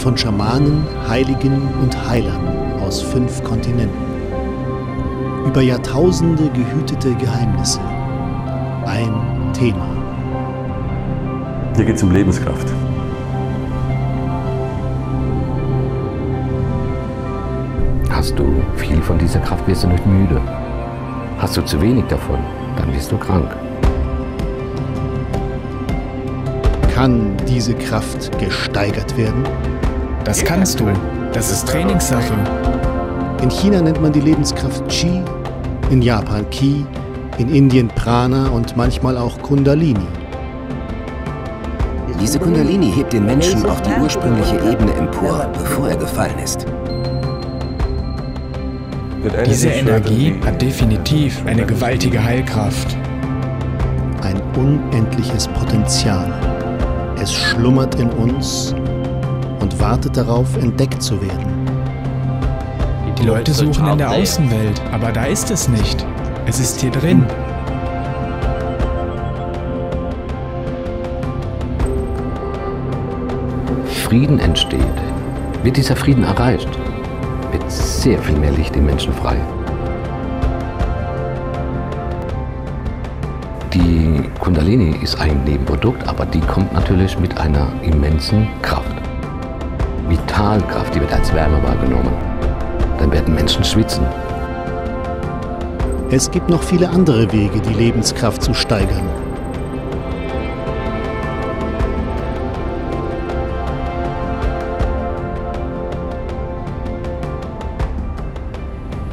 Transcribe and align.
Von 0.00 0.16
Schamanen, 0.16 0.86
Heiligen 1.06 1.60
und 1.82 2.08
Heilern 2.08 2.80
aus 2.80 3.02
fünf 3.02 3.44
Kontinenten. 3.44 3.98
Über 5.46 5.60
Jahrtausende 5.60 6.48
gehütete 6.48 7.14
Geheimnisse. 7.16 7.80
Ein 8.86 9.12
Thema. 9.52 9.86
Hier 11.76 11.84
geht 11.84 11.96
es 11.96 12.02
um 12.02 12.12
Lebenskraft. 12.12 12.66
Hast 18.10 18.38
du 18.38 18.46
viel 18.76 19.02
von 19.02 19.18
dieser 19.18 19.40
Kraft, 19.40 19.68
wirst 19.68 19.84
du 19.84 19.88
nicht 19.88 20.06
müde. 20.06 20.40
Hast 21.36 21.58
du 21.58 21.62
zu 21.62 21.78
wenig 21.82 22.06
davon, 22.06 22.38
dann 22.78 22.90
wirst 22.94 23.12
du 23.12 23.18
krank. 23.18 23.54
Kann 26.94 27.36
diese 27.46 27.74
Kraft 27.74 28.38
gesteigert 28.38 29.14
werden? 29.18 29.44
Das 30.24 30.44
kannst 30.44 30.80
du. 30.80 30.86
Das 31.32 31.50
ist 31.50 31.66
Trainingssache. 31.68 32.34
In 33.42 33.50
China 33.50 33.80
nennt 33.80 34.00
man 34.02 34.12
die 34.12 34.20
Lebenskraft 34.20 34.86
Qi, 34.88 35.22
in 35.90 36.02
Japan 36.02 36.48
Ki, 36.50 36.84
in 37.38 37.48
Indien 37.48 37.88
Prana 37.88 38.48
und 38.48 38.76
manchmal 38.76 39.16
auch 39.16 39.40
Kundalini. 39.40 40.06
Diese 42.20 42.38
Kundalini 42.38 42.92
hebt 42.92 43.14
den 43.14 43.24
Menschen 43.24 43.64
auf 43.64 43.80
die 43.80 43.98
ursprüngliche 43.98 44.56
Ebene 44.56 44.92
empor, 44.92 45.48
bevor 45.54 45.88
er 45.88 45.96
gefallen 45.96 46.38
ist. 46.44 46.66
Diese 49.46 49.68
Energie 49.68 50.34
hat 50.44 50.60
definitiv 50.60 51.42
eine 51.46 51.64
gewaltige 51.64 52.22
Heilkraft. 52.22 52.94
Ein 54.22 54.40
unendliches 54.54 55.48
Potenzial. 55.48 56.30
Es 57.20 57.32
schlummert 57.32 57.94
in 57.94 58.10
uns 58.10 58.74
wartet 59.80 60.16
darauf, 60.16 60.56
entdeckt 60.56 61.02
zu 61.02 61.20
werden. 61.20 61.80
Die 63.18 63.26
Leute 63.26 63.52
suchen 63.52 63.86
in 63.88 63.98
der 63.98 64.10
Außenwelt, 64.10 64.80
aber 64.92 65.12
da 65.12 65.24
ist 65.24 65.50
es 65.50 65.68
nicht. 65.68 66.06
Es 66.46 66.58
ist 66.58 66.80
hier 66.80 66.90
drin. 66.90 67.26
Frieden 74.04 74.40
entsteht. 74.40 74.80
Wird 75.62 75.76
dieser 75.76 75.94
Frieden 75.94 76.24
erreicht, 76.24 76.68
wird 77.52 77.70
sehr 77.70 78.18
viel 78.18 78.36
mehr 78.38 78.52
Licht 78.52 78.74
im 78.74 78.86
Menschen 78.86 79.12
frei. 79.12 79.36
Die 83.74 84.22
Kundalini 84.40 84.96
ist 85.02 85.20
ein 85.20 85.44
Nebenprodukt, 85.44 86.08
aber 86.08 86.24
die 86.26 86.40
kommt 86.40 86.72
natürlich 86.72 87.18
mit 87.18 87.38
einer 87.38 87.68
immensen 87.82 88.48
Kraft. 88.62 88.79
Vitalkraft, 90.40 90.94
die 90.94 91.00
wird 91.02 91.12
als 91.12 91.34
Wärme 91.34 91.62
wahrgenommen. 91.62 92.14
Dann 92.98 93.12
werden 93.12 93.34
Menschen 93.34 93.62
schwitzen. 93.62 94.06
Es 96.10 96.30
gibt 96.30 96.48
noch 96.48 96.62
viele 96.62 96.88
andere 96.88 97.30
Wege, 97.30 97.60
die 97.60 97.74
Lebenskraft 97.74 98.42
zu 98.42 98.54
steigern. 98.54 99.06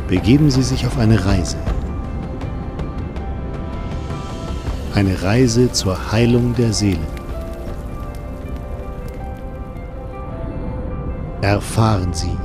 Begeben 0.08 0.50
Sie 0.50 0.64
sich 0.64 0.88
auf 0.88 0.98
eine 0.98 1.26
Reise. 1.26 1.58
Eine 4.96 5.22
Reise 5.22 5.74
zur 5.74 6.14
Heilung 6.14 6.56
der 6.56 6.72
Seele. 6.72 7.17
Erfahren 11.48 12.14
Sie 12.14 12.38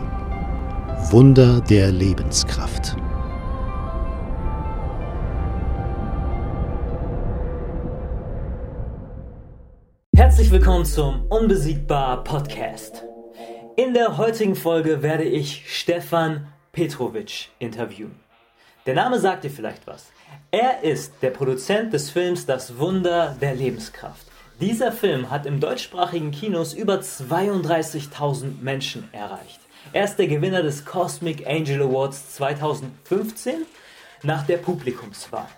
Wunder 1.10 1.60
der 1.60 1.90
Lebenskraft. 1.90 2.94
Herzlich 10.14 10.52
willkommen 10.52 10.84
zum 10.84 11.26
Unbesiegbar 11.26 12.22
Podcast. 12.22 13.02
In 13.74 13.92
der 13.92 14.18
heutigen 14.18 14.54
Folge 14.54 15.02
werde 15.02 15.24
ich 15.24 15.64
Stefan 15.66 16.46
Petrovic 16.70 17.48
interviewen. 17.58 18.14
Der 18.86 18.94
Name 18.94 19.18
sagt 19.18 19.42
dir 19.42 19.50
vielleicht 19.50 19.84
was. 19.88 20.12
Er 20.52 20.84
ist 20.84 21.14
der 21.22 21.30
Produzent 21.30 21.92
des 21.92 22.08
Films 22.10 22.46
Das 22.46 22.78
Wunder 22.78 23.36
der 23.40 23.56
Lebenskraft. 23.56 24.31
Dieser 24.62 24.92
Film 24.92 25.28
hat 25.28 25.44
im 25.44 25.58
deutschsprachigen 25.58 26.30
Kinos 26.30 26.72
über 26.72 27.00
32.000 27.00 28.62
Menschen 28.62 29.08
erreicht. 29.10 29.58
Er 29.92 30.04
ist 30.04 30.14
der 30.20 30.28
Gewinner 30.28 30.62
des 30.62 30.84
Cosmic 30.84 31.44
Angel 31.48 31.82
Awards 31.82 32.36
2015 32.36 33.66
nach 34.22 34.46
der 34.46 34.58
Publikumswahl. 34.58 35.48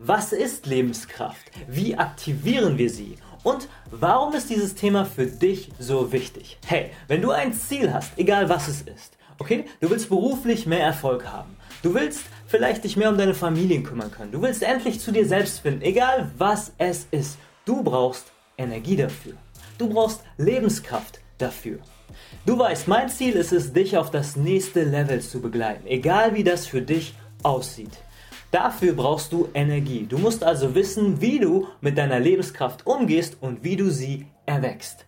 Was 0.00 0.32
ist 0.32 0.66
Lebenskraft? 0.66 1.46
Wie 1.68 1.96
aktivieren 1.96 2.76
wir 2.76 2.90
sie? 2.90 3.18
Und 3.44 3.68
warum 3.92 4.34
ist 4.34 4.50
dieses 4.50 4.74
Thema 4.74 5.04
für 5.04 5.26
dich 5.26 5.70
so 5.78 6.10
wichtig? 6.10 6.58
Hey, 6.66 6.90
wenn 7.06 7.22
du 7.22 7.30
ein 7.30 7.54
Ziel 7.54 7.94
hast, 7.94 8.18
egal 8.18 8.48
was 8.48 8.66
es 8.66 8.82
ist, 8.82 9.16
okay, 9.38 9.66
du 9.80 9.90
willst 9.90 10.08
beruflich 10.08 10.66
mehr 10.66 10.82
Erfolg 10.82 11.24
haben, 11.24 11.56
du 11.84 11.94
willst 11.94 12.24
vielleicht 12.48 12.82
dich 12.82 12.96
mehr 12.96 13.10
um 13.10 13.16
deine 13.16 13.34
Familien 13.34 13.84
kümmern 13.84 14.10
können, 14.10 14.32
du 14.32 14.42
willst 14.42 14.64
endlich 14.64 14.98
zu 14.98 15.12
dir 15.12 15.24
selbst 15.24 15.60
finden, 15.60 15.82
egal 15.82 16.32
was 16.36 16.72
es 16.78 17.06
ist, 17.12 17.38
du 17.64 17.84
brauchst 17.84 18.32
Energie 18.60 18.96
dafür. 18.96 19.34
Du 19.78 19.88
brauchst 19.88 20.22
Lebenskraft 20.36 21.20
dafür. 21.38 21.78
Du 22.46 22.58
weißt, 22.58 22.86
mein 22.88 23.08
Ziel 23.08 23.34
ist 23.34 23.52
es, 23.52 23.72
dich 23.72 23.96
auf 23.96 24.10
das 24.10 24.36
nächste 24.36 24.84
Level 24.84 25.20
zu 25.20 25.40
begleiten, 25.40 25.86
egal 25.86 26.34
wie 26.34 26.44
das 26.44 26.66
für 26.66 26.82
dich 26.82 27.14
aussieht. 27.42 27.98
Dafür 28.50 28.94
brauchst 28.94 29.32
du 29.32 29.48
Energie. 29.54 30.06
Du 30.08 30.18
musst 30.18 30.42
also 30.42 30.74
wissen, 30.74 31.20
wie 31.20 31.38
du 31.38 31.68
mit 31.80 31.96
deiner 31.96 32.18
Lebenskraft 32.18 32.86
umgehst 32.86 33.36
und 33.40 33.62
wie 33.62 33.76
du 33.76 33.90
sie 33.90 34.26
erwächst. 34.44 35.06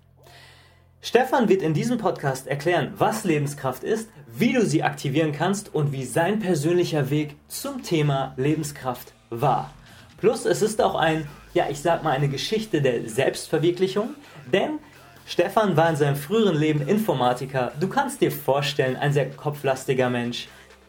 Stefan 1.01 1.49
wird 1.49 1.63
in 1.63 1.75
diesem 1.75 1.99
Podcast 1.99 2.47
erklären, 2.47 2.93
was 2.97 3.25
Lebenskraft 3.25 3.83
ist, 3.83 4.09
wie 4.29 4.53
du 4.53 4.65
sie 4.65 4.85
aktivieren 4.85 5.33
kannst 5.33 5.75
und 5.75 5.91
wie 5.91 6.05
sein 6.05 6.39
persönlicher 6.39 7.11
Weg 7.11 7.35
zum 7.49 7.83
Thema 7.83 8.35
Lebenskraft 8.37 9.13
war. 9.29 9.75
Plus 10.19 10.45
es 10.45 10.63
ist 10.63 10.81
auch 10.81 10.95
ein, 10.95 11.27
ja, 11.55 11.67
ich 11.71 11.81
sag 11.81 12.03
mal 12.03 12.11
eine 12.11 12.29
Geschichte 12.29 12.81
der 12.81 13.09
Selbstverwirklichung, 13.09 14.11
denn 14.53 14.79
Stefan 15.27 15.77
war 15.77 15.91
in 15.91 15.97
seinem 15.97 16.17
früheren 16.17 16.57
Leben 16.57 16.87
Informatiker. 16.87 17.73
Du 17.79 17.89
kannst 17.89 18.21
dir 18.21 18.33
vorstellen, 18.33 18.97
ein 18.97 19.13
sehr 19.13 19.31
kopflastiger 19.31 20.11
Mensch. 20.11 20.49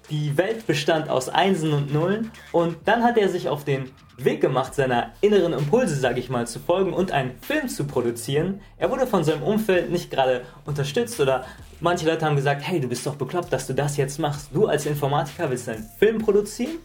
Die 0.10 0.38
Welt 0.38 0.68
bestand 0.68 1.10
aus 1.10 1.30
Einsen 1.30 1.72
und 1.72 1.94
Nullen 1.94 2.32
und 2.52 2.76
dann 2.86 3.04
hat 3.04 3.18
er 3.18 3.30
sich 3.30 3.48
auf 3.48 3.64
den 3.64 3.92
Weg 4.18 4.42
gemacht, 4.42 4.76
seiner 4.76 5.12
inneren 5.22 5.54
Impulse, 5.54 5.96
sage 5.96 6.20
ich 6.20 6.30
mal, 6.30 6.46
zu 6.46 6.60
folgen 6.60 6.94
und 6.94 7.12
einen 7.12 7.32
Film 7.42 7.70
zu 7.70 7.86
produzieren. 7.86 8.62
Er 8.78 8.92
wurde 8.92 9.08
von 9.08 9.24
seinem 9.24 9.44
Umfeld 9.44 9.92
nicht 9.92 10.12
gerade 10.12 10.42
unterstützt 10.66 11.20
oder 11.20 11.46
manche 11.80 12.06
Leute 12.06 12.26
haben 12.26 12.36
gesagt, 12.36 12.62
hey, 12.64 12.80
du 12.80 12.88
bist 12.88 13.06
doch 13.08 13.16
bekloppt, 13.16 13.52
dass 13.52 13.66
du 13.66 13.74
das 13.74 13.98
jetzt 13.98 14.20
machst. 14.20 14.50
Du 14.54 14.68
als 14.68 14.86
Informatiker 14.86 15.50
willst 15.50 15.70
einen 15.70 15.90
Film 16.00 16.20
produzieren? 16.20 16.80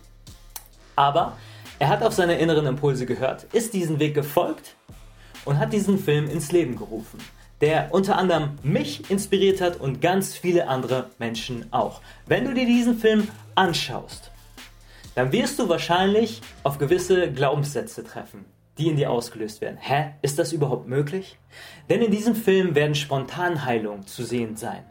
Aber 0.95 1.37
er 1.79 1.89
hat 1.89 2.03
auf 2.03 2.13
seine 2.13 2.39
inneren 2.39 2.67
Impulse 2.67 3.07
gehört, 3.07 3.45
ist 3.53 3.73
diesen 3.75 3.99
Weg 3.99 4.15
gefolgt 4.15 4.77
und 5.45 5.59
hat 5.59 5.73
diesen 5.73 5.99
Film 5.99 6.29
ins 6.29 6.53
Leben 6.53 6.77
gerufen 6.77 7.19
der 7.61 7.93
unter 7.93 8.17
anderem 8.17 8.51
mich 8.63 9.11
inspiriert 9.11 9.61
hat 9.61 9.81
und 9.81 10.01
ganz 10.01 10.37
viele 10.37 10.69
andere 10.69 11.11
Menschen 11.19 11.67
auch. 11.73 12.01
Wenn 12.27 12.45
du 12.45 12.55
dir 12.55 12.67
diesen 12.67 12.99
Film 12.99 13.29
anschaust, 13.55 14.31
dann 15.15 15.33
wirst 15.33 15.59
du 15.59 15.69
wahrscheinlich 15.69 16.41
auf 16.63 16.79
gewisse 16.79 17.33
Glaubenssätze 17.33 18.05
treffen, 18.05 18.45
die 18.79 18.89
in 18.89 18.97
dir 18.97 19.11
ausgelöst 19.11 19.61
werden. 19.61 19.79
Hä, 19.81 20.11
ist 20.23 20.39
das 20.39 20.53
überhaupt 20.53 20.87
möglich? 20.87 21.39
Denn 21.91 22.01
in 22.01 22.13
diesem 22.13 22.37
Film 22.37 22.77
werden 22.77 22.95
Spontanheilungen 22.95 24.07
zu 24.07 24.23
sehen 24.23 24.57
sein. 24.57 24.85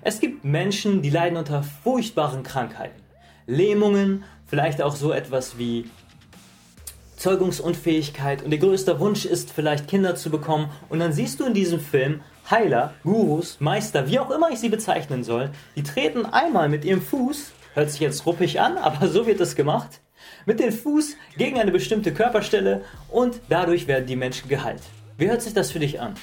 Es 0.00 0.20
gibt 0.20 0.44
Menschen, 0.44 1.02
die 1.02 1.10
leiden 1.10 1.36
unter 1.36 1.62
furchtbaren 1.62 2.42
Krankheiten. 2.42 3.02
Lähmungen, 3.46 4.24
vielleicht 4.46 4.80
auch 4.80 4.96
so 4.96 5.12
etwas 5.12 5.58
wie 5.58 5.90
Zeugungsunfähigkeit 7.24 8.42
und 8.42 8.52
ihr 8.52 8.58
größter 8.58 9.00
Wunsch 9.00 9.24
ist 9.24 9.50
vielleicht 9.50 9.88
Kinder 9.88 10.14
zu 10.14 10.28
bekommen 10.28 10.68
und 10.90 10.98
dann 10.98 11.14
siehst 11.14 11.40
du 11.40 11.46
in 11.46 11.54
diesem 11.54 11.80
Film 11.80 12.20
Heiler, 12.50 12.92
Gurus, 13.02 13.56
Meister, 13.60 14.10
wie 14.10 14.18
auch 14.18 14.30
immer 14.30 14.50
ich 14.50 14.58
sie 14.58 14.68
bezeichnen 14.68 15.24
soll, 15.24 15.48
die 15.74 15.82
treten 15.82 16.26
einmal 16.26 16.68
mit 16.68 16.84
ihrem 16.84 17.00
Fuß, 17.00 17.52
hört 17.72 17.90
sich 17.90 18.00
jetzt 18.00 18.26
ruppig 18.26 18.60
an, 18.60 18.76
aber 18.76 19.08
so 19.08 19.26
wird 19.26 19.40
es 19.40 19.56
gemacht, 19.56 20.00
mit 20.44 20.60
dem 20.60 20.70
Fuß 20.70 21.16
gegen 21.38 21.58
eine 21.58 21.70
bestimmte 21.70 22.12
Körperstelle 22.12 22.82
und 23.08 23.40
dadurch 23.48 23.86
werden 23.86 24.04
die 24.04 24.16
Menschen 24.16 24.50
geheilt. 24.50 24.82
Wie 25.16 25.30
hört 25.30 25.40
sich 25.40 25.54
das 25.54 25.70
für 25.70 25.78
dich 25.78 26.02
an? 26.02 26.16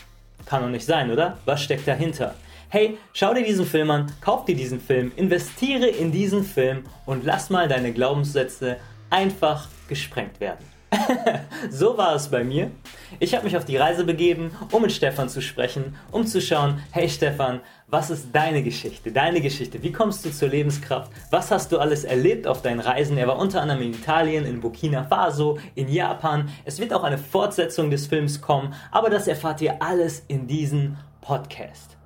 Kann 0.45 0.61
doch 0.61 0.69
nicht 0.69 0.85
sein, 0.85 1.09
oder? 1.09 1.39
Was 1.45 1.63
steckt 1.63 1.87
dahinter? 1.87 2.35
Hey, 2.69 2.99
schau 3.13 3.33
dir 3.33 3.43
diesen 3.43 3.65
Film 3.65 3.89
an, 3.89 4.11
kauf 4.21 4.45
dir 4.45 4.55
diesen 4.55 4.79
Film, 4.79 5.11
investiere 5.15 5.87
in 5.87 6.11
diesen 6.11 6.43
Film 6.43 6.83
und 7.07 7.25
lass 7.25 7.49
mal 7.49 7.67
deine 7.67 7.91
Glaubenssätze 7.91 8.77
einfach 9.09 9.67
gesprengt 9.87 10.39
werden. 10.39 10.70
so 11.69 11.97
war 11.97 12.15
es 12.15 12.27
bei 12.27 12.43
mir. 12.43 12.71
Ich 13.19 13.33
habe 13.33 13.45
mich 13.45 13.55
auf 13.55 13.65
die 13.65 13.77
Reise 13.77 14.03
begeben, 14.03 14.51
um 14.71 14.81
mit 14.81 14.91
Stefan 14.91 15.29
zu 15.29 15.41
sprechen, 15.41 15.95
um 16.11 16.25
zu 16.25 16.41
schauen, 16.41 16.81
hey 16.91 17.09
Stefan, 17.09 17.61
was 17.87 18.09
ist 18.09 18.27
deine 18.33 18.63
Geschichte, 18.63 19.11
deine 19.11 19.41
Geschichte? 19.41 19.83
Wie 19.83 19.91
kommst 19.91 20.25
du 20.25 20.31
zur 20.31 20.49
Lebenskraft? 20.49 21.11
Was 21.29 21.51
hast 21.51 21.71
du 21.71 21.79
alles 21.79 22.03
erlebt 22.03 22.47
auf 22.47 22.61
deinen 22.61 22.79
Reisen? 22.79 23.17
Er 23.17 23.27
war 23.27 23.37
unter 23.37 23.61
anderem 23.61 23.81
in 23.81 23.93
Italien, 23.93 24.45
in 24.45 24.61
Burkina 24.61 25.03
Faso, 25.03 25.59
in 25.75 25.89
Japan. 25.89 26.49
Es 26.65 26.79
wird 26.79 26.93
auch 26.93 27.03
eine 27.03 27.17
Fortsetzung 27.17 27.89
des 27.89 28.07
Films 28.07 28.41
kommen, 28.41 28.73
aber 28.91 29.09
das 29.09 29.27
erfahrt 29.27 29.61
ihr 29.61 29.81
alles 29.81 30.23
in 30.27 30.47
diesem 30.47 30.97
Podcast. 31.21 31.97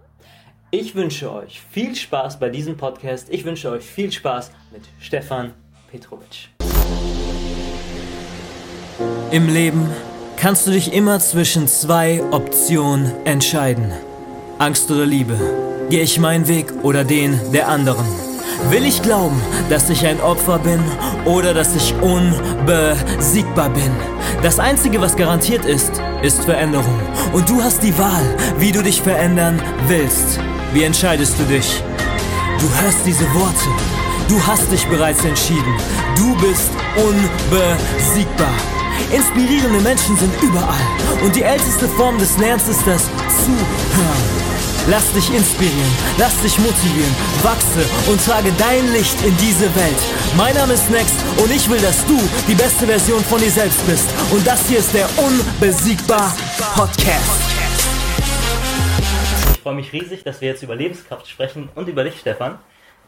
Ich 0.71 0.95
wünsche 0.95 1.31
euch 1.31 1.61
viel 1.61 1.95
Spaß 1.95 2.39
bei 2.39 2.49
diesem 2.49 2.75
Podcast. 2.75 3.29
Ich 3.29 3.45
wünsche 3.45 3.69
euch 3.69 3.83
viel 3.83 4.11
Spaß 4.11 4.51
mit 4.71 4.83
Stefan 4.99 5.53
Petrovic. 5.89 6.49
Im 9.31 9.49
Leben 9.49 9.89
kannst 10.37 10.67
du 10.67 10.71
dich 10.71 10.93
immer 10.93 11.19
zwischen 11.19 11.67
zwei 11.67 12.21
Optionen 12.31 13.11
entscheiden. 13.25 13.91
Angst 14.59 14.89
oder 14.89 15.05
Liebe. 15.05 15.37
Gehe 15.89 16.01
ich 16.01 16.19
meinen 16.19 16.47
Weg 16.47 16.71
oder 16.83 17.03
den 17.03 17.39
der 17.51 17.67
anderen? 17.67 18.05
Will 18.69 18.85
ich 18.85 19.01
glauben, 19.01 19.41
dass 19.69 19.89
ich 19.89 20.05
ein 20.05 20.21
Opfer 20.21 20.59
bin 20.59 20.79
oder 21.25 21.53
dass 21.53 21.75
ich 21.75 21.93
unbesiegbar 22.01 23.69
bin? 23.69 23.91
Das 24.41 24.59
Einzige, 24.59 25.01
was 25.01 25.15
garantiert 25.15 25.65
ist, 25.65 25.91
ist 26.21 26.45
Veränderung. 26.45 26.99
Und 27.33 27.49
du 27.49 27.61
hast 27.61 27.83
die 27.83 27.97
Wahl, 27.97 28.23
wie 28.57 28.71
du 28.71 28.81
dich 28.81 29.01
verändern 29.01 29.61
willst. 29.87 30.39
Wie 30.73 30.83
entscheidest 30.83 31.37
du 31.39 31.43
dich? 31.43 31.83
Du 32.59 32.81
hörst 32.81 33.05
diese 33.05 33.25
Worte. 33.33 33.69
Du 34.29 34.41
hast 34.47 34.71
dich 34.71 34.87
bereits 34.87 35.23
entschieden. 35.25 35.75
Du 36.15 36.35
bist 36.37 36.71
unbesiegbar. 36.95 38.55
Inspirierende 39.11 39.79
Menschen 39.81 40.17
sind 40.17 40.33
überall. 40.41 40.81
Und 41.23 41.35
die 41.35 41.43
älteste 41.43 41.87
Form 41.87 42.17
des 42.17 42.37
Lernens 42.37 42.67
ist 42.67 42.85
das 42.85 43.03
Zuhören. 43.05 44.45
Lass 44.87 45.11
dich 45.13 45.33
inspirieren, 45.33 45.91
lass 46.19 46.39
dich 46.41 46.59
motivieren, 46.59 47.15
wachse 47.41 47.83
und 48.07 48.23
trage 48.23 48.51
dein 48.55 48.91
Licht 48.93 49.19
in 49.25 49.35
diese 49.37 49.73
Welt. 49.75 49.97
Mein 50.37 50.53
Name 50.53 50.73
ist 50.73 50.91
Next 50.91 51.15
und 51.41 51.49
ich 51.49 51.67
will, 51.67 51.79
dass 51.79 52.05
du 52.05 52.15
die 52.47 52.53
beste 52.53 52.85
Version 52.85 53.23
von 53.23 53.39
dir 53.39 53.49
selbst 53.49 53.83
bist. 53.87 54.07
Und 54.31 54.45
das 54.45 54.67
hier 54.67 54.77
ist 54.77 54.93
der 54.93 55.07
Unbesiegbar 55.17 56.31
Podcast. 56.75 57.41
Ich 59.55 59.61
freue 59.61 59.73
mich 59.75 59.91
riesig, 59.91 60.23
dass 60.23 60.41
wir 60.41 60.49
jetzt 60.49 60.61
über 60.61 60.75
Lebenskraft 60.75 61.27
sprechen 61.27 61.69
und 61.73 61.87
über 61.87 62.03
dich, 62.03 62.19
Stefan. 62.19 62.59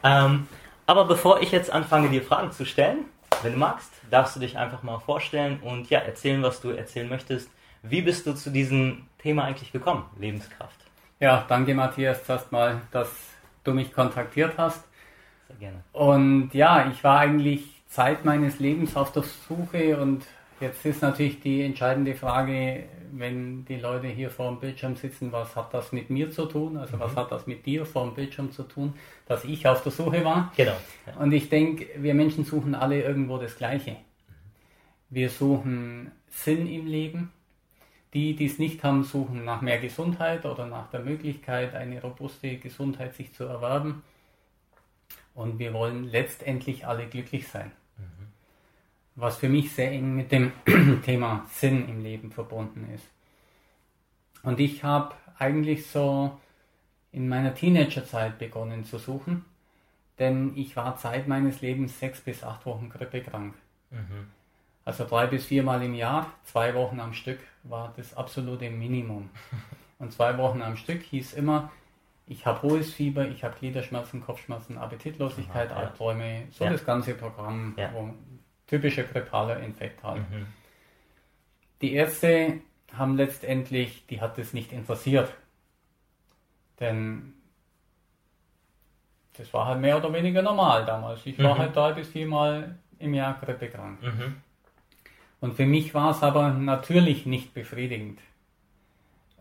Ähm, 0.03 0.47
aber 0.87 1.05
bevor 1.05 1.41
ich 1.41 1.51
jetzt 1.51 1.69
anfange, 1.69 2.09
dir 2.09 2.23
Fragen 2.23 2.51
zu 2.51 2.65
stellen, 2.65 3.05
wenn 3.43 3.53
du 3.53 3.59
magst, 3.59 3.91
darfst 4.09 4.35
du 4.35 4.39
dich 4.39 4.57
einfach 4.57 4.83
mal 4.83 4.99
vorstellen 4.99 5.59
und 5.61 5.89
ja, 5.89 5.99
erzählen, 5.99 6.41
was 6.43 6.61
du 6.61 6.69
erzählen 6.69 7.09
möchtest. 7.09 7.49
Wie 7.83 8.01
bist 8.01 8.25
du 8.25 8.33
zu 8.33 8.49
diesem 8.49 9.07
Thema 9.19 9.45
eigentlich 9.45 9.71
gekommen, 9.71 10.05
Lebenskraft? 10.19 10.79
Ja, 11.19 11.45
danke 11.47 11.73
Matthias 11.73 12.27
erstmal, 12.27 12.81
dass 12.91 13.09
du 13.63 13.73
mich 13.73 13.93
kontaktiert 13.93 14.53
hast. 14.57 14.83
Sehr 15.47 15.57
gerne. 15.57 15.83
Und 15.93 16.53
ja, 16.53 16.89
ich 16.91 17.03
war 17.03 17.19
eigentlich 17.19 17.83
Zeit 17.87 18.25
meines 18.25 18.59
Lebens 18.59 18.95
auf 18.95 19.11
der 19.11 19.23
Suche 19.23 19.97
und 19.97 20.25
jetzt 20.59 20.85
ist 20.85 21.01
natürlich 21.01 21.39
die 21.39 21.63
entscheidende 21.63 22.15
Frage, 22.15 22.85
wenn 23.11 23.65
die 23.65 23.77
Leute 23.77 24.07
hier 24.07 24.29
vor 24.29 24.49
dem 24.51 24.59
Bildschirm 24.59 24.95
sitzen, 24.95 25.31
was 25.31 25.55
hat 25.55 25.73
das 25.73 25.91
mit 25.91 26.09
mir 26.09 26.31
zu 26.31 26.45
tun? 26.45 26.77
Also 26.77 26.97
mhm. 26.97 27.01
was 27.01 27.15
hat 27.15 27.31
das 27.31 27.47
mit 27.47 27.65
dir 27.65 27.85
vor 27.85 28.05
dem 28.05 28.13
Bildschirm 28.13 28.51
zu 28.51 28.63
tun, 28.63 28.93
dass 29.25 29.43
ich 29.43 29.67
auf 29.67 29.83
der 29.83 29.91
Suche 29.91 30.23
war? 30.23 30.51
Genau. 30.55 30.75
Ja. 31.05 31.15
Und 31.17 31.31
ich 31.31 31.49
denke, 31.49 31.87
wir 31.97 32.13
Menschen 32.13 32.45
suchen 32.45 32.75
alle 32.75 33.01
irgendwo 33.01 33.37
das 33.37 33.57
Gleiche. 33.57 33.97
Wir 35.09 35.29
suchen 35.29 36.11
Sinn 36.29 36.67
im 36.67 36.85
Leben, 36.85 37.31
die, 38.13 38.35
die 38.35 38.45
es 38.45 38.59
nicht 38.59 38.83
haben, 38.83 39.03
suchen 39.03 39.45
nach 39.45 39.61
mehr 39.61 39.79
Gesundheit 39.79 40.45
oder 40.45 40.65
nach 40.65 40.89
der 40.89 41.01
Möglichkeit, 41.01 41.75
eine 41.75 42.01
robuste 42.01 42.57
Gesundheit 42.57 43.15
sich 43.15 43.33
zu 43.33 43.45
erwerben. 43.45 44.03
Und 45.33 45.59
wir 45.59 45.73
wollen 45.73 46.05
letztendlich 46.05 46.87
alle 46.87 47.07
glücklich 47.07 47.47
sein. 47.47 47.71
Was 49.19 49.37
für 49.37 49.49
mich 49.49 49.73
sehr 49.73 49.91
eng 49.91 50.15
mit 50.15 50.31
dem 50.31 50.51
Thema 51.03 51.43
Sinn 51.49 51.89
im 51.89 52.03
Leben 52.03 52.31
verbunden 52.31 52.87
ist. 52.93 53.09
Und 54.43 54.59
ich 54.59 54.83
habe 54.83 55.15
eigentlich 55.39 55.87
so 55.87 56.37
in 57.11 57.27
meiner 57.27 57.55
Teenagerzeit 57.55 58.37
begonnen 58.37 58.85
zu 58.85 58.99
suchen, 58.99 59.43
denn 60.19 60.53
ich 60.55 60.75
war 60.75 60.97
Zeit 60.97 61.27
meines 61.27 61.61
Lebens 61.61 61.99
sechs 61.99 62.21
bis 62.21 62.43
acht 62.43 62.65
Wochen 62.67 62.89
grippekrank. 62.89 63.55
Mhm. 63.89 64.27
Also 64.85 65.03
drei 65.03 65.25
bis 65.25 65.45
viermal 65.45 65.81
im 65.81 65.95
Jahr, 65.95 66.31
zwei 66.43 66.75
Wochen 66.75 66.99
am 66.99 67.13
Stück 67.13 67.39
war 67.63 67.93
das 67.97 68.15
absolute 68.15 68.69
Minimum. 68.69 69.29
Und 69.99 70.13
zwei 70.13 70.37
Wochen 70.37 70.61
am 70.61 70.77
Stück 70.77 71.01
hieß 71.01 71.33
immer, 71.33 71.71
ich 72.27 72.45
habe 72.45 72.61
hohes 72.61 72.93
Fieber, 72.93 73.27
ich 73.27 73.43
habe 73.43 73.55
Gliederschmerzen, 73.57 74.21
Kopfschmerzen, 74.21 74.77
Appetitlosigkeit, 74.77 75.71
Aha, 75.71 75.81
ja. 75.81 75.87
Albträume, 75.87 76.43
so 76.51 76.65
ja. 76.65 76.71
das 76.71 76.85
ganze 76.85 77.15
Programm, 77.15 77.73
ja. 77.77 77.89
wo 77.93 78.13
typischer 78.67 79.03
grippaler 79.03 79.59
Infekt 79.61 80.03
halt. 80.03 80.29
Mhm. 80.29 80.47
Die 81.81 81.93
Ärzte 81.93 82.59
haben 82.93 83.17
letztendlich, 83.17 84.05
die 84.07 84.21
hat 84.21 84.37
es 84.37 84.53
nicht 84.53 84.71
interessiert. 84.71 85.33
Denn 86.79 87.33
das 89.37 89.53
war 89.53 89.67
halt 89.67 89.79
mehr 89.79 89.97
oder 89.97 90.11
weniger 90.13 90.41
normal 90.41 90.85
damals. 90.85 91.25
Ich 91.25 91.37
war 91.39 91.55
mhm. 91.55 91.59
halt 91.59 91.75
drei 91.75 91.93
bis 91.93 92.09
viermal 92.09 92.77
im 92.99 93.13
Jahr 93.13 93.39
grippekrank. 93.39 94.01
Mhm. 94.01 94.35
Und 95.39 95.55
für 95.55 95.65
mich 95.65 95.93
war 95.93 96.11
es 96.11 96.23
aber 96.23 96.49
natürlich 96.49 97.25
nicht 97.25 97.53
befriedigend. 97.53 98.19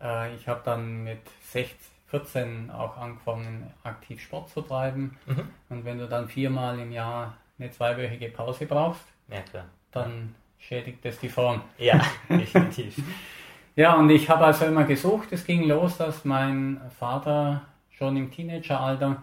Äh, 0.00 0.34
ich 0.34 0.46
habe 0.48 0.60
dann 0.64 1.04
mit 1.04 1.20
16, 1.52 1.76
14 2.08 2.70
auch 2.70 2.96
angefangen, 2.98 3.72
aktiv 3.82 4.20
Sport 4.20 4.50
zu 4.50 4.60
treiben. 4.60 5.16
Mhm. 5.26 5.48
Und 5.70 5.84
wenn 5.84 5.98
du 5.98 6.06
dann 6.06 6.28
viermal 6.28 6.78
im 6.78 6.92
Jahr 6.92 7.36
eine 7.58 7.70
zweiwöchige 7.70 8.28
Pause 8.28 8.66
brauchst, 8.66 9.04
ja, 9.28 9.64
dann 9.92 10.34
schädigt 10.58 11.04
das 11.04 11.18
die 11.18 11.28
Form. 11.28 11.62
Ja, 11.78 12.00
definitiv. 12.28 12.96
ja, 13.76 13.94
und 13.94 14.10
ich 14.10 14.28
habe 14.28 14.44
also 14.44 14.66
immer 14.66 14.84
gesucht. 14.84 15.28
Es 15.32 15.44
ging 15.44 15.64
los, 15.64 15.96
dass 15.98 16.24
mein 16.24 16.80
Vater 16.98 17.62
schon 17.90 18.16
im 18.16 18.30
Teenageralter, 18.30 19.22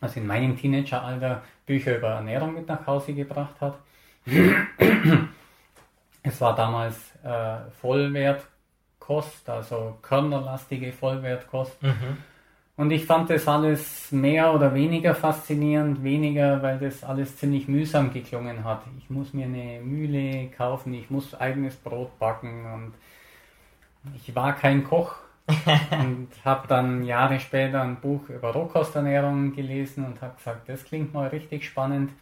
also 0.00 0.20
in 0.20 0.26
meinem 0.26 0.56
Teenageralter, 0.56 1.42
Bücher 1.66 1.96
über 1.96 2.08
Ernährung 2.08 2.54
mit 2.54 2.66
nach 2.68 2.86
Hause 2.86 3.14
gebracht 3.14 3.60
hat. 3.60 3.78
Es 6.20 6.40
war 6.42 6.54
damals 6.54 7.14
äh, 7.22 7.70
Vollwertkost, 7.80 9.48
also 9.48 9.98
körnerlastige 10.02 10.92
Vollwertkost. 10.92 11.82
Mhm. 11.82 12.18
Und 12.78 12.92
ich 12.92 13.06
fand 13.06 13.28
das 13.28 13.48
alles 13.48 14.12
mehr 14.12 14.54
oder 14.54 14.72
weniger 14.72 15.12
faszinierend, 15.12 16.04
weniger, 16.04 16.62
weil 16.62 16.78
das 16.78 17.02
alles 17.02 17.36
ziemlich 17.36 17.66
mühsam 17.66 18.12
geklungen 18.12 18.62
hat. 18.62 18.84
Ich 18.98 19.10
muss 19.10 19.34
mir 19.34 19.46
eine 19.46 19.80
Mühle 19.80 20.46
kaufen, 20.56 20.94
ich 20.94 21.10
muss 21.10 21.34
eigenes 21.34 21.74
Brot 21.74 22.16
backen 22.20 22.72
und 22.72 22.92
ich 24.14 24.32
war 24.36 24.54
kein 24.54 24.84
Koch 24.84 25.16
und 25.90 26.28
habe 26.44 26.68
dann 26.68 27.02
Jahre 27.02 27.40
später 27.40 27.82
ein 27.82 27.96
Buch 27.96 28.28
über 28.28 28.52
Rohkosternährung 28.52 29.56
gelesen 29.56 30.04
und 30.04 30.22
habe 30.22 30.36
gesagt, 30.36 30.68
das 30.68 30.84
klingt 30.84 31.12
mal 31.12 31.26
richtig 31.26 31.66
spannend. 31.66 32.12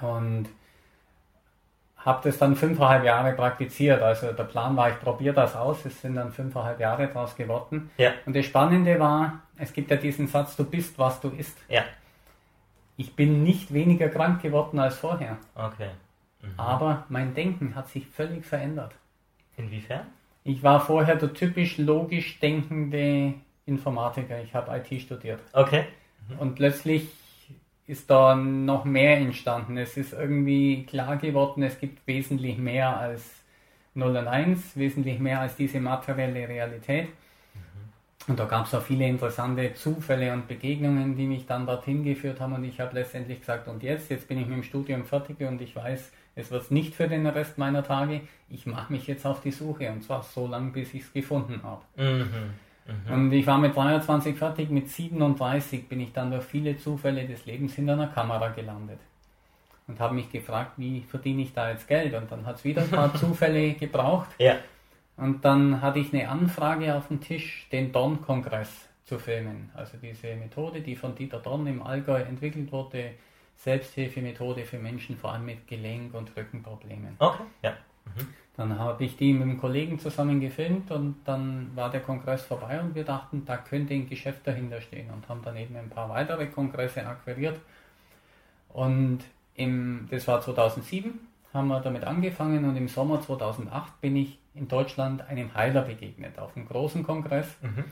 Und 0.00 0.48
habe 2.06 2.20
das 2.22 2.38
dann 2.38 2.54
fünfeinhalb 2.54 3.04
Jahre 3.04 3.32
praktiziert. 3.32 4.00
Also 4.00 4.32
der 4.32 4.44
Plan 4.44 4.76
war, 4.76 4.90
ich 4.90 5.00
probiere 5.00 5.34
das 5.34 5.56
aus. 5.56 5.84
Es 5.84 6.00
sind 6.00 6.14
dann 6.14 6.30
fünfeinhalb 6.30 6.78
Jahre 6.78 7.08
daraus 7.08 7.34
geworden. 7.34 7.90
Ja. 7.98 8.12
Und 8.24 8.36
das 8.36 8.46
Spannende 8.46 8.98
war, 9.00 9.40
es 9.58 9.72
gibt 9.72 9.90
ja 9.90 9.96
diesen 9.96 10.28
Satz, 10.28 10.54
du 10.54 10.64
bist, 10.64 10.98
was 11.00 11.20
du 11.20 11.28
isst. 11.30 11.58
Ja. 11.68 11.82
Ich 12.96 13.14
bin 13.16 13.42
nicht 13.42 13.74
weniger 13.74 14.08
krank 14.08 14.40
geworden 14.40 14.78
als 14.78 14.96
vorher. 14.96 15.36
Okay. 15.56 15.90
Mhm. 16.42 16.48
Aber 16.56 17.04
mein 17.08 17.34
Denken 17.34 17.74
hat 17.74 17.88
sich 17.88 18.06
völlig 18.06 18.46
verändert. 18.46 18.92
Inwiefern? 19.56 20.06
Ich 20.44 20.62
war 20.62 20.80
vorher 20.80 21.16
der 21.16 21.34
typisch 21.34 21.76
logisch 21.76 22.38
denkende 22.38 23.34
Informatiker. 23.66 24.40
Ich 24.42 24.54
habe 24.54 24.76
IT 24.78 25.02
studiert. 25.02 25.40
Okay. 25.52 25.86
Mhm. 26.28 26.38
Und 26.38 26.54
plötzlich 26.54 27.08
ist 27.86 28.10
da 28.10 28.34
noch 28.34 28.84
mehr 28.84 29.16
entstanden. 29.18 29.76
Es 29.78 29.96
ist 29.96 30.12
irgendwie 30.12 30.84
klar 30.84 31.16
geworden, 31.16 31.62
es 31.62 31.78
gibt 31.78 32.06
wesentlich 32.06 32.58
mehr 32.58 32.96
als 32.96 33.22
0 33.94 34.16
und 34.16 34.28
1, 34.28 34.76
wesentlich 34.76 35.18
mehr 35.18 35.40
als 35.40 35.56
diese 35.56 35.80
materielle 35.80 36.48
Realität. 36.48 37.08
Mhm. 37.54 38.30
Und 38.30 38.38
da 38.40 38.44
gab 38.44 38.66
es 38.66 38.74
auch 38.74 38.82
viele 38.82 39.06
interessante 39.06 39.72
Zufälle 39.74 40.32
und 40.32 40.48
Begegnungen, 40.48 41.16
die 41.16 41.26
mich 41.26 41.46
dann 41.46 41.66
dorthin 41.66 42.02
geführt 42.02 42.40
haben. 42.40 42.54
Und 42.54 42.64
ich 42.64 42.80
habe 42.80 42.94
letztendlich 42.94 43.40
gesagt, 43.40 43.68
und 43.68 43.82
jetzt, 43.82 44.10
jetzt 44.10 44.26
bin 44.26 44.38
ich 44.38 44.46
mit 44.46 44.56
dem 44.56 44.62
Studium 44.64 45.04
fertig 45.04 45.40
und 45.40 45.60
ich 45.62 45.76
weiß, 45.76 46.12
es 46.34 46.50
wird 46.50 46.70
nicht 46.70 46.94
für 46.94 47.08
den 47.08 47.26
Rest 47.26 47.56
meiner 47.56 47.82
Tage. 47.82 48.20
Ich 48.50 48.66
mache 48.66 48.92
mich 48.92 49.06
jetzt 49.06 49.24
auf 49.24 49.40
die 49.40 49.52
Suche 49.52 49.90
und 49.90 50.02
zwar 50.02 50.22
so 50.22 50.46
lange, 50.46 50.72
bis 50.72 50.92
ich 50.92 51.02
es 51.02 51.12
gefunden 51.12 51.62
habe. 51.62 51.82
Mhm. 51.96 52.50
Mhm. 52.86 53.12
Und 53.12 53.32
ich 53.32 53.46
war 53.46 53.58
mit 53.58 53.74
23 53.76 54.36
fertig, 54.36 54.70
mit 54.70 54.88
37 54.88 55.88
bin 55.88 56.00
ich 56.00 56.12
dann 56.12 56.30
durch 56.30 56.44
viele 56.44 56.76
Zufälle 56.76 57.26
des 57.26 57.46
Lebens 57.46 57.74
hinter 57.74 57.94
einer 57.94 58.08
Kamera 58.08 58.48
gelandet. 58.48 59.00
und 59.88 60.00
habe 60.00 60.14
mich 60.14 60.30
gefragt, 60.30 60.72
wie 60.78 61.02
verdiene 61.02 61.42
ich 61.42 61.52
da 61.52 61.70
jetzt 61.70 61.86
Geld? 61.86 62.12
Und 62.14 62.30
dann 62.30 62.44
hat 62.44 62.56
es 62.56 62.64
wieder 62.64 62.82
ein 62.82 62.90
paar 62.90 63.14
Zufälle 63.22 63.74
gebraucht. 63.74 64.28
Ja. 64.38 64.56
Und 65.16 65.44
dann 65.44 65.80
hatte 65.80 65.98
ich 66.00 66.12
eine 66.12 66.28
Anfrage 66.28 66.94
auf 66.94 67.08
dem 67.08 67.20
Tisch, 67.20 67.68
den 67.70 67.92
Dorn-Kongress 67.92 68.88
zu 69.04 69.18
filmen. 69.18 69.70
Also 69.74 69.96
diese 70.02 70.34
Methode, 70.34 70.80
die 70.80 70.96
von 70.96 71.14
Dieter 71.14 71.38
Dorn 71.38 71.66
im 71.66 71.82
Allgäu 71.82 72.20
entwickelt 72.20 72.72
wurde, 72.72 73.12
Selbsthilfemethode 73.56 74.64
für 74.64 74.78
Menschen, 74.78 75.16
vor 75.16 75.32
allem 75.32 75.46
mit 75.46 75.66
Gelenk- 75.68 76.14
und 76.14 76.36
Rückenproblemen. 76.36 77.14
Okay, 77.18 77.44
ja. 77.62 77.72
Mhm. 78.06 78.26
Dann 78.56 78.78
habe 78.78 79.04
ich 79.04 79.16
die 79.16 79.34
mit 79.34 79.42
einem 79.42 79.58
Kollegen 79.58 79.98
zusammen 79.98 80.40
gefilmt 80.40 80.90
und 80.90 81.16
dann 81.26 81.70
war 81.74 81.90
der 81.90 82.00
Kongress 82.00 82.42
vorbei 82.42 82.80
und 82.80 82.94
wir 82.94 83.04
dachten, 83.04 83.44
da 83.44 83.58
könnte 83.58 83.92
ein 83.92 84.08
Geschäft 84.08 84.46
dahinter 84.46 84.80
stehen 84.80 85.10
und 85.10 85.28
haben 85.28 85.42
dann 85.42 85.56
eben 85.56 85.76
ein 85.76 85.90
paar 85.90 86.08
weitere 86.08 86.46
Kongresse 86.46 87.06
akquiriert. 87.06 87.58
Und 88.68 89.20
im, 89.54 90.06
das 90.10 90.26
war 90.28 90.40
2007, 90.40 91.12
haben 91.52 91.68
wir 91.68 91.80
damit 91.80 92.04
angefangen 92.04 92.64
und 92.64 92.76
im 92.76 92.88
Sommer 92.88 93.20
2008 93.20 94.00
bin 94.00 94.16
ich 94.16 94.38
in 94.54 94.68
Deutschland 94.68 95.28
einem 95.28 95.54
Heiler 95.54 95.82
begegnet, 95.82 96.38
auf 96.38 96.56
einem 96.56 96.66
großen 96.66 97.02
Kongress 97.02 97.56
Mhm. 97.62 97.84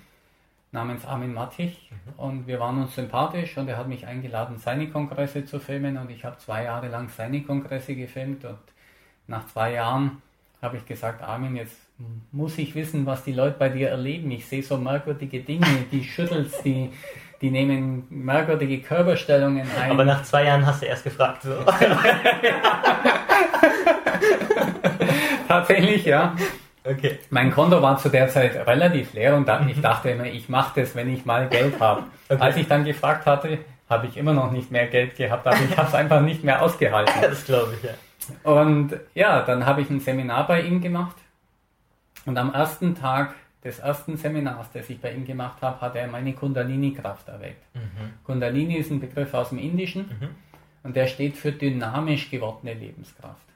namens 0.73 1.05
Armin 1.07 1.33
Mattich 1.35 1.91
und 2.17 2.47
wir 2.47 2.59
waren 2.61 2.81
uns 2.83 2.95
sympathisch 2.95 3.57
und 3.59 3.69
er 3.69 3.77
hat 3.77 3.89
mich 3.89 4.07
eingeladen, 4.07 4.59
seine 4.59 4.89
Kongresse 4.89 5.45
zu 5.45 5.61
filmen 5.61 5.97
und 5.99 6.11
ich 6.11 6.25
habe 6.25 6.39
zwei 6.39 6.65
Jahre 6.65 6.89
lang 6.89 7.09
seine 7.09 7.43
Kongresse 7.43 7.95
gefilmt 7.95 8.45
und 8.45 8.59
nach 9.27 9.47
zwei 9.49 9.73
Jahren 9.73 10.23
habe 10.63 10.77
ich 10.77 10.87
gesagt, 10.87 11.23
Armin, 11.23 11.57
jetzt 11.57 11.77
muss 12.33 12.59
ich 12.59 12.75
wissen, 12.75 13.07
was 13.07 13.25
die 13.25 13.33
Leute 13.33 13.57
bei 13.59 13.69
dir 13.69 13.91
erleben. 13.91 14.31
Ich 14.31 14.47
sehe 14.47 14.63
so 14.63 14.77
merkwürdige 14.77 15.41
Dinge, 15.41 15.67
die 15.93 16.05
schüttelst, 16.05 16.65
die, 16.65 16.91
die 17.41 17.51
nehmen 17.51 18.07
merkwürdige 18.11 18.81
Körperstellungen 18.81 19.67
ein. 19.81 19.91
Aber 19.91 20.05
nach 20.05 20.23
zwei 20.25 20.45
Jahren 20.45 20.67
hast 20.67 20.83
du 20.83 20.87
erst 20.87 21.05
gefragt. 21.05 21.43
So. 21.43 21.55
Tatsächlich, 25.49 26.05
ja. 26.05 26.35
Okay. 26.87 27.19
Mein 27.31 27.51
Konto 27.51 27.81
war 27.81 27.97
zu 27.97 28.09
der 28.09 28.29
Zeit 28.29 28.67
relativ 28.67 29.15
leer 29.15 29.37
und 29.37 29.49
dann, 29.49 29.69
ich 29.69 29.81
dachte 29.81 30.11
immer, 30.11 30.27
ich 30.27 30.49
mache 30.49 30.81
das, 30.81 30.95
wenn 30.95 31.13
ich 31.13 31.25
mal 31.25 31.49
Geld 31.49 31.81
habe. 31.81 32.03
Okay. 32.29 32.43
Als 32.43 32.57
ich 32.57 32.67
dann 32.67 32.85
gefragt 32.85 33.25
hatte, 33.27 33.59
habe 33.89 34.07
ich 34.07 34.17
immer 34.17 34.33
noch 34.33 34.51
nicht 34.51 34.71
mehr 34.71 34.87
Geld 34.87 35.17
gehabt, 35.17 35.47
aber 35.47 35.57
ich 35.69 35.77
habe 35.77 35.89
es 35.89 35.95
einfach 35.95 36.21
nicht 36.21 36.45
mehr 36.45 36.61
ausgehalten. 36.63 37.15
Das 37.23 37.45
glaube 37.45 37.75
ich, 37.77 37.85
ja. 37.85 37.95
Und 38.43 38.99
ja, 39.15 39.43
dann 39.43 39.67
habe 39.67 39.83
ich 39.83 39.91
ein 39.91 40.01
Seminar 40.01 40.47
bei 40.47 40.63
ihm 40.63 40.81
gemacht 40.81 41.17
und 42.27 42.37
am 42.39 42.53
ersten 42.53 42.95
Tag 42.95 43.35
des 43.65 43.79
ersten 43.79 44.17
Seminars, 44.17 44.71
das 44.73 44.91
ich 44.91 45.01
bei 45.01 45.13
ihm 45.13 45.25
gemacht 45.25 45.63
habe, 45.63 45.81
hat 45.81 45.97
er 45.97 46.07
meine 46.07 46.35
Kundalini-Kraft 46.35 47.29
erweckt. 47.29 47.65
Kundalini 48.25 48.77
ist 48.77 48.91
ein 48.91 49.01
Begriff 49.01 49.33
aus 49.33 49.49
dem 49.51 49.59
Indischen 49.59 50.11
und 50.83 50.97
der 50.97 51.07
steht 51.07 51.37
für 51.37 51.53
dynamisch 51.53 52.31
gewordene 52.31 52.75
Lebenskraft. 52.75 53.47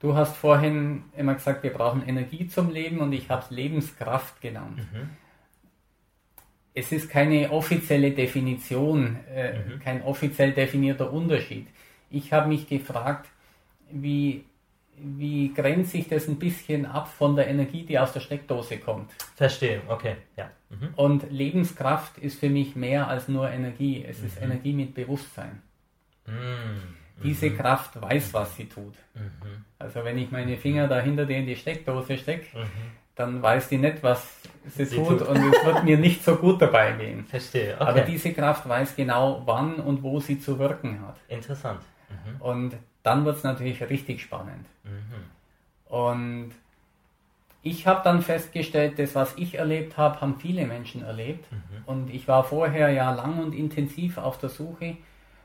Du 0.00 0.14
hast 0.14 0.36
vorhin 0.36 1.04
immer 1.16 1.34
gesagt, 1.34 1.62
wir 1.62 1.72
brauchen 1.72 2.06
Energie 2.06 2.46
zum 2.46 2.70
Leben 2.70 2.98
und 3.00 3.12
ich 3.12 3.30
habe 3.30 3.42
es 3.42 3.50
Lebenskraft 3.50 4.40
genannt. 4.42 4.80
Es 6.74 6.92
ist 6.92 7.08
keine 7.08 7.50
offizielle 7.50 8.10
Definition, 8.10 9.16
äh, 9.34 9.54
kein 9.82 10.02
offiziell 10.02 10.52
definierter 10.52 11.10
Unterschied. 11.10 11.66
Ich 12.10 12.34
habe 12.34 12.48
mich 12.48 12.68
gefragt, 12.68 13.30
wie, 13.90 14.44
wie 14.96 15.52
grenzt 15.52 15.92
sich 15.92 16.08
das 16.08 16.28
ein 16.28 16.38
bisschen 16.38 16.86
ab 16.86 17.08
von 17.08 17.36
der 17.36 17.48
Energie, 17.48 17.84
die 17.84 17.98
aus 17.98 18.12
der 18.12 18.20
Steckdose 18.20 18.78
kommt. 18.78 19.10
Verstehe, 19.34 19.82
okay, 19.88 20.16
ja. 20.36 20.50
Mhm. 20.70 20.94
Und 20.96 21.30
Lebenskraft 21.30 22.18
ist 22.18 22.40
für 22.40 22.48
mich 22.48 22.76
mehr 22.76 23.08
als 23.08 23.28
nur 23.28 23.50
Energie. 23.50 24.04
Es 24.06 24.22
ist 24.22 24.40
Energie 24.40 24.72
mit 24.72 24.94
Bewusstsein. 24.94 25.62
Mhm. 26.26 26.96
Diese 27.22 27.50
Kraft 27.50 28.00
weiß, 28.00 28.34
was 28.34 28.56
sie 28.56 28.66
tut. 28.66 28.94
Also 29.78 30.04
wenn 30.04 30.18
ich 30.18 30.30
meine 30.30 30.56
Finger 30.56 30.86
da 30.86 31.00
hinter 31.00 31.24
dir 31.24 31.38
in 31.38 31.46
die 31.46 31.56
Steckdose 31.56 32.18
stecke, 32.18 32.46
dann 33.14 33.40
weiß 33.40 33.70
die 33.70 33.78
nicht, 33.78 34.02
was 34.02 34.42
sie, 34.66 34.84
Sie 34.84 34.96
tut, 34.96 35.20
tut. 35.20 35.28
und 35.28 35.36
es 35.38 35.64
wird 35.64 35.84
mir 35.84 35.96
nicht 35.96 36.22
so 36.22 36.36
gut 36.36 36.60
dabei 36.60 36.92
gehen. 36.92 37.24
Verstehe, 37.24 37.74
okay. 37.74 37.84
Aber 37.84 38.00
diese 38.02 38.32
Kraft 38.34 38.68
weiß 38.68 38.94
genau, 38.94 39.42
wann 39.46 39.76
und 39.76 40.02
wo 40.02 40.20
sie 40.20 40.38
zu 40.38 40.58
wirken 40.58 41.00
hat. 41.06 41.16
Interessant. 41.28 41.80
Und 42.40 42.74
dann 43.06 43.24
wird 43.24 43.36
es 43.36 43.44
natürlich 43.44 43.80
richtig 43.88 44.20
spannend. 44.22 44.66
Und 45.88 46.50
ich 47.62 47.86
habe 47.86 48.00
dann 48.04 48.22
festgestellt, 48.22 48.98
das, 48.98 49.14
was 49.14 49.34
ich 49.36 49.56
erlebt 49.58 49.96
habe, 49.96 50.20
haben 50.20 50.36
viele 50.38 50.66
Menschen 50.66 51.02
erlebt. 51.04 51.46
Und 51.86 52.10
ich 52.10 52.28
war 52.28 52.44
vorher 52.44 52.90
ja 52.90 53.12
lang 53.14 53.38
und 53.38 53.54
intensiv 53.54 54.18
auf 54.18 54.38
der 54.38 54.48
Suche. 54.50 54.96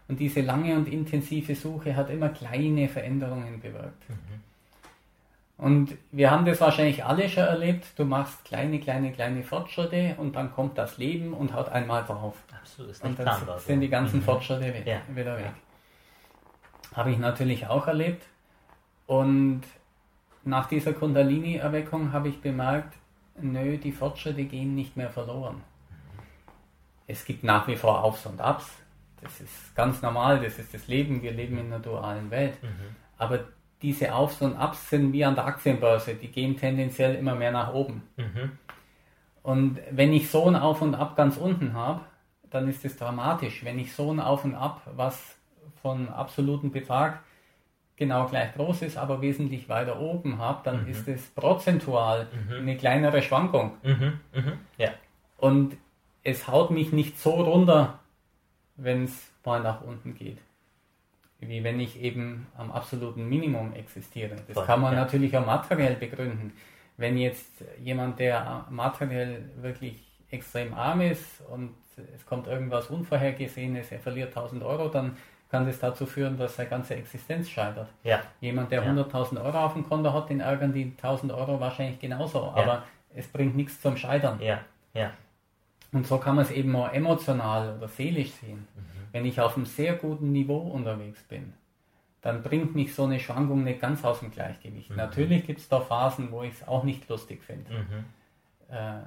Und 0.08 0.20
diese 0.20 0.42
lange 0.42 0.76
und 0.76 0.88
intensive 0.88 1.56
Suche 1.56 1.96
hat 1.96 2.10
immer 2.10 2.30
kleine 2.30 2.90
Veränderungen 2.90 3.62
bewirkt. 3.62 4.04
Und 5.58 5.96
wir 6.12 6.32
haben 6.32 6.46
das 6.46 6.60
wahrscheinlich 6.60 7.06
alle 7.06 7.30
schon 7.30 7.44
erlebt. 7.44 7.86
Du 7.96 8.04
machst 8.04 8.44
kleine, 8.46 8.80
kleine, 8.80 9.12
kleine 9.12 9.44
Fortschritte 9.44 10.16
und 10.18 10.36
dann 10.36 10.52
kommt 10.52 10.76
das 10.78 10.98
Leben 10.98 11.34
und 11.34 11.54
haut 11.54 11.70
einmal 11.70 12.04
drauf. 12.04 12.36
Absolut, 12.60 12.92
ist 12.92 13.04
nicht 13.04 13.12
Und 13.12 13.20
dann 13.20 13.36
planbar. 13.38 13.60
so. 13.60 13.66
sind 13.68 13.82
die 13.82 13.90
ganzen 13.90 14.22
Fortschritte 14.24 14.62
weg, 14.74 14.84
Ja. 14.88 15.02
wieder 15.16 15.38
weg. 15.38 15.52
Habe 16.94 17.12
ich 17.12 17.18
natürlich 17.18 17.68
auch 17.68 17.88
erlebt. 17.88 18.24
Und 19.08 19.62
nach 20.44 20.68
dieser 20.68 20.94
Kundalini-Erweckung 20.94 22.12
habe 22.12 22.30
ich 22.30 22.42
bemerkt, 22.42 22.96
nö, 23.40 23.78
die 23.78 23.92
Fortschritte 23.92 24.44
gehen 24.46 24.76
nicht 24.76 24.98
mehr 24.98 25.10
verloren. 25.10 25.62
Es 27.08 27.26
gibt 27.26 27.44
nach 27.44 27.68
wie 27.68 27.76
vor 27.76 28.04
Aufs 28.04 28.26
und 28.26 28.40
Abs. 28.40 28.70
Das 29.22 29.40
ist 29.40 29.76
ganz 29.76 30.02
normal, 30.02 30.40
das 30.40 30.58
ist 30.58 30.74
das 30.74 30.88
Leben. 30.88 31.22
Wir 31.22 31.32
leben 31.32 31.58
in 31.58 31.68
einer 31.68 31.80
dualen 31.80 32.32
Welt. 32.32 32.58
Aber 33.18 33.40
diese 33.82 34.14
Aufs 34.14 34.42
und 34.42 34.56
Abs 34.56 34.90
sind 34.90 35.12
wie 35.14 35.26
an 35.26 35.36
der 35.36 35.46
Aktienbörse. 35.46 36.16
Die 36.16 36.30
gehen 36.30 36.58
tendenziell 36.58 37.16
immer 37.16 37.36
mehr 37.36 37.52
nach 37.52 37.74
oben. 37.74 38.04
Mhm. 38.18 38.52
Und 39.44 39.80
wenn 39.92 40.14
ich 40.14 40.30
so 40.30 40.48
ein 40.48 40.56
Auf 40.56 40.82
und 40.82 40.96
Ab 40.96 41.16
ganz 41.16 41.38
unten 41.38 41.74
habe, 41.74 42.02
dann 42.50 42.68
ist 42.68 42.86
es 42.86 42.98
dramatisch. 42.98 43.64
Wenn 43.64 43.80
ich 43.80 43.94
so 43.94 44.12
ein 44.12 44.20
Auf 44.20 44.46
und 44.46 44.56
Ab, 44.56 44.82
was 44.96 45.36
von 45.82 46.10
absoluten 46.10 46.72
Betrag 46.72 47.24
genau 47.96 48.26
gleich 48.28 48.54
groß 48.56 48.82
ist, 48.82 48.98
aber 48.98 49.22
wesentlich 49.22 49.70
weiter 49.70 50.00
oben 50.00 50.40
habe, 50.40 50.62
dann 50.64 50.88
ist 50.88 51.08
es 51.08 51.30
prozentual 51.30 52.28
eine 52.50 52.76
kleinere 52.76 53.22
Schwankung. 53.22 53.74
Mhm. 53.84 54.20
Mhm. 54.34 54.54
Ja. 54.78 54.90
Und 55.38 55.78
es 56.24 56.48
haut 56.48 56.72
mich 56.72 56.92
nicht 56.92 57.20
so 57.20 57.32
runter, 57.32 58.00
wenn 58.76 59.04
es 59.04 59.32
mal 59.46 59.62
nach 59.62 59.82
unten 59.82 60.16
geht. 60.16 60.40
Wie 61.40 61.64
wenn 61.64 61.80
ich 61.80 62.02
eben 62.02 62.48
am 62.58 62.72
absoluten 62.72 63.28
Minimum 63.28 63.74
existiere. 63.74 64.36
Das 64.48 64.56
Voll, 64.56 64.66
kann 64.66 64.82
man 64.82 64.94
ja. 64.94 65.02
natürlich 65.02 65.36
auch 65.38 65.46
materiell 65.46 65.96
begründen. 65.96 66.54
Wenn 66.98 67.18
jetzt 67.18 67.64
jemand, 67.84 68.20
der 68.20 68.66
materiell 68.70 69.50
wirklich 69.62 70.04
extrem 70.30 70.74
arm 70.74 71.02
ist 71.02 71.42
und 71.50 71.76
es 72.16 72.26
kommt 72.26 72.48
irgendwas 72.48 72.88
Unvorhergesehenes, 72.88 73.92
er 73.92 74.00
verliert 74.00 74.30
1000 74.30 74.64
Euro, 74.64 74.88
dann 74.88 75.18
kann 75.52 75.66
das 75.66 75.80
dazu 75.80 76.06
führen, 76.06 76.38
dass 76.38 76.56
seine 76.56 76.70
ganze 76.70 76.96
Existenz 76.96 77.50
scheitert. 77.50 77.90
Ja. 78.04 78.22
Jemand, 78.40 78.72
der 78.72 78.84
Ja. 78.84 78.90
100.000 78.92 79.44
Euro 79.44 79.58
auf 79.66 79.74
dem 79.74 79.88
Konto 79.88 80.12
hat, 80.14 80.30
den 80.30 80.40
ärgern 80.40 80.74
die 80.74 80.86
1000 80.98 81.32
Euro 81.34 81.60
wahrscheinlich 81.60 82.00
genauso. 82.00 82.44
Aber 82.56 82.84
es 83.14 83.28
bringt 83.28 83.56
nichts 83.56 83.80
zum 83.82 83.98
Scheitern. 83.98 84.40
Ja. 84.42 84.62
Ja. 84.94 85.12
Und 85.92 86.08
so 86.08 86.18
kann 86.18 86.36
man 86.38 86.46
es 86.46 86.52
eben 86.52 86.74
auch 86.76 86.92
emotional 86.94 87.76
oder 87.78 87.88
seelisch 87.90 88.32
sehen. 88.32 88.66
Wenn 89.12 89.26
ich 89.26 89.42
auf 89.42 89.58
einem 89.58 89.66
sehr 89.66 89.96
guten 89.96 90.32
Niveau 90.32 90.58
unterwegs 90.58 91.22
bin, 91.24 91.54
dann 92.22 92.44
bringt 92.44 92.74
mich 92.76 92.96
so 92.96 93.04
eine 93.04 93.20
Schwankung 93.20 93.64
nicht 93.66 93.82
ganz 93.82 94.06
aus 94.06 94.20
dem 94.22 94.32
Gleichgewicht. 94.32 94.90
Natürlich 94.96 95.46
gibt 95.46 95.60
es 95.60 95.68
da 95.68 95.82
Phasen, 95.82 96.32
wo 96.32 96.44
ich 96.44 96.54
es 96.54 96.68
auch 96.68 96.84
nicht 96.84 97.10
lustig 97.10 97.44
finde. 97.44 97.70
Äh, 98.70 99.02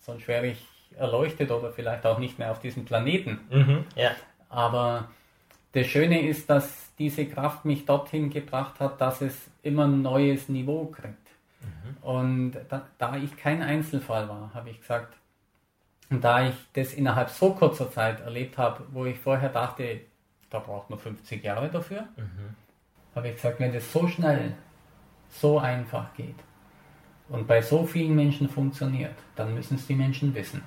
sonst 0.00 0.28
wäre 0.28 0.48
ich 0.48 0.66
erleuchtet 0.98 1.50
oder 1.50 1.72
vielleicht 1.72 2.04
auch 2.04 2.18
nicht 2.18 2.38
mehr 2.38 2.50
auf 2.50 2.60
diesem 2.60 2.84
Planeten. 2.84 3.40
Mhm. 3.50 3.84
Ja. 3.94 4.10
Aber 4.50 5.08
das 5.76 5.86
Schöne 5.88 6.26
ist, 6.26 6.48
dass 6.48 6.94
diese 6.98 7.26
Kraft 7.26 7.66
mich 7.66 7.84
dorthin 7.84 8.30
gebracht 8.30 8.80
hat, 8.80 8.98
dass 8.98 9.20
es 9.20 9.50
immer 9.62 9.84
ein 9.84 10.00
neues 10.00 10.48
Niveau 10.48 10.86
kriegt. 10.86 11.28
Und 12.00 12.52
da, 12.68 12.86
da 12.96 13.16
ich 13.16 13.36
kein 13.36 13.62
Einzelfall 13.62 14.26
war, 14.28 14.54
habe 14.54 14.70
ich 14.70 14.80
gesagt, 14.80 15.14
und 16.08 16.24
da 16.24 16.48
ich 16.48 16.54
das 16.72 16.94
innerhalb 16.94 17.28
so 17.28 17.52
kurzer 17.52 17.90
Zeit 17.90 18.20
erlebt 18.20 18.56
habe, 18.56 18.84
wo 18.92 19.04
ich 19.04 19.18
vorher 19.18 19.50
dachte, 19.50 20.00
da 20.48 20.60
braucht 20.60 20.88
man 20.88 20.98
50 20.98 21.44
Jahre 21.44 21.68
dafür, 21.68 22.06
habe 23.14 23.28
ich 23.28 23.34
gesagt, 23.34 23.60
wenn 23.60 23.72
das 23.72 23.92
so 23.92 24.08
schnell, 24.08 24.54
so 25.28 25.58
einfach 25.58 26.14
geht 26.14 26.36
und 27.28 27.46
bei 27.46 27.60
so 27.60 27.84
vielen 27.84 28.14
Menschen 28.14 28.48
funktioniert, 28.48 29.16
dann 29.34 29.52
müssen 29.52 29.74
es 29.74 29.86
die 29.86 29.96
Menschen 29.96 30.34
wissen. 30.34 30.62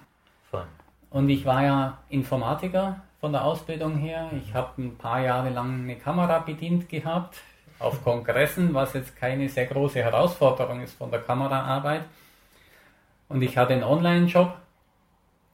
Voll. 0.51 0.67
Und 1.09 1.29
ich 1.29 1.45
war 1.45 1.63
ja 1.63 1.97
Informatiker 2.09 3.01
von 3.19 3.31
der 3.31 3.43
Ausbildung 3.43 3.97
her. 3.97 4.29
Ich 4.43 4.53
habe 4.53 4.81
ein 4.81 4.97
paar 4.97 5.21
Jahre 5.21 5.49
lang 5.49 5.81
eine 5.83 5.95
Kamera 5.97 6.39
bedient 6.39 6.89
gehabt 6.89 7.41
auf 7.79 8.03
Kongressen, 8.03 8.73
was 8.73 8.93
jetzt 8.93 9.15
keine 9.15 9.49
sehr 9.49 9.65
große 9.65 10.01
Herausforderung 10.03 10.81
ist 10.81 10.97
von 10.97 11.11
der 11.11 11.21
Kameraarbeit. 11.21 12.03
Und 13.27 13.41
ich 13.41 13.57
hatte 13.57 13.73
einen 13.73 13.83
Online-Job 13.83 14.57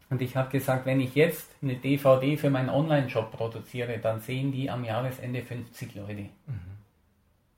Und 0.09 0.21
ich 0.21 0.35
habe 0.35 0.49
gesagt, 0.49 0.85
wenn 0.85 0.99
ich 0.99 1.15
jetzt 1.15 1.49
eine 1.61 1.75
DVD 1.75 2.37
für 2.37 2.49
meinen 2.49 2.69
Online-Shop 2.69 3.31
produziere, 3.31 3.97
dann 3.97 4.19
sehen 4.19 4.51
die 4.51 4.69
am 4.69 4.83
Jahresende 4.83 5.41
50 5.41 5.95
Leute. 5.95 6.29
Mhm. 6.45 6.77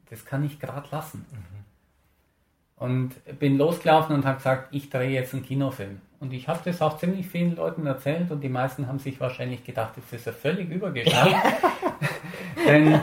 Das 0.10 0.24
kann 0.26 0.46
ich 0.46 0.60
gerade 0.60 0.88
lassen. 0.90 1.26
Mhm. 1.32 2.84
Und 2.84 3.40
bin 3.40 3.58
losgelaufen 3.58 4.16
und 4.16 4.26
habe 4.26 4.38
gesagt, 4.38 4.74
ich 4.74 4.90
drehe 4.90 5.10
jetzt 5.10 5.34
einen 5.34 5.44
Kinofilm. 5.44 6.00
Und 6.20 6.34
ich 6.34 6.48
habe 6.48 6.60
das 6.66 6.82
auch 6.82 6.98
ziemlich 6.98 7.28
vielen 7.28 7.56
Leuten 7.56 7.86
erzählt 7.86 8.32
und 8.32 8.42
die 8.42 8.50
meisten 8.50 8.88
haben 8.88 8.98
sich 8.98 9.20
wahrscheinlich 9.20 9.64
gedacht, 9.64 9.94
das 9.96 10.20
ist 10.20 10.26
ja 10.26 10.32
völlig 10.32 10.70
übergeschnappt. 10.70 11.36
Denn, 12.66 13.00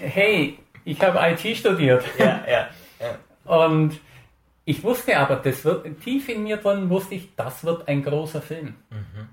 hey, 0.00 0.58
ich 0.84 1.00
habe 1.02 1.18
IT 1.30 1.56
studiert. 1.56 2.04
Ja, 2.18 2.44
ja, 2.46 2.68
ja. 3.00 3.50
Und 3.50 3.98
ich 4.66 4.82
wusste 4.82 5.16
aber, 5.16 5.36
das 5.36 5.64
wird, 5.64 6.00
tief 6.00 6.28
in 6.28 6.42
mir 6.42 6.58
drin 6.58 6.90
wusste 6.90 7.14
ich, 7.14 7.34
das 7.34 7.64
wird 7.64 7.88
ein 7.88 8.02
großer 8.02 8.42
Film. 8.42 8.74
Mhm. 8.90 9.28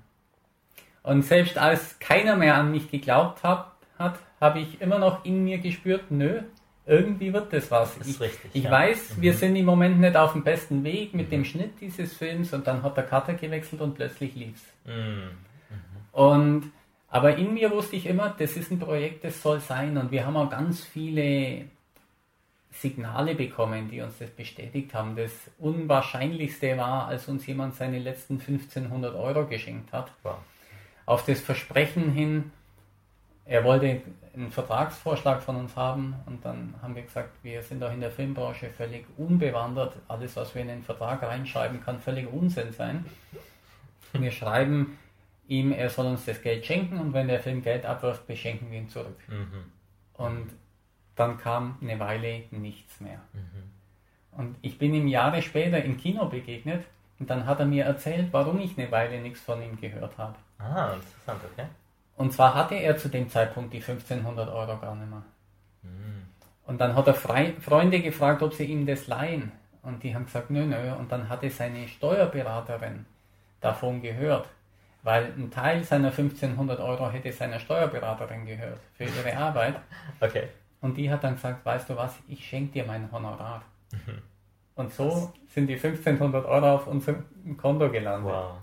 Und 1.02 1.22
selbst 1.22 1.58
als 1.58 1.98
keiner 1.98 2.36
mehr 2.36 2.54
an 2.54 2.70
mich 2.70 2.90
geglaubt 2.90 3.42
hat, 3.42 3.72
hat 3.98 4.18
habe 4.40 4.60
ich 4.60 4.80
immer 4.80 4.98
noch 4.98 5.24
in 5.24 5.44
mir 5.44 5.58
gespürt, 5.58 6.10
nö, 6.10 6.42
irgendwie 6.86 7.32
wird 7.32 7.52
das 7.52 7.70
was. 7.70 7.98
Das 7.98 8.06
ich, 8.06 8.20
richtig, 8.20 8.50
ich 8.52 8.64
ja. 8.64 8.70
weiß, 8.70 9.16
mhm. 9.16 9.22
wir 9.22 9.34
sind 9.34 9.56
im 9.56 9.64
Moment 9.64 10.00
nicht 10.00 10.16
auf 10.16 10.32
dem 10.32 10.44
besten 10.44 10.84
Weg 10.84 11.14
mit 11.14 11.26
mhm. 11.26 11.30
dem 11.30 11.44
Schnitt 11.44 11.80
dieses 11.80 12.14
Films 12.14 12.52
und 12.52 12.66
dann 12.66 12.82
hat 12.82 12.96
der 12.96 13.04
Cutter 13.04 13.34
gewechselt 13.34 13.80
und 13.80 13.94
plötzlich 13.94 14.34
lief's. 14.34 14.62
Mhm. 14.84 15.30
Und 16.12 16.72
aber 17.08 17.36
in 17.36 17.54
mir 17.54 17.70
wusste 17.70 17.94
ich 17.94 18.06
immer, 18.06 18.34
das 18.36 18.56
ist 18.56 18.72
ein 18.72 18.80
Projekt, 18.80 19.22
das 19.22 19.40
soll 19.40 19.60
sein 19.60 19.96
und 19.96 20.10
wir 20.10 20.26
haben 20.26 20.36
auch 20.36 20.50
ganz 20.50 20.84
viele 20.84 21.66
Signale 22.72 23.36
bekommen, 23.36 23.88
die 23.88 24.00
uns 24.00 24.18
das 24.18 24.30
bestätigt 24.30 24.94
haben. 24.94 25.14
Das 25.14 25.30
Unwahrscheinlichste 25.58 26.76
war, 26.76 27.06
als 27.06 27.28
uns 27.28 27.46
jemand 27.46 27.76
seine 27.76 28.00
letzten 28.00 28.40
1500 28.40 29.14
Euro 29.14 29.46
geschenkt 29.46 29.92
hat. 29.92 30.10
Wow. 30.24 30.38
Auf 31.06 31.24
das 31.24 31.40
Versprechen 31.40 32.10
hin, 32.10 32.50
er 33.46 33.62
wollte 33.64 34.00
einen 34.34 34.50
Vertragsvorschlag 34.50 35.42
von 35.42 35.56
uns 35.56 35.76
haben 35.76 36.14
und 36.26 36.44
dann 36.44 36.74
haben 36.80 36.94
wir 36.94 37.02
gesagt, 37.02 37.30
wir 37.42 37.62
sind 37.62 37.82
auch 37.82 37.92
in 37.92 38.00
der 38.00 38.10
Filmbranche 38.10 38.70
völlig 38.70 39.06
unbewandert. 39.16 39.96
Alles, 40.08 40.34
was 40.36 40.54
wir 40.54 40.62
in 40.62 40.68
den 40.68 40.82
Vertrag 40.82 41.22
reinschreiben, 41.22 41.82
kann 41.82 42.00
völlig 42.00 42.26
Unsinn 42.32 42.72
sein. 42.72 43.04
Wir 44.12 44.30
schreiben 44.30 44.98
ihm, 45.46 45.72
er 45.72 45.90
soll 45.90 46.06
uns 46.06 46.24
das 46.24 46.40
Geld 46.40 46.64
schenken 46.64 46.98
und 46.98 47.12
wenn 47.12 47.28
der 47.28 47.40
Film 47.40 47.62
Geld 47.62 47.84
abwirft, 47.84 48.26
beschenken 48.26 48.70
wir 48.70 48.78
ihn 48.78 48.88
zurück. 48.88 49.18
Mhm. 49.28 49.64
Und 50.14 50.50
dann 51.16 51.38
kam 51.38 51.78
eine 51.82 51.98
Weile 52.00 52.44
nichts 52.50 53.00
mehr. 53.00 53.20
Mhm. 53.32 53.70
Und 54.38 54.56
ich 54.62 54.78
bin 54.78 54.94
ihm 54.94 55.06
Jahre 55.06 55.42
später 55.42 55.82
im 55.82 55.96
Kino 55.96 56.26
begegnet 56.26 56.84
und 57.18 57.30
dann 57.30 57.46
hat 57.46 57.60
er 57.60 57.66
mir 57.66 57.84
erzählt, 57.84 58.28
warum 58.32 58.58
ich 58.60 58.78
eine 58.78 58.90
Weile 58.90 59.20
nichts 59.20 59.40
von 59.40 59.62
ihm 59.62 59.78
gehört 59.80 60.16
habe. 60.18 60.36
Ah, 60.58 60.94
interessant, 60.94 61.40
okay. 61.52 61.66
Und 62.16 62.32
zwar 62.32 62.54
hatte 62.54 62.76
er 62.76 62.96
zu 62.96 63.08
dem 63.08 63.28
Zeitpunkt 63.28 63.72
die 63.72 63.80
1500 63.80 64.48
Euro 64.48 64.78
gar 64.78 64.94
nicht 64.94 65.10
mehr. 65.10 65.22
Mhm. 65.82 66.22
Und 66.66 66.80
dann 66.80 66.94
hat 66.94 67.06
er 67.06 67.14
Fre 67.14 67.52
Freunde 67.60 68.00
gefragt, 68.00 68.42
ob 68.42 68.54
sie 68.54 68.64
ihm 68.64 68.86
das 68.86 69.06
leihen. 69.06 69.52
Und 69.82 70.02
die 70.02 70.14
haben 70.14 70.24
gesagt, 70.24 70.50
nö, 70.50 70.64
nö. 70.64 70.94
Und 70.94 71.12
dann 71.12 71.28
hatte 71.28 71.50
seine 71.50 71.88
Steuerberaterin 71.88 73.04
davon 73.60 74.00
gehört. 74.00 74.48
Weil 75.02 75.24
ein 75.36 75.50
Teil 75.50 75.84
seiner 75.84 76.08
1500 76.08 76.80
Euro 76.80 77.10
hätte 77.10 77.30
seiner 77.32 77.58
Steuerberaterin 77.58 78.46
gehört 78.46 78.80
für 78.94 79.04
ihre 79.04 79.36
Arbeit. 79.36 79.76
Okay. 80.20 80.48
Und 80.80 80.96
die 80.96 81.10
hat 81.10 81.24
dann 81.24 81.34
gesagt, 81.34 81.64
weißt 81.64 81.90
du 81.90 81.96
was, 81.96 82.14
ich 82.28 82.46
schenke 82.46 82.72
dir 82.72 82.86
mein 82.86 83.10
Honorar. 83.12 83.62
Mhm. 83.92 84.22
Und 84.76 84.92
so 84.92 85.32
sind 85.48 85.66
die 85.66 85.74
1500 85.74 86.46
Euro 86.46 86.74
auf 86.74 86.86
unserem 86.86 87.24
Konto 87.56 87.90
gelandet. 87.90 88.32
Wow. 88.32 88.56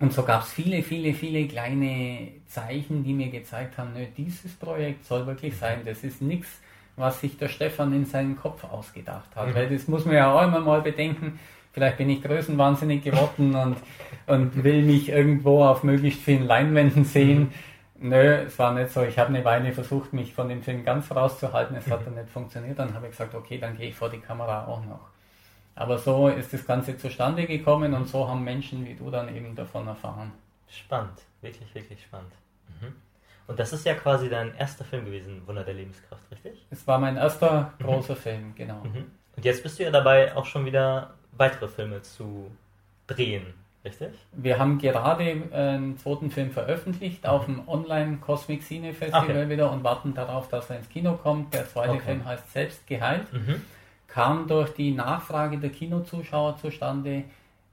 Und 0.00 0.12
so 0.12 0.22
gab 0.22 0.42
es 0.42 0.52
viele, 0.52 0.82
viele, 0.82 1.12
viele 1.12 1.48
kleine 1.48 2.28
Zeichen, 2.46 3.02
die 3.02 3.12
mir 3.12 3.30
gezeigt 3.30 3.78
haben, 3.78 3.92
nö, 3.94 4.06
dieses 4.16 4.54
Projekt 4.54 5.04
soll 5.04 5.26
wirklich 5.26 5.54
mhm. 5.54 5.58
sein. 5.58 5.80
Das 5.84 6.04
ist 6.04 6.22
nichts, 6.22 6.48
was 6.96 7.20
sich 7.20 7.36
der 7.36 7.48
Stefan 7.48 7.92
in 7.92 8.04
seinen 8.04 8.36
Kopf 8.36 8.64
ausgedacht 8.64 9.34
hat. 9.34 9.48
Mhm. 9.48 9.54
Weil 9.54 9.68
das 9.68 9.88
muss 9.88 10.04
man 10.04 10.14
ja 10.14 10.32
auch 10.32 10.46
immer 10.46 10.60
mal 10.60 10.82
bedenken. 10.82 11.38
Vielleicht 11.72 11.98
bin 11.98 12.10
ich 12.10 12.22
größenwahnsinnig 12.22 13.02
geworden 13.02 13.54
und, 13.54 13.76
und 14.26 14.64
will 14.64 14.82
mich 14.82 15.08
irgendwo 15.08 15.64
auf 15.64 15.82
möglichst 15.82 16.22
vielen 16.22 16.46
Leinwänden 16.46 17.04
sehen. 17.04 17.52
Mhm. 18.00 18.08
Nö, 18.10 18.44
es 18.46 18.56
war 18.58 18.72
nicht 18.74 18.90
so. 18.90 19.02
Ich 19.02 19.18
habe 19.18 19.30
eine 19.30 19.44
Weile 19.44 19.72
versucht, 19.72 20.12
mich 20.12 20.32
von 20.32 20.48
dem 20.48 20.62
Film 20.62 20.84
ganz 20.84 21.10
rauszuhalten. 21.10 21.76
Es 21.76 21.90
hat 21.90 22.06
dann 22.06 22.14
nicht 22.14 22.30
funktioniert. 22.30 22.78
Dann 22.78 22.94
habe 22.94 23.06
ich 23.06 23.12
gesagt, 23.12 23.34
okay, 23.34 23.58
dann 23.58 23.76
gehe 23.76 23.88
ich 23.88 23.96
vor 23.96 24.08
die 24.08 24.20
Kamera 24.20 24.66
auch 24.66 24.84
noch. 24.84 25.17
Aber 25.78 25.96
so 25.96 26.26
ist 26.26 26.52
das 26.52 26.66
Ganze 26.66 26.98
zustande 26.98 27.46
gekommen 27.46 27.94
und 27.94 28.08
so 28.08 28.28
haben 28.28 28.42
Menschen 28.42 28.84
wie 28.84 28.94
du 28.94 29.10
dann 29.10 29.34
eben 29.34 29.54
davon 29.54 29.86
erfahren. 29.86 30.32
Spannend, 30.68 31.22
wirklich, 31.40 31.72
wirklich 31.72 32.02
spannend. 32.02 32.32
Mhm. 32.68 32.94
Und 33.46 33.60
das 33.60 33.72
ist 33.72 33.86
ja 33.86 33.94
quasi 33.94 34.28
dein 34.28 34.56
erster 34.56 34.84
Film 34.84 35.04
gewesen, 35.04 35.46
Wunder 35.46 35.62
der 35.62 35.74
Lebenskraft, 35.74 36.22
richtig? 36.32 36.66
Es 36.70 36.84
war 36.88 36.98
mein 36.98 37.16
erster 37.16 37.72
mhm. 37.78 37.84
großer 37.84 38.16
Film, 38.16 38.54
genau. 38.56 38.82
Mhm. 38.82 39.04
Und 39.36 39.44
jetzt 39.44 39.62
bist 39.62 39.78
du 39.78 39.84
ja 39.84 39.92
dabei, 39.92 40.34
auch 40.34 40.46
schon 40.46 40.66
wieder 40.66 41.14
weitere 41.30 41.68
Filme 41.68 42.02
zu 42.02 42.50
drehen. 43.06 43.54
Richtig? 43.84 44.10
Wir 44.32 44.58
haben 44.58 44.78
gerade 44.78 45.22
äh, 45.22 45.54
einen 45.54 45.96
zweiten 45.96 46.32
Film 46.32 46.50
veröffentlicht 46.50 47.22
mhm. 47.22 47.30
auf 47.30 47.44
dem 47.44 47.68
Online 47.68 48.16
Cosmic 48.16 48.64
Cine 48.64 48.94
Festival 48.94 49.30
okay. 49.30 49.48
wieder 49.48 49.70
und 49.70 49.84
warten 49.84 50.12
darauf, 50.12 50.48
dass 50.48 50.68
er 50.70 50.78
ins 50.78 50.88
Kino 50.88 51.14
kommt. 51.14 51.54
Der 51.54 51.68
zweite 51.68 51.92
okay. 51.92 52.00
Film 52.00 52.24
heißt 52.24 52.50
Selbst 52.50 52.84
geheilt. 52.88 53.32
Mhm. 53.32 53.62
Kam 54.08 54.48
durch 54.48 54.74
die 54.74 54.92
Nachfrage 54.92 55.58
der 55.58 55.70
Kinozuschauer 55.70 56.56
zustande. 56.56 57.24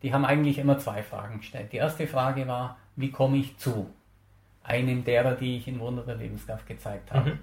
Die 0.04 0.14
haben 0.14 0.26
eigentlich 0.26 0.60
immer 0.60 0.78
zwei 0.78 1.02
Fragen 1.02 1.40
gestellt. 1.40 1.72
Die 1.72 1.78
erste 1.78 2.06
Frage 2.06 2.48
war, 2.48 2.78
wie 2.96 3.10
komme 3.10 3.38
ich 3.38 3.58
zu 3.58 3.90
einem 4.64 5.04
derer, 5.04 5.34
die 5.34 5.58
ich 5.58 5.68
in 5.68 5.80
Wunder 5.80 6.04
der 6.04 6.16
Lebenskraft 6.16 6.68
gezeigt 6.68 7.12
habe? 7.12 7.32
Mhm. 7.32 7.40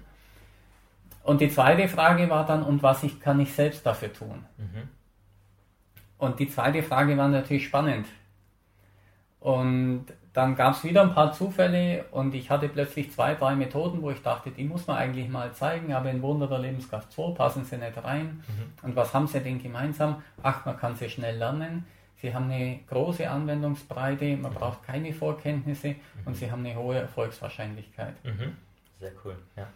Und 1.23 1.41
die 1.41 1.49
zweite 1.49 1.87
Frage 1.87 2.29
war 2.29 2.45
dann, 2.45 2.63
und 2.63 2.83
was 2.83 3.03
ich, 3.03 3.19
kann 3.19 3.39
ich 3.39 3.53
selbst 3.53 3.85
dafür 3.85 4.11
tun? 4.13 4.45
Mhm. 4.57 4.89
Und 6.17 6.39
die 6.39 6.49
zweite 6.49 6.83
Frage 6.83 7.17
war 7.17 7.27
natürlich 7.27 7.65
spannend. 7.65 8.07
Und 9.39 10.05
dann 10.33 10.55
gab 10.55 10.73
es 10.73 10.83
wieder 10.83 11.03
ein 11.03 11.13
paar 11.13 11.31
Zufälle 11.31 12.05
und 12.09 12.33
ich 12.33 12.49
hatte 12.49 12.67
plötzlich 12.67 13.11
zwei, 13.11 13.35
drei 13.35 13.55
Methoden, 13.55 14.01
wo 14.01 14.09
ich 14.09 14.21
dachte, 14.23 14.49
die 14.49 14.63
muss 14.63 14.87
man 14.87 14.97
eigentlich 14.97 15.29
mal 15.29 15.53
zeigen, 15.53 15.93
aber 15.93 16.09
in 16.09 16.23
Wunder 16.23 16.47
der 16.47 16.57
Lebenskraft 16.57 17.11
2 17.11 17.35
passen 17.35 17.65
sie 17.65 17.77
nicht 17.77 18.03
rein. 18.03 18.43
Mhm. 18.47 18.87
Und 18.87 18.95
was 18.95 19.13
haben 19.13 19.27
sie 19.27 19.39
denn 19.39 19.61
gemeinsam? 19.61 20.23
Ach, 20.41 20.65
man 20.65 20.75
kann 20.77 20.95
sie 20.95 21.07
schnell 21.07 21.37
lernen. 21.37 21.85
Sie 22.15 22.33
haben 22.33 22.49
eine 22.49 22.79
große 22.89 23.29
Anwendungsbreite, 23.29 24.35
man 24.37 24.51
mhm. 24.51 24.55
braucht 24.55 24.83
keine 24.83 25.13
Vorkenntnisse 25.13 25.89
mhm. 25.89 25.97
und 26.25 26.35
sie 26.35 26.49
haben 26.49 26.65
eine 26.65 26.75
hohe 26.75 26.97
Erfolgswahrscheinlichkeit. 26.97 28.15
Mhm. 28.23 28.57
Sehr 28.99 29.11
cool, 29.23 29.35
ja. 29.55 29.67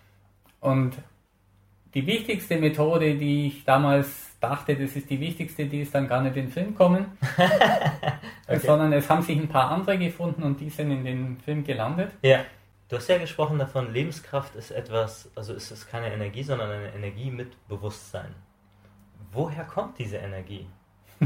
Und 0.60 0.98
die 1.94 2.08
wichtigste 2.08 2.58
Methode, 2.58 3.16
die 3.16 3.48
ich 3.48 3.64
damals 3.64 4.27
dachte, 4.40 4.76
das 4.76 4.96
ist 4.96 5.10
die 5.10 5.20
wichtigste, 5.20 5.66
die 5.66 5.82
ist 5.82 5.94
dann 5.96 6.08
gar 6.08 6.22
nicht 6.22 6.36
in 6.36 6.46
den 6.46 6.52
Film 6.52 6.76
kommen, 6.76 7.18
okay. 8.48 8.60
sondern 8.60 8.94
es 8.94 9.10
haben 9.10 9.22
sich 9.22 9.38
ein 9.38 9.48
paar 9.48 9.72
andere 9.72 9.98
gefunden 9.98 10.44
und 10.44 10.60
die 10.60 10.70
sind 10.70 10.92
in 10.92 11.04
den 11.04 11.38
Film 11.38 11.64
gelandet. 11.64 12.12
Ja. 12.22 12.46
Du 12.90 12.96
hast 12.96 13.10
ja 13.10 13.18
gesprochen 13.18 13.60
davon, 13.60 13.92
Lebenskraft 13.92 14.56
ist 14.56 14.72
etwas, 14.72 15.30
also 15.36 15.54
ist 15.54 15.72
es 15.72 15.88
keine 15.88 16.14
Energie, 16.14 16.44
sondern 16.44 16.72
eine 16.72 16.94
Energie 16.94 17.32
mit 17.32 17.68
Bewusstsein. 17.68 18.34
Woher 19.32 19.66
kommt 19.66 20.00
diese 20.00 20.18
Energie? 20.18 20.68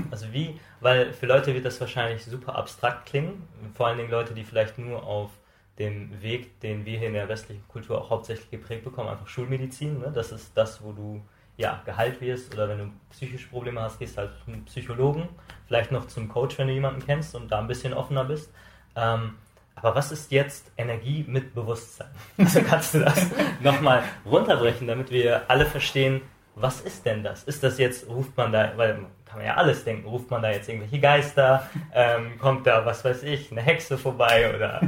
Also 0.10 0.32
wie, 0.32 0.60
weil 0.80 1.14
für 1.14 1.26
Leute 1.26 1.54
wird 1.54 1.66
das 1.66 1.80
wahrscheinlich 1.80 2.24
super 2.24 2.56
abstrakt 2.56 3.08
klingen, 3.08 3.48
vor 3.76 3.88
allen 3.88 3.98
Dingen 3.98 4.10
Leute, 4.10 4.34
die 4.34 4.44
vielleicht 4.44 4.78
nur 4.80 5.04
auf 5.04 5.30
dem 5.78 6.22
Weg, 6.22 6.60
den 6.62 6.86
wir 6.86 6.98
hier 6.98 7.08
in 7.08 7.14
der 7.14 7.28
westlichen 7.28 7.68
Kultur 7.68 8.02
auch 8.02 8.10
hauptsächlich 8.10 8.50
geprägt 8.50 8.84
bekommen, 8.84 9.10
einfach 9.10 9.28
Schulmedizin. 9.28 10.00
Ne? 10.00 10.12
Das 10.14 10.32
ist 10.32 10.52
das, 10.56 10.84
wo 10.84 10.92
du 10.92 11.22
ja, 11.58 11.82
geheilt 11.86 12.22
wirst 12.22 12.54
oder 12.54 12.70
wenn 12.70 12.78
du 12.78 12.92
psychische 13.12 13.48
Probleme 13.48 13.82
hast, 13.82 14.00
gehst 14.00 14.18
du 14.18 14.22
halt 14.22 14.32
zum 14.46 14.66
Psychologen, 14.66 15.30
vielleicht 15.68 15.92
noch 15.92 16.08
zum 16.08 16.28
Coach, 16.28 16.58
wenn 16.58 16.68
du 16.68 16.74
jemanden 16.74 17.06
kennst 17.06 17.36
und 17.36 17.52
da 17.52 17.60
ein 17.60 17.68
bisschen 17.68 17.94
offener 17.94 18.26
bist. 18.26 18.52
Ähm, 18.96 19.36
aber 19.76 19.96
was 19.96 20.12
ist 20.12 20.32
jetzt 20.32 20.72
Energie 20.78 21.26
mit 21.28 21.54
Bewusstsein? 21.54 22.10
Also 22.38 22.62
kannst 22.62 22.94
du 22.94 23.00
das 23.00 23.28
nochmal 23.62 24.04
runterbrechen, 24.26 24.88
damit 24.88 25.12
wir 25.12 25.50
alle 25.50 25.66
verstehen, 25.66 26.22
was 26.56 26.82
ist 26.82 27.06
denn 27.06 27.24
das? 27.24 27.44
Ist 27.44 27.64
das 27.64 27.78
jetzt, 27.78 28.08
ruft 28.10 28.36
man 28.36 28.52
da, 28.52 28.74
weil 28.76 29.06
kann 29.26 29.40
man 29.40 29.48
ja 29.48 29.56
alles 29.56 29.86
denken, 29.86 30.10
ruft 30.10 30.30
man 30.30 30.42
da 30.42 30.52
jetzt 30.52 30.68
irgendwelche 30.68 31.00
Geister, 31.00 31.70
ähm, 31.94 32.38
kommt 32.38 32.68
da, 32.68 32.86
was 32.86 33.06
weiß 33.06 33.24
ich, 33.24 33.50
eine 33.50 33.62
Hexe 33.62 33.98
vorbei 33.98 34.54
oder 34.54 34.82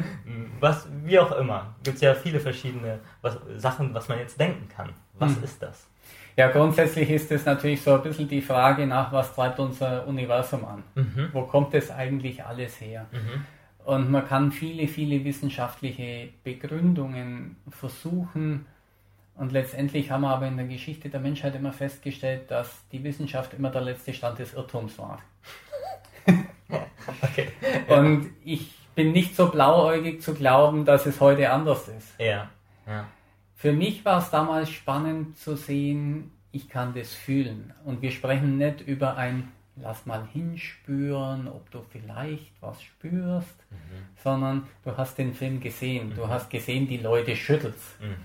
was, 0.60 0.86
wie 1.04 1.18
auch 1.18 1.32
immer. 1.32 1.76
Gibt 1.84 1.96
es 1.96 2.02
ja 2.02 2.14
viele 2.14 2.42
verschiedene 2.42 3.00
was, 3.22 3.38
Sachen, 3.56 3.94
was 3.94 4.10
man 4.10 4.20
jetzt 4.20 4.38
denken 4.38 4.68
kann. 4.68 4.90
Was 5.14 5.38
hm. 5.38 5.44
ist 5.44 5.64
das? 5.64 5.88
Ja, 6.36 6.50
grundsätzlich 6.50 7.10
ist 7.10 7.32
es 7.32 7.46
natürlich 7.46 7.82
so 7.82 7.94
ein 7.94 8.02
bisschen 8.02 8.28
die 8.28 8.42
Frage 8.42 8.88
nach, 8.88 9.12
was 9.12 9.34
treibt 9.36 9.60
unser 9.60 10.08
Universum 10.08 10.66
an? 10.66 10.84
Mhm. 10.96 11.30
Wo 11.32 11.44
kommt 11.44 11.74
es 11.74 11.92
eigentlich 11.92 12.44
alles 12.44 12.82
her? 12.82 13.06
Mhm. 13.12 13.46
Und 13.86 14.10
man 14.10 14.28
kann 14.28 14.52
viele, 14.52 14.88
viele 14.88 15.24
wissenschaftliche 15.24 16.30
Begründungen 16.44 17.58
versuchen. 17.70 18.66
Und 19.36 19.52
letztendlich 19.52 20.10
haben 20.10 20.22
wir 20.22 20.30
aber 20.30 20.48
in 20.48 20.58
der 20.58 20.68
Geschichte 20.68 21.10
der 21.10 21.20
Menschheit 21.20 21.56
immer 21.56 21.74
festgestellt, 21.74 22.50
dass 22.50 22.88
die 22.92 23.04
Wissenschaft 23.04 23.54
immer 23.54 23.70
der 23.70 23.82
letzte 23.82 24.14
Stand 24.14 24.40
des 24.40 24.54
Irrtums 24.54 24.98
war. 24.98 25.20
okay. 27.22 27.50
Und 27.88 28.30
ich 28.44 28.74
bin 28.96 29.12
nicht 29.12 29.36
so 29.36 29.50
blauäugig 29.50 30.22
zu 30.22 30.34
glauben, 30.34 30.86
dass 30.86 31.06
es 31.06 31.20
heute 31.20 31.52
anders 31.52 31.88
ist. 31.88 32.20
Ja. 32.20 32.50
ja. 32.88 33.06
Für 33.64 33.72
mich 33.72 34.04
war 34.04 34.20
es 34.20 34.30
damals 34.30 34.70
spannend 34.70 35.38
zu 35.38 35.56
sehen, 35.56 36.32
ich 36.52 36.68
kann 36.68 36.94
das 36.94 37.14
fühlen. 37.14 37.72
Und 37.86 38.02
wir 38.02 38.12
sprechen 38.12 38.58
nicht 38.58 38.82
über 38.82 39.16
ein 39.16 39.54
lass 39.78 40.06
mal 40.06 40.28
hinspüren, 40.34 41.48
ob 41.48 41.72
du 41.72 41.82
vielleicht 41.90 42.52
was 42.60 42.84
spürst, 42.84 43.56
mhm. 43.72 44.22
sondern 44.22 44.68
du 44.84 44.98
hast 44.98 45.18
den 45.18 45.34
Film 45.34 45.62
gesehen. 45.62 46.10
Mhm. 46.10 46.16
Du 46.16 46.28
hast 46.28 46.50
gesehen, 46.50 46.90
die 46.90 46.98
Leute 46.98 47.38
schüttelst. 47.38 48.02
Mhm. 48.02 48.16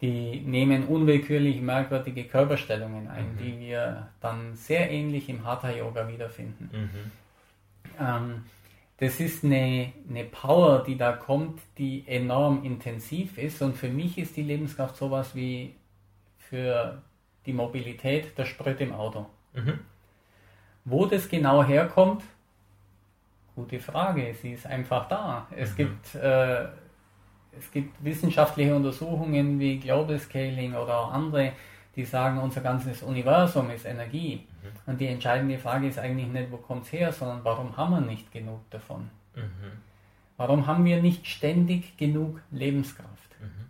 Die 0.00 0.40
nehmen 0.42 0.86
unwillkürlich 0.86 1.60
merkwürdige 1.60 2.22
Körperstellungen 2.22 3.08
ein, 3.08 3.32
mhm. 3.32 3.38
die 3.38 3.58
wir 3.58 4.10
dann 4.20 4.54
sehr 4.54 4.88
ähnlich 4.92 5.28
im 5.28 5.44
Hatha 5.44 5.72
Yoga 5.72 6.06
wiederfinden. 6.06 6.70
Mhm. 6.72 7.10
Ähm, 7.98 8.44
das 9.02 9.18
ist 9.18 9.42
eine, 9.42 9.92
eine 10.08 10.22
Power, 10.22 10.84
die 10.84 10.96
da 10.96 11.10
kommt, 11.10 11.60
die 11.76 12.04
enorm 12.06 12.62
intensiv 12.62 13.36
ist. 13.36 13.60
Und 13.60 13.76
für 13.76 13.88
mich 13.88 14.16
ist 14.16 14.36
die 14.36 14.44
Lebenskraft 14.44 14.96
sowas 14.96 15.34
wie 15.34 15.74
für 16.38 17.02
die 17.44 17.52
Mobilität 17.52 18.38
der 18.38 18.44
Sprit 18.44 18.80
im 18.80 18.92
Auto. 18.92 19.26
Mhm. 19.54 19.80
Wo 20.84 21.06
das 21.06 21.28
genau 21.28 21.64
herkommt, 21.64 22.22
gute 23.56 23.80
Frage. 23.80 24.34
Sie 24.40 24.52
ist 24.52 24.68
einfach 24.68 25.08
da. 25.08 25.48
Es, 25.50 25.72
mhm. 25.72 25.76
gibt, 25.78 26.14
äh, 26.14 26.62
es 27.58 27.72
gibt 27.72 28.04
wissenschaftliche 28.04 28.72
Untersuchungen 28.72 29.58
wie 29.58 29.80
Global 29.80 30.20
Scaling 30.20 30.76
oder 30.76 31.08
andere, 31.08 31.54
die 31.96 32.04
sagen, 32.04 32.38
unser 32.38 32.60
ganzes 32.60 33.02
Universum 33.02 33.70
ist 33.70 33.84
Energie. 33.84 34.46
Mhm. 34.62 34.90
Und 34.90 35.00
die 35.00 35.06
entscheidende 35.06 35.58
Frage 35.58 35.88
ist 35.88 35.98
eigentlich 35.98 36.28
nicht, 36.28 36.50
wo 36.50 36.56
kommt 36.56 36.84
es 36.86 36.92
her, 36.92 37.12
sondern 37.12 37.44
warum 37.44 37.76
haben 37.76 37.90
wir 37.90 38.00
nicht 38.00 38.32
genug 38.32 38.68
davon? 38.70 39.10
Mhm. 39.34 39.72
Warum 40.36 40.66
haben 40.66 40.84
wir 40.84 41.02
nicht 41.02 41.26
ständig 41.26 41.96
genug 41.96 42.40
Lebenskraft? 42.50 43.36
Mhm. 43.40 43.68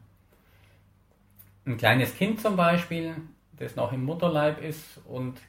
Ein 1.73 1.77
kleines 1.77 2.17
Kind 2.17 2.41
zum 2.41 2.57
Beispiel, 2.57 3.17
das 3.59 3.77
noch 3.77 3.93
im 3.93 4.05
Mutterleib 4.05 4.63
ist 4.63 5.01
und 5.07 5.41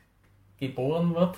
geboren 0.60 1.14
wird, 1.16 1.38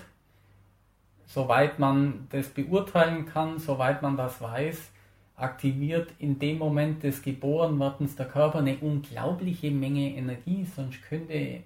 soweit 1.25 1.79
man 1.79 2.27
das 2.31 2.49
beurteilen 2.49 3.25
kann, 3.25 3.59
soweit 3.59 4.01
man 4.01 4.15
das 4.17 4.41
weiß, 4.41 4.91
aktiviert 5.37 6.13
in 6.19 6.39
dem 6.39 6.57
Moment 6.57 7.03
des 7.03 7.21
Geborenwerdens 7.21 8.15
der 8.15 8.27
Körper 8.27 8.59
eine 8.59 8.77
unglaubliche 8.77 9.69
Menge 9.71 10.15
Energie, 10.15 10.65
sonst 10.65 11.01
könnte 11.01 11.63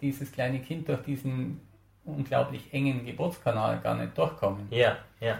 dieses 0.00 0.30
kleine 0.30 0.60
Kind 0.60 0.88
durch 0.88 1.02
diesen 1.02 1.60
unglaublich 2.04 2.72
engen 2.72 3.04
Geburtskanal 3.04 3.80
gar 3.80 3.96
nicht 3.96 4.16
durchkommen. 4.16 4.68
Ja, 4.70 4.96
ja. 5.20 5.38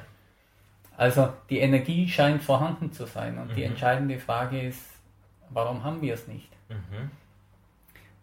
Also 0.97 1.33
die 1.49 1.59
Energie 1.59 2.09
scheint 2.09 2.43
vorhanden 2.43 2.93
zu 2.93 3.07
sein 3.07 3.38
und 3.38 3.51
mhm. 3.51 3.55
die 3.55 3.62
entscheidende 3.62 4.19
Frage 4.19 4.61
ist, 4.61 4.85
warum 5.51 5.85
haben 5.85 6.03
wir 6.03 6.14
es 6.14 6.27
nicht? 6.27 6.51
Mhm. 6.69 7.11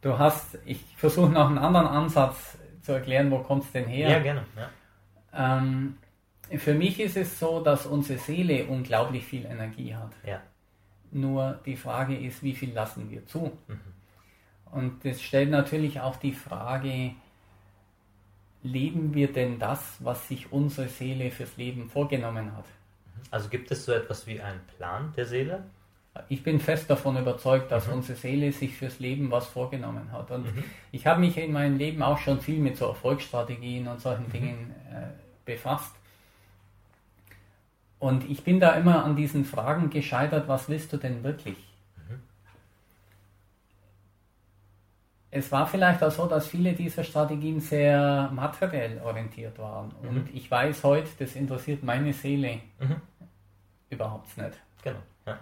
Du 0.02 0.20
hast, 0.20 0.60
ich 0.65 0.84
versuche 0.98 1.32
noch 1.32 1.48
einen 1.48 1.58
anderen 1.58 1.88
Ansatz 1.88 2.58
zu 2.82 2.91
erklären, 2.91 3.32
wo 3.32 3.39
kommt 3.39 3.63
es 3.63 3.72
denn 3.72 3.88
her? 3.88 4.10
Ja, 4.10 4.20
gerne. 4.20 4.44
Ja. 4.56 5.58
Ähm, 5.58 5.98
für 6.58 6.73
mich 6.73 6.99
ist 6.99 7.17
es 7.17 7.39
so, 7.39 7.62
dass 7.62 7.86
unsere 7.86 8.19
Seele 8.19 8.65
unglaublich 8.65 9.25
viel 9.25 9.45
Energie 9.45 9.95
hat. 9.95 10.12
Ja. 10.25 10.41
Nur 11.12 11.60
die 11.65 11.77
Frage 11.77 12.17
ist, 12.17 12.43
wie 12.43 12.53
viel 12.53 12.73
lassen 12.73 13.10
wir 13.10 13.25
zu? 13.25 13.51
Mhm. 13.67 13.79
Und 14.71 15.05
das 15.05 15.21
stellt 15.21 15.49
natürlich 15.49 16.01
auch 16.01 16.17
die 16.17 16.34
Frage, 16.34 17.12
leben 18.63 19.13
wir 19.13 19.31
denn 19.31 19.60
das, 19.60 19.97
was 19.99 20.27
sich 20.27 20.51
unsere 20.51 20.89
Seele 20.89 21.31
fürs 21.31 21.55
Leben 21.55 21.89
vorgenommen 21.89 22.55
hat? 22.55 22.65
Also 23.31 23.49
gibt 23.49 23.71
es 23.71 23.86
so 23.86 23.93
etwas 23.93 24.27
wie 24.27 24.41
einen 24.41 24.62
Plan 24.77 25.13
der 25.15 25.25
Seele? 25.25 25.63
Ich 26.29 26.43
bin 26.43 26.60
fest 26.60 26.89
davon 26.89 27.17
überzeugt, 27.17 27.71
dass 27.71 27.88
mhm. 27.88 27.95
unsere 27.95 28.17
Seele 28.17 28.51
sich 28.51 28.75
fürs 28.75 28.99
Leben 28.99 29.31
was 29.31 29.47
vorgenommen 29.47 30.12
hat. 30.12 30.31
Und 30.31 30.45
mhm. 30.45 30.63
ich 30.91 31.05
habe 31.08 31.19
mich 31.19 31.38
in 31.38 31.51
meinem 31.51 31.77
Leben 31.77 32.01
auch 32.01 32.17
schon 32.17 32.39
viel 32.39 32.60
mit 32.60 32.77
so 32.77 32.88
Erfolgsstrategien 32.88 33.88
und 33.88 33.99
solchen 33.99 34.27
mhm. 34.27 34.31
Dingen 34.31 34.75
äh, 34.91 35.08
befasst. 35.43 35.93
Und 38.06 38.30
ich 38.30 38.44
bin 38.44 38.60
da 38.60 38.74
immer 38.74 39.04
an 39.04 39.15
diesen 39.15 39.46
Fragen 39.46 39.89
gescheitert, 39.89 40.48
was 40.48 40.70
willst 40.70 40.94
du 40.94 40.98
denn 40.98 41.24
wirklich? 41.24 41.58
Mhm. 41.98 42.20
Es 45.32 45.52
war 45.52 45.65
vielleicht 45.65 46.04
auch 46.04 46.12
so, 46.12 46.28
dass 46.28 46.46
viele 46.46 46.74
dieser 46.74 47.04
Strategien 47.04 47.60
sehr 47.60 48.30
materiell 48.32 49.02
orientiert 49.04 49.58
waren. 49.58 49.91
Mhm. 50.04 50.08
Und 50.08 50.36
ich 50.36 50.52
weiß 50.52 50.84
heute, 50.84 51.10
das 51.18 51.36
interessiert 51.36 51.82
meine 51.82 52.13
Seele 52.13 52.60
mhm. 52.80 52.98
überhaupt 53.89 54.38
nicht. 54.38 54.54
Genau. 54.84 55.00
Ja. 55.26 55.39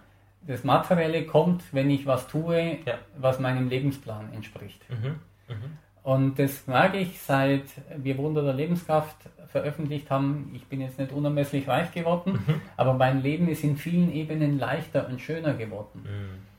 Das 0.48 0.64
Materielle 0.64 1.26
kommt, 1.26 1.64
wenn 1.74 1.90
ich 1.90 2.06
was 2.06 2.30
tue, 2.30 2.80
ja. 2.86 2.98
was 3.18 3.42
meinem 3.42 3.68
Lebensplan 3.68 4.32
entspricht. 4.32 4.82
Mhm. 6.06 6.12
mhm. 6.12 6.14
Und 6.14 6.40
das 6.40 6.68
merke 6.68 6.98
ich 6.98 7.22
seit 7.22 7.66
wir 7.98 8.18
Wunder 8.18 8.44
der 8.44 8.54
Lebenskraft 8.54 9.16
veröffentlicht 9.48 10.10
haben. 10.10 10.52
Ich 10.56 10.66
bin 10.66 10.82
jetzt 10.82 11.00
nicht 11.00 11.12
unermesslich 11.12 11.68
reich 11.68 11.92
geworden, 11.92 12.44
mhm. 12.46 12.62
aber 12.78 12.94
mein 12.94 13.22
Leben 13.22 13.48
ist 13.48 13.64
in 13.64 13.78
vielen 13.78 14.12
Ebenen 14.12 14.60
leichter 14.60 15.08
und 15.08 15.22
schöner 15.22 15.54
geworden. 15.54 16.04
Mhm. 16.04 16.54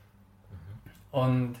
Und 1.11 1.55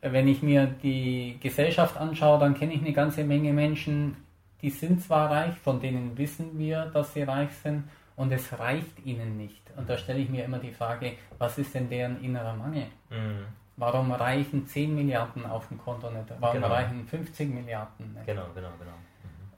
wenn 0.00 0.28
ich 0.28 0.42
mir 0.42 0.66
die 0.66 1.38
Gesellschaft 1.40 1.96
anschaue, 1.96 2.38
dann 2.38 2.54
kenne 2.54 2.74
ich 2.74 2.80
eine 2.80 2.92
ganze 2.92 3.24
Menge 3.24 3.52
Menschen, 3.52 4.16
die 4.60 4.70
sind 4.70 5.02
zwar 5.02 5.30
reich, 5.30 5.54
von 5.58 5.80
denen 5.80 6.16
wissen 6.18 6.58
wir, 6.58 6.86
dass 6.86 7.14
sie 7.14 7.22
reich 7.22 7.50
sind, 7.62 7.84
und 8.16 8.30
es 8.30 8.58
reicht 8.58 9.04
ihnen 9.04 9.36
nicht. 9.36 9.62
Und 9.76 9.88
da 9.88 9.96
stelle 9.96 10.20
ich 10.20 10.28
mir 10.28 10.44
immer 10.44 10.58
die 10.58 10.70
Frage, 10.70 11.14
was 11.38 11.58
ist 11.58 11.74
denn 11.74 11.88
deren 11.88 12.22
innerer 12.22 12.54
Mangel? 12.54 12.86
Mhm. 13.10 13.46
Warum 13.76 14.12
reichen 14.12 14.66
10 14.66 14.94
Milliarden 14.94 15.46
auf 15.46 15.68
dem 15.68 15.78
Konto 15.78 16.10
nicht? 16.10 16.26
Warum 16.38 16.56
genau. 16.56 16.68
reichen 16.68 17.06
50 17.06 17.48
Milliarden 17.48 18.12
nicht? 18.14 18.26
Genau, 18.26 18.46
genau, 18.54 18.68
genau. 18.78 18.92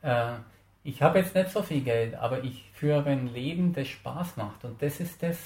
Mhm. 0.03 0.37
Äh, 0.37 0.41
ich 0.85 1.03
habe 1.03 1.19
jetzt 1.19 1.35
nicht 1.35 1.51
so 1.51 1.63
viel 1.63 1.81
Geld, 1.81 2.15
aber 2.15 2.45
ich 2.45 2.71
führe 2.73 3.11
ein 3.11 3.29
Leben, 3.29 3.73
das 3.73 3.89
Spaß 3.89 4.37
macht. 4.37 4.65
Und 4.65 4.81
das 4.83 5.01
ist 5.01 5.23
das, 5.23 5.39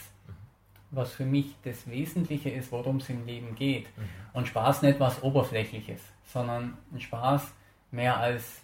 was 0.90 1.12
für 1.12 1.24
mich 1.24 1.54
das 1.62 1.88
Wesentliche 1.88 2.50
ist, 2.50 2.72
worum 2.72 2.96
es 2.96 3.08
im 3.08 3.24
Leben 3.24 3.54
geht. 3.54 3.86
Mhm. 3.96 4.08
Und 4.32 4.48
Spaß 4.48 4.82
nicht 4.82 5.00
was 5.00 5.22
Oberflächliches, 5.22 6.00
sondern 6.24 6.76
ein 6.92 7.00
Spaß 7.00 7.52
mehr 7.90 8.18
als 8.18 8.62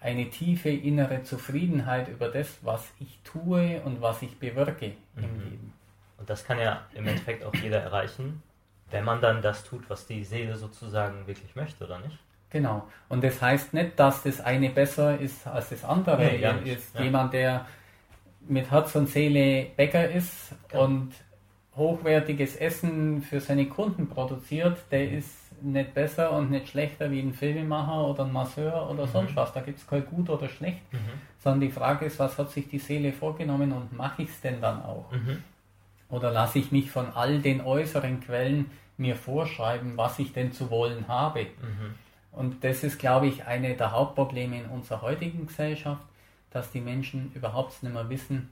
eine 0.00 0.28
tiefe 0.28 0.68
innere 0.68 1.22
Zufriedenheit 1.22 2.08
über 2.08 2.28
das, 2.28 2.58
was 2.62 2.92
ich 3.00 3.18
tue 3.24 3.80
und 3.82 4.02
was 4.02 4.20
ich 4.20 4.38
bewirke 4.38 4.92
mhm. 5.16 5.24
im 5.24 5.40
Leben. 5.40 5.72
Und 6.18 6.28
das 6.28 6.44
kann 6.44 6.58
ja 6.58 6.82
im 6.94 7.06
Endeffekt 7.06 7.44
auch 7.44 7.54
jeder 7.54 7.80
erreichen, 7.80 8.42
wenn 8.90 9.04
man 9.04 9.20
dann 9.20 9.42
das 9.42 9.64
tut, 9.64 9.88
was 9.88 10.06
die 10.06 10.24
Seele 10.24 10.56
sozusagen 10.56 11.26
wirklich 11.26 11.56
möchte, 11.56 11.84
oder 11.84 11.98
nicht? 11.98 12.18
Genau. 12.50 12.88
Und 13.08 13.24
das 13.24 13.42
heißt 13.42 13.74
nicht, 13.74 13.98
dass 13.98 14.22
das 14.22 14.40
eine 14.40 14.70
besser 14.70 15.18
ist 15.18 15.46
als 15.46 15.70
das 15.70 15.84
andere. 15.84 16.24
Nee, 16.24 16.38
ja, 16.38 16.52
ist 16.52 16.94
ja. 16.94 17.02
jemand, 17.02 17.32
der 17.32 17.66
mit 18.46 18.70
Herz 18.70 18.94
und 18.94 19.08
Seele 19.08 19.66
Bäcker 19.76 20.08
ist 20.08 20.54
ja. 20.72 20.78
und 20.78 21.12
hochwertiges 21.76 22.56
Essen 22.56 23.22
für 23.22 23.40
seine 23.40 23.66
Kunden 23.66 24.08
produziert, 24.08 24.78
der 24.92 25.08
mhm. 25.08 25.18
ist 25.18 25.62
nicht 25.62 25.94
besser 25.94 26.30
und 26.32 26.50
nicht 26.50 26.68
schlechter 26.68 27.10
wie 27.10 27.20
ein 27.20 27.32
Filmemacher 27.32 28.06
oder 28.06 28.24
ein 28.24 28.32
Masseur 28.32 28.88
oder 28.90 29.06
mhm. 29.06 29.10
sonst 29.10 29.36
was. 29.36 29.52
Da 29.52 29.60
gibt 29.60 29.78
es 29.78 29.86
kein 29.86 30.04
gut 30.06 30.30
oder 30.30 30.48
schlecht, 30.48 30.80
mhm. 30.92 30.98
sondern 31.38 31.60
die 31.60 31.70
Frage 31.70 32.04
ist, 32.04 32.18
was 32.18 32.38
hat 32.38 32.50
sich 32.50 32.68
die 32.68 32.78
Seele 32.78 33.12
vorgenommen 33.12 33.72
und 33.72 33.92
mache 33.92 34.22
ich 34.22 34.28
es 34.28 34.40
denn 34.40 34.60
dann 34.60 34.82
auch? 34.82 35.10
Mhm. 35.10 35.42
Oder 36.08 36.30
lasse 36.30 36.58
ich 36.58 36.72
mich 36.72 36.90
von 36.90 37.10
all 37.10 37.40
den 37.40 37.60
äußeren 37.60 38.20
Quellen 38.20 38.70
mir 38.96 39.16
vorschreiben, 39.16 39.96
was 39.96 40.18
ich 40.18 40.32
denn 40.32 40.52
zu 40.52 40.70
wollen 40.70 41.08
habe? 41.08 41.44
Mhm. 41.44 41.94
Und 42.32 42.64
das 42.64 42.82
ist, 42.84 42.98
glaube 42.98 43.26
ich, 43.26 43.44
eine 43.44 43.74
der 43.74 43.92
Hauptprobleme 43.92 44.58
in 44.60 44.66
unserer 44.66 45.02
heutigen 45.02 45.46
Gesellschaft, 45.46 46.02
dass 46.50 46.70
die 46.70 46.80
Menschen 46.80 47.32
überhaupt 47.34 47.82
nicht 47.82 47.92
mehr 47.92 48.08
wissen, 48.08 48.50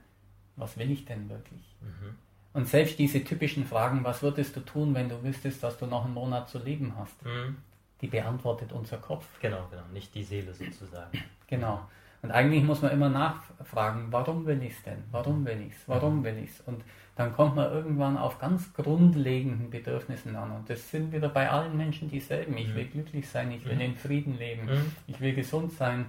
was 0.55 0.77
will 0.77 0.91
ich 0.91 1.05
denn 1.05 1.29
wirklich? 1.29 1.75
Mhm. 1.81 2.15
Und 2.53 2.67
selbst 2.67 2.99
diese 2.99 3.23
typischen 3.23 3.65
Fragen, 3.65 4.03
was 4.03 4.21
würdest 4.21 4.55
du 4.55 4.59
tun, 4.59 4.93
wenn 4.93 5.09
du 5.09 5.23
wüsstest, 5.23 5.63
dass 5.63 5.77
du 5.77 5.87
noch 5.87 6.05
einen 6.05 6.13
Monat 6.13 6.49
zu 6.49 6.59
leben 6.59 6.93
hast, 6.97 7.25
mhm. 7.25 7.57
die 8.01 8.07
beantwortet 8.07 8.71
unser 8.71 8.97
Kopf. 8.97 9.25
Genau, 9.41 9.67
genau, 9.69 9.83
nicht 9.91 10.13
die 10.13 10.23
Seele 10.23 10.53
sozusagen. 10.53 11.23
Genau. 11.47 11.87
Und 12.23 12.31
eigentlich 12.31 12.63
muss 12.63 12.81
man 12.81 12.91
immer 12.91 13.09
nachfragen, 13.09 14.07
warum 14.09 14.45
will 14.45 14.63
ich 14.63 14.71
es 14.71 14.83
denn? 14.83 15.03
Warum 15.11 15.45
will 15.45 15.61
ich 15.67 15.73
es? 15.73 15.87
Warum 15.87 16.23
will 16.23 16.37
ich 16.37 16.51
es? 16.51 16.61
Und 16.61 16.81
dann 17.15 17.33
kommt 17.33 17.57
man 17.57 17.69
irgendwann 17.69 18.17
auf 18.17 18.39
ganz 18.39 18.73
grundlegenden 18.73 19.69
Bedürfnissen 19.69 20.35
an. 20.37 20.51
Und 20.51 20.69
das 20.69 20.89
sind 20.89 21.11
wieder 21.11 21.27
bei 21.27 21.49
allen 21.49 21.75
Menschen 21.75 22.09
dieselben. 22.09 22.57
Ich 22.57 22.73
will 22.73 22.85
glücklich 22.85 23.29
sein, 23.29 23.51
ich 23.51 23.65
will 23.65 23.79
in 23.79 23.97
Frieden 23.97 24.37
leben, 24.37 24.69
ich 25.05 25.19
will 25.19 25.35
gesund 25.35 25.73
sein, 25.73 26.05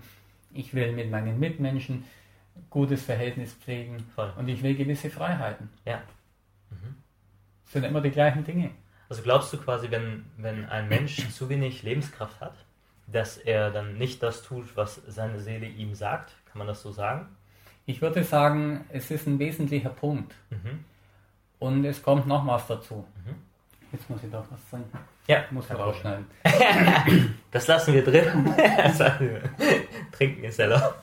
ich 0.52 0.72
will 0.72 0.92
mit 0.92 1.10
meinen 1.10 1.38
Mitmenschen 1.40 2.04
gutes 2.70 3.02
Verhältnis 3.02 3.52
pflegen 3.52 3.98
Voll. 4.14 4.32
und 4.36 4.48
ich 4.48 4.62
will 4.62 4.76
gewisse 4.76 5.10
Freiheiten. 5.10 5.68
Ja. 5.84 5.96
Mhm. 6.70 6.94
Das 7.64 7.72
sind 7.72 7.84
immer 7.84 8.00
die 8.00 8.12
gleichen 8.12 8.44
Dinge. 8.44 8.70
Also 9.08 9.22
glaubst 9.22 9.52
du 9.52 9.56
quasi, 9.58 9.90
wenn, 9.90 10.26
wenn 10.36 10.64
ein 10.66 10.88
Mensch 10.88 11.28
zu 11.30 11.48
wenig 11.48 11.82
Lebenskraft 11.82 12.40
hat, 12.40 12.54
dass 13.06 13.36
er 13.36 13.70
dann 13.70 13.98
nicht 13.98 14.22
das 14.22 14.42
tut, 14.42 14.76
was 14.76 15.00
seine 15.06 15.40
Seele 15.40 15.66
ihm 15.66 15.94
sagt? 15.94 16.34
Kann 16.46 16.58
man 16.58 16.66
das 16.66 16.82
so 16.82 16.90
sagen? 16.92 17.26
Ich 17.86 18.00
würde 18.00 18.24
sagen, 18.24 18.86
es 18.88 19.10
ist 19.10 19.26
ein 19.26 19.38
wesentlicher 19.38 19.90
Punkt. 19.90 20.34
Mhm. 20.50 20.84
Und 21.58 21.84
es 21.84 22.02
kommt 22.02 22.26
noch 22.26 22.46
was 22.46 22.66
dazu. 22.66 23.06
Mhm. 23.24 23.34
Jetzt 23.92 24.10
muss 24.10 24.22
ich 24.24 24.30
doch 24.30 24.44
was 24.50 24.70
trinken. 24.70 24.98
Ja. 25.26 25.44
Muss 25.50 25.68
man 25.68 25.78
rausschneiden. 25.78 26.26
das 27.50 27.66
lassen 27.66 27.94
wir 27.94 28.04
drin. 28.04 28.54
Trinken 30.12 30.44
ist 30.44 30.56
selber. 30.56 30.96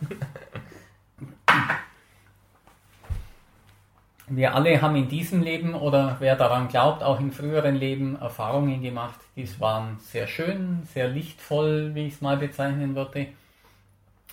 Wir 4.27 4.55
alle 4.55 4.81
haben 4.81 4.95
in 4.95 5.09
diesem 5.09 5.41
Leben 5.41 5.73
oder 5.73 6.17
wer 6.19 6.35
daran 6.35 6.67
glaubt, 6.67 7.03
auch 7.03 7.19
in 7.19 7.31
früheren 7.31 7.75
Leben 7.75 8.15
Erfahrungen 8.15 8.81
gemacht. 8.81 9.19
Dies 9.41 9.59
waren 9.59 9.97
sehr 9.97 10.27
schön, 10.27 10.83
sehr 10.93 11.07
lichtvoll, 11.07 11.95
wie 11.95 12.05
ich 12.05 12.13
es 12.13 12.21
mal 12.21 12.37
bezeichnen 12.37 12.93
würde. 12.93 13.29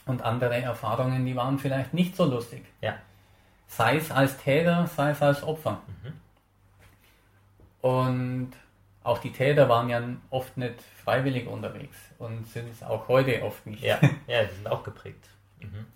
Und 0.05 0.21
andere 0.21 0.61
Erfahrungen, 0.61 1.25
die 1.25 1.35
waren 1.35 1.59
vielleicht 1.59 1.95
nicht 1.95 2.15
so 2.15 2.27
lustig. 2.27 2.63
Ja. 2.83 2.99
Sei 3.69 3.97
es 3.97 4.11
als 4.11 4.37
Täter, 4.37 4.87
sei 4.87 5.13
es 5.13 5.23
als 5.23 5.43
Opfer. 5.43 5.81
Mhm. 6.03 6.13
Und 7.81 8.51
auch 9.03 9.17
die 9.17 9.33
Täter 9.33 9.67
waren 9.71 9.89
ja 9.89 10.03
oft 10.29 10.59
nicht 10.59 10.75
freiwillig 11.03 11.47
unterwegs 11.47 11.97
und 12.19 12.47
sind 12.47 12.69
es 12.71 12.83
auch 12.83 13.09
heute 13.09 13.43
oft 13.43 13.67
nicht. 13.67 13.83
Ja, 13.83 13.99
ja 14.27 14.45
die 14.45 14.55
sind 14.55 14.69
auch 14.69 14.85
geprägt. 14.85 15.27
Mhm. 15.59 15.87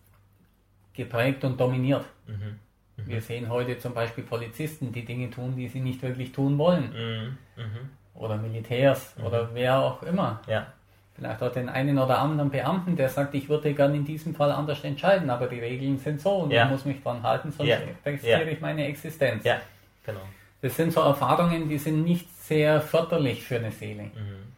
Geprägt 0.94 1.44
und 1.44 1.60
dominiert. 1.60 2.06
Mhm. 2.26 2.58
Mhm. 2.96 3.06
Wir 3.06 3.20
sehen 3.20 3.50
heute 3.50 3.78
zum 3.78 3.92
Beispiel 3.92 4.24
Polizisten, 4.24 4.90
die 4.90 5.04
Dinge 5.04 5.28
tun, 5.28 5.54
die 5.54 5.68
sie 5.68 5.80
nicht 5.80 6.00
wirklich 6.00 6.32
tun 6.32 6.56
wollen. 6.56 7.36
Mhm. 7.56 7.90
Oder 8.14 8.36
Militärs 8.36 9.14
mhm. 9.16 9.26
oder 9.26 9.48
wer 9.54 9.78
auch 9.78 10.02
immer. 10.02 10.40
Ja. 10.46 10.66
Vielleicht 11.14 11.42
auch 11.42 11.52
den 11.52 11.68
einen 11.68 11.98
oder 11.98 12.18
anderen 12.18 12.50
Beamten, 12.50 12.96
der 12.96 13.08
sagt, 13.08 13.34
ich 13.34 13.48
würde 13.48 13.74
gern 13.74 13.94
in 13.94 14.04
diesem 14.04 14.34
Fall 14.34 14.50
anders 14.50 14.82
entscheiden, 14.82 15.28
aber 15.28 15.46
die 15.46 15.60
Regeln 15.60 15.98
sind 15.98 16.20
so 16.20 16.36
und 16.38 16.50
ja. 16.50 16.64
ich 16.64 16.70
muss 16.70 16.84
mich 16.84 17.02
dran 17.02 17.22
halten, 17.22 17.52
sonst 17.52 17.68
ja. 17.68 17.78
riskiere 18.04 18.50
ich 18.50 18.60
meine 18.60 18.86
Existenz. 18.86 19.44
Ja, 19.44 19.60
genau. 20.04 20.20
Das 20.62 20.76
sind 20.76 20.92
so 20.92 21.00
Erfahrungen, 21.00 21.68
die 21.68 21.78
sind 21.78 22.04
nicht 22.04 22.34
sehr 22.44 22.80
förderlich 22.80 23.42
für 23.42 23.56
eine 23.56 23.72
Seele. 23.72 24.04
Mhm. 24.04 24.52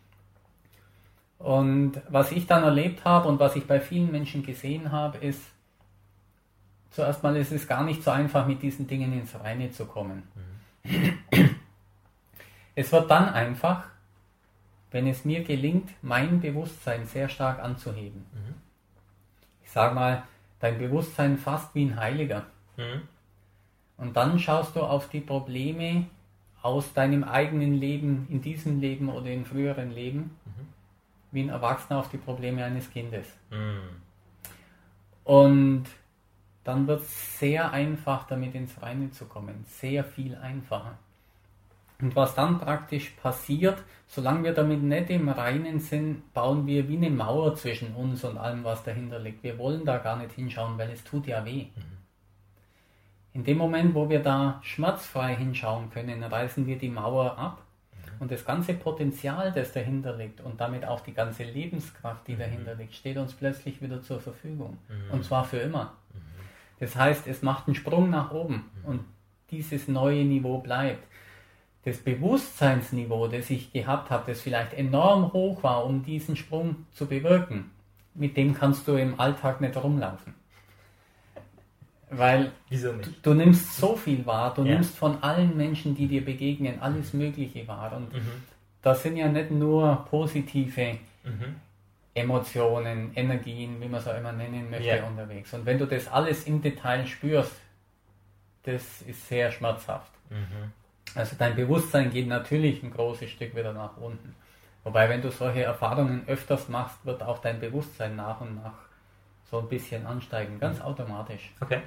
Und 1.39 2.01
was 2.09 2.31
ich 2.33 2.47
dann 2.47 2.63
erlebt 2.63 3.05
habe 3.05 3.29
und 3.29 3.41
was 3.41 3.57
ich 3.57 3.67
bei 3.67 3.81
vielen 3.81 4.11
Menschen 4.13 4.45
gesehen 4.45 4.93
habe, 4.93 5.19
ist, 5.19 5.43
zuerst 6.91 7.23
mal 7.23 7.37
ist 7.37 7.53
es 7.53 7.67
gar 7.67 7.83
nicht 7.85 8.03
so 8.03 8.11
einfach, 8.11 8.47
mit 8.47 8.63
diesen 8.63 8.87
Dingen 8.87 9.13
ins 9.13 9.39
Reine 9.39 9.71
zu 9.71 9.87
kommen. 9.87 10.23
Mhm. 10.85 11.21
Es 12.75 12.93
wird 12.93 13.11
dann 13.11 13.29
einfach, 13.29 13.85
wenn 14.91 15.07
es 15.07 15.25
mir 15.25 15.45
gelingt, 15.45 15.91
mein 16.03 16.41
Bewusstsein 16.41 17.07
sehr 17.07 17.29
stark 17.29 17.61
anzuheben. 17.61 18.27
Mhm. 18.33 18.55
Ich 19.63 19.71
sage 19.71 19.95
mal, 19.95 20.25
dein 20.61 20.79
Bewusstsein 20.79 21.39
fast 21.39 21.75
wie 21.75 21.85
ein 21.85 21.97
Heiliger. 21.97 22.47
Mhm. 22.77 23.03
Und 23.97 24.17
dann 24.17 24.39
schaust 24.39 24.77
du 24.77 24.83
auf 24.83 25.09
die 25.09 25.21
Probleme 25.21 26.07
aus 26.63 26.93
deinem 26.95 27.25
eigenen 27.25 27.75
Leben, 27.75 28.27
in 28.31 28.41
diesem 28.41 28.81
Leben 28.81 29.09
oder 29.09 29.27
in 29.27 29.45
früheren 29.45 29.91
Leben, 29.91 30.37
mhm. 30.45 30.69
wie 31.31 31.43
ein 31.43 31.51
Erwachsener 31.51 31.99
auf 31.99 32.09
die 32.09 32.17
Probleme 32.17 32.65
eines 32.65 32.91
Kindes. 32.91 33.27
Mhm. 33.51 34.03
Und 35.25 35.85
dann 36.65 36.87
wird 36.87 37.03
es 37.03 37.39
sehr 37.39 37.73
einfach, 37.73 38.27
damit 38.27 38.55
ins 38.55 38.81
Reine 38.83 39.11
zu 39.11 39.27
kommen. 39.27 39.65
Sehr 39.67 40.05
viel 40.05 40.35
einfacher. 40.37 40.99
Und 42.01 42.17
was 42.17 42.35
dann 42.35 42.59
praktisch 42.59 43.11
passiert, 43.11 43.83
solange 44.07 44.45
wir 44.45 44.53
damit 44.53 44.83
nicht 44.83 45.11
im 45.11 45.29
Reinen 45.29 45.79
sind, 45.79 46.33
bauen 46.35 46.67
wir 46.67 46.89
wie 46.89 46.97
eine 46.97 47.11
Mauer 47.11 47.55
zwischen 47.55 47.95
uns 47.95 48.25
und 48.25 48.37
allem, 48.37 48.65
was 48.65 48.83
dahinter 48.83 49.19
liegt. 49.19 49.43
Wir 49.43 49.59
wollen 49.59 49.85
da 49.85 49.99
gar 49.99 50.17
nicht 50.17 50.33
hinschauen, 50.33 50.77
weil 50.77 50.91
es 50.91 51.05
tut 51.05 51.27
ja 51.27 51.45
weh. 51.45 51.67
Mhm. 51.75 51.95
In 53.33 53.45
dem 53.45 53.59
Moment, 53.59 53.95
wo 53.95 54.09
wir 54.09 54.21
da 54.21 54.61
schmerzfrei 54.63 55.35
hinschauen 55.35 55.91
können, 55.91 56.23
reißen 56.23 56.67
wir 56.67 56.79
die 56.79 56.89
Mauer 56.89 57.37
ab 57.37 57.63
und 58.21 58.31
das 58.31 58.45
ganze 58.45 58.75
Potenzial, 58.75 59.51
das 59.53 59.73
dahinter 59.73 60.17
liegt 60.17 60.41
und 60.41 60.61
damit 60.61 60.85
auch 60.85 61.01
die 61.01 61.15
ganze 61.15 61.43
Lebenskraft, 61.43 62.29
die 62.29 62.37
dahinter 62.37 62.77
liegt, 62.77 62.95
steht 62.95 63.17
uns 63.17 63.35
plötzlich 63.35 63.83
wieder 63.83 64.01
zur 64.03 64.21
Verfügung. 64.21 64.79
Und 65.11 65.25
zwar 65.25 65.45
für 65.45 65.59
immer. 65.59 65.95
Das 66.79 66.95
heißt, 66.95 67.27
es 67.27 67.43
macht 67.43 67.67
einen 67.67 67.75
Sprung 67.75 68.09
nach 68.11 68.31
oben 68.31 68.71
und 68.85 69.01
dieses 69.51 69.89
neue 69.89 70.25
Niveau 70.25 70.59
bleibt. 70.59 71.05
Das 71.85 71.99
Bewusstseinsniveau, 71.99 73.29
das 73.29 73.51
ich 73.51 73.73
gehabt 73.73 74.11
habe, 74.11 74.25
das 74.33 74.41
vielleicht 74.41 74.73
enorm 74.73 75.33
hoch 75.33 75.63
war, 75.63 75.85
um 75.85 76.03
diesen 76.03 76.37
Sprung 76.37 76.87
zu 76.93 77.07
bewirken, 77.07 77.71
mit 78.15 78.37
dem 78.37 78.55
kannst 78.55 78.89
du 78.89 78.97
im 78.97 79.21
Alltag 79.21 79.61
nicht 79.61 79.77
rumlaufen. 79.77 80.35
Weil 82.11 82.53
du, 82.71 83.01
du, 83.23 83.35
nimmst 83.35 83.77
so 83.77 83.97
viel 83.97 84.25
wahr, 84.25 84.55
du 84.55 84.63
ja. 84.63 84.75
nimmst 84.75 84.97
von 84.97 85.23
allen 85.23 85.57
Menschen, 85.57 85.95
die 85.95 86.07
dir 86.07 86.25
begegnen, 86.25 86.81
alles 86.81 87.13
Mögliche 87.13 87.67
wahr. 87.67 87.93
Und 87.97 88.13
mhm. 88.13 88.43
das 88.83 89.03
sind 89.03 89.17
ja 89.17 89.29
nicht 89.29 89.51
nur 89.51 90.07
positive 90.09 90.99
mhm. 91.25 91.57
Emotionen, 92.15 93.11
Energien, 93.15 93.81
wie 93.81 93.89
man 93.89 94.01
es 94.01 94.07
auch 94.07 94.17
immer 94.17 94.33
nennen 94.33 94.71
möchte, 94.71 94.87
ja. 94.87 95.05
unterwegs. 95.05 95.53
Und 95.53 95.67
wenn 95.67 95.79
du 95.79 95.87
das 95.87 96.07
alles 96.07 96.47
im 96.47 96.63
Detail 96.63 97.07
spürst, 97.07 97.57
das 98.63 99.03
ist 99.03 99.29
sehr 99.29 99.51
schmerzhaft. 99.51 100.13
Mhm. 100.31 100.73
Also 101.15 101.37
dein 101.39 101.55
Bewusstsein 101.55 102.11
geht 102.11 102.27
natürlich 102.27 102.83
ein 102.83 102.91
großes 102.91 103.31
Stück 103.31 103.55
wieder 103.55 103.73
nach 103.73 103.97
unten. 103.97 104.35
Wobei, 104.83 105.09
wenn 105.09 105.23
du 105.23 105.31
solche 105.31 105.63
Erfahrungen 105.63 106.25
öfters 106.27 106.69
machst, 106.69 107.05
wird 107.05 107.23
auch 107.23 107.39
dein 107.39 107.59
Bewusstsein 107.59 108.17
nach 108.17 108.41
und 108.41 108.63
nach 108.63 108.75
so 109.51 109.59
ein 109.61 109.69
bisschen 109.69 110.07
ansteigen, 110.07 110.59
ganz 110.61 110.79
mhm. 110.79 110.85
automatisch. 110.85 111.53
Okay. 111.61 111.81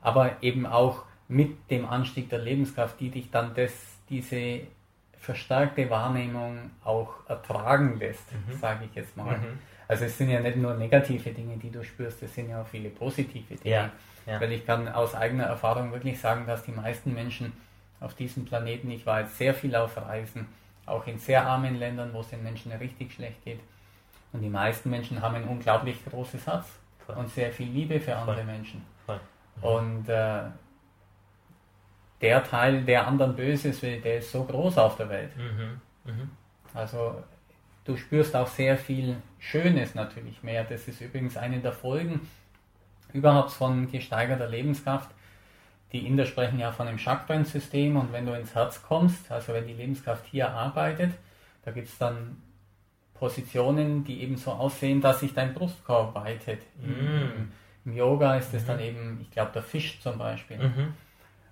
Aber 0.00 0.42
eben 0.42 0.66
auch 0.66 1.04
mit 1.28 1.70
dem 1.70 1.86
Anstieg 1.86 2.28
der 2.28 2.38
Lebenskraft, 2.38 3.00
die 3.00 3.10
dich 3.10 3.30
dann 3.30 3.54
das, 3.54 3.72
diese 4.08 4.60
verstärkte 5.18 5.88
Wahrnehmung 5.88 6.70
auch 6.84 7.14
ertragen 7.28 7.98
lässt, 7.98 8.30
mhm. 8.32 8.58
sage 8.58 8.84
ich 8.84 8.94
jetzt 8.94 9.16
mal. 9.16 9.38
Mhm. 9.38 9.58
Also 9.88 10.04
es 10.04 10.16
sind 10.16 10.30
ja 10.30 10.40
nicht 10.40 10.56
nur 10.56 10.74
negative 10.74 11.30
Dinge, 11.30 11.56
die 11.56 11.70
du 11.70 11.82
spürst, 11.82 12.22
es 12.22 12.34
sind 12.34 12.50
ja 12.50 12.62
auch 12.62 12.66
viele 12.66 12.90
positive 12.90 13.54
Dinge. 13.56 13.74
Ja, 13.74 13.90
ja. 14.26 14.40
Weil 14.40 14.52
ich 14.52 14.66
kann 14.66 14.88
aus 14.88 15.14
eigener 15.14 15.44
Erfahrung 15.44 15.92
wirklich 15.92 16.18
sagen, 16.20 16.46
dass 16.46 16.62
die 16.62 16.72
meisten 16.72 17.12
Menschen 17.12 17.52
auf 18.00 18.14
diesem 18.14 18.44
Planeten, 18.44 18.90
ich 18.90 19.06
war 19.06 19.20
jetzt 19.20 19.38
sehr 19.38 19.54
viel 19.54 19.74
auf 19.76 19.96
Reisen, 19.96 20.46
auch 20.86 21.06
in 21.06 21.18
sehr 21.18 21.46
armen 21.46 21.76
Ländern, 21.76 22.12
wo 22.12 22.20
es 22.20 22.28
den 22.28 22.42
Menschen 22.42 22.72
richtig 22.72 23.12
schlecht 23.12 23.42
geht, 23.44 23.60
und 24.34 24.40
die 24.40 24.50
meisten 24.50 24.90
Menschen 24.90 25.22
haben 25.22 25.36
ein 25.36 25.44
unglaublich 25.44 26.04
großes 26.04 26.46
Herz 26.46 26.66
Voll. 27.06 27.16
und 27.16 27.30
sehr 27.30 27.52
viel 27.52 27.68
Liebe 27.68 28.00
für 28.00 28.16
andere 28.16 28.38
Voll. 28.38 28.44
Menschen. 28.44 28.84
Voll. 29.06 29.20
Mhm. 29.56 29.62
Und 29.62 30.08
äh, 30.08 30.42
der 32.20 32.42
Teil, 32.42 32.82
der 32.82 33.06
anderen 33.06 33.36
Böses 33.36 33.80
will, 33.82 34.00
der 34.00 34.18
ist 34.18 34.32
so 34.32 34.42
groß 34.42 34.76
auf 34.78 34.96
der 34.96 35.08
Welt. 35.08 35.30
Mhm. 35.36 35.80
Mhm. 36.04 36.30
Also 36.74 37.22
du 37.84 37.96
spürst 37.96 38.34
auch 38.34 38.48
sehr 38.48 38.76
viel 38.76 39.16
Schönes 39.38 39.94
natürlich 39.94 40.42
mehr. 40.42 40.64
Das 40.64 40.88
ist 40.88 41.00
übrigens 41.00 41.36
eine 41.36 41.60
der 41.60 41.72
Folgen 41.72 42.28
überhaupt 43.12 43.52
von 43.52 43.88
gesteigerter 43.88 44.48
Lebenskraft. 44.48 45.13
Die 45.94 46.04
Inder 46.08 46.26
sprechen 46.26 46.58
ja 46.58 46.72
von 46.72 46.88
einem 46.88 46.98
Chakren-System 46.98 47.96
und 47.96 48.12
wenn 48.12 48.26
du 48.26 48.32
ins 48.32 48.52
Herz 48.52 48.82
kommst, 48.82 49.30
also 49.30 49.52
wenn 49.52 49.68
die 49.68 49.74
Lebenskraft 49.74 50.26
hier 50.26 50.50
arbeitet, 50.50 51.12
da 51.64 51.70
gibt 51.70 51.86
es 51.86 51.96
dann 51.98 52.42
Positionen, 53.14 54.02
die 54.02 54.20
eben 54.20 54.36
so 54.36 54.50
aussehen, 54.50 55.00
dass 55.00 55.20
sich 55.20 55.34
dein 55.34 55.54
Brustkorb 55.54 56.16
weitet. 56.16 56.62
Mm. 56.82 57.48
Im, 57.84 57.94
Yoga 57.94 58.36
ist 58.36 58.52
es 58.54 58.64
mm. 58.64 58.66
dann 58.66 58.76
mhm. 58.78 58.82
eben, 58.82 59.18
ich 59.22 59.30
glaube, 59.30 59.52
der 59.54 59.62
Fisch 59.62 60.00
zum 60.00 60.18
Beispiel. 60.18 60.58
Mm 60.58 60.62
-hmm. 60.62 60.86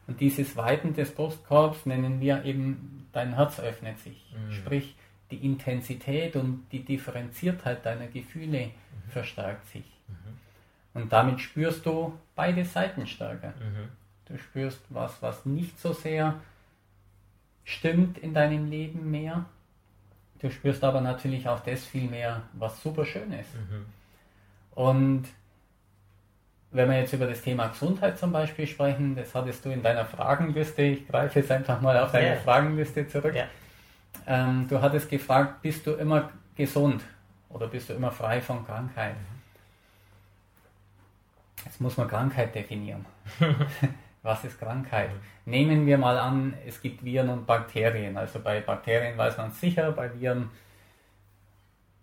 Und 0.09 0.21
dieses 0.21 0.57
Weiten 0.57 0.93
des 0.93 1.15
Brustkorbs 1.15 1.87
nennen 1.87 2.21
wir 2.21 2.45
eben, 2.45 3.07
dein 3.13 3.37
Herz 3.37 3.61
öffnet 3.61 4.01
sich. 4.01 4.35
Mm. 4.35 4.51
Sprich, 4.51 4.97
die 5.31 5.37
Intensität 5.37 6.35
und 6.35 6.67
die 6.73 6.85
Differenziertheit 6.85 7.87
deiner 7.87 8.09
Gefühle 8.09 8.59
-hmm. 8.59 9.11
verstärkt 9.11 9.69
sich. 9.69 9.85
-hmm. 9.85 10.99
Und 11.01 11.13
damit 11.13 11.41
spürst 11.41 11.87
du 11.87 12.19
beide 12.35 12.65
Seiten 12.65 13.07
stärker. 13.07 13.55
Du 14.33 14.39
spürst 14.39 14.81
was, 14.89 15.21
was 15.21 15.45
nicht 15.45 15.79
so 15.79 15.93
sehr 15.93 16.41
stimmt 17.65 18.19
in 18.19 18.35
deinem 18.35 18.71
Leben 18.71 19.11
mehr 19.11 19.45
Du 20.43 20.51
spürst 20.51 20.83
aber 20.83 21.01
natürlich 21.01 21.49
auch 21.49 21.61
das 21.61 21.85
viel 21.85 22.11
mehr, 22.11 22.43
was 22.55 22.83
super 22.83 23.07
schön 23.07 23.33
ist. 23.33 23.55
Mhm. 23.55 23.87
Und 24.73 25.25
wenn 26.73 26.91
wir 26.91 26.99
jetzt 26.99 27.13
über 27.13 27.27
das 27.27 27.43
Thema 27.43 27.69
Gesundheit 27.69 28.19
zum 28.19 28.33
Beispiel 28.33 28.67
sprechen, 28.67 29.15
das 29.15 29.33
hattest 29.37 29.65
du 29.65 29.71
in 29.71 29.85
deiner 29.85 30.05
Fragenliste, 30.05 30.83
ich 30.83 31.07
greife 31.07 31.39
jetzt 31.39 31.53
einfach 31.53 31.81
mal 31.81 31.97
auf 31.97 32.11
deine 32.11 32.31
yeah. 32.31 32.41
Fragenliste 32.41 33.07
zurück. 33.07 33.35
Yeah. 33.35 33.47
Ähm, 34.27 34.67
du 34.69 34.83
hattest 34.83 35.09
gefragt, 35.09 35.63
bist 35.63 35.87
du 35.87 35.93
immer 35.93 36.31
gesund 36.57 37.05
oder 37.49 37.69
bist 37.69 37.89
du 37.89 37.93
immer 37.93 38.11
frei 38.11 38.41
von 38.41 38.67
Krankheit? 38.67 39.15
Mhm. 39.15 39.43
Jetzt 41.67 41.81
muss 41.81 41.97
man 41.97 42.09
Krankheit 42.09 42.53
definieren. 42.53 43.07
Was 44.23 44.45
ist 44.45 44.59
Krankheit? 44.61 45.11
Nehmen 45.45 45.85
wir 45.87 45.99
mal 45.99 46.17
an, 46.17 46.55
es 46.67 46.81
gibt 46.81 47.05
Viren 47.05 47.29
und 47.29 47.47
Bakterien. 47.47 48.17
Also 48.17 48.39
bei 48.39 48.61
Bakterien 48.61 49.19
weiß 49.19 49.37
man 49.37 49.51
sicher, 49.51 49.91
bei 49.93 50.13
Viren 50.15 50.51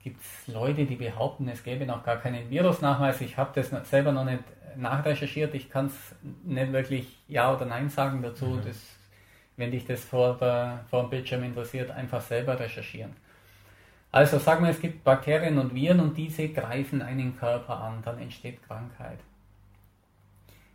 gibt 0.03 0.19
es 0.21 0.53
Leute, 0.53 0.85
die 0.85 0.95
behaupten, 0.95 1.47
es 1.47 1.63
gäbe 1.63 1.85
noch 1.85 2.03
gar 2.03 2.17
keinen 2.17 2.49
Virusnachweis. 2.49 3.21
Ich 3.21 3.37
habe 3.37 3.51
das 3.55 3.69
selber 3.89 4.11
noch 4.11 4.25
nicht 4.25 4.43
nachrecherchiert. 4.75 5.53
Ich 5.55 5.69
kann 5.69 5.87
es 5.87 6.15
nicht 6.43 6.73
wirklich 6.73 7.19
Ja 7.27 7.53
oder 7.53 7.65
Nein 7.65 7.89
sagen 7.89 8.21
dazu. 8.21 8.47
Mhm. 8.47 8.61
Das, 8.65 8.77
wenn 9.55 9.71
dich 9.71 9.85
das 9.85 10.03
vor, 10.03 10.37
der, 10.37 10.85
vor 10.89 11.03
dem 11.03 11.09
Bildschirm 11.09 11.43
interessiert, 11.43 11.91
einfach 11.91 12.21
selber 12.21 12.59
recherchieren. 12.59 13.13
Also 14.11 14.39
sagen 14.39 14.63
wir, 14.63 14.71
es 14.71 14.81
gibt 14.81 15.03
Bakterien 15.03 15.57
und 15.59 15.75
Viren 15.75 15.99
und 15.99 16.17
diese 16.17 16.49
greifen 16.49 17.01
einen 17.01 17.37
Körper 17.37 17.79
an, 17.79 18.01
dann 18.03 18.17
entsteht 18.19 18.61
Krankheit. 18.67 19.19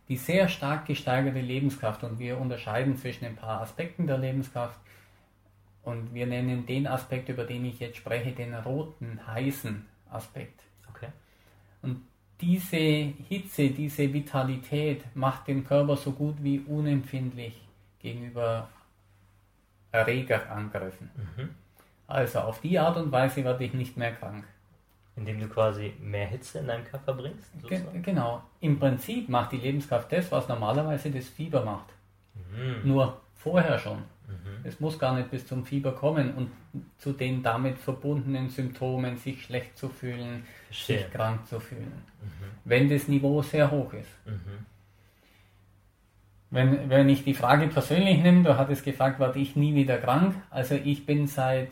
Die 0.07 0.17
sehr 0.17 0.47
stark 0.47 0.85
gesteigerte 0.85 1.41
Lebenskraft 1.41 2.03
und 2.03 2.19
wir 2.19 2.39
unterscheiden 2.39 2.95
zwischen 2.97 3.25
ein 3.25 3.35
paar 3.35 3.61
Aspekten 3.61 4.05
der 4.05 4.17
Lebenskraft 4.17 4.79
und 5.83 6.13
wir 6.13 6.27
nennen 6.27 6.65
den 6.65 6.87
Aspekt, 6.87 7.29
über 7.29 7.43
den 7.43 7.65
ich 7.65 7.79
jetzt 7.79 7.97
spreche, 7.97 8.31
den 8.31 8.53
roten, 8.53 9.19
heißen 9.25 9.85
Aspekt. 10.09 10.61
Okay. 10.89 11.07
Und 11.81 12.01
diese 12.41 12.77
Hitze, 12.77 13.69
diese 13.69 14.11
Vitalität 14.11 15.03
macht 15.15 15.47
den 15.47 15.63
Körper 15.63 15.95
so 15.95 16.11
gut 16.11 16.35
wie 16.39 16.59
unempfindlich 16.59 17.61
gegenüber 17.99 18.69
Erregerangriffen. 19.91 21.09
Mhm. 21.15 21.49
Also 22.07 22.39
auf 22.39 22.61
die 22.61 22.77
Art 22.77 22.97
und 22.97 23.11
Weise 23.11 23.43
werde 23.43 23.63
ich 23.63 23.73
nicht 23.73 23.97
mehr 23.97 24.13
krank. 24.13 24.45
Indem 25.17 25.39
du 25.39 25.47
quasi 25.47 25.93
mehr 26.01 26.27
Hitze 26.27 26.59
in 26.59 26.67
deinen 26.67 26.83
Körper 26.83 27.13
bringst? 27.13 27.49
Ge 27.67 27.81
genau. 28.01 28.43
Im 28.59 28.77
Prinzip 28.77 29.29
macht 29.29 29.53
die 29.53 29.57
Lebenskraft 29.57 30.11
das, 30.11 30.29
was 30.31 30.47
normalerweise 30.49 31.09
das 31.09 31.29
Fieber 31.29 31.63
macht. 31.63 31.87
Mhm. 32.33 32.89
Nur 32.89 33.21
vorher 33.35 33.79
schon. 33.79 33.99
Mhm. 34.27 34.65
Es 34.65 34.79
muss 34.79 34.99
gar 34.99 35.15
nicht 35.15 35.31
bis 35.31 35.47
zum 35.47 35.65
Fieber 35.65 35.93
kommen 35.93 36.33
und 36.33 36.51
zu 36.97 37.13
den 37.13 37.43
damit 37.43 37.77
verbundenen 37.77 38.49
Symptomen, 38.49 39.17
sich 39.17 39.43
schlecht 39.43 39.77
zu 39.77 39.87
fühlen, 39.87 40.43
Verstehe. 40.67 40.97
sich 40.99 41.11
krank 41.11 41.47
zu 41.47 41.59
fühlen. 41.59 42.03
Mhm. 42.21 42.45
Wenn 42.65 42.89
das 42.89 43.07
Niveau 43.07 43.41
sehr 43.41 43.71
hoch 43.71 43.93
ist. 43.93 44.09
Mhm. 44.25 44.65
Wenn, 46.49 46.89
wenn 46.89 47.09
ich 47.09 47.23
die 47.23 47.33
Frage 47.33 47.67
persönlich 47.67 48.21
nehme, 48.21 48.43
du 48.43 48.57
hattest 48.57 48.83
gefragt, 48.83 49.19
werde 49.19 49.39
ich 49.39 49.55
nie 49.55 49.75
wieder 49.75 49.97
krank? 49.97 50.35
Also 50.49 50.75
ich 50.75 51.05
bin 51.05 51.27
seit 51.27 51.71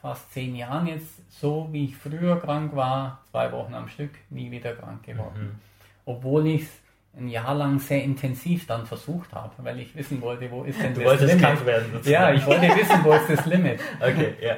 fast 0.00 0.32
zehn 0.32 0.56
Jahren 0.56 0.86
jetzt 0.86 1.30
so, 1.30 1.68
wie 1.72 1.86
ich 1.86 1.96
früher 1.96 2.40
krank 2.40 2.74
war, 2.74 3.22
zwei 3.30 3.52
Wochen 3.52 3.74
am 3.74 3.88
Stück, 3.88 4.12
nie 4.30 4.50
wieder 4.50 4.74
krank 4.74 5.02
geworden. 5.02 5.42
Mhm. 5.42 5.58
Obwohl 6.06 6.46
ich 6.46 6.62
es 6.62 6.70
ein 7.16 7.28
Jahr 7.28 7.54
lang 7.54 7.78
sehr 7.78 8.02
intensiv 8.02 8.66
dann 8.66 8.86
versucht 8.86 9.32
habe, 9.34 9.52
weil 9.58 9.80
ich 9.80 9.94
wissen 9.94 10.20
wollte, 10.20 10.50
wo 10.50 10.62
ist 10.62 10.80
denn 10.80 10.94
du 10.94 11.02
das 11.02 11.20
Limit. 11.20 11.34
Du 11.36 11.40
krank 11.40 11.66
werden. 11.66 11.92
Sozusagen. 11.92 12.12
Ja, 12.12 12.32
ich 12.32 12.46
wollte 12.46 12.62
wissen, 12.76 13.04
wo 13.04 13.12
ist 13.12 13.30
das 13.30 13.46
Limit. 13.46 13.80
Okay, 14.00 14.34
ja. 14.40 14.56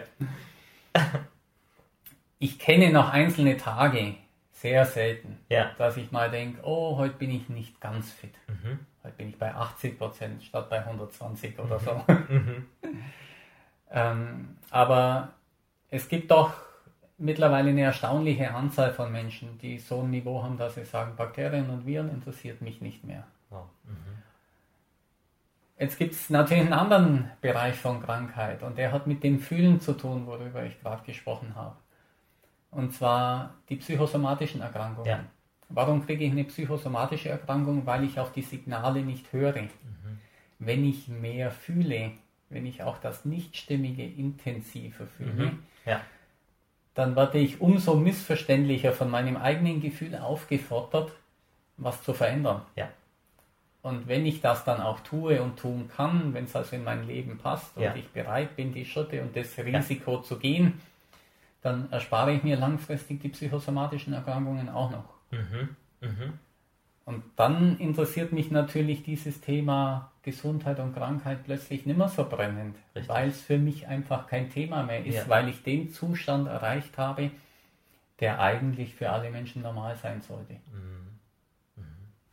Ich 2.38 2.58
kenne 2.58 2.92
noch 2.92 3.10
einzelne 3.10 3.56
Tage, 3.56 4.14
sehr 4.52 4.84
selten, 4.84 5.38
ja. 5.48 5.72
dass 5.78 5.96
ich 5.96 6.12
mal 6.12 6.30
denke, 6.30 6.60
oh, 6.64 6.96
heute 6.98 7.16
bin 7.16 7.30
ich 7.30 7.48
nicht 7.48 7.80
ganz 7.80 8.10
fit. 8.12 8.34
Mhm. 8.48 8.80
Heute 9.02 9.14
bin 9.16 9.28
ich 9.30 9.38
bei 9.38 9.54
80 9.54 9.98
Prozent 9.98 10.42
statt 10.44 10.68
bei 10.68 10.78
120 10.78 11.58
oder 11.58 11.78
mhm. 11.78 12.66
so. 12.82 12.88
Ähm, 13.92 14.56
aber 14.70 15.32
es 15.90 16.08
gibt 16.08 16.30
doch 16.30 16.54
mittlerweile 17.18 17.70
eine 17.70 17.82
erstaunliche 17.82 18.52
Anzahl 18.52 18.92
von 18.92 19.12
Menschen, 19.12 19.58
die 19.58 19.78
so 19.78 20.00
ein 20.00 20.10
Niveau 20.10 20.42
haben, 20.42 20.56
dass 20.56 20.74
sie 20.74 20.84
sagen, 20.84 21.14
Bakterien 21.16 21.70
und 21.70 21.86
Viren 21.86 22.10
interessiert 22.10 22.62
mich 22.62 22.80
nicht 22.80 23.04
mehr. 23.04 23.24
Oh. 23.50 23.56
Mhm. 23.84 24.22
Jetzt 25.78 25.98
gibt 25.98 26.12
es 26.14 26.30
natürlich 26.30 26.64
einen 26.64 26.72
anderen 26.72 27.30
Bereich 27.40 27.76
von 27.76 28.02
Krankheit 28.02 28.62
und 28.62 28.78
der 28.78 28.92
hat 28.92 29.06
mit 29.06 29.22
dem 29.22 29.40
Fühlen 29.40 29.80
zu 29.80 29.92
tun, 29.94 30.26
worüber 30.26 30.64
ich 30.64 30.80
gerade 30.80 31.02
gesprochen 31.04 31.54
habe. 31.54 31.76
Und 32.70 32.94
zwar 32.94 33.54
die 33.68 33.76
psychosomatischen 33.76 34.62
Erkrankungen. 34.62 35.08
Ja. 35.08 35.24
Warum 35.68 36.04
kriege 36.04 36.24
ich 36.24 36.32
eine 36.32 36.44
psychosomatische 36.44 37.28
Erkrankung? 37.28 37.84
Weil 37.86 38.04
ich 38.04 38.18
auf 38.18 38.32
die 38.32 38.42
Signale 38.42 39.02
nicht 39.02 39.32
höre. 39.32 39.62
Mhm. 39.62 40.20
Wenn 40.58 40.84
ich 40.84 41.08
mehr 41.08 41.50
fühle, 41.50 42.12
wenn 42.52 42.66
ich 42.66 42.82
auch 42.82 42.98
das 42.98 43.24
Nichtstimmige 43.24 44.04
intensiver 44.04 45.06
fühle, 45.06 45.46
mhm. 45.46 45.58
ja. 45.84 46.00
dann 46.94 47.16
werde 47.16 47.38
ich 47.38 47.60
umso 47.60 47.94
missverständlicher 47.94 48.92
von 48.92 49.10
meinem 49.10 49.36
eigenen 49.36 49.80
Gefühl 49.80 50.16
aufgefordert, 50.16 51.12
was 51.76 52.02
zu 52.02 52.12
verändern. 52.14 52.62
Ja. 52.76 52.88
Und 53.82 54.06
wenn 54.06 54.24
ich 54.26 54.40
das 54.40 54.64
dann 54.64 54.80
auch 54.80 55.00
tue 55.00 55.42
und 55.42 55.58
tun 55.58 55.88
kann, 55.88 56.34
wenn 56.34 56.44
es 56.44 56.54
also 56.54 56.76
in 56.76 56.84
mein 56.84 57.06
Leben 57.06 57.38
passt 57.38 57.76
und 57.76 57.96
ich 57.96 58.08
bereit 58.10 58.54
bin, 58.54 58.72
die 58.72 58.84
Schritte 58.84 59.20
und 59.22 59.36
das 59.36 59.58
Risiko 59.58 60.22
zu 60.22 60.38
gehen, 60.38 60.80
dann 61.62 61.90
erspare 61.90 62.32
ich 62.32 62.44
mir 62.44 62.56
langfristig 62.56 63.20
die 63.20 63.28
psychosomatischen 63.28 64.12
Erkrankungen 64.12 64.68
auch 64.68 64.90
noch. 64.90 65.04
Mhm. 65.30 65.76
Mhm. 66.00 66.38
Und 67.04 67.24
dann 67.36 67.78
interessiert 67.78 68.32
mich 68.32 68.50
natürlich 68.50 69.02
dieses 69.02 69.40
Thema 69.40 70.12
Gesundheit 70.22 70.78
und 70.78 70.94
Krankheit 70.94 71.44
plötzlich 71.44 71.84
nicht 71.84 71.98
mehr 71.98 72.08
so 72.08 72.28
brennend, 72.28 72.76
weil 73.08 73.28
es 73.28 73.40
für 73.40 73.58
mich 73.58 73.88
einfach 73.88 74.28
kein 74.28 74.50
Thema 74.50 74.84
mehr 74.84 75.04
ist, 75.04 75.16
ja. 75.16 75.28
weil 75.28 75.48
ich 75.48 75.62
den 75.64 75.90
Zustand 75.90 76.46
erreicht 76.46 76.96
habe, 76.98 77.32
der 78.20 78.38
eigentlich 78.38 78.94
für 78.94 79.10
alle 79.10 79.30
Menschen 79.30 79.62
normal 79.62 79.96
sein 79.96 80.22
sollte. 80.22 80.52
Mhm. 80.52 81.18
Mhm. 81.74 81.82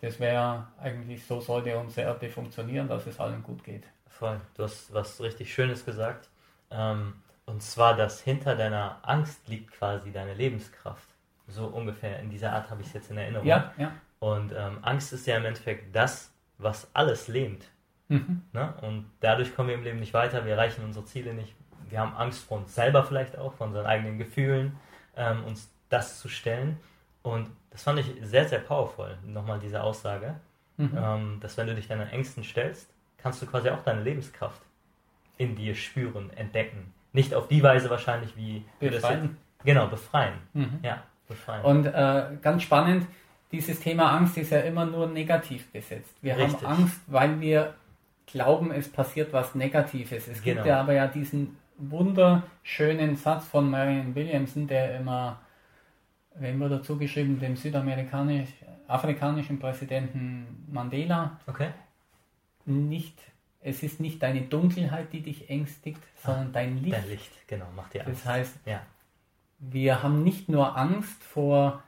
Das 0.01 0.19
wäre 0.19 0.67
eigentlich, 0.79 1.25
so 1.25 1.41
sollte 1.41 1.75
unsere 1.79 2.07
Erde 2.07 2.29
funktionieren, 2.29 2.87
dass 2.87 3.07
es 3.07 3.19
allen 3.19 3.41
gut 3.41 3.63
geht. 3.63 3.85
Voll, 4.07 4.39
du 4.55 4.63
hast 4.63 4.93
was 4.93 5.19
richtig 5.19 5.51
Schönes 5.51 5.83
gesagt. 5.83 6.29
Ähm, 6.69 7.13
und 7.47 7.63
zwar, 7.63 7.95
dass 7.95 8.21
hinter 8.21 8.55
deiner 8.55 8.99
Angst 9.01 9.47
liegt 9.47 9.71
quasi 9.71 10.11
deine 10.11 10.35
Lebenskraft. 10.35 11.09
So 11.47 11.65
ungefähr 11.65 12.19
in 12.19 12.29
dieser 12.29 12.53
Art 12.53 12.69
habe 12.69 12.81
ich 12.81 12.87
es 12.87 12.93
jetzt 12.93 13.09
in 13.09 13.17
Erinnerung. 13.17 13.47
Ja, 13.47 13.73
ja. 13.79 13.91
Und 14.19 14.51
ähm, 14.51 14.79
Angst 14.81 15.13
ist 15.13 15.25
ja 15.27 15.37
im 15.37 15.45
Endeffekt 15.45 15.95
das, 15.95 16.31
was 16.57 16.89
alles 16.93 17.27
lähmt. 17.27 17.65
Mhm. 18.09 18.41
Ne? 18.53 18.73
Und 18.81 19.09
dadurch 19.21 19.55
kommen 19.55 19.69
wir 19.69 19.75
im 19.75 19.83
Leben 19.83 19.99
nicht 19.99 20.13
weiter, 20.13 20.45
wir 20.45 20.53
erreichen 20.53 20.83
unsere 20.83 21.05
Ziele 21.05 21.33
nicht. 21.33 21.55
Wir 21.89 21.99
haben 21.99 22.15
Angst 22.15 22.43
vor 22.43 22.57
uns 22.57 22.75
selber 22.75 23.03
vielleicht 23.03 23.37
auch, 23.37 23.53
vor 23.53 23.67
unseren 23.67 23.85
eigenen 23.85 24.17
Gefühlen, 24.17 24.75
ähm, 25.15 25.43
uns 25.45 25.71
das 25.89 26.19
zu 26.19 26.27
stellen. 26.27 26.77
Und 27.23 27.49
das 27.71 27.83
fand 27.83 27.99
ich 27.99 28.13
sehr, 28.21 28.47
sehr 28.47 28.59
powerful, 28.59 29.17
nochmal 29.25 29.59
diese 29.59 29.81
Aussage, 29.81 30.35
mhm. 30.77 30.97
ähm, 30.97 31.37
dass 31.39 31.57
wenn 31.57 31.67
du 31.67 31.75
dich 31.75 31.87
deinen 31.87 32.07
Ängsten 32.09 32.43
stellst, 32.43 32.89
kannst 33.17 33.41
du 33.41 33.45
quasi 33.45 33.69
auch 33.69 33.83
deine 33.83 34.01
Lebenskraft 34.01 34.61
in 35.37 35.55
dir 35.55 35.75
spüren, 35.75 36.29
entdecken. 36.35 36.93
Nicht 37.13 37.33
auf 37.33 37.47
die 37.47 37.63
Weise 37.63 37.89
wahrscheinlich, 37.89 38.35
wie 38.35 38.65
befreien. 38.79 39.23
Jetzt, 39.23 39.65
genau, 39.65 39.87
befreien. 39.87 40.33
Mhm. 40.53 40.79
Ja, 40.83 41.03
befreien. 41.27 41.63
Und 41.63 41.85
äh, 41.85 42.37
ganz 42.41 42.63
spannend, 42.63 43.07
dieses 43.51 43.79
Thema 43.79 44.15
Angst 44.15 44.37
ist 44.37 44.51
ja 44.51 44.59
immer 44.59 44.85
nur 44.85 45.07
negativ 45.07 45.71
besetzt. 45.71 46.13
Wir 46.21 46.37
Richtig. 46.37 46.63
haben 46.63 46.81
Angst, 46.81 47.01
weil 47.07 47.39
wir 47.39 47.73
glauben, 48.27 48.71
es 48.71 48.89
passiert 48.89 49.33
was 49.33 49.55
Negatives. 49.55 50.27
Es 50.27 50.41
genau. 50.41 50.55
gibt 50.55 50.67
ja 50.67 50.81
aber 50.81 50.93
ja 50.93 51.07
diesen 51.07 51.57
wunderschönen 51.77 53.15
Satz 53.15 53.45
von 53.45 53.69
Marion 53.69 54.13
Williamson, 54.13 54.67
der 54.67 54.99
immer, 54.99 55.39
wem 56.35 56.59
wird 56.59 56.71
dazu 56.71 56.97
geschrieben, 56.97 57.39
dem 57.39 57.55
südamerikanisch-afrikanischen 57.55 59.59
Präsidenten 59.59 60.65
Mandela. 60.71 61.39
Okay. 61.47 61.69
Nicht 62.65 63.17
es 63.61 63.83
ist 63.83 63.99
nicht 63.99 64.23
deine 64.23 64.41
Dunkelheit, 64.41 65.11
die 65.11 65.21
dich 65.21 65.49
ängstigt, 65.49 66.01
sondern 66.23 66.47
ah, 66.47 66.49
dein 66.53 66.81
Licht. 66.81 66.95
Dein 66.95 67.09
Licht, 67.09 67.47
genau, 67.47 67.65
macht 67.75 67.93
dir 67.93 68.05
Angst. 68.05 68.25
Das 68.25 68.31
heißt, 68.31 68.55
ja. 68.65 68.81
wir 69.59 70.01
haben 70.01 70.23
nicht 70.23 70.49
nur 70.49 70.77
Angst 70.77 71.23
vor 71.23 71.83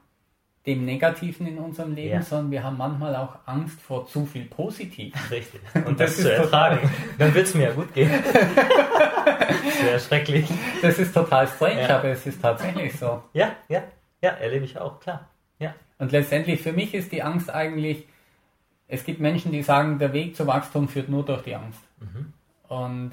dem 0.65 0.86
Negativen 0.86 1.47
in 1.47 1.58
unserem 1.58 1.95
Leben, 1.95 2.15
ja. 2.15 2.21
sondern 2.21 2.52
wir 2.52 2.63
haben 2.63 2.78
manchmal 2.78 3.15
auch 3.15 3.36
Angst 3.45 3.82
vor 3.82 4.08
zu 4.08 4.26
viel 4.26 4.45
Positiven. 4.45 5.19
Richtig. 5.30 5.62
Und, 5.86 6.00
das, 6.00 6.15
das 6.15 6.24
zu 6.24 6.34
ertragen. 6.34 6.89
Dann 7.17 7.34
wird 7.34 7.47
es 7.47 7.56
mir 7.56 7.69
ja 7.69 7.71
gut 7.71 7.93
gehen. 7.93 8.12
das 8.34 9.84
wäre 9.84 10.00
schrecklich. 10.00 10.47
Das 10.82 10.99
ist 10.99 11.14
total 11.14 11.47
strange, 11.47 11.82
ja. 11.82 11.97
aber 11.97 12.09
es 12.09 12.26
ist 12.28 12.41
tatsächlich 12.41 12.97
so. 12.97 13.24
Ja, 13.34 13.55
ja, 13.70 13.84
ja, 14.22 14.32
erlebe 14.32 14.66
ich 14.66 14.78
auch, 14.78 14.99
klar. 14.99 15.28
Ja. 15.59 15.74
Und 15.97 16.12
letztendlich 16.12 16.62
für 16.62 16.74
mich 16.74 16.93
ist 16.93 17.12
die 17.12 17.24
Angst 17.24 17.49
eigentlich 17.49 18.05
es 18.91 19.05
gibt 19.05 19.22
Menschen, 19.22 19.53
die 19.53 19.64
sagen, 19.64 19.99
der 19.99 20.12
Weg 20.12 20.36
zum 20.36 20.47
Wachstum 20.47 20.89
führt 20.89 21.07
nur 21.07 21.24
durch 21.24 21.43
die 21.43 21.55
Angst. 21.55 21.80
Mhm. 22.01 22.34
Und 22.68 23.12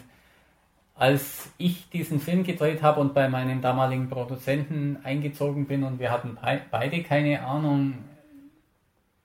als 0.99 1.49
ich 1.59 1.89
diesen 1.91 2.21
Film 2.21 2.43
gedreht 2.43 2.83
habe 2.83 3.01
und 3.01 3.15
bei 3.15 3.29
meinem 3.29 3.61
damaligen 3.61 4.11
Produzenten 4.11 4.99
eingezogen 5.05 5.67
bin 5.67 5.85
und 5.85 6.01
wir 6.01 6.11
hatten 6.11 6.37
beide 6.71 7.03
keine 7.05 7.45
Ahnung 7.47 7.95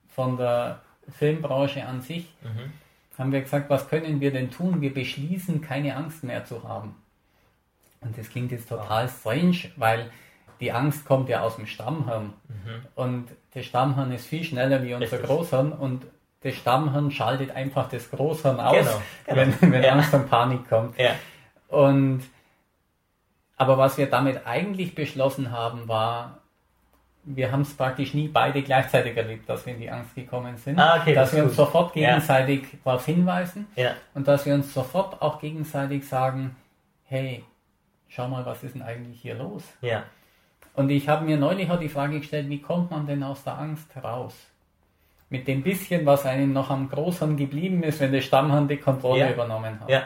von 0.08 0.36
der 0.36 0.80
Filmbranche 1.18 1.84
an 1.84 2.00
sich, 2.00 2.32
mhm. 2.42 2.72
haben 3.18 3.32
wir 3.32 3.40
gesagt, 3.40 3.68
was 3.70 3.88
können 3.88 4.20
wir 4.20 4.32
denn 4.32 4.52
tun? 4.52 4.80
Wir 4.80 4.94
beschließen, 4.94 5.60
keine 5.60 5.96
Angst 5.96 6.22
mehr 6.22 6.44
zu 6.44 6.62
haben. 6.62 6.94
Und 8.00 8.16
das 8.16 8.30
klingt 8.30 8.52
jetzt 8.52 8.68
total 8.68 9.08
strange, 9.08 9.70
weil 9.76 10.10
die 10.60 10.70
Angst 10.70 11.04
kommt 11.04 11.28
ja 11.28 11.42
aus 11.42 11.56
dem 11.56 11.66
Stammhirn. 11.66 12.34
Mhm. 12.48 12.86
Und 12.94 13.28
der 13.54 13.64
Stammhirn 13.64 14.12
ist 14.12 14.26
viel 14.26 14.44
schneller 14.44 14.82
wie 14.84 14.94
unser 14.94 15.12
Richtig. 15.12 15.22
Großhirn 15.28 15.72
und 15.72 16.04
das 16.42 16.54
Stammhirn 16.54 17.10
schaltet 17.10 17.50
einfach 17.50 17.88
das 17.88 18.10
Großhirn 18.10 18.60
aus, 18.60 18.76
genau, 18.76 19.02
genau. 19.26 19.56
wenn, 19.60 19.72
wenn 19.72 19.82
ja. 19.82 19.92
Angst 19.92 20.14
und 20.14 20.28
Panik 20.30 20.68
kommt. 20.68 20.96
Ja. 20.98 21.14
Und 21.74 22.22
aber 23.56 23.78
was 23.78 23.96
wir 23.98 24.06
damit 24.10 24.46
eigentlich 24.46 24.94
beschlossen 24.94 25.50
haben, 25.52 25.86
war, 25.88 26.38
wir 27.22 27.52
haben 27.52 27.62
es 27.62 27.74
praktisch 27.74 28.12
nie 28.12 28.28
beide 28.28 28.62
gleichzeitig 28.62 29.16
erlebt, 29.16 29.48
dass 29.48 29.64
wir 29.64 29.74
in 29.74 29.80
die 29.80 29.90
Angst 29.90 30.14
gekommen 30.14 30.56
sind. 30.56 30.78
Ah, 30.78 30.98
okay, 31.00 31.14
dass 31.14 31.30
das 31.30 31.36
wir 31.36 31.44
uns 31.44 31.52
gut. 31.56 31.66
sofort 31.66 31.96
Ja. 31.96 32.08
gegenseitig 32.10 32.64
darauf 32.84 33.06
hinweisen 33.06 33.66
Ja. 33.76 33.92
und 34.14 34.26
dass 34.28 34.44
wir 34.44 34.54
uns 34.54 34.74
sofort 34.74 35.22
auch 35.22 35.40
gegenseitig 35.40 36.06
sagen, 36.06 36.56
hey, 37.04 37.44
schau 38.08 38.28
mal, 38.28 38.44
was 38.44 38.62
ist 38.64 38.74
denn 38.74 38.82
eigentlich 38.82 39.20
hier 39.20 39.36
los? 39.36 39.62
Ja. 39.80 40.02
Und 40.74 40.90
ich 40.90 41.08
habe 41.08 41.24
mir 41.24 41.36
neulich 41.36 41.70
auch 41.70 41.78
die 41.78 41.88
Frage 41.88 42.18
gestellt, 42.18 42.48
wie 42.48 42.60
kommt 42.60 42.90
man 42.90 43.06
denn 43.06 43.22
aus 43.22 43.44
der 43.44 43.56
Angst 43.58 43.88
raus? 44.02 44.34
Mit 45.30 45.46
dem 45.48 45.62
bisschen, 45.62 46.04
was 46.04 46.26
einem 46.26 46.52
noch 46.52 46.68
am 46.70 46.88
Großhirn 46.90 47.36
geblieben 47.36 47.82
ist, 47.84 48.00
wenn 48.00 48.10
der 48.12 48.20
Stammhirn 48.20 48.66
die 48.68 48.76
Kontrolle 48.78 49.20
Ja. 49.20 49.30
übernommen 49.30 49.78
hat. 49.80 49.88
Ja. 49.88 50.02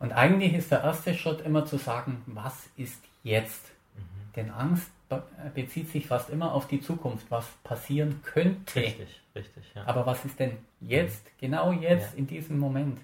Und 0.00 0.12
eigentlich 0.12 0.54
ist 0.54 0.72
der 0.72 0.82
erste 0.82 1.14
Schritt 1.14 1.42
immer 1.42 1.64
zu 1.66 1.76
sagen, 1.76 2.22
was 2.26 2.68
ist 2.76 3.00
jetzt? 3.22 3.70
Mhm. 3.96 4.32
Denn 4.34 4.50
Angst 4.50 4.90
be- 5.08 5.22
bezieht 5.54 5.88
sich 5.90 6.06
fast 6.06 6.30
immer 6.30 6.52
auf 6.52 6.66
die 6.66 6.80
Zukunft, 6.80 7.30
was 7.30 7.46
passieren 7.62 8.20
könnte. 8.24 8.80
Richtig, 8.80 9.20
richtig, 9.36 9.64
ja. 9.74 9.84
Aber 9.86 10.04
was 10.06 10.24
ist 10.24 10.38
denn 10.40 10.56
jetzt, 10.80 11.24
genau 11.38 11.70
jetzt, 11.72 12.12
Ja. 12.14 12.18
in 12.18 12.26
diesem 12.26 12.58
Moment? 12.58 12.98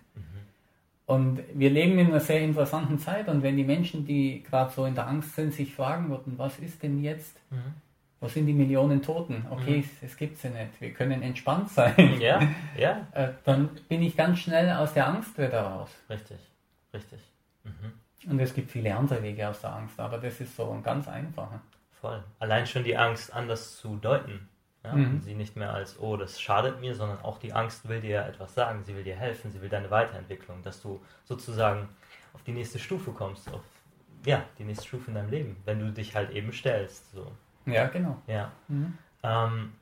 Und 1.04 1.40
wir 1.54 1.70
leben 1.70 1.98
in 2.00 2.08
einer 2.08 2.18
sehr 2.18 2.40
interessanten 2.40 2.98
Zeit 2.98 3.28
und 3.28 3.42
wenn 3.44 3.56
die 3.56 3.62
Menschen, 3.62 4.04
die 4.06 4.42
gerade 4.42 4.72
so 4.72 4.86
in 4.86 4.96
der 4.96 5.06
Angst 5.06 5.36
sind, 5.36 5.54
sich 5.54 5.72
fragen 5.72 6.08
würden, 6.10 6.34
was 6.36 6.58
ist 6.58 6.82
denn 6.82 7.00
jetzt? 7.00 7.36
Wo 8.18 8.26
sind 8.28 8.46
die 8.46 8.52
Millionen 8.52 9.02
Toten? 9.02 9.44
Okay, 9.50 9.84
es, 9.84 10.10
es 10.10 10.16
gibt 10.16 10.38
sie 10.38 10.48
nicht. 10.48 10.80
Wir 10.80 10.90
können 10.92 11.22
entspannt 11.22 11.68
sein. 11.70 11.94
Ja, 12.18 12.40
ja, 12.76 13.06
Äh, 13.12 13.28
Dann 13.44 13.68
bin 13.88 14.02
ich 14.02 14.16
ganz 14.16 14.40
schnell 14.40 14.68
aus 14.72 14.94
der 14.94 15.06
Angst 15.06 15.38
wieder 15.38 15.60
raus. 15.60 15.90
richtig, 16.10 16.38
richtig. 16.96 17.20
Und 18.28 18.40
es 18.40 18.54
gibt 18.54 18.70
viele 18.70 18.94
andere 18.96 19.22
Wege 19.22 19.48
aus 19.48 19.60
der 19.60 19.74
Angst, 19.74 20.00
aber 20.00 20.18
das 20.18 20.40
ist 20.40 20.56
so 20.56 20.70
ein 20.70 20.82
ganz 20.82 21.06
einfacher. 21.06 21.60
Voll. 22.00 22.22
Allein 22.38 22.66
schon 22.66 22.84
die 22.84 22.96
Angst 22.96 23.32
anders 23.32 23.76
zu 23.76 23.96
deuten. 23.96 24.48
Ja? 24.82 24.94
Mhm. 24.94 25.20
Sie 25.20 25.34
nicht 25.34 25.56
mehr 25.56 25.72
als, 25.72 25.98
oh, 26.00 26.16
das 26.16 26.40
schadet 26.40 26.80
mir, 26.80 26.94
sondern 26.94 27.20
auch 27.22 27.38
die 27.38 27.52
Angst 27.52 27.88
will 27.88 28.00
dir 28.00 28.24
etwas 28.24 28.54
sagen, 28.54 28.82
sie 28.84 28.94
will 28.94 29.04
dir 29.04 29.16
helfen, 29.16 29.50
sie 29.50 29.60
will 29.60 29.68
deine 29.68 29.90
Weiterentwicklung, 29.90 30.62
dass 30.62 30.80
du 30.80 31.02
sozusagen 31.24 31.88
auf 32.32 32.42
die 32.42 32.52
nächste 32.52 32.78
Stufe 32.78 33.12
kommst, 33.12 33.52
auf 33.52 33.62
ja, 34.24 34.44
die 34.58 34.64
nächste 34.64 34.86
Stufe 34.86 35.08
in 35.08 35.14
deinem 35.14 35.30
Leben, 35.30 35.56
wenn 35.64 35.78
du 35.78 35.92
dich 35.92 36.14
halt 36.14 36.30
eben 36.30 36.52
stellst. 36.52 37.12
So. 37.12 37.30
Ja, 37.64 37.86
genau. 37.86 38.20
Ja. 38.26 38.50
Mhm. 38.68 38.98
Ähm, 39.22 39.72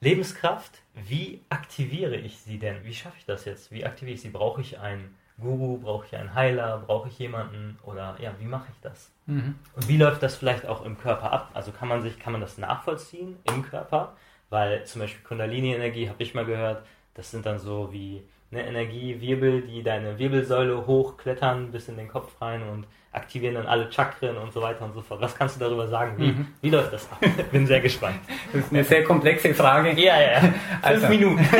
Lebenskraft, 0.00 0.82
wie 0.94 1.40
aktiviere 1.48 2.16
ich 2.16 2.38
sie 2.38 2.58
denn? 2.58 2.84
Wie 2.84 2.94
schaffe 2.94 3.16
ich 3.18 3.24
das 3.24 3.44
jetzt? 3.44 3.70
Wie 3.70 3.84
aktiviere 3.84 4.14
ich 4.14 4.22
sie? 4.22 4.30
Brauche 4.30 4.60
ich 4.60 4.78
einen 4.78 5.14
Guru? 5.40 5.78
Brauche 5.78 6.06
ich 6.06 6.16
einen 6.16 6.34
Heiler? 6.34 6.82
Brauche 6.86 7.08
ich 7.08 7.18
jemanden? 7.18 7.78
Oder 7.84 8.16
ja, 8.20 8.32
wie 8.38 8.46
mache 8.46 8.66
ich 8.72 8.80
das? 8.82 9.10
Mhm. 9.26 9.56
Und 9.74 9.88
wie 9.88 9.96
läuft 9.96 10.22
das 10.22 10.36
vielleicht 10.36 10.66
auch 10.66 10.84
im 10.84 10.98
Körper 10.98 11.32
ab? 11.32 11.50
Also 11.54 11.72
kann 11.72 11.88
man 11.88 12.02
sich, 12.02 12.18
kann 12.18 12.32
man 12.32 12.40
das 12.40 12.56
nachvollziehen 12.58 13.36
im 13.52 13.62
Körper? 13.62 14.12
Weil 14.50 14.84
zum 14.84 15.00
Beispiel 15.00 15.24
Kundalini-Energie, 15.24 16.08
habe 16.08 16.22
ich 16.22 16.34
mal 16.34 16.44
gehört, 16.44 16.84
das 17.14 17.30
sind 17.30 17.44
dann 17.46 17.58
so 17.58 17.92
wie 17.92 18.22
eine 18.52 18.66
Energiewirbel, 18.66 19.62
die 19.62 19.82
deine 19.82 20.18
Wirbelsäule 20.18 20.86
hochklettern 20.86 21.72
bis 21.72 21.88
in 21.88 21.96
den 21.96 22.06
Kopf 22.08 22.40
rein 22.40 22.62
und 22.62 22.86
aktivieren 23.10 23.54
dann 23.54 23.66
alle 23.66 23.90
Chakren 23.92 24.36
und 24.36 24.52
so 24.52 24.60
weiter 24.62 24.84
und 24.84 24.92
so 24.92 25.00
fort. 25.02 25.20
Was 25.20 25.34
kannst 25.36 25.56
du 25.56 25.60
darüber 25.60 25.88
sagen? 25.88 26.14
Wie, 26.18 26.28
Mhm. 26.32 26.48
wie 26.60 26.70
läuft 26.70 26.92
das 26.92 27.10
ab? 27.10 27.18
Bin 27.52 27.66
sehr 27.66 27.80
gespannt. 27.80 28.16
Das 28.52 28.62
ist 28.64 28.72
eine 28.72 28.84
sehr 28.84 29.02
komplexe 29.04 29.52
Frage. 29.54 29.90
Ja, 30.00 30.20
ja, 30.20 30.32
ja. 30.32 30.40
Fünf 30.40 30.54
Also- 30.82 31.08
Minuten. 31.08 31.44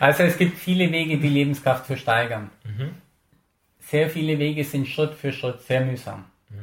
Also 0.00 0.22
es 0.22 0.38
gibt 0.38 0.56
viele 0.58 0.90
Wege, 0.90 1.18
die 1.18 1.28
Lebenskraft 1.28 1.86
zu 1.86 1.96
steigern. 1.96 2.50
Mhm. 2.64 2.94
Sehr 3.80 4.08
viele 4.08 4.38
Wege 4.38 4.64
sind 4.64 4.88
Schritt 4.88 5.12
für 5.14 5.30
Schritt 5.32 5.60
sehr 5.60 5.84
mühsam. 5.84 6.24
Mhm. 6.48 6.56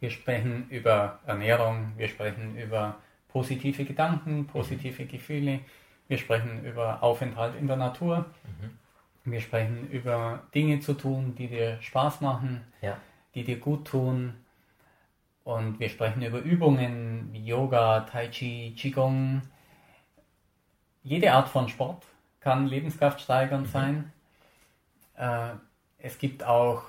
Wir 0.00 0.10
sprechen 0.10 0.66
über 0.68 1.20
Ernährung, 1.26 1.92
wir 1.96 2.08
sprechen 2.08 2.56
über 2.58 2.96
positive 3.28 3.84
Gedanken, 3.84 4.46
positive 4.48 5.06
Gefühle, 5.06 5.60
wir 6.08 6.18
sprechen 6.18 6.64
über 6.64 7.02
Aufenthalt 7.02 7.54
in 7.58 7.68
der 7.68 7.76
Natur, 7.76 8.26
wir 9.24 9.40
sprechen 9.40 9.88
über 9.90 10.42
Dinge 10.52 10.80
zu 10.80 10.94
tun, 10.94 11.34
die 11.36 11.46
dir 11.46 11.80
Spaß 11.80 12.20
machen, 12.20 12.62
Ja. 12.82 12.98
die 13.34 13.44
dir 13.44 13.58
gut 13.58 13.86
tun. 13.86 14.34
Und 15.44 15.78
wir 15.80 15.88
sprechen 15.88 16.22
über 16.22 16.38
Übungen 16.40 17.28
wie 17.32 17.44
Yoga, 17.46 18.00
Tai 18.00 18.28
Chi, 18.28 18.74
Qigong. 18.76 19.42
Jede 21.04 21.32
Art 21.32 21.48
von 21.48 21.68
Sport 21.68 22.04
kann 22.42 22.66
lebenskraftsteigernd 22.66 23.68
sein. 23.68 24.12
Äh, 25.16 25.50
es 25.98 26.18
gibt 26.18 26.44
auch 26.44 26.82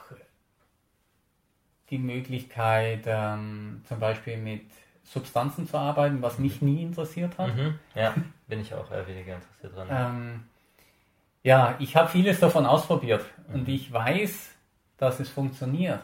die 1.89 1.99
Möglichkeit, 1.99 3.03
ähm, 3.05 3.83
zum 3.87 3.99
Beispiel 3.99 4.37
mit 4.37 4.65
Substanzen 5.03 5.67
zu 5.67 5.77
arbeiten, 5.77 6.21
was 6.21 6.39
mich 6.39 6.61
nie 6.61 6.81
interessiert 6.81 7.37
hat. 7.37 7.55
Mhm. 7.55 7.79
Ja, 7.93 8.15
bin 8.47 8.61
ich 8.61 8.73
auch 8.73 8.89
eher 8.91 9.07
weniger 9.07 9.35
interessiert 9.35 9.75
dran. 9.75 9.87
Ähm, 9.91 10.43
ja, 11.43 11.75
ich 11.79 11.95
habe 11.95 12.09
vieles 12.09 12.39
davon 12.39 12.65
ausprobiert 12.65 13.25
und 13.53 13.67
ich 13.67 13.91
weiß, 13.91 14.51
dass 14.97 15.19
es 15.19 15.29
funktioniert. 15.29 15.99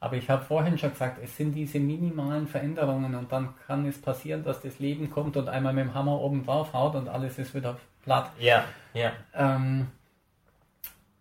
Aber 0.00 0.16
ich 0.16 0.30
habe 0.30 0.44
vorhin 0.44 0.78
schon 0.78 0.90
gesagt, 0.90 1.18
es 1.22 1.36
sind 1.36 1.54
diese 1.54 1.80
minimalen 1.80 2.46
Veränderungen 2.46 3.14
und 3.16 3.32
dann 3.32 3.54
kann 3.66 3.84
es 3.86 4.00
passieren, 4.00 4.44
dass 4.44 4.60
das 4.60 4.78
Leben 4.78 5.10
kommt 5.10 5.36
und 5.36 5.48
einmal 5.48 5.72
mit 5.72 5.86
dem 5.86 5.94
Hammer 5.94 6.20
oben 6.20 6.44
drauf 6.46 6.72
haut 6.72 6.94
und 6.94 7.08
alles 7.08 7.38
ist 7.38 7.52
wieder 7.54 7.76
platt. 8.04 8.30
Ja, 8.38 8.64
ja. 8.94 9.12
Ähm, 9.34 9.88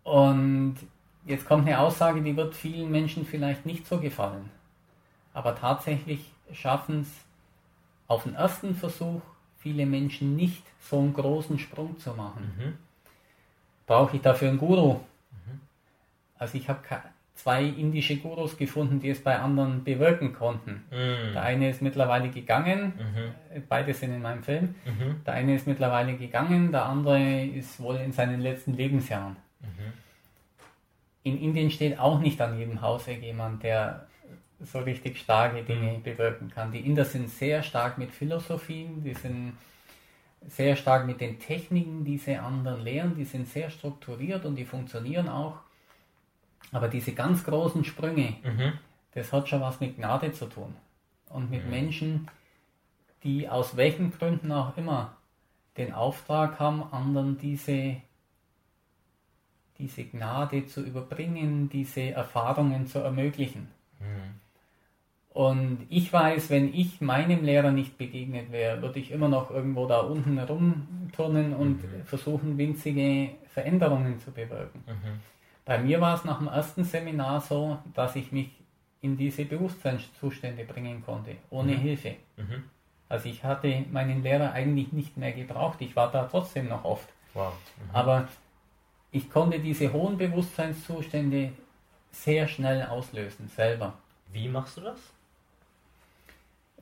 und 0.03 0.75
jetzt 1.25 1.47
kommt 1.47 1.67
eine 1.67 1.79
Aussage, 1.79 2.21
die 2.21 2.37
wird 2.37 2.53
vielen 2.55 2.91
Menschen 2.91 3.25
vielleicht 3.25 3.65
nicht 3.65 3.87
so 3.87 3.99
gefallen. 3.99 4.51
Aber 5.33 5.55
tatsächlich 5.55 6.31
schaffen 6.53 7.01
es 7.01 7.09
auf 8.07 8.23
den 8.23 8.35
ersten 8.35 8.75
Versuch 8.75 9.21
viele 9.57 9.85
Menschen 9.85 10.35
nicht, 10.35 10.63
so 10.79 10.99
einen 10.99 11.13
großen 11.13 11.57
Sprung 11.59 11.97
zu 11.99 12.11
machen. 12.13 12.53
Mhm. 12.57 12.77
Brauche 13.87 14.15
ich 14.15 14.21
dafür 14.21 14.49
einen 14.49 14.59
Guru? 14.59 14.99
Also 16.37 16.57
ich 16.57 16.69
habe 16.69 16.81
ke- 16.87 17.01
zwei 17.37 17.63
indische 17.63 18.17
Gurus 18.17 18.57
gefunden, 18.57 18.99
die 18.99 19.09
es 19.09 19.23
bei 19.23 19.37
anderen 19.39 19.83
bewirken 19.83 20.33
konnten. 20.33 20.83
Mhm. 20.89 21.33
Der 21.33 21.43
eine 21.43 21.69
ist 21.69 21.81
mittlerweile 21.81 22.29
gegangen, 22.29 22.93
Mhm. 22.97 23.61
beide 23.69 23.93
sind 23.93 24.13
in 24.13 24.21
meinem 24.21 24.43
Film. 24.43 24.75
Mhm. 24.85 25.23
Der 25.25 25.35
eine 25.35 25.55
ist 25.55 25.67
mittlerweile 25.67 26.17
gegangen, 26.17 26.71
der 26.71 26.85
andere 26.85 27.43
ist 27.43 27.79
wohl 27.79 27.97
in 27.97 28.11
seinen 28.11 28.41
letzten 28.41 28.73
Lebensjahren. 28.73 29.37
Mhm. 29.61 29.93
In 31.23 31.41
Indien 31.41 31.69
steht 31.69 31.99
auch 31.99 32.19
nicht 32.19 32.41
an 32.41 32.57
jedem 32.57 32.81
Hauseck 32.81 33.21
jemand, 33.21 33.61
der 33.63 34.07
so 34.59 34.79
richtig 34.79 35.19
starke 35.19 35.61
Dinge 35.63 35.99
bewirken 36.03 36.49
kann. 36.49 36.71
Die 36.71 36.79
Inder 36.79 37.05
sind 37.05 37.29
sehr 37.29 37.61
stark 37.61 37.99
mit 37.99 38.11
Philosophien, 38.11 39.03
die 39.03 39.13
sind 39.13 39.53
sehr 40.47 40.75
stark 40.75 41.05
mit 41.05 41.21
den 41.21 41.37
Techniken, 41.37 42.03
die 42.03 42.17
sie 42.17 42.37
anderen 42.37 42.81
lehren, 42.83 43.15
die 43.15 43.25
sind 43.25 43.47
sehr 43.47 43.69
strukturiert 43.69 44.45
und 44.45 44.55
die 44.55 44.65
funktionieren 44.65 45.29
auch. 45.29 45.57
Aber 46.71 46.87
diese 46.87 47.13
ganz 47.13 47.43
großen 47.43 47.83
Sprünge, 47.83 48.35
Mhm. 48.43 48.73
das 49.13 49.31
hat 49.33 49.47
schon 49.49 49.61
was 49.61 49.79
mit 49.79 49.95
Gnade 49.97 50.31
zu 50.31 50.45
tun. 50.47 50.75
Und 51.29 51.49
mit 51.49 51.67
Menschen, 51.69 52.27
die 53.23 53.49
aus 53.49 53.75
welchen 53.77 54.11
Gründen 54.11 54.51
auch 54.51 54.77
immer 54.77 55.17
den 55.77 55.93
Auftrag 55.93 56.59
haben, 56.59 56.83
anderen 56.91 57.37
diese, 57.37 57.97
diese 59.77 60.05
Gnade 60.05 60.65
zu 60.65 60.81
überbringen, 60.83 61.69
diese 61.69 62.11
Erfahrungen 62.11 62.87
zu 62.87 62.99
ermöglichen. 62.99 63.67
Und 65.29 65.85
ich 65.89 66.11
weiß, 66.11 66.49
wenn 66.49 66.73
ich 66.73 66.99
meinem 66.99 67.43
Lehrer 67.43 67.71
nicht 67.71 67.97
begegnet 67.97 68.51
wäre, 68.51 68.81
würde 68.81 68.99
ich 68.99 69.11
immer 69.11 69.27
noch 69.29 69.51
irgendwo 69.51 69.85
da 69.85 69.99
unten 69.99 70.39
rumturnen 70.39 71.53
und 71.53 71.79
versuchen, 72.05 72.57
winzige 72.57 73.35
Veränderungen 73.49 74.19
zu 74.19 74.31
bewirken. 74.31 74.83
Bei 75.67 75.77
mir 75.77 75.99
war 75.99 76.15
es 76.15 76.23
nach 76.23 76.37
dem 76.37 76.47
ersten 76.47 76.85
Seminar 76.85 77.41
so, 77.41 77.77
dass 77.93 78.15
ich 78.15 78.31
mich 78.31 78.49
in 79.01 79.17
diese 79.17 79.43
Bewusstseinszustände 79.43 80.63
bringen 80.63 81.03
konnte, 81.05 81.35
ohne 81.49 81.73
Hilfe. 81.73 82.15
Mhm. 82.37 82.63
Also 83.09 83.27
ich 83.27 83.43
hatte 83.43 83.83
meinen 83.91 84.23
Lehrer 84.23 84.53
eigentlich 84.53 84.93
nicht 84.93 85.17
mehr 85.17 85.33
gebraucht, 85.33 85.81
ich 85.81 85.93
war 85.95 86.09
da 86.09 86.23
trotzdem 86.23 86.69
noch 86.69 86.85
oft. 86.85 87.09
Wow. 87.33 87.51
Mhm. 87.51 87.95
Aber 87.95 88.27
ich 89.11 89.29
konnte 89.29 89.59
diese 89.59 89.91
hohen 89.91 90.17
Bewusstseinszustände 90.17 91.51
sehr 92.11 92.47
schnell 92.47 92.83
auslösen, 92.83 93.49
selber. 93.49 93.93
Wie 94.31 94.47
machst 94.47 94.77
du 94.77 94.81
das? 94.81 94.99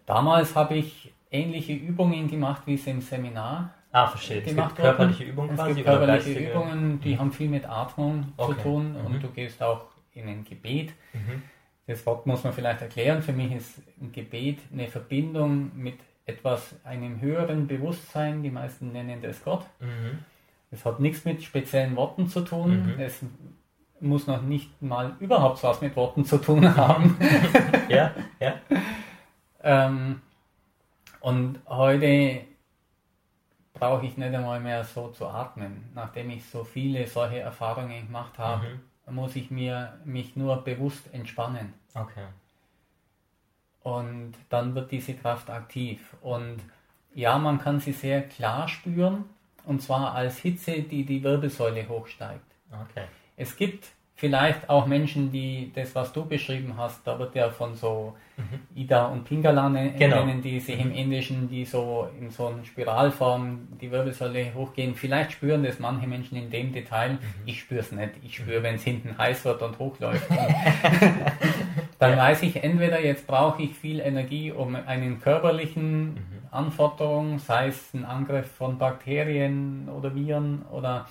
Damals 0.06 0.56
habe 0.56 0.76
ich 0.76 1.12
ähnliche 1.32 1.74
Übungen 1.74 2.30
gemacht, 2.30 2.62
wie 2.68 2.78
sie 2.78 2.92
im 2.92 3.02
Seminar 3.02 3.74
Ah, 3.96 4.08
verstehe. 4.08 4.40
Es 4.40 4.44
gibt 4.46 4.58
gemacht 4.58 4.76
körperliche 4.76 5.20
wurden. 5.24 5.30
Übungen 5.32 5.50
Es 5.52 5.56
quasi 5.56 5.74
gibt 5.76 5.88
oder 5.88 5.98
körperliche 5.98 6.30
geistige? 6.34 6.52
Übungen, 6.52 7.00
die 7.02 7.18
haben 7.18 7.32
viel 7.32 7.50
mit 7.50 7.66
Atmung 7.70 8.34
Okay. 8.38 8.54
zu 8.56 8.62
tun 8.62 8.92
Mhm. 8.92 9.06
und 9.06 9.24
du 9.24 9.28
gehst 9.30 9.62
auch 9.64 9.86
in 10.14 10.28
ein 10.28 10.44
Gebet. 10.44 10.92
Mhm. 11.14 11.44
Das 11.88 12.06
Wort 12.06 12.26
muss 12.26 12.44
man 12.44 12.52
vielleicht 12.52 12.82
erklären. 12.82 13.22
Für 13.22 13.32
mich 13.34 13.52
ist 13.54 13.82
ein 14.02 14.12
Gebet 14.12 14.60
eine 14.74 14.88
Verbindung 14.88 15.72
mit 15.76 15.98
etwas, 16.26 16.76
einem 16.84 17.22
höheren 17.22 17.68
Bewusstsein. 17.68 18.44
Die 18.44 18.50
meisten 18.50 18.92
nennen 18.92 19.22
das 19.22 19.44
Gott. 19.44 19.66
Mhm. 19.80 20.20
Es 20.72 20.84
hat 20.84 21.00
nichts 21.00 21.24
mit 21.24 21.42
speziellen 21.44 21.96
Worten 21.96 22.28
zu 22.28 22.42
tun. 22.42 22.96
Mhm. 22.96 23.00
Es 23.00 23.22
muss 24.02 24.28
noch 24.28 24.42
nicht 24.42 24.82
mal 24.82 25.16
überhaupt 25.22 25.64
was 25.64 25.80
mit 25.82 25.96
Worten 25.96 26.26
zu 26.26 26.38
tun 26.40 26.66
haben. 26.76 27.16
ja, 27.88 28.12
ja. 28.42 28.56
ähm, 29.64 30.22
und 31.22 31.60
heute 31.68 32.42
brauche 33.76 34.06
ich 34.06 34.18
nicht 34.18 34.34
einmal 34.34 34.60
mehr 34.60 34.84
so 34.84 35.10
zu 35.10 35.28
atmen. 35.28 35.92
Nachdem 35.94 36.32
ich 36.32 36.46
so 36.46 36.64
viele 36.64 37.06
solche 37.06 37.40
Erfahrungen 37.40 38.08
gemacht 38.08 38.38
habe, 38.40 38.80
mhm. 39.06 39.16
muss 39.16 39.36
ich 39.36 39.52
mir 39.52 40.00
mich 40.04 40.36
nur 40.36 40.64
bewusst 40.64 41.14
entspannen. 41.14 41.74
Okay. 41.94 42.26
Und 43.84 44.34
dann 44.50 44.74
wird 44.74 44.92
diese 44.92 45.14
Kraft 45.14 45.50
aktiv. 45.50 46.16
Und 46.22 46.58
ja, 47.14 47.38
man 47.38 47.60
kann 47.60 47.80
sie 47.80 47.92
sehr 47.94 48.24
klar 48.28 48.68
spüren, 48.68 49.26
und 49.66 49.82
zwar 49.82 50.14
als 50.14 50.38
Hitze, 50.40 50.82
die 50.82 51.06
die 51.06 51.24
Wirbelsäule 51.24 51.88
hochsteigt. 51.88 52.46
Okay. 52.72 53.06
Es 53.38 53.56
gibt 53.56 53.88
vielleicht 54.16 54.70
auch 54.70 54.88
Menschen, 54.88 55.32
die 55.32 55.72
das, 55.76 55.94
was 55.94 56.14
du 56.14 56.26
beschrieben 56.26 56.76
hast, 56.78 57.06
da 57.06 57.20
wird 57.20 57.36
ja 57.36 57.50
von 57.50 57.76
so 57.76 58.16
mhm. 58.38 58.82
Ida 58.82 59.08
und 59.08 59.26
Pingala 59.26 59.68
nennen, 59.68 60.00
genau. 60.00 60.26
die 60.42 60.60
sich 60.62 60.80
im 60.80 60.94
Indischen, 60.94 61.50
die 61.50 61.66
so 61.66 62.08
in 62.18 62.30
so 62.30 62.48
einer 62.48 62.64
Spiralform 62.64 63.68
die 63.82 63.92
Wirbelsäule 63.92 64.54
hochgehen. 64.54 64.96
Vielleicht 64.96 65.34
spüren 65.34 65.64
das 65.64 65.80
manche 65.80 66.08
Menschen 66.08 66.38
in 66.38 66.50
dem 66.50 66.72
Detail. 66.72 67.14
Mhm. 67.14 67.20
Ich 67.46 67.60
spüre 67.60 67.82
es 67.82 67.92
nicht. 67.92 68.12
Ich 68.24 68.38
spüre, 68.38 68.60
mhm. 68.60 68.64
wenn 68.64 68.76
es 68.76 68.84
hinten 68.84 69.18
heiß 69.18 69.44
wird 69.44 69.62
und 69.62 69.78
hochläuft. 69.80 70.30
dann 72.00 72.18
weiß 72.18 72.44
ich 72.44 72.64
entweder, 72.64 73.02
jetzt 73.02 73.28
brauche 73.28 73.64
ich 73.64 73.74
viel 73.74 74.00
Energie, 74.00 74.54
um 74.54 74.76
einen 74.76 75.20
körperlichen 75.20 76.14
mhm. 76.14 76.20
Anforderung, 76.52 77.40
sei 77.40 77.68
es 77.68 77.94
ein 77.94 78.06
Angriff 78.06 78.50
von 78.50 78.78
Bakterien 78.78 79.90
oder 79.90 80.16
Viren 80.16 80.62
oder 80.72 81.06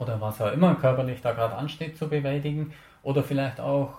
oder 0.00 0.20
was 0.20 0.40
auch 0.40 0.52
immer 0.52 0.74
körperlich 0.74 1.20
da 1.20 1.32
gerade 1.32 1.54
ansteht 1.54 1.96
zu 1.96 2.08
bewältigen 2.08 2.72
oder 3.02 3.22
vielleicht 3.22 3.60
auch 3.60 3.98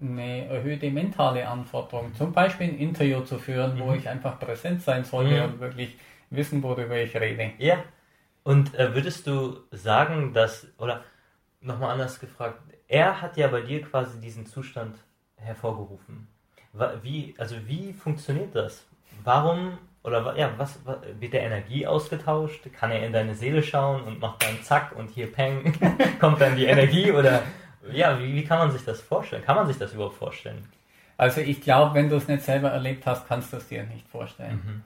eine 0.00 0.46
erhöhte 0.48 0.90
mentale 0.90 1.48
Anforderung, 1.48 2.14
zum 2.14 2.32
Beispiel 2.32 2.68
ein 2.68 2.78
Interview 2.78 3.20
zu 3.20 3.38
führen, 3.38 3.76
mhm. 3.76 3.80
wo 3.80 3.92
ich 3.92 4.08
einfach 4.08 4.38
präsent 4.38 4.82
sein 4.82 5.04
sollte 5.04 5.34
mhm. 5.34 5.44
und 5.44 5.60
wirklich 5.60 5.96
wissen, 6.28 6.62
worüber 6.62 6.96
ich 6.96 7.16
rede. 7.16 7.52
Ja. 7.58 7.82
Und 8.42 8.74
äh, 8.74 8.94
würdest 8.94 9.26
du 9.26 9.60
sagen, 9.70 10.34
dass, 10.34 10.66
oder 10.78 11.02
nochmal 11.60 11.92
anders 11.92 12.20
gefragt, 12.20 12.60
er 12.88 13.22
hat 13.22 13.36
ja 13.36 13.48
bei 13.48 13.62
dir 13.62 13.82
quasi 13.82 14.20
diesen 14.20 14.44
Zustand 14.44 14.96
hervorgerufen. 15.36 16.28
Wie, 17.02 17.34
also 17.38 17.56
wie 17.66 17.92
funktioniert 17.92 18.54
das? 18.54 18.86
Warum 19.24 19.78
oder 20.06 20.36
ja, 20.36 20.52
was, 20.56 20.78
was, 20.84 20.98
wird 21.18 21.32
der 21.32 21.42
Energie 21.42 21.86
ausgetauscht? 21.86 22.72
Kann 22.72 22.92
er 22.92 23.04
in 23.04 23.12
deine 23.12 23.34
Seele 23.34 23.62
schauen 23.62 24.02
und 24.02 24.20
macht 24.20 24.44
dann 24.44 24.62
zack 24.62 24.94
und 24.96 25.10
hier 25.10 25.30
peng, 25.32 25.74
kommt 26.20 26.40
dann 26.40 26.56
die 26.56 26.66
Energie? 26.66 27.10
Oder 27.10 27.42
ja, 27.92 28.18
wie, 28.18 28.34
wie 28.34 28.44
kann 28.44 28.58
man 28.58 28.70
sich 28.70 28.84
das 28.84 29.00
vorstellen? 29.00 29.42
Kann 29.44 29.56
man 29.56 29.66
sich 29.66 29.78
das 29.78 29.92
überhaupt 29.92 30.16
vorstellen? 30.16 30.64
Also 31.16 31.40
ich 31.40 31.60
glaube, 31.60 31.94
wenn 31.94 32.08
du 32.08 32.16
es 32.16 32.28
nicht 32.28 32.42
selber 32.42 32.70
erlebt 32.70 33.06
hast, 33.06 33.26
kannst 33.26 33.52
du 33.52 33.56
es 33.56 33.68
dir 33.68 33.84
nicht 33.84 34.06
vorstellen. 34.08 34.62
Mhm. 34.64 34.82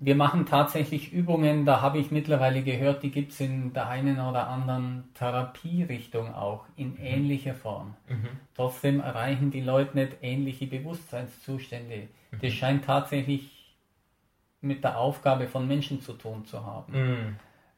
Wir 0.00 0.16
machen 0.16 0.44
tatsächlich 0.44 1.12
Übungen, 1.12 1.64
da 1.64 1.80
habe 1.80 1.98
ich 1.98 2.10
mittlerweile 2.10 2.62
gehört, 2.62 3.02
die 3.02 3.10
gibt 3.10 3.32
es 3.32 3.40
in 3.40 3.72
der 3.72 3.88
einen 3.88 4.20
oder 4.20 4.48
anderen 4.48 5.04
Therapierichtung 5.14 6.34
auch 6.34 6.66
in 6.76 6.90
mhm. 6.90 6.98
ähnlicher 7.00 7.54
Form. 7.54 7.94
Mhm. 8.08 8.28
Trotzdem 8.54 9.00
erreichen 9.00 9.50
die 9.50 9.62
Leute 9.62 9.96
nicht 9.96 10.16
ähnliche 10.20 10.66
Bewusstseinszustände. 10.66 12.08
Mhm. 12.32 12.38
Das 12.42 12.52
scheint 12.52 12.84
tatsächlich 12.84 13.53
mit 14.64 14.82
der 14.82 14.98
Aufgabe 14.98 15.46
von 15.46 15.68
Menschen 15.68 16.00
zu 16.00 16.14
tun 16.14 16.44
zu 16.44 16.64
haben. 16.64 16.92
Mhm. 16.92 17.36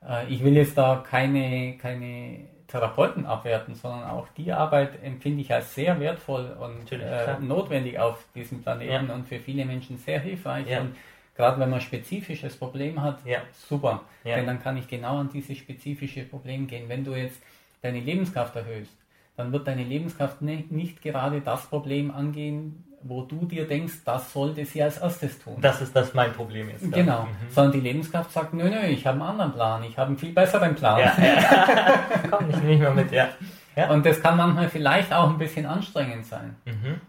Äh, 0.08 0.26
ich 0.28 0.42
will 0.42 0.56
jetzt 0.56 0.78
da 0.78 1.04
keine, 1.06 1.76
keine 1.76 2.48
Therapeuten 2.68 3.26
abwerten, 3.26 3.74
sondern 3.74 4.04
auch 4.10 4.28
die 4.36 4.52
Arbeit 4.52 5.02
empfinde 5.02 5.42
ich 5.42 5.52
als 5.52 5.74
sehr 5.74 5.98
wertvoll 6.00 6.56
und 6.58 6.90
äh, 6.92 7.38
notwendig 7.40 7.98
auf 7.98 8.24
diesem 8.34 8.62
Planeten 8.62 9.08
ja. 9.08 9.14
und 9.14 9.28
für 9.28 9.38
viele 9.38 9.64
Menschen 9.64 9.98
sehr 9.98 10.20
hilfreich. 10.20 10.68
Ja. 10.68 10.80
Und 10.80 10.96
gerade 11.36 11.60
wenn 11.60 11.70
man 11.70 11.78
ein 11.78 11.84
spezifisches 11.84 12.56
Problem 12.56 13.02
hat, 13.02 13.24
ja. 13.24 13.38
super. 13.52 14.02
Denn 14.24 14.46
dann 14.46 14.60
kann 14.60 14.76
ich 14.76 14.88
genau 14.88 15.18
an 15.18 15.30
dieses 15.32 15.58
spezifische 15.58 16.24
Problem 16.24 16.66
gehen. 16.66 16.88
Wenn 16.88 17.04
du 17.04 17.14
jetzt 17.14 17.40
deine 17.82 18.00
Lebenskraft 18.00 18.56
erhöhst, 18.56 18.96
dann 19.36 19.52
wird 19.52 19.66
deine 19.66 19.84
Lebenskraft 19.84 20.42
ne, 20.42 20.64
nicht 20.70 21.02
gerade 21.02 21.40
das 21.40 21.66
Problem 21.66 22.10
angehen, 22.10 22.84
wo 23.08 23.22
du 23.22 23.46
dir 23.46 23.66
denkst, 23.66 23.94
das 24.04 24.32
sollte 24.32 24.64
sie 24.64 24.82
als 24.82 24.98
erstes 24.98 25.38
tun. 25.38 25.56
Das 25.60 25.80
ist 25.80 25.94
das 25.94 26.14
mein 26.14 26.32
Problem 26.32 26.68
jetzt. 26.70 26.92
Genau. 26.92 27.22
Mhm. 27.22 27.50
Sondern 27.50 27.72
die 27.72 27.80
Lebenskraft 27.80 28.32
sagt, 28.32 28.54
nö, 28.54 28.68
nö, 28.68 28.80
ich 28.86 29.06
habe 29.06 29.20
einen 29.20 29.28
anderen 29.30 29.52
Plan, 29.52 29.82
ich 29.84 29.96
habe 29.98 30.08
einen 30.08 30.18
viel 30.18 30.32
besseren 30.32 30.74
Plan. 30.74 31.00
Ja, 31.00 31.14
ja. 31.18 31.98
Komm, 32.30 32.50
ich 32.50 32.56
nehme 32.62 32.84
mal 32.84 32.94
mit, 32.94 33.12
ja. 33.12 33.28
ja. 33.74 33.90
Und 33.90 34.04
das 34.04 34.20
kann 34.22 34.36
manchmal 34.36 34.68
vielleicht 34.68 35.12
auch 35.12 35.30
ein 35.30 35.38
bisschen 35.38 35.66
anstrengend 35.66 36.26
sein. 36.26 36.56
Mhm. 36.64 37.00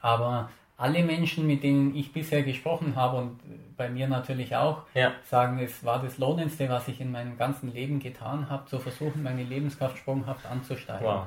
Aber 0.00 0.48
alle 0.76 1.02
Menschen, 1.02 1.46
mit 1.46 1.62
denen 1.62 1.94
ich 1.94 2.12
bisher 2.12 2.42
gesprochen 2.42 2.94
habe 2.94 3.16
und 3.16 3.40
bei 3.76 3.88
mir 3.88 4.08
natürlich 4.08 4.54
auch, 4.56 4.82
ja. 4.94 5.12
sagen, 5.24 5.58
es 5.58 5.84
war 5.84 6.00
das 6.00 6.18
Lohnendste, 6.18 6.68
was 6.68 6.88
ich 6.88 7.00
in 7.00 7.10
meinem 7.10 7.36
ganzen 7.36 7.72
Leben 7.72 7.98
getan 7.98 8.48
habe, 8.48 8.66
zu 8.66 8.78
versuchen, 8.78 9.22
meine 9.22 9.42
Lebenskraft 9.42 9.98
sprunghaft 9.98 10.46
anzusteigen. 10.46 11.06
Wow 11.06 11.26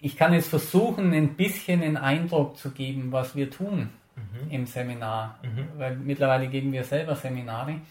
ich 0.00 0.16
kann 0.16 0.32
jetzt 0.32 0.48
versuchen, 0.48 1.12
ein 1.12 1.34
bisschen 1.34 1.82
einen 1.82 1.96
Eindruck 1.96 2.56
zu 2.56 2.70
geben, 2.70 3.10
was 3.10 3.34
wir 3.34 3.50
tun 3.50 3.90
mhm. 4.16 4.50
im 4.50 4.66
Seminar, 4.66 5.38
mhm. 5.42 5.68
weil 5.78 5.96
mittlerweile 5.96 6.48
geben 6.48 6.72
wir 6.72 6.84
selber 6.84 7.16
Seminare. 7.16 7.72
Mhm. 7.72 7.82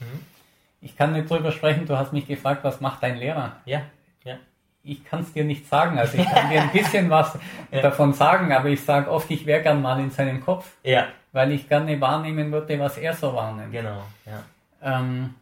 Ich 0.81 0.95
kann 0.95 1.13
nicht 1.13 1.29
drüber 1.29 1.51
sprechen, 1.51 1.85
du 1.85 1.97
hast 1.97 2.13
mich 2.13 2.27
gefragt, 2.27 2.63
was 2.63 2.81
macht 2.81 3.03
dein 3.03 3.17
Lehrer? 3.17 3.57
Ja, 3.65 3.81
ja. 4.23 4.35
Ich 4.83 5.03
kann 5.03 5.21
es 5.21 5.33
dir 5.33 5.43
nicht 5.43 5.67
sagen, 5.67 5.99
also 5.99 6.17
ich 6.17 6.25
kann 6.25 6.49
dir 6.49 6.61
ein 6.61 6.71
bisschen 6.71 7.09
was 7.09 7.37
ja. 7.71 7.81
davon 7.81 8.13
sagen, 8.13 8.53
aber 8.53 8.69
ich 8.69 8.83
sage 8.83 9.11
oft, 9.11 9.29
ich 9.29 9.45
wäre 9.45 9.61
gern 9.61 9.81
mal 9.81 9.99
in 9.99 10.11
seinem 10.11 10.39
Kopf, 10.39 10.77
ja. 10.83 11.07
weil 11.33 11.51
ich 11.51 11.67
gerne 11.67 11.99
wahrnehmen 11.99 12.51
würde, 12.51 12.79
was 12.79 12.97
er 12.97 13.13
so 13.13 13.33
wahrnimmt. 13.33 13.73
Genau, 13.73 14.03
ja. 14.25 14.43
Ähm, 14.81 15.33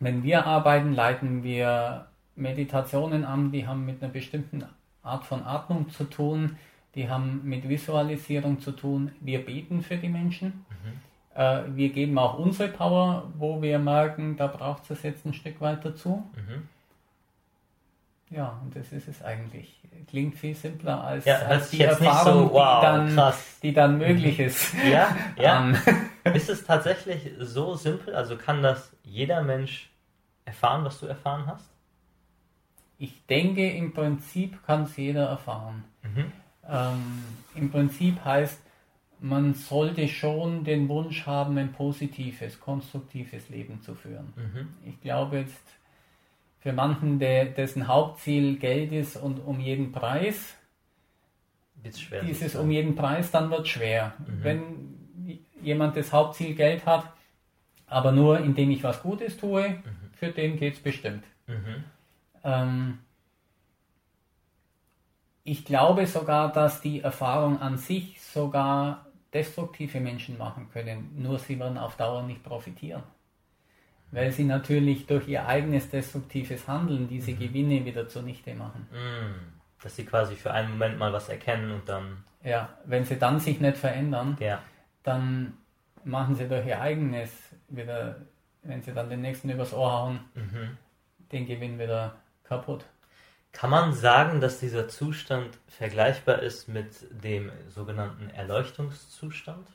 wenn 0.00 0.22
wir 0.22 0.44
arbeiten, 0.44 0.92
leiten 0.92 1.44
wir 1.44 2.06
Meditationen 2.36 3.24
an, 3.24 3.52
die 3.52 3.66
haben 3.66 3.86
mit 3.86 4.02
einer 4.02 4.12
bestimmten 4.12 4.64
Art 5.04 5.24
von 5.24 5.44
Atmung 5.44 5.90
zu 5.90 6.04
tun, 6.04 6.56
die 6.94 7.08
haben 7.08 7.40
mit 7.44 7.68
Visualisierung 7.68 8.60
zu 8.60 8.72
tun. 8.72 9.12
Wir 9.20 9.44
beten 9.44 9.82
für 9.82 9.96
die 9.96 10.08
Menschen. 10.08 10.64
Mhm. 10.70 11.40
Äh, 11.40 11.62
wir 11.74 11.90
geben 11.90 12.18
auch 12.18 12.38
unsere 12.38 12.68
Power, 12.68 13.24
wo 13.36 13.60
wir 13.60 13.78
merken, 13.78 14.36
da 14.36 14.46
braucht 14.46 14.90
es 14.90 15.02
jetzt 15.02 15.26
ein 15.26 15.34
Stück 15.34 15.60
weit 15.60 15.84
dazu. 15.84 16.24
Mhm. 16.36 16.68
Ja, 18.30 18.58
und 18.62 18.74
das 18.74 18.92
ist 18.92 19.08
es 19.08 19.22
eigentlich. 19.22 19.80
Klingt 20.08 20.36
viel 20.36 20.54
simpler 20.54 21.02
als, 21.02 21.24
ja, 21.24 21.38
als 21.38 21.70
die 21.70 21.82
Erfahrung, 21.82 22.48
so, 22.48 22.54
wow, 22.54 22.80
die, 22.80 23.14
dann, 23.14 23.34
die, 23.62 23.72
dann, 23.72 23.98
möglich 23.98 24.38
mhm. 24.38 24.44
ist. 24.44 24.74
Ja, 24.90 25.16
ja. 25.36 25.72
ist 26.32 26.48
es 26.48 26.64
tatsächlich 26.64 27.32
so 27.38 27.74
simpel? 27.74 28.14
Also 28.14 28.36
kann 28.36 28.62
das 28.62 28.92
jeder 29.02 29.42
Mensch 29.42 29.90
erfahren, 30.44 30.84
was 30.84 30.98
du 31.00 31.06
erfahren 31.06 31.46
hast? 31.46 31.73
Ich 32.98 33.26
denke, 33.26 33.68
im 33.70 33.92
Prinzip 33.92 34.64
kann 34.66 34.84
es 34.84 34.96
jeder 34.96 35.26
erfahren. 35.26 35.84
Mhm. 36.02 36.32
Ähm, 36.68 37.22
Im 37.54 37.70
Prinzip 37.70 38.24
heißt, 38.24 38.60
man 39.20 39.54
sollte 39.54 40.06
schon 40.08 40.64
den 40.64 40.88
Wunsch 40.88 41.26
haben, 41.26 41.56
ein 41.58 41.72
positives, 41.72 42.60
konstruktives 42.60 43.48
Leben 43.48 43.80
zu 43.80 43.94
führen. 43.94 44.32
Mhm. 44.36 44.68
Ich 44.86 45.00
glaube 45.00 45.38
jetzt, 45.38 45.62
für 46.60 46.72
manchen, 46.72 47.18
der, 47.18 47.46
dessen 47.46 47.88
Hauptziel 47.88 48.56
Geld 48.56 48.92
ist 48.92 49.16
und 49.16 49.38
um 49.38 49.60
jeden 49.60 49.92
Preis, 49.92 50.56
schwer, 51.96 52.22
dieses 52.22 52.54
um 52.56 52.70
jeden 52.70 52.94
Preis, 52.94 53.30
dann 53.30 53.50
wird 53.50 53.68
schwer. 53.68 54.14
Mhm. 54.18 54.44
Wenn 54.44 54.62
jemand 55.62 55.96
das 55.96 56.12
Hauptziel 56.12 56.54
Geld 56.54 56.86
hat, 56.86 57.10
aber 57.86 58.12
nur 58.12 58.40
indem 58.40 58.70
ich 58.70 58.82
was 58.82 59.02
Gutes 59.02 59.36
tue, 59.36 59.68
mhm. 59.68 60.10
für 60.14 60.28
den 60.28 60.56
geht 60.56 60.74
es 60.74 60.80
bestimmt. 60.80 61.24
Mhm. 61.46 61.84
Ähm, 62.44 62.98
ich 65.42 65.64
glaube 65.64 66.06
sogar, 66.06 66.52
dass 66.52 66.80
die 66.80 67.00
Erfahrung 67.00 67.60
an 67.60 67.76
sich 67.76 68.20
sogar 68.22 69.06
destruktive 69.32 70.00
Menschen 70.00 70.38
machen 70.38 70.70
können, 70.72 71.10
nur 71.16 71.38
sie 71.38 71.58
werden 71.58 71.76
auf 71.76 71.96
Dauer 71.96 72.22
nicht 72.22 72.42
profitieren. 72.42 73.02
Weil 74.10 74.30
sie 74.30 74.44
natürlich 74.44 75.06
durch 75.06 75.26
ihr 75.26 75.46
eigenes 75.46 75.90
destruktives 75.90 76.68
Handeln 76.68 77.08
diese 77.08 77.32
mhm. 77.32 77.38
Gewinne 77.40 77.84
wieder 77.84 78.08
zunichte 78.08 78.54
machen. 78.54 78.86
Mhm. 78.92 79.34
Dass 79.82 79.96
sie 79.96 80.04
quasi 80.04 80.36
für 80.36 80.52
einen 80.52 80.70
Moment 80.70 80.98
mal 80.98 81.12
was 81.12 81.28
erkennen 81.28 81.72
und 81.72 81.88
dann. 81.88 82.24
Ja, 82.42 82.78
wenn 82.84 83.04
sie 83.04 83.18
dann 83.18 83.40
sich 83.40 83.60
nicht 83.60 83.76
verändern, 83.76 84.36
ja. 84.38 84.62
dann 85.02 85.54
machen 86.04 86.36
sie 86.36 86.48
durch 86.48 86.66
ihr 86.66 86.80
eigenes 86.80 87.30
wieder, 87.68 88.16
wenn 88.62 88.82
sie 88.82 88.92
dann 88.92 89.10
den 89.10 89.20
nächsten 89.20 89.50
übers 89.50 89.72
Ohr 89.74 89.92
hauen, 89.92 90.20
mhm. 90.34 90.78
den 91.32 91.46
Gewinn 91.46 91.78
wieder 91.78 92.14
kaputt. 92.44 92.84
Kann 93.52 93.70
man 93.70 93.92
sagen, 93.92 94.40
dass 94.40 94.58
dieser 94.58 94.88
Zustand 94.88 95.58
vergleichbar 95.68 96.42
ist 96.42 96.68
mit 96.68 96.88
dem 97.10 97.52
sogenannten 97.68 98.28
Erleuchtungszustand? 98.30 99.68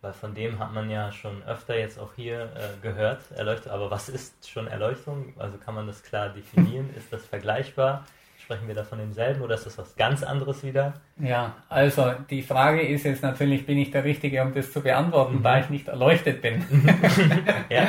Weil 0.00 0.14
von 0.14 0.34
dem 0.34 0.58
hat 0.58 0.72
man 0.72 0.88
ja 0.88 1.12
schon 1.12 1.42
öfter 1.42 1.78
jetzt 1.78 1.98
auch 1.98 2.14
hier 2.16 2.44
äh, 2.56 2.80
gehört, 2.80 3.20
Erleuchtung. 3.32 3.72
Aber 3.72 3.90
was 3.90 4.08
ist 4.08 4.48
schon 4.48 4.66
Erleuchtung? 4.66 5.34
Also 5.38 5.58
kann 5.58 5.74
man 5.74 5.86
das 5.86 6.02
klar 6.02 6.30
definieren? 6.30 6.88
ist 6.96 7.12
das 7.12 7.26
vergleichbar? 7.26 8.06
Sprechen 8.38 8.66
wir 8.66 8.74
da 8.74 8.84
von 8.84 8.98
demselben 8.98 9.42
oder 9.42 9.54
ist 9.54 9.66
das 9.66 9.76
was 9.76 9.94
ganz 9.96 10.22
anderes 10.22 10.62
wieder? 10.62 10.94
Ja, 11.18 11.54
also 11.68 12.14
die 12.30 12.42
Frage 12.42 12.80
ist 12.80 13.04
jetzt 13.04 13.22
natürlich, 13.22 13.66
bin 13.66 13.76
ich 13.76 13.90
der 13.90 14.02
Richtige, 14.04 14.40
um 14.40 14.54
das 14.54 14.72
zu 14.72 14.80
beantworten, 14.80 15.36
mhm. 15.36 15.42
da 15.42 15.60
ich 15.60 15.68
nicht 15.68 15.88
erleuchtet 15.88 16.40
bin. 16.40 16.64
ja. 17.68 17.88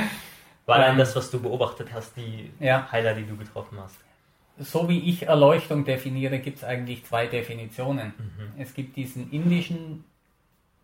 War 0.66 0.80
dann 0.80 0.98
das, 0.98 1.16
was 1.16 1.32
du 1.32 1.42
beobachtet 1.42 1.88
hast, 1.94 2.18
die 2.18 2.52
ja. 2.60 2.92
Heiler, 2.92 3.14
die 3.14 3.26
du 3.26 3.38
getroffen 3.38 3.80
hast? 3.82 3.98
So 4.62 4.88
wie 4.90 5.00
ich 5.00 5.28
Erleuchtung 5.28 5.86
definiere, 5.86 6.40
gibt 6.40 6.58
es 6.58 6.64
eigentlich 6.64 7.04
zwei 7.06 7.28
Definitionen. 7.28 8.14
Mhm. 8.18 8.62
Es 8.62 8.74
gibt 8.74 8.96
diesen 8.96 9.32
indischen 9.32 10.04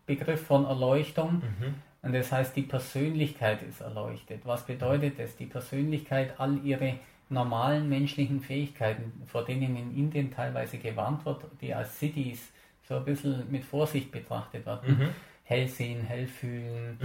Begriff 0.06 0.46
von 0.46 0.64
Erleuchtung. 0.64 1.34
Mhm. 1.34 1.74
Und 2.02 2.14
das 2.14 2.30
heißt, 2.32 2.56
die 2.56 2.62
Persönlichkeit 2.62 3.62
ist 3.62 3.80
erleuchtet. 3.80 4.42
Was 4.44 4.64
bedeutet 4.64 5.18
das? 5.18 5.36
Die 5.36 5.46
Persönlichkeit, 5.46 6.38
all 6.38 6.58
ihre 6.64 6.94
normalen 7.28 7.88
menschlichen 7.88 8.40
Fähigkeiten, 8.40 9.12
vor 9.26 9.44
denen 9.44 9.76
in 9.76 9.96
Indien 9.96 10.30
teilweise 10.30 10.78
gewarnt 10.78 11.26
wird, 11.26 11.44
die 11.60 11.74
als 11.74 11.98
Cities 11.98 12.52
so 12.88 12.96
ein 12.96 13.04
bisschen 13.04 13.50
mit 13.50 13.64
Vorsicht 13.64 14.10
betrachtet 14.10 14.64
werden. 14.64 14.98
Mhm. 14.98 15.08
Hellsehen, 15.44 16.02
Hellfühlen, 16.02 16.98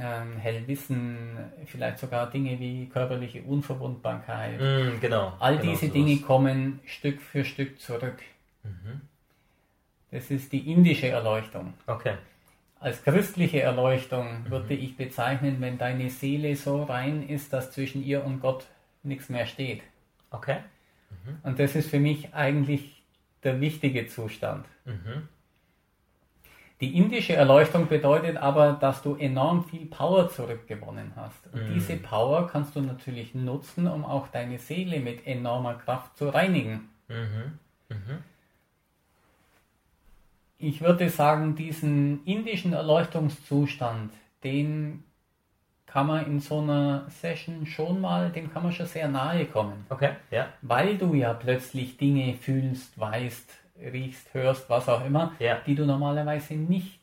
ähm, 0.00 0.36
Hellwissen, 0.36 1.38
vielleicht 1.66 1.98
sogar 1.98 2.30
Dinge 2.30 2.58
wie 2.58 2.86
körperliche 2.86 3.42
Unverwundbarkeit. 3.42 4.60
Mhm, 4.60 5.00
genau. 5.00 5.32
All 5.38 5.58
genau 5.58 5.70
diese 5.70 5.88
Dinge 5.88 6.18
kommen 6.18 6.80
Stück 6.84 7.20
für 7.20 7.44
Stück 7.44 7.80
zurück. 7.80 8.18
Mhm. 8.62 9.02
Das 10.10 10.30
ist 10.30 10.52
die 10.52 10.70
indische 10.70 11.08
Erleuchtung. 11.08 11.74
Okay. 11.86 12.14
Als 12.78 13.02
christliche 13.02 13.62
Erleuchtung 13.62 14.42
mhm. 14.44 14.50
würde 14.50 14.74
ich 14.74 14.96
bezeichnen, 14.96 15.56
wenn 15.60 15.78
deine 15.78 16.10
Seele 16.10 16.54
so 16.56 16.84
rein 16.84 17.28
ist, 17.28 17.52
dass 17.52 17.72
zwischen 17.72 18.04
ihr 18.04 18.24
und 18.24 18.40
Gott 18.40 18.66
nichts 19.02 19.28
mehr 19.28 19.46
steht. 19.46 19.82
Okay. 20.30 20.58
Mhm. 21.10 21.38
Und 21.42 21.58
das 21.58 21.74
ist 21.74 21.90
für 21.90 21.98
mich 21.98 22.34
eigentlich 22.34 23.02
der 23.42 23.60
wichtige 23.60 24.06
Zustand. 24.06 24.66
Mhm. 24.84 25.28
Die 26.80 26.96
indische 26.96 27.34
Erleuchtung 27.34 27.88
bedeutet 27.88 28.36
aber, 28.36 28.74
dass 28.74 29.02
du 29.02 29.14
enorm 29.14 29.64
viel 29.64 29.86
Power 29.86 30.28
zurückgewonnen 30.28 31.12
hast. 31.16 31.46
Und 31.52 31.70
mhm. 31.70 31.74
diese 31.74 31.96
Power 31.96 32.48
kannst 32.48 32.76
du 32.76 32.80
natürlich 32.80 33.34
nutzen, 33.34 33.86
um 33.86 34.04
auch 34.04 34.28
deine 34.28 34.58
Seele 34.58 35.00
mit 35.00 35.26
enormer 35.26 35.74
Kraft 35.74 36.16
zu 36.18 36.28
reinigen. 36.28 36.88
Mhm. 37.08 37.58
Mhm 37.88 38.18
ich 40.58 40.80
würde 40.80 41.08
sagen, 41.10 41.54
diesen 41.54 42.24
indischen 42.24 42.72
Erleuchtungszustand, 42.72 44.12
den 44.42 45.04
kann 45.86 46.06
man 46.06 46.26
in 46.26 46.40
so 46.40 46.60
einer 46.60 47.06
Session 47.08 47.66
schon 47.66 48.00
mal, 48.00 48.30
dem 48.30 48.52
kann 48.52 48.62
man 48.62 48.72
schon 48.72 48.86
sehr 48.86 49.08
nahe 49.08 49.46
kommen. 49.46 49.86
Okay, 49.88 50.10
ja. 50.30 50.48
Weil 50.62 50.98
du 50.98 51.14
ja 51.14 51.32
plötzlich 51.32 51.96
Dinge 51.96 52.34
fühlst, 52.34 52.98
weißt, 52.98 53.50
riechst, 53.80 54.32
hörst, 54.34 54.68
was 54.70 54.88
auch 54.88 55.04
immer, 55.04 55.34
ja. 55.38 55.58
die 55.66 55.74
du 55.74 55.84
normalerweise 55.84 56.54
nicht 56.54 57.00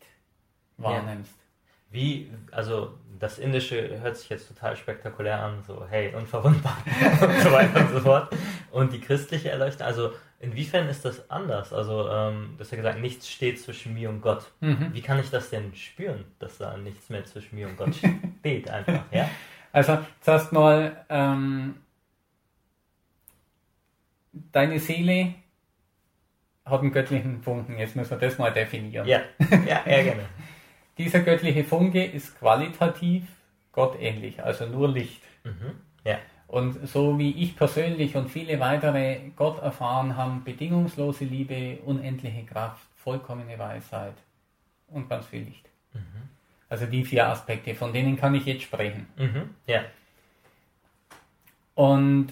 wahrnimmst. 0.78 1.32
Ja. 1.32 1.44
Wie, 1.92 2.32
also 2.52 2.96
das 3.20 3.38
Indische 3.38 4.02
hört 4.02 4.18
sich 4.18 4.30
jetzt 4.30 4.48
total 4.48 4.76
spektakulär 4.76 5.40
an, 5.40 5.62
so 5.66 5.86
hey, 5.88 6.14
unverwundbar 6.14 6.78
und 7.22 7.40
so 7.42 7.52
weiter 7.52 7.82
und 7.82 7.92
so 7.92 8.00
fort. 8.00 8.36
Und 8.72 8.92
die 8.92 9.00
christliche 9.00 9.50
Erleuchtung, 9.50 9.86
also 9.86 10.12
inwiefern 10.40 10.88
ist 10.90 11.06
das 11.06 11.30
anders? 11.30 11.72
Also, 11.72 12.10
ähm, 12.10 12.56
du 12.58 12.64
hast 12.64 12.72
ja 12.72 12.78
gesagt, 12.78 13.00
nichts 13.00 13.30
steht 13.30 13.62
zwischen 13.62 13.94
mir 13.94 14.10
und 14.10 14.22
Gott. 14.22 14.52
Mhm. 14.60 14.90
Wie 14.92 15.02
kann 15.02 15.20
ich 15.20 15.30
das 15.30 15.52
denn 15.52 15.74
spüren, 15.76 16.26
dass 16.40 16.58
da 16.58 16.76
nichts 16.78 17.10
mehr 17.10 17.24
zwischen 17.26 17.56
mir 17.56 17.68
und 17.68 17.78
Gott 17.78 17.96
steht 18.40 18.70
einfach, 18.70 19.04
ja? 19.12 19.30
Also, 19.76 19.98
zuerst 20.22 20.52
mal, 20.54 21.04
ähm, 21.10 21.78
deine 24.32 24.80
Seele 24.80 25.34
hat 26.66 26.82
einen 26.82 26.92
göttlichen 26.92 27.42
Funken. 27.42 27.78
Jetzt 27.78 27.96
müssen 27.96 28.12
wir 28.12 28.18
das 28.18 28.38
mal 28.38 28.52
definieren. 28.52 29.08
Ja, 29.08 29.22
ja, 29.68 29.82
ja 29.86 30.04
gerne. 30.04 30.26
Dieser 30.98 31.22
göttliche 31.22 31.64
Funke 31.64 32.04
ist 32.04 32.38
qualitativ 32.40 33.24
gottähnlich, 33.72 34.44
also 34.44 34.68
nur 34.68 34.88
Licht. 34.88 35.24
Mhm. 35.44 35.72
Ja. 36.06 36.20
Und 36.48 36.88
so 36.88 37.18
wie 37.18 37.32
ich 37.32 37.56
persönlich 37.56 38.16
und 38.16 38.30
viele 38.30 38.60
weitere 38.60 39.32
Gott 39.36 39.62
erfahren 39.62 40.16
haben, 40.16 40.44
bedingungslose 40.44 41.26
Liebe, 41.26 41.80
unendliche 41.84 42.44
Kraft, 42.44 42.86
vollkommene 42.98 43.58
Weisheit 43.58 44.14
und 44.88 45.10
ganz 45.10 45.26
viel 45.26 45.44
Licht. 45.44 45.68
Mhm. 45.94 46.30
Also 46.70 46.86
die 46.86 47.04
vier 47.04 47.28
Aspekte, 47.28 47.74
von 47.74 47.92
denen 47.92 48.18
kann 48.18 48.36
ich 48.36 48.46
jetzt 48.46 48.64
sprechen. 48.64 49.08
Mhm. 49.18 49.50
Ja. 49.66 49.82
Und 51.74 52.28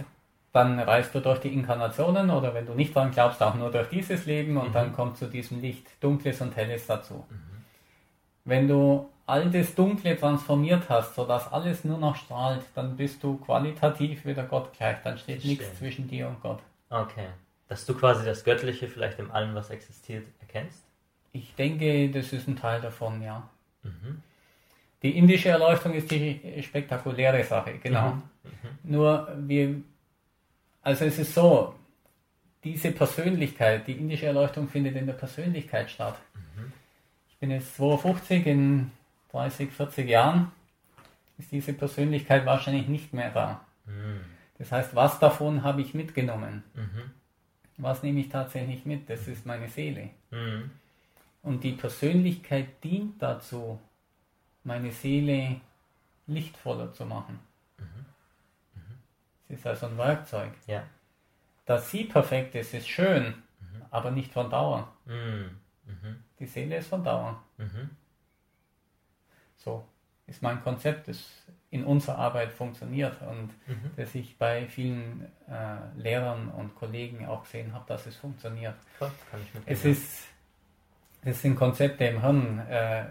dann 0.54 0.80
reist 0.80 1.16
du 1.16 1.20
durch 1.20 1.40
die 1.40 1.54
Inkarnationen 1.54 2.30
oder 2.30 2.54
wenn 2.54 2.66
du 2.66 2.74
nicht 2.74 2.94
dran 2.94 3.12
glaubst, 3.12 3.42
auch 3.42 3.56
nur 3.56 3.72
durch 3.72 3.88
dieses 3.90 4.26
Leben 4.26 4.58
und 4.58 4.70
mhm. 4.70 4.74
dann 4.74 4.94
kommt 4.94 5.18
zu 5.18 5.28
diesem 5.28 5.62
Licht 5.62 5.88
Dunkles 6.02 6.42
und 6.42 6.56
Helles 6.56 6.88
dazu. 6.88 7.26
Mhm. 7.30 7.64
Wenn 8.44 8.68
du 8.68 9.10
all 9.26 9.50
das 9.50 9.76
Dunkle 9.76 10.18
transformiert 10.18 10.90
hast, 10.90 11.16
sodass 11.16 11.52
alles 11.52 11.86
nur 11.86 11.98
noch 11.98 12.16
strahlt, 12.16 12.64
dann 12.76 12.98
bist 12.98 13.24
du 13.24 13.38
qualitativ 13.38 14.26
wieder 14.26 14.44
Gott 14.44 14.74
gleich. 14.74 14.98
Dann 15.04 15.18
steht 15.18 15.46
nichts 15.46 15.78
zwischen 15.78 16.08
dir 16.08 16.28
und 16.28 16.42
Gott. 16.42 16.60
Okay. 16.90 17.28
Dass 17.70 17.86
du 17.86 17.94
quasi 17.94 18.26
das 18.26 18.44
Göttliche 18.44 18.90
vielleicht 18.90 19.20
in 19.20 19.32
allem, 19.32 19.56
was 19.56 19.70
existiert, 19.70 20.28
erkennst? 20.42 20.84
Ich 21.32 21.56
denke, 21.56 22.10
das 22.10 22.34
ist 22.34 22.50
ein 22.50 22.58
Teil 22.58 22.82
davon, 22.82 23.22
ja. 23.22 23.48
Mhm. 23.84 24.22
Die 25.02 25.18
indische 25.18 25.50
Erleuchtung 25.50 25.94
ist 25.94 26.12
die 26.12 26.62
spektakuläre 26.62 27.44
Sache, 27.46 27.78
genau. 27.82 28.12
Mhm. 28.12 28.22
Mhm. 28.44 28.92
Nur 28.92 29.34
wir, 29.38 29.76
also 30.82 31.06
es 31.06 31.20
ist 31.20 31.34
so, 31.34 31.76
diese 32.64 32.92
Persönlichkeit, 32.92 33.88
die 33.88 33.94
indische 33.94 34.28
Erleuchtung 34.28 34.68
findet 34.68 34.96
in 34.96 35.06
der 35.06 35.14
Persönlichkeit 35.14 35.90
statt. 35.90 36.18
Mhm 36.34 36.52
bin 37.42 37.52
jetzt 37.52 37.76
52, 37.76 38.46
in 38.46 38.92
30, 39.32 39.72
40 39.72 40.08
Jahren 40.08 40.52
ist 41.38 41.52
diese 41.52 41.74
Persönlichkeit 41.74 42.46
wahrscheinlich 42.46 42.88
nicht 42.88 43.14
mehr 43.14 43.32
da. 43.32 43.66
Mhm. 43.86 44.22
Das 44.60 44.72
heißt, 44.72 44.96
was 44.96 45.20
davon 45.20 45.64
habe 45.64 45.82
ich 45.82 45.96
mitgenommen? 45.96 46.64
Mhm. 46.76 47.12
Was 47.78 48.04
nehme 48.04 48.20
ich 48.20 48.30
tatsächlich 48.30 48.86
mit? 48.86 49.10
Das 49.10 49.28
ist 49.28 49.46
meine 49.48 49.68
Seele. 49.68 50.12
Und 51.42 51.64
die 51.64 51.72
Persönlichkeit 51.72 52.84
dient 52.84 53.20
dazu, 53.20 53.80
meine 54.64 54.92
Seele 54.92 55.60
lichtvoller 56.28 56.94
zu 56.94 57.06
machen. 57.08 57.40
Mhm. 59.52 59.54
Mhm. 59.54 59.58
Ist 59.58 59.68
also 59.68 59.88
ein 59.88 59.98
Werkzeug. 59.98 60.52
Ja. 60.68 60.84
Dass 61.66 61.92
sie 61.92 62.06
perfekt 62.06 62.56
ist, 62.56 62.74
ist 62.74 62.90
schön, 62.90 63.26
mhm. 63.60 63.82
aber 63.92 64.12
nicht 64.12 64.34
von 64.34 64.50
Dauer. 64.50 64.92
Mhm. 65.06 65.58
Die 66.40 66.46
Seele 66.48 66.78
ist 66.78 66.88
von 66.88 67.04
Dauer. 67.04 67.44
Mhm. 67.58 67.92
So 69.58 69.86
ist 70.26 70.42
mein 70.42 70.62
Konzept, 70.64 71.08
das 71.08 71.18
in 71.70 71.84
unserer 71.86 72.18
Arbeit 72.18 72.52
funktioniert 72.52 73.22
und 73.22 73.50
mhm. 73.68 73.92
das 73.96 74.16
ich 74.16 74.38
bei 74.38 74.68
vielen 74.68 75.26
äh, 75.48 75.78
Lehrern 75.96 76.50
und 76.50 76.76
Kollegen 76.76 77.26
auch 77.28 77.44
gesehen 77.44 77.74
habe, 77.74 77.86
dass 77.88 78.06
es 78.08 78.16
funktioniert. 78.16 78.76
Klar, 78.98 79.12
es 79.66 79.86
ist, 79.86 80.28
das 81.24 81.42
sind 81.42 81.56
Konzepte 81.56 82.06
im 82.06 82.22
Hirn. 82.22 82.60
Äh, 82.68 83.06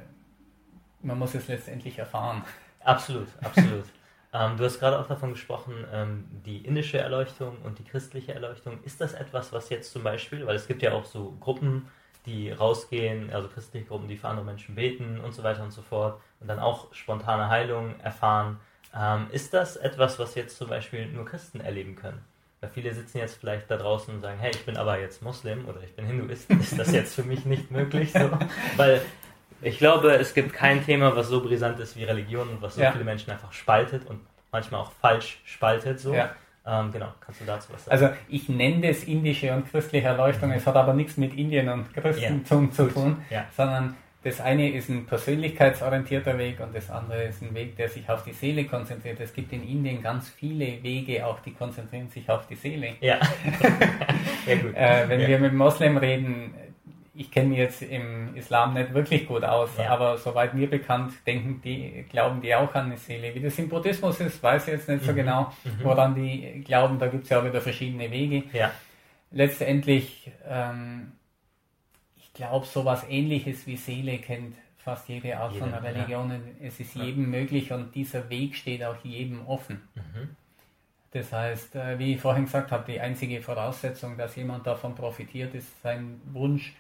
man 1.03 1.19
muss 1.19 1.35
es 1.35 1.49
letztendlich 1.49 1.99
erfahren. 1.99 2.45
Absolut, 2.81 3.29
absolut. 3.43 3.85
ähm, 4.33 4.57
du 4.57 4.65
hast 4.65 4.79
gerade 4.79 4.99
auch 4.99 5.07
davon 5.07 5.33
gesprochen, 5.33 5.85
ähm, 5.93 6.25
die 6.47 6.59
indische 6.59 6.99
Erleuchtung 6.99 7.59
und 7.65 7.79
die 7.79 7.85
christliche 7.85 8.33
Erleuchtung. 8.33 8.79
Ist 8.85 9.01
das 9.01 9.13
etwas, 9.13 9.53
was 9.53 9.71
jetzt 9.71 9.93
zum 9.93 10.05
Beispiel, 10.05 10.47
weil 10.47 10.57
es 10.57 10.69
gibt 10.69 10.83
ja 10.83 10.93
auch 10.93 11.05
so 11.05 11.37
Gruppen, 11.41 11.89
die 12.27 12.53
rausgehen, 12.53 13.33
also 13.33 13.49
christliche 13.49 13.87
Gruppen, 13.87 14.07
die 14.07 14.17
für 14.17 14.29
andere 14.29 14.45
Menschen 14.45 14.75
beten 14.75 15.21
und 15.21 15.35
so 15.35 15.43
weiter 15.43 15.65
und 15.65 15.73
so 15.73 15.83
fort 15.83 16.21
und 16.39 16.49
dann 16.49 16.59
auch 16.59 16.93
spontane 16.95 17.49
Heilung 17.49 17.99
erfahren. 18.01 18.61
Ähm, 18.95 19.27
ist 19.33 19.55
das 19.55 19.77
etwas, 19.77 20.19
was 20.19 20.35
jetzt 20.35 20.57
zum 20.57 20.69
Beispiel 20.69 21.07
nur 21.07 21.25
Christen 21.25 21.61
erleben 21.61 21.97
können? 21.97 22.23
Weil 22.61 22.71
viele 22.71 22.93
sitzen 22.95 23.19
jetzt 23.19 23.37
vielleicht 23.41 23.71
da 23.71 23.79
draußen 23.79 24.15
und 24.15 24.21
sagen, 24.21 24.39
hey, 24.39 24.51
ich 24.51 24.67
bin 24.67 24.77
aber 24.77 24.99
jetzt 24.99 25.23
Muslim 25.23 25.67
oder 25.67 25.83
ich 25.83 25.97
bin 25.97 26.05
Hinduist, 26.05 26.51
ist 26.61 26.79
das 26.79 26.93
jetzt 26.93 27.15
für 27.15 27.23
mich 27.25 27.47
nicht 27.47 27.71
möglich? 27.71 28.13
So? 28.13 28.31
Weil 28.77 29.01
ich 29.63 29.79
glaube, 29.79 30.13
es 30.15 30.35
gibt 30.35 30.53
kein 30.53 30.85
Thema, 30.85 31.15
was 31.15 31.29
so 31.29 31.43
brisant 31.43 31.79
ist 31.81 31.97
wie 31.97 32.05
Religion 32.05 32.49
und 32.49 32.63
was 32.63 32.75
so 32.75 32.83
ja. 32.83 32.93
viele 32.93 33.05
Menschen 33.05 33.31
einfach 33.31 33.53
spaltet 33.53 34.07
und 34.07 34.21
manchmal 34.53 34.81
auch 34.81 34.93
falsch 34.93 35.41
spaltet. 35.45 36.01
So. 36.01 36.15
Ja. 36.15 36.31
Ähm, 36.67 36.93
genau, 36.93 37.09
kannst 37.21 37.41
du 37.41 37.45
dazu 37.45 37.73
was 37.73 37.85
sagen? 37.85 37.93
Also 37.93 38.17
ich 38.29 38.49
nenne 38.49 38.89
das 38.89 39.05
indische 39.05 39.53
und 39.53 39.71
christliche 39.71 40.09
Erleuchtung, 40.09 40.51
mhm. 40.51 40.57
es 40.57 40.67
hat 40.67 40.77
aber 40.77 40.93
nichts 40.93 41.17
mit 41.17 41.35
Indien 41.35 41.69
und 41.69 41.93
Christentum 41.95 42.67
ja. 42.67 42.71
zu 42.71 42.87
tun, 42.89 43.17
sondern 43.57 43.97
das 44.23 44.39
eine 44.39 44.71
ist 44.71 44.91
ein 44.91 45.07
persönlichkeitsorientierter 45.07 46.37
Weg 46.37 46.61
und 46.61 46.75
das 46.75 46.91
andere 46.91 47.25
ist 47.25 47.41
ein 47.41 47.55
Weg, 47.55 47.77
der 47.77 47.89
sich 47.89 48.07
auf 48.11 48.23
die 48.23 48.35
Seele 48.35 48.67
konzentriert. 48.67 49.19
Es 49.19 49.33
gibt 49.33 49.51
in 49.55 49.67
Indien 49.67 50.03
ganz 50.03 50.29
viele 50.29 50.83
Wege, 50.83 51.27
auch 51.27 51.41
die 51.41 51.53
konzentrieren 51.53 52.09
sich 52.11 52.29
auf 52.29 52.47
die 52.47 52.55
Seele. 52.55 52.97
Ja. 53.01 53.19
ja 54.47 54.55
gut. 54.57 54.75
Äh, 54.75 55.09
wenn 55.09 55.21
ja. 55.21 55.29
wir 55.29 55.39
mit 55.39 55.55
Moslem 55.55 55.97
reden, 55.97 56.53
ich 57.21 57.31
kenne 57.31 57.51
mich 57.51 57.59
jetzt 57.59 57.83
im 57.83 58.35
Islam 58.35 58.73
nicht 58.73 58.95
wirklich 58.95 59.27
gut 59.27 59.45
aus, 59.45 59.69
ja. 59.77 59.91
aber 59.91 60.17
soweit 60.17 60.55
mir 60.55 60.71
bekannt, 60.71 61.13
denken 61.27 61.61
die, 61.63 62.07
glauben 62.09 62.41
die 62.41 62.55
auch 62.55 62.75
an 62.75 62.87
eine 62.87 62.97
Seele. 62.97 63.35
Wie 63.35 63.41
das 63.41 63.59
im 63.59 63.69
Buddhismus 63.69 64.21
ist, 64.21 64.43
weiß 64.43 64.69
ich 64.69 64.73
jetzt 64.73 64.89
nicht 64.89 65.05
so 65.05 65.13
mhm. 65.13 65.17
genau, 65.17 65.53
mhm. 65.63 65.85
woran 65.85 66.15
die 66.15 66.65
glauben. 66.65 66.99
Da 66.99 67.09
gibt 67.09 67.25
es 67.25 67.31
ja 67.31 67.41
auch 67.41 67.45
wieder 67.45 67.61
verschiedene 67.61 68.11
Wege. 68.11 68.45
Ja. 68.55 68.71
letztendlich, 69.33 70.33
ähm, 70.49 71.13
ich 72.17 72.33
glaube, 72.33 72.65
sowas 72.65 73.05
ähnliches 73.07 73.67
wie 73.67 73.77
Seele 73.77 74.17
kennt 74.17 74.57
fast 74.79 75.07
jede 75.11 75.37
Art 75.37 75.55
von 75.55 75.75
Religion. 75.75 76.31
Ja. 76.31 76.67
Es 76.67 76.81
ist 76.81 76.95
jedem 76.95 77.31
möglich 77.31 77.71
und 77.71 77.95
dieser 77.95 78.31
Weg 78.31 78.57
steht 78.57 78.83
auch 78.83 78.97
jedem 79.05 79.47
offen. 79.47 79.83
Mhm. 79.95 80.37
Das 81.11 81.31
heißt, 81.35 81.75
äh, 81.77 81.99
wie 81.99 82.15
ich 82.15 82.21
vorhin 82.21 82.47
gesagt 82.47 82.73
habe, 82.73 82.91
die 82.91 82.99
einzige 82.99 83.43
Voraussetzung, 83.43 84.17
dass 84.17 84.37
jemand 84.37 84.67
davon 84.67 84.95
profitiert, 84.95 85.55
ist 85.55 85.83
sein 85.83 86.19
Wunsch, 86.33 86.73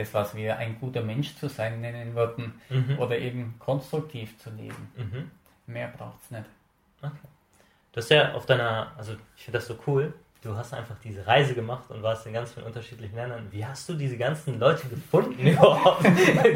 das, 0.00 0.14
was 0.14 0.34
wir 0.34 0.56
ein 0.56 0.78
guter 0.80 1.02
Mensch 1.02 1.36
zu 1.36 1.48
sein 1.48 1.80
nennen 1.80 2.14
würden, 2.14 2.60
mhm. 2.68 2.98
oder 2.98 3.18
eben 3.18 3.54
konstruktiv 3.58 4.38
zu 4.38 4.50
leben. 4.50 4.92
Mhm. 4.96 5.30
Mehr 5.66 5.88
braucht 5.96 6.22
es 6.24 6.30
nicht. 6.30 6.46
Okay. 7.02 7.28
Du 7.92 7.98
hast 7.98 8.10
ja 8.10 8.34
auf 8.34 8.46
deiner, 8.46 8.92
also 8.96 9.14
ich 9.36 9.44
finde 9.44 9.58
das 9.58 9.66
so 9.66 9.76
cool, 9.86 10.12
du 10.42 10.56
hast 10.56 10.72
einfach 10.72 10.96
diese 11.02 11.26
Reise 11.26 11.54
gemacht 11.54 11.90
und 11.90 12.02
warst 12.02 12.26
in 12.26 12.32
ganz 12.32 12.52
vielen 12.52 12.66
unterschiedlichen 12.66 13.16
Ländern. 13.16 13.48
Wie 13.50 13.64
hast 13.64 13.88
du 13.88 13.94
diese 13.94 14.16
ganzen 14.16 14.58
Leute 14.58 14.88
gefunden 14.88 15.46
überhaupt, 15.46 16.04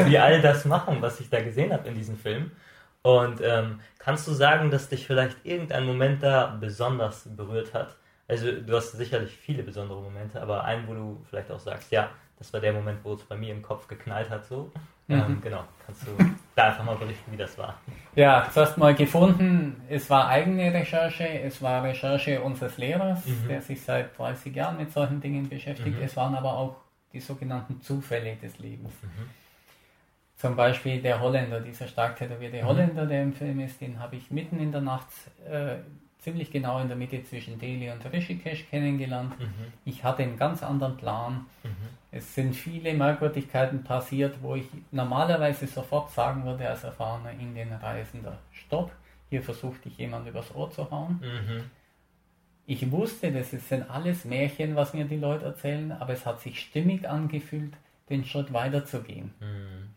die 0.08 0.18
all 0.18 0.40
das 0.40 0.64
machen, 0.64 0.98
was 1.00 1.20
ich 1.20 1.28
da 1.28 1.42
gesehen 1.42 1.72
habe 1.72 1.88
in 1.88 1.94
diesem 1.94 2.16
Film? 2.16 2.50
Und 3.02 3.40
ähm, 3.42 3.80
kannst 3.98 4.26
du 4.26 4.32
sagen, 4.32 4.70
dass 4.70 4.88
dich 4.88 5.06
vielleicht 5.06 5.36
irgendein 5.44 5.84
Moment 5.84 6.22
da 6.22 6.56
besonders 6.58 7.28
berührt 7.36 7.74
hat? 7.74 7.96
Also 8.26 8.50
du 8.52 8.74
hast 8.74 8.92
sicherlich 8.92 9.36
viele 9.36 9.62
besondere 9.62 10.00
Momente, 10.00 10.40
aber 10.40 10.64
einen, 10.64 10.88
wo 10.88 10.94
du 10.94 11.24
vielleicht 11.28 11.50
auch 11.50 11.58
sagst, 11.58 11.92
ja, 11.92 12.10
das 12.44 12.52
war 12.52 12.60
der 12.60 12.74
Moment, 12.74 12.98
wo 13.02 13.14
es 13.14 13.22
bei 13.22 13.36
mir 13.36 13.54
im 13.54 13.62
Kopf 13.62 13.88
geknallt 13.88 14.28
hat, 14.28 14.44
so. 14.44 14.70
Mhm. 15.06 15.14
Ähm, 15.14 15.40
genau, 15.42 15.64
kannst 15.84 16.06
du 16.06 16.10
da 16.54 16.66
einfach 16.66 16.84
mal 16.84 16.96
berichten, 16.96 17.32
wie 17.32 17.38
das 17.38 17.56
war? 17.56 17.78
Ja, 18.14 18.46
zuerst 18.52 18.76
mal 18.76 18.94
gefunden, 18.94 19.80
es 19.88 20.10
war 20.10 20.28
eigene 20.28 20.72
Recherche, 20.72 21.26
es 21.26 21.62
war 21.62 21.82
Recherche 21.82 22.42
unseres 22.42 22.76
Lehrers, 22.76 23.24
mhm. 23.24 23.48
der 23.48 23.62
sich 23.62 23.80
seit 23.82 24.16
30 24.18 24.54
Jahren 24.54 24.76
mit 24.76 24.92
solchen 24.92 25.22
Dingen 25.22 25.48
beschäftigt. 25.48 25.96
Mhm. 25.96 26.04
Es 26.04 26.16
waren 26.16 26.34
aber 26.34 26.52
auch 26.54 26.76
die 27.14 27.20
sogenannten 27.20 27.80
Zufälle 27.80 28.36
des 28.36 28.58
Lebens. 28.58 28.92
Mhm. 29.02 29.30
Zum 30.36 30.56
Beispiel 30.56 31.00
der 31.00 31.20
Holländer, 31.20 31.60
dieser 31.60 31.86
stark 31.86 32.16
tätowierte 32.16 32.62
mhm. 32.62 32.66
Holländer, 32.66 33.06
der 33.06 33.22
im 33.22 33.32
Film 33.32 33.60
ist, 33.60 33.80
den 33.80 33.98
habe 33.98 34.16
ich 34.16 34.30
mitten 34.30 34.58
in 34.58 34.70
der 34.70 34.82
Nacht 34.82 35.08
äh, 35.48 35.76
ziemlich 36.18 36.50
genau 36.50 36.80
in 36.80 36.88
der 36.88 36.96
Mitte 36.96 37.22
zwischen 37.24 37.58
Delhi 37.58 37.90
und 37.90 38.04
Rishikesh 38.12 38.66
kennengelernt. 38.68 39.38
Mhm. 39.38 39.72
Ich 39.86 40.04
hatte 40.04 40.22
einen 40.22 40.36
ganz 40.36 40.62
anderen 40.62 40.96
Plan. 40.96 41.46
Mhm. 42.14 42.18
Es 42.18 42.34
sind 42.34 42.54
viele 42.54 42.94
Merkwürdigkeiten 42.94 43.82
passiert, 43.82 44.36
wo 44.40 44.54
ich 44.54 44.66
normalerweise 44.90 45.66
sofort 45.66 46.10
sagen 46.10 46.44
würde 46.44 46.68
als 46.68 46.84
erfahrener 46.84 47.32
Indienreisender, 47.32 48.38
stopp, 48.52 48.92
hier 49.30 49.42
versucht 49.42 49.84
dich 49.84 49.98
jemand 49.98 50.28
übers 50.28 50.54
Ohr 50.54 50.70
zu 50.70 50.90
hauen. 50.90 51.20
Mhm. 51.20 51.70
Ich 52.66 52.90
wusste, 52.90 53.30
das 53.30 53.50
sind 53.50 53.90
alles 53.90 54.24
Märchen, 54.24 54.74
was 54.74 54.94
mir 54.94 55.04
die 55.04 55.18
Leute 55.18 55.44
erzählen, 55.44 55.92
aber 55.92 56.14
es 56.14 56.24
hat 56.24 56.40
sich 56.40 56.60
stimmig 56.60 57.08
angefühlt, 57.08 57.74
den 58.08 58.24
Schritt 58.24 58.52
weiterzugehen. 58.52 59.34
Mhm. 59.40 59.94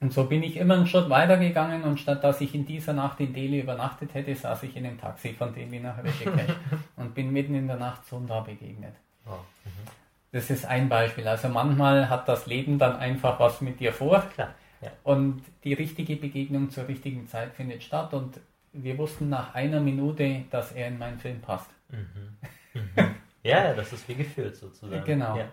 Und 0.00 0.12
so 0.12 0.24
bin 0.24 0.44
ich 0.44 0.56
immer 0.56 0.74
einen 0.74 0.86
Schritt 0.86 1.10
weitergegangen 1.10 1.82
und 1.82 1.98
statt 1.98 2.22
dass 2.22 2.40
ich 2.40 2.54
in 2.54 2.64
dieser 2.64 2.92
Nacht 2.92 3.18
in 3.18 3.32
Delhi 3.32 3.60
übernachtet 3.60 4.14
hätte, 4.14 4.34
saß 4.34 4.62
ich 4.62 4.76
in 4.76 4.86
einem 4.86 5.00
Taxi 5.00 5.32
von 5.32 5.52
Delhi 5.52 5.80
nach 5.80 6.02
Rishikesh 6.02 6.54
und 6.96 7.14
bin 7.14 7.32
mitten 7.32 7.54
in 7.54 7.66
der 7.66 7.78
Nacht 7.78 8.06
Sundar 8.06 8.44
begegnet. 8.44 8.94
Oh, 9.26 9.32
mhm. 9.64 9.97
Das 10.32 10.50
ist 10.50 10.66
ein 10.66 10.88
Beispiel. 10.88 11.26
Also 11.26 11.48
manchmal 11.48 12.10
hat 12.10 12.28
das 12.28 12.46
Leben 12.46 12.78
dann 12.78 12.96
einfach 12.96 13.40
was 13.40 13.60
mit 13.60 13.80
dir 13.80 13.92
vor 13.92 14.20
Klar, 14.34 14.54
ja. 14.80 14.90
und 15.02 15.42
die 15.64 15.72
richtige 15.72 16.16
Begegnung 16.16 16.70
zur 16.70 16.86
richtigen 16.86 17.26
Zeit 17.26 17.54
findet 17.54 17.82
statt 17.82 18.12
und 18.12 18.38
wir 18.72 18.98
wussten 18.98 19.28
nach 19.28 19.54
einer 19.54 19.80
Minute, 19.80 20.44
dass 20.50 20.72
er 20.72 20.88
in 20.88 20.98
meinen 20.98 21.18
Film 21.18 21.40
passt. 21.40 21.70
Mhm. 21.88 22.36
Mhm. 22.74 23.14
Ja, 23.42 23.72
das 23.72 23.92
ist 23.92 24.06
wie 24.08 24.14
gefühlt 24.14 24.56
sozusagen. 24.56 25.04
Genau. 25.04 25.36
Ja. 25.36 25.48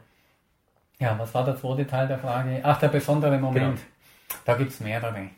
ja. 1.00 1.20
was 1.20 1.34
war 1.34 1.46
der 1.46 1.56
zweite 1.56 1.88
Teil 1.88 2.08
der 2.08 2.20
Frage? 2.20 2.60
Ach, 2.64 2.78
der 2.80 2.90
besondere 2.90 3.38
Moment. 3.38 3.78
Genau. 3.78 4.40
Da 4.44 4.56
gibt 4.56 4.72
es 4.72 4.80
mehrere. 4.82 5.22
Mhm. 5.22 5.32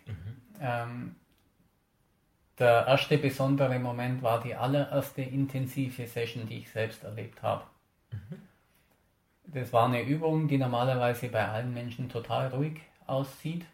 Ähm, 0.60 1.16
der 2.58 2.88
erste 2.88 3.20
besondere 3.20 3.78
Moment 3.78 4.24
war 4.24 4.42
die 4.42 4.56
allererste 4.56 5.22
intensive 5.22 6.08
Session, 6.08 6.48
die 6.48 6.60
ich 6.60 6.72
selbst 6.72 7.04
erlebt 7.04 7.44
habe. 7.44 7.64
Mhm. 8.12 8.47
Das 9.48 9.72
war 9.74 9.86
eine 9.86 10.04
Übung, 10.04 10.48
die 10.48 10.58
normalerweise 10.58 11.30
bei 11.30 11.48
allen 11.48 11.74
Menschen 11.74 12.10
total 12.10 12.48
ruhig 12.50 12.82
aussieht. 13.06 13.66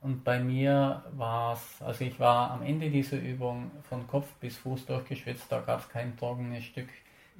Und 0.00 0.24
bei 0.24 0.40
mir 0.40 1.04
war 1.12 1.52
es, 1.52 1.82
also 1.82 2.04
ich 2.04 2.18
war 2.18 2.50
am 2.50 2.62
Ende 2.62 2.90
dieser 2.90 3.18
Übung 3.18 3.70
von 3.88 4.06
Kopf 4.08 4.26
bis 4.40 4.56
Fuß 4.56 4.86
durchgeschwitzt, 4.86 5.46
da 5.50 5.60
gab 5.60 5.80
es 5.80 5.88
kein 5.88 6.16
trockenes 6.16 6.64
Stück 6.64 6.88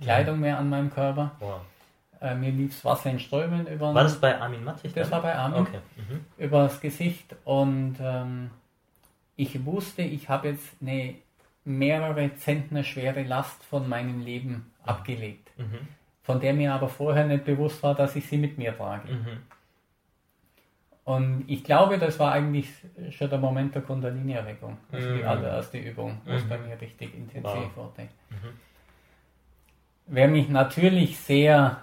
Kleidung 0.00 0.40
mehr 0.40 0.58
an 0.58 0.68
meinem 0.68 0.90
Körper. 0.90 1.32
Wow. 1.40 1.60
Äh, 2.20 2.34
mir 2.34 2.50
lief 2.50 2.72
das 2.72 2.84
Wasser 2.84 3.10
in 3.10 3.18
Strömen 3.18 3.66
über. 3.66 3.92
War 3.94 4.04
das 4.04 4.20
bei 4.20 4.40
Armin 4.40 4.64
Mattig? 4.64 4.94
Das 4.94 5.10
war 5.10 5.22
bei 5.22 5.34
Armin. 5.34 5.60
Okay. 5.60 5.78
Mhm. 5.96 6.24
Über 6.38 6.64
das 6.64 6.80
Gesicht 6.80 7.34
und 7.44 7.96
ähm, 8.00 8.50
ich 9.36 9.64
wusste, 9.64 10.02
ich 10.02 10.28
habe 10.28 10.48
jetzt 10.48 10.76
eine 10.80 11.16
mehrere 11.64 12.34
Zentner 12.36 12.84
schwere 12.84 13.22
Last 13.22 13.64
von 13.64 13.88
meinem 13.88 14.20
Leben 14.20 14.72
abgelegt, 14.84 15.50
mhm. 15.58 15.88
Von 16.22 16.40
der 16.40 16.54
mir 16.54 16.72
aber 16.72 16.88
vorher 16.88 17.26
nicht 17.26 17.44
bewusst 17.44 17.82
war, 17.82 17.94
dass 17.94 18.16
ich 18.16 18.26
sie 18.26 18.38
mit 18.38 18.58
mir 18.58 18.76
trage. 18.76 19.12
Mhm. 19.12 19.38
Und 21.04 21.44
ich 21.48 21.64
glaube, 21.64 21.98
das 21.98 22.18
war 22.20 22.32
eigentlich 22.32 22.68
schon 23.10 23.28
der 23.28 23.38
Moment 23.38 23.74
der 23.74 23.82
Kundalini-Erweckung, 23.82 24.78
also 24.92 25.14
die 25.14 25.22
mhm. 25.22 25.28
allererste 25.28 25.78
Übung, 25.78 26.20
wo 26.24 26.32
es 26.32 26.44
bei 26.44 26.56
mhm. 26.56 26.68
mir 26.68 26.80
richtig 26.80 27.14
intensiv 27.14 27.42
wow. 27.74 27.76
wurde. 27.76 28.02
Mhm. 28.30 28.52
Wer 30.06 30.28
mich 30.28 30.48
natürlich 30.48 31.18
sehr 31.18 31.82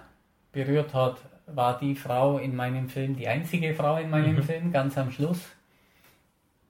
berührt 0.52 0.94
hat, 0.94 1.18
war 1.46 1.78
die 1.78 1.94
Frau 1.94 2.38
in 2.38 2.56
meinem 2.56 2.88
Film, 2.88 3.16
die 3.16 3.28
einzige 3.28 3.74
Frau 3.74 3.98
in 3.98 4.08
meinem 4.08 4.36
mhm. 4.36 4.42
Film, 4.42 4.72
ganz 4.72 4.96
am 4.96 5.10
Schluss, 5.10 5.50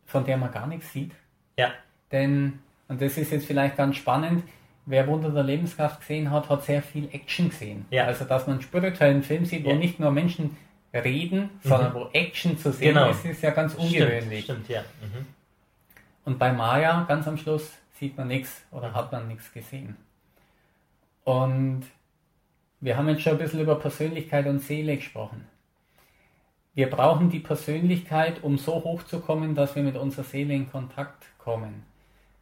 von 0.07 0.25
der 0.25 0.37
man 0.37 0.51
gar 0.51 0.66
nichts 0.66 0.93
sieht. 0.93 1.12
Ja. 1.57 1.73
Denn, 2.11 2.59
und 2.89 3.01
das 3.01 3.16
ist 3.16 3.31
jetzt 3.31 3.47
vielleicht 3.47 3.77
ganz 3.77 3.97
spannend, 3.97 4.43
wer 4.91 5.07
Wunder 5.07 5.30
der 5.30 5.45
Lebenskraft 5.45 6.01
gesehen 6.01 6.30
hat, 6.30 6.49
hat 6.49 6.64
sehr 6.64 6.82
viel 6.82 7.09
Action 7.12 7.49
gesehen. 7.49 7.86
Ja. 7.91 8.05
Also, 8.05 8.24
dass 8.24 8.47
man 8.47 8.61
einen 9.01 9.22
Film 9.22 9.45
sieht, 9.45 9.64
wo 9.64 9.70
ja. 9.70 9.76
nicht 9.76 10.01
nur 10.01 10.11
Menschen 10.11 10.57
reden, 10.93 11.51
mhm. 11.62 11.68
sondern 11.68 11.95
wo 11.95 12.09
Action 12.12 12.59
zu 12.59 12.72
sehen 12.72 12.95
genau. 12.95 13.11
ist, 13.11 13.24
ist 13.24 13.43
ja 13.43 13.51
ganz 13.51 13.74
ungewöhnlich. 13.74 14.45
Stimmt, 14.45 14.64
stimmt 14.64 14.68
ja. 14.68 14.82
Mhm. 15.01 15.26
Und 16.24 16.38
bei 16.38 16.53
Maya, 16.53 17.05
ganz 17.09 17.26
am 17.28 17.36
Schluss, 17.36 17.70
sieht 17.99 18.16
man 18.18 18.28
nichts 18.28 18.62
oder 18.72 18.93
hat 18.93 19.12
man 19.12 19.28
nichts 19.28 19.53
gesehen. 19.53 19.97
Und 21.24 21.82
wir 22.80 22.97
haben 22.97 23.09
jetzt 23.09 23.22
schon 23.22 23.32
ein 23.32 23.38
bisschen 23.38 23.61
über 23.61 23.76
Persönlichkeit 23.76 24.47
und 24.47 24.61
Seele 24.61 24.97
gesprochen. 24.97 25.47
Wir 26.74 26.88
brauchen 26.88 27.30
die 27.30 27.41
Persönlichkeit, 27.41 28.43
um 28.43 28.59
so 28.59 28.82
hoch 28.84 29.03
zu 29.03 29.20
kommen, 29.20 29.55
dass 29.55 29.76
wir 29.76 29.82
mit 29.82 29.97
unserer 29.97 30.24
Seele 30.24 30.55
in 30.55 30.70
Kontakt 30.70 31.26
kommen. 31.38 31.84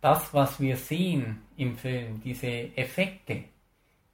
Das, 0.01 0.33
was 0.33 0.61
wir 0.61 0.77
sehen 0.77 1.43
im 1.57 1.77
Film, 1.77 2.21
diese 2.23 2.47
Effekte, 2.77 3.45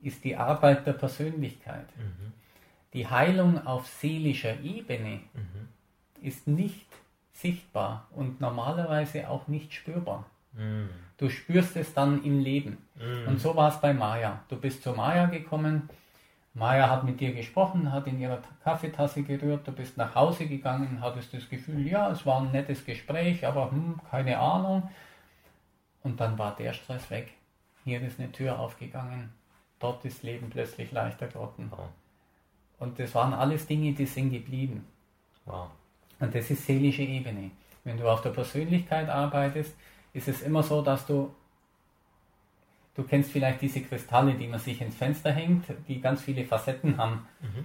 ist 0.01 0.25
die 0.25 0.37
Arbeit 0.37 0.87
der 0.87 0.93
Persönlichkeit. 0.95 1.87
Mhm. 1.97 2.33
Die 2.93 3.07
Heilung 3.07 3.67
auf 3.67 3.87
seelischer 3.87 4.61
Ebene 4.61 5.21
mhm. 5.35 5.69
ist 6.23 6.47
nicht 6.47 6.87
sichtbar 7.33 8.07
und 8.13 8.41
normalerweise 8.41 9.29
auch 9.29 9.49
nicht 9.49 9.75
spürbar. 9.75 10.25
Mhm. 10.53 10.89
Du 11.17 11.29
spürst 11.29 11.77
es 11.77 11.93
dann 11.93 12.23
im 12.25 12.41
Leben. 12.41 12.79
Mhm. 12.95 13.29
Und 13.29 13.41
so 13.41 13.55
war 13.57 13.71
es 13.71 13.81
bei 13.81 13.93
Maya. 13.93 14.43
Du 14.49 14.57
bist 14.57 14.83
zu 14.83 14.93
Maya 14.93 15.27
gekommen, 15.27 15.89
Maya 16.55 16.89
hat 16.89 17.03
mit 17.03 17.21
dir 17.21 17.35
gesprochen, 17.35 17.91
hat 17.93 18.07
in 18.07 18.21
ihrer 18.21 18.39
Kaffeetasse 18.63 19.25
gerührt, 19.25 19.67
du 19.67 19.73
bist 19.73 19.97
nach 19.97 20.15
Hause 20.15 20.47
gegangen, 20.47 20.99
hattest 21.01 21.35
das 21.35 21.49
Gefühl, 21.49 21.85
ja, 21.87 22.11
es 22.13 22.25
war 22.25 22.41
ein 22.41 22.53
nettes 22.53 22.85
Gespräch, 22.85 23.45
aber 23.45 23.73
hm, 23.73 24.01
keine 24.09 24.39
Ahnung. 24.39 24.89
Und 26.05 26.21
dann 26.21 26.39
war 26.39 26.55
der 26.55 26.73
Stress 26.73 27.11
weg. 27.11 27.33
Hier 27.83 28.01
ist 28.01 28.21
eine 28.21 28.31
Tür 28.31 28.61
aufgegangen, 28.61 29.33
dort 29.81 30.05
ist 30.05 30.23
Leben 30.23 30.49
plötzlich 30.49 30.93
leichter 30.93 31.27
geworden. 31.27 31.67
Wow. 31.71 31.89
Und 32.79 32.99
das 32.99 33.15
waren 33.15 33.35
alles 33.35 33.67
Dinge, 33.67 33.93
die 33.93 34.07
sind 34.07 34.31
geblieben. 34.31 34.87
Wow. 35.45 35.71
Und 36.21 36.33
das 36.33 36.51
ist 36.51 36.65
seelische 36.65 37.03
Ebene. 37.03 37.51
Wenn 37.83 37.99
du 37.99 38.09
auf 38.09 38.23
der 38.23 38.31
Persönlichkeit 38.31 39.09
arbeitest, 39.09 39.75
ist 40.13 40.29
es 40.29 40.43
immer 40.43 40.63
so, 40.63 40.81
dass 40.81 41.05
du 41.07 41.35
Du 42.95 43.03
kennst 43.03 43.33
vielleicht 43.33 43.61
diese 43.61 43.83
Kristalle, 43.83 44.35
die 44.35 44.47
man 44.47 44.61
sich 44.61 44.81
ins 44.81 44.95
Fenster 44.95 45.33
hängt, 45.33 45.65
die 45.89 46.01
ganz 46.01 46.23
viele 46.23 46.45
Facetten 46.45 46.97
haben. 46.97 47.27
Mhm. 47.41 47.65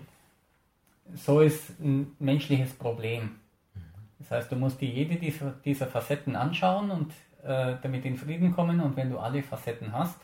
So 1.15 1.41
ist 1.41 1.79
ein 1.79 2.15
menschliches 2.19 2.73
Problem. 2.73 3.35
Mhm. 3.75 3.81
Das 4.17 4.31
heißt, 4.31 4.51
du 4.51 4.55
musst 4.55 4.81
dir 4.81 4.89
jede 4.89 5.17
dieser, 5.17 5.51
dieser 5.51 5.85
Facetten 5.85 6.35
anschauen 6.35 6.89
und 6.89 7.13
äh, 7.43 7.75
damit 7.81 8.05
in 8.05 8.17
Frieden 8.17 8.53
kommen. 8.55 8.81
Und 8.81 8.95
wenn 8.95 9.09
du 9.09 9.19
alle 9.19 9.41
Facetten 9.43 9.91
hast, 9.91 10.19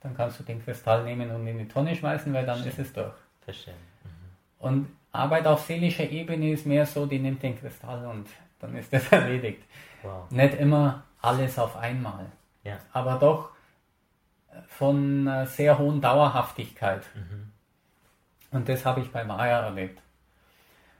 dann 0.00 0.16
kannst 0.16 0.38
du 0.40 0.44
den 0.44 0.62
Kristall 0.64 1.04
nehmen 1.04 1.30
und 1.30 1.46
in 1.46 1.58
die 1.58 1.68
Tonne 1.68 1.94
schmeißen, 1.94 2.32
weil 2.32 2.46
dann 2.46 2.60
Verstehen. 2.60 2.84
ist 2.84 2.88
es 2.88 2.92
durch. 2.92 3.14
Verstehen. 3.40 3.74
Mhm. 4.04 4.66
Und 4.66 4.88
Arbeit 5.12 5.46
auf 5.46 5.64
seelischer 5.64 6.08
Ebene 6.08 6.52
ist 6.52 6.66
mehr 6.66 6.86
so, 6.86 7.06
die 7.06 7.18
nimmt 7.18 7.42
den 7.42 7.58
Kristall 7.58 8.06
und 8.06 8.28
dann 8.60 8.76
ist 8.76 8.92
das 8.92 9.08
erledigt. 9.12 9.62
Wow. 10.02 10.30
Nicht 10.30 10.54
immer 10.54 11.02
alles 11.20 11.58
auf 11.58 11.76
einmal. 11.76 12.26
Ja. 12.64 12.78
Aber 12.92 13.14
doch 13.14 13.50
von 14.66 15.26
äh, 15.26 15.46
sehr 15.46 15.78
hohen 15.78 16.00
Dauerhaftigkeit. 16.00 17.02
Mhm. 17.14 17.52
Und 18.50 18.68
das 18.68 18.84
habe 18.84 19.00
ich 19.00 19.10
bei 19.10 19.24
Maya 19.24 19.60
erlebt. 19.60 20.00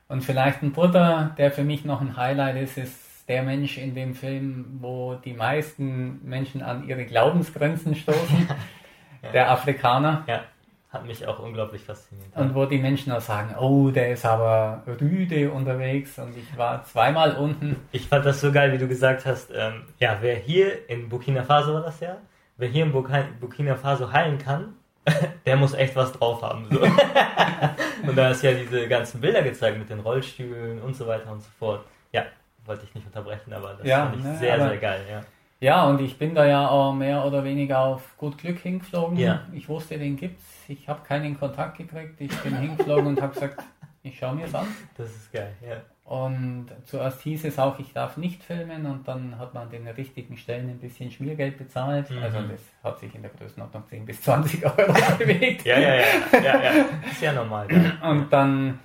Und 0.07 0.21
vielleicht 0.21 0.63
ein 0.63 0.71
Bruder, 0.71 1.35
der 1.37 1.51
für 1.51 1.63
mich 1.63 1.85
noch 1.85 2.01
ein 2.01 2.17
Highlight 2.17 2.57
ist, 2.57 2.77
ist 2.77 3.08
der 3.29 3.43
Mensch 3.43 3.77
in 3.77 3.95
dem 3.95 4.15
Film, 4.15 4.79
wo 4.81 5.13
die 5.13 5.33
meisten 5.33 6.19
Menschen 6.27 6.61
an 6.61 6.87
ihre 6.87 7.05
Glaubensgrenzen 7.05 7.95
stoßen. 7.95 8.47
ja. 9.21 9.31
Der 9.31 9.51
Afrikaner. 9.51 10.23
Ja, 10.27 10.41
hat 10.89 11.05
mich 11.05 11.27
auch 11.27 11.37
unglaublich 11.37 11.83
fasziniert. 11.83 12.35
Und 12.35 12.55
wo 12.55 12.65
die 12.65 12.79
Menschen 12.79 13.11
auch 13.11 13.21
sagen, 13.21 13.55
oh, 13.59 13.91
der 13.91 14.11
ist 14.11 14.25
aber 14.25 14.83
rüde 14.99 15.51
unterwegs 15.51 16.17
und 16.17 16.35
ich 16.35 16.57
war 16.57 16.83
zweimal 16.83 17.35
unten. 17.35 17.75
Ich 17.91 18.07
fand 18.07 18.25
das 18.25 18.41
so 18.41 18.51
geil, 18.51 18.73
wie 18.73 18.79
du 18.79 18.87
gesagt 18.87 19.27
hast, 19.27 19.51
ähm, 19.55 19.83
ja, 19.99 20.17
wer 20.21 20.35
hier 20.35 20.89
in 20.89 21.07
Burkina 21.07 21.43
Faso 21.43 21.75
war 21.75 21.83
das 21.83 21.99
ja, 21.99 22.17
wer 22.57 22.69
hier 22.69 22.83
in 22.83 22.91
Burkina 22.91 23.75
Faso 23.75 24.11
heilen 24.11 24.39
kann, 24.39 24.73
der 25.45 25.57
muss 25.57 25.75
echt 25.75 25.95
was 25.95 26.11
drauf 26.11 26.41
haben. 26.41 26.65
So. 26.71 26.81
und 28.07 28.15
da 28.15 28.31
ist 28.31 28.41
ja 28.41 28.53
diese 28.53 28.87
ganzen 28.87 29.21
Bilder 29.21 29.43
gezeigt 29.43 29.77
mit 29.77 29.91
den 29.91 29.99
Rollstühlen 29.99 30.81
und 30.81 30.95
so 30.95 31.05
weiter 31.05 31.31
und 31.31 31.41
so 31.41 31.49
fort. 31.59 31.85
Ja, 32.11 32.25
wollte 32.69 32.85
ich 32.85 32.95
nicht 32.95 33.05
unterbrechen, 33.05 33.51
aber 33.51 33.73
das 33.73 33.85
ja, 33.85 34.05
fand 34.05 34.17
ich 34.17 34.23
ne, 34.23 34.37
sehr, 34.37 34.57
sehr 34.57 34.77
geil, 34.77 35.01
ja. 35.09 35.21
Ja, 35.61 35.85
und 35.89 35.99
ich 35.99 36.17
bin 36.17 36.33
da 36.33 36.45
ja 36.45 36.69
auch 36.69 36.93
mehr 36.93 37.25
oder 37.25 37.43
weniger 37.43 37.79
auf 37.79 38.17
gut 38.17 38.37
Glück 38.37 38.59
hingeflogen. 38.59 39.17
Ja. 39.17 39.41
Ich 39.51 39.67
wusste, 39.67 39.97
den 39.97 40.15
gibt's. 40.15 40.45
Ich 40.69 40.87
habe 40.87 41.01
keinen 41.03 41.37
Kontakt 41.37 41.77
gekriegt. 41.77 42.21
Ich 42.21 42.33
bin 42.37 42.55
hingeflogen 42.55 43.07
und 43.07 43.21
habe 43.21 43.33
gesagt, 43.33 43.61
ich 44.03 44.17
schaue 44.17 44.35
mir 44.35 44.45
es 44.45 44.55
an. 44.55 44.67
Das 44.95 45.09
ist 45.09 45.33
geil, 45.33 45.53
ja. 45.61 45.81
Und 46.09 46.69
zuerst 46.85 47.21
hieß 47.21 47.45
es 47.45 47.59
auch, 47.59 47.77
ich 47.77 47.93
darf 47.93 48.17
nicht 48.17 48.41
filmen 48.43 48.87
und 48.87 49.07
dann 49.07 49.37
hat 49.37 49.53
man 49.53 49.69
den 49.69 49.87
richtigen 49.87 50.37
Stellen 50.37 50.67
ein 50.69 50.79
bisschen 50.79 51.11
Schmiergeld 51.11 51.57
bezahlt. 51.57 52.09
Mhm. 52.09 52.23
Also 52.23 52.41
das 52.41 52.61
hat 52.83 52.99
sich 52.99 53.13
in 53.13 53.21
der 53.21 53.29
Größenordnung 53.29 53.85
10 53.85 54.05
bis 54.05 54.21
20 54.23 54.65
Euro 54.65 54.75
bewegt. 55.19 55.65
ja, 55.65 55.77
ja, 55.77 55.95
ja, 55.95 56.03
ja, 56.31 56.63
ja. 56.63 56.71
Ist 57.11 57.21
ja 57.21 57.33
normal. 57.33 57.67
Ja. 57.71 58.09
Und 58.09 58.33
dann, 58.33 58.79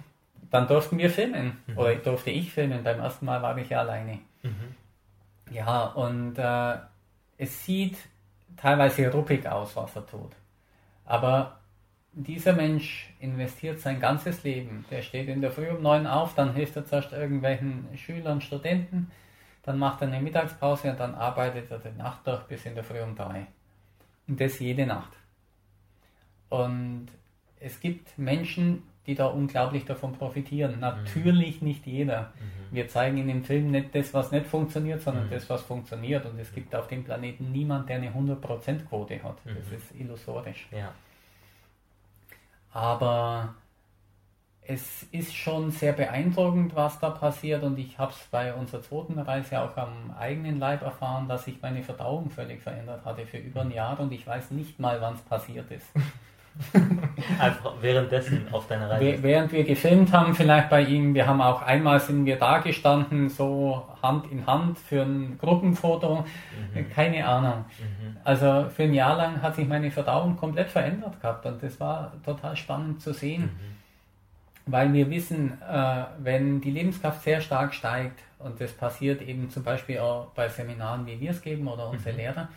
dann 0.54 0.68
durften 0.68 0.98
wir 0.98 1.10
filmen. 1.10 1.56
Mhm. 1.66 1.78
Oder 1.78 1.96
durfte 1.96 2.30
ich 2.30 2.52
filmen. 2.52 2.84
Beim 2.84 3.00
ersten 3.00 3.26
Mal 3.26 3.42
war 3.42 3.58
ich 3.58 3.70
ja 3.70 3.80
alleine. 3.80 4.20
Mhm. 4.42 4.74
Ja, 5.50 5.86
und 5.86 6.38
äh, 6.38 6.76
es 7.36 7.64
sieht 7.64 7.96
teilweise 8.56 9.10
ruppig 9.10 9.48
aus, 9.48 9.74
was 9.74 9.96
er 9.96 10.06
tut. 10.06 10.30
Aber 11.04 11.58
dieser 12.12 12.52
Mensch 12.52 13.12
investiert 13.18 13.80
sein 13.80 13.98
ganzes 13.98 14.44
Leben. 14.44 14.84
Der 14.92 15.02
steht 15.02 15.28
in 15.28 15.40
der 15.40 15.50
Früh 15.50 15.68
um 15.70 15.82
neun 15.82 16.06
auf, 16.06 16.36
dann 16.36 16.54
hilft 16.54 16.76
er 16.76 16.86
zuerst 16.86 17.12
irgendwelchen 17.12 17.88
Schülern, 17.96 18.40
Studenten, 18.40 19.10
dann 19.64 19.76
macht 19.76 20.02
er 20.02 20.08
eine 20.08 20.20
Mittagspause 20.20 20.92
und 20.92 21.00
dann 21.00 21.16
arbeitet 21.16 21.68
er 21.72 21.80
die 21.80 21.98
Nacht 21.98 22.24
durch 22.28 22.44
bis 22.44 22.64
in 22.64 22.76
der 22.76 22.84
Früh 22.84 23.00
um 23.00 23.16
drei. 23.16 23.48
Und 24.28 24.40
das 24.40 24.60
jede 24.60 24.86
Nacht. 24.86 25.12
Und 26.48 27.08
es 27.58 27.80
gibt 27.80 28.16
Menschen, 28.16 28.84
die 29.06 29.14
da 29.14 29.26
unglaublich 29.26 29.84
davon 29.84 30.12
profitieren. 30.12 30.80
Natürlich 30.80 31.60
mhm. 31.60 31.68
nicht 31.68 31.86
jeder. 31.86 32.32
Mhm. 32.38 32.74
Wir 32.74 32.88
zeigen 32.88 33.18
in 33.18 33.28
dem 33.28 33.44
Film 33.44 33.70
nicht 33.70 33.94
das, 33.94 34.14
was 34.14 34.32
nicht 34.32 34.46
funktioniert, 34.46 35.02
sondern 35.02 35.26
mhm. 35.26 35.30
das, 35.30 35.48
was 35.50 35.62
funktioniert. 35.62 36.24
Und 36.26 36.38
es 36.38 36.52
gibt 36.52 36.74
auf 36.74 36.88
dem 36.88 37.04
Planeten 37.04 37.52
niemand, 37.52 37.88
der 37.88 37.96
eine 37.96 38.10
100% 38.10 38.86
Quote 38.86 39.22
hat. 39.22 39.36
Das 39.44 39.68
mhm. 39.68 39.76
ist 39.76 39.94
illusorisch. 39.94 40.68
Ja. 40.72 40.92
Aber 42.72 43.54
es 44.66 45.02
ist 45.12 45.34
schon 45.34 45.70
sehr 45.70 45.92
beeindruckend, 45.92 46.74
was 46.74 46.98
da 46.98 47.10
passiert 47.10 47.62
und 47.62 47.78
ich 47.78 47.98
habe 47.98 48.12
es 48.12 48.18
bei 48.30 48.54
unserer 48.54 48.82
zweiten 48.82 49.18
Reise 49.18 49.60
auch 49.60 49.76
am 49.76 50.14
eigenen 50.18 50.58
Leib 50.58 50.82
erfahren, 50.82 51.28
dass 51.28 51.44
sich 51.44 51.60
meine 51.60 51.82
Verdauung 51.82 52.30
völlig 52.30 52.62
verändert 52.62 53.04
hatte 53.04 53.26
für 53.26 53.36
über 53.36 53.60
ein 53.60 53.70
Jahr 53.70 54.00
und 54.00 54.10
ich 54.12 54.26
weiß 54.26 54.52
nicht 54.52 54.80
mal, 54.80 55.00
wann 55.02 55.14
es 55.14 55.20
passiert 55.20 55.70
ist. 55.70 55.86
Einfach 57.40 57.74
währenddessen 57.80 58.46
auf 58.52 58.68
deiner 58.68 58.88
Reise. 58.88 59.22
Während 59.22 59.50
wir 59.50 59.64
gefilmt 59.64 60.12
haben, 60.12 60.34
vielleicht 60.34 60.70
bei 60.70 60.82
ihm, 60.82 61.12
wir 61.14 61.26
haben 61.26 61.40
auch 61.40 61.62
einmal 61.62 61.98
sind 61.98 62.24
wir 62.26 62.36
da 62.36 62.58
gestanden, 62.58 63.28
so 63.28 63.84
Hand 64.02 64.30
in 64.30 64.46
Hand 64.46 64.78
für 64.78 65.02
ein 65.02 65.36
Gruppenfoto, 65.38 66.24
mhm. 66.74 66.90
keine 66.90 67.26
Ahnung. 67.26 67.64
Mhm. 67.78 68.16
Also 68.22 68.66
für 68.74 68.84
ein 68.84 68.94
Jahr 68.94 69.16
lang 69.16 69.42
hat 69.42 69.56
sich 69.56 69.66
meine 69.66 69.90
Verdauung 69.90 70.36
komplett 70.36 70.70
verändert 70.70 71.20
gehabt 71.20 71.44
und 71.44 71.60
das 71.62 71.80
war 71.80 72.12
total 72.24 72.56
spannend 72.56 73.02
zu 73.02 73.12
sehen. 73.12 73.42
Mhm. 73.42 73.74
Weil 74.66 74.92
wir 74.92 75.10
wissen, 75.10 75.60
äh, 75.60 76.04
wenn 76.18 76.60
die 76.60 76.70
Lebenskraft 76.70 77.22
sehr 77.22 77.40
stark 77.40 77.74
steigt, 77.74 78.20
und 78.38 78.60
das 78.60 78.72
passiert 78.72 79.22
eben 79.22 79.50
zum 79.50 79.62
Beispiel 79.62 79.98
auch 79.98 80.28
bei 80.34 80.48
Seminaren, 80.48 81.06
wie 81.06 81.18
wir 81.18 81.30
es 81.30 81.42
geben 81.42 81.66
oder 81.66 81.88
unsere 81.88 82.12
mhm. 82.12 82.18
Lehrer, 82.18 82.48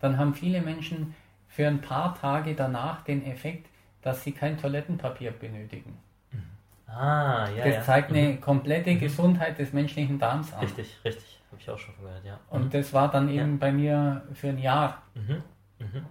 dann 0.00 0.18
haben 0.18 0.34
viele 0.34 0.60
Menschen 0.60 1.14
für 1.52 1.68
ein 1.68 1.80
paar 1.82 2.18
Tage 2.18 2.54
danach 2.54 3.04
den 3.04 3.24
Effekt, 3.26 3.68
dass 4.00 4.24
sie 4.24 4.32
kein 4.32 4.56
Toilettenpapier 4.58 5.32
benötigen. 5.32 5.98
Ah, 6.86 7.48
ja. 7.56 7.64
Das 7.64 7.74
ja. 7.74 7.82
zeigt 7.82 8.10
eine 8.10 8.30
mhm. 8.30 8.40
komplette 8.40 8.90
mhm. 8.90 9.00
Gesundheit 9.00 9.58
des 9.58 9.72
menschlichen 9.72 10.18
Darms 10.18 10.52
an. 10.52 10.60
Richtig, 10.60 10.98
richtig. 11.04 11.40
Habe 11.50 11.60
ich 11.60 11.70
auch 11.70 11.78
schon 11.78 11.94
gehört, 11.96 12.24
ja. 12.24 12.38
Und 12.50 12.64
mhm. 12.64 12.70
das 12.70 12.92
war 12.92 13.10
dann 13.10 13.28
eben 13.28 13.52
ja. 13.52 13.56
bei 13.58 13.72
mir 13.72 14.22
für 14.34 14.48
ein 14.48 14.58
Jahr. 14.58 15.02
Mhm. 15.14 15.42
Mhm. 15.78 16.06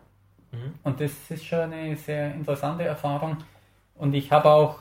mhm. 0.52 0.74
Und 0.84 1.00
das 1.02 1.12
ist 1.30 1.46
schon 1.46 1.74
eine 1.74 1.96
sehr 1.96 2.34
interessante 2.34 2.84
Erfahrung. 2.84 3.38
Und 3.96 4.14
ich 4.14 4.32
habe 4.32 4.50
auch 4.50 4.80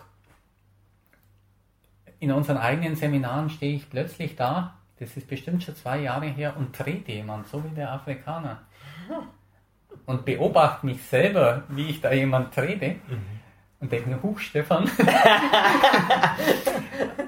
in 2.18 2.32
unseren 2.32 2.58
eigenen 2.58 2.96
Seminaren 2.96 3.48
stehe 3.48 3.76
ich 3.76 3.88
plötzlich 3.88 4.36
da, 4.36 4.74
das 4.98 5.16
ist 5.16 5.26
bestimmt 5.26 5.62
schon 5.62 5.74
zwei 5.74 6.00
Jahre 6.00 6.26
her, 6.26 6.54
und 6.58 6.74
trete 6.74 7.12
jemand, 7.12 7.46
so 7.48 7.64
wie 7.64 7.74
der 7.74 7.92
Afrikaner 7.92 8.60
und 10.06 10.24
beobachte 10.24 10.86
mich 10.86 11.02
selber, 11.02 11.62
wie 11.68 11.88
ich 11.90 12.00
da 12.00 12.12
jemand 12.12 12.54
trete 12.54 12.96
mhm. 13.08 13.22
und 13.80 13.92
denke 13.92 14.10
mir, 14.10 14.22
huch, 14.22 14.38
Stefan. 14.38 14.84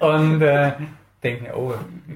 und 0.01 0.43
äh, 0.43 0.73
denke 1.23 1.45
mir, 1.45 1.57
oh, 1.57 1.75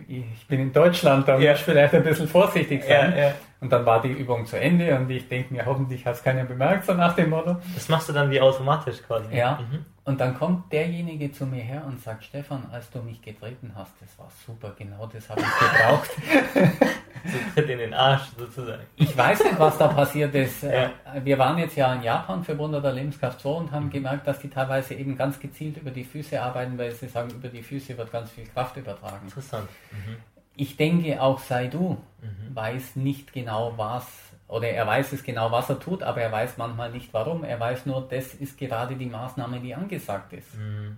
ich 0.08 0.46
bin 0.48 0.60
in 0.60 0.72
Deutschland, 0.72 1.28
da 1.28 1.38
ja. 1.38 1.50
muss 1.52 1.60
ich 1.60 1.64
vielleicht 1.64 1.94
ein 1.94 2.02
bisschen 2.02 2.28
vorsichtig 2.28 2.82
sein. 2.84 3.12
Ja, 3.12 3.28
ja. 3.28 3.34
Und 3.60 3.72
dann 3.72 3.86
war 3.86 4.02
die 4.02 4.12
Übung 4.12 4.44
zu 4.44 4.58
Ende 4.60 4.96
und 4.98 5.08
ich 5.10 5.28
denke 5.28 5.54
mir, 5.54 5.64
hoffentlich 5.64 6.04
hat 6.04 6.14
es 6.14 6.22
keiner 6.22 6.44
bemerkt, 6.44 6.84
so 6.84 6.92
nach 6.92 7.14
dem 7.14 7.30
Motto. 7.30 7.56
Das 7.74 7.88
machst 7.88 8.08
du 8.08 8.12
dann 8.12 8.30
wie 8.30 8.40
automatisch 8.40 9.02
quasi. 9.02 9.34
Ja. 9.34 9.60
Mhm. 9.60 9.84
Und 10.04 10.20
dann 10.20 10.38
kommt 10.38 10.72
derjenige 10.72 11.32
zu 11.32 11.46
mir 11.46 11.62
her 11.62 11.82
und 11.84 12.00
sagt, 12.00 12.22
Stefan, 12.22 12.64
als 12.70 12.90
du 12.90 13.00
mich 13.00 13.20
getreten 13.22 13.72
hast, 13.74 13.92
das 14.00 14.16
war 14.18 14.28
super, 14.46 14.72
genau 14.78 15.06
das 15.06 15.28
habe 15.28 15.40
ich 15.40 15.46
gebraucht. 15.46 16.10
so 17.24 17.38
Tritt 17.54 17.70
in 17.70 17.78
den 17.78 17.94
Arsch 17.94 18.28
sozusagen. 18.38 18.82
Ich 18.94 19.16
weiß 19.16 19.42
nicht, 19.42 19.58
was 19.58 19.78
da 19.78 19.88
passiert 19.88 20.34
ist. 20.34 20.62
Ja. 20.62 20.92
Wir 21.24 21.38
waren 21.38 21.58
jetzt 21.58 21.76
ja 21.76 21.92
in 21.94 22.02
Japan 22.02 22.44
für 22.44 22.56
Wunder 22.56 22.80
der 22.80 22.92
Lebenskraft 22.92 23.40
2 23.40 23.48
und 23.48 23.72
haben 23.72 23.86
mhm. 23.86 23.90
gemerkt, 23.90 24.26
dass 24.28 24.38
die 24.38 24.50
teilweise 24.50 24.94
eben 24.94 25.16
ganz 25.16 25.40
gezielt 25.40 25.78
über 25.78 25.90
die 25.90 26.04
Füße 26.04 26.40
arbeiten, 26.40 26.78
weil 26.78 26.92
sie 26.92 27.08
sagen, 27.08 27.30
über 27.30 27.48
die 27.48 27.62
Füße 27.62 27.96
wird 27.98 28.12
ganz 28.12 28.30
viel 28.30 28.46
Kraft 28.46 28.76
übertragen. 28.76 29.26
Interessant. 29.26 29.68
Mhm. 29.90 30.35
Ich 30.56 30.76
denke, 30.76 31.22
auch 31.22 31.38
Saidu 31.38 31.98
mhm. 32.20 32.54
weiß 32.54 32.96
nicht 32.96 33.32
genau, 33.32 33.74
was 33.76 34.06
oder 34.48 34.68
er 34.68 34.86
weiß 34.86 35.12
es 35.12 35.24
genau, 35.24 35.50
was 35.50 35.68
er 35.68 35.80
tut, 35.80 36.02
aber 36.02 36.20
er 36.20 36.30
weiß 36.30 36.56
manchmal 36.56 36.92
nicht 36.92 37.12
warum. 37.12 37.42
Er 37.42 37.58
weiß 37.58 37.86
nur, 37.86 38.06
das 38.08 38.34
ist 38.34 38.56
gerade 38.58 38.94
die 38.94 39.06
Maßnahme, 39.06 39.60
die 39.60 39.74
angesagt 39.74 40.32
ist. 40.32 40.54
Mhm. 40.54 40.96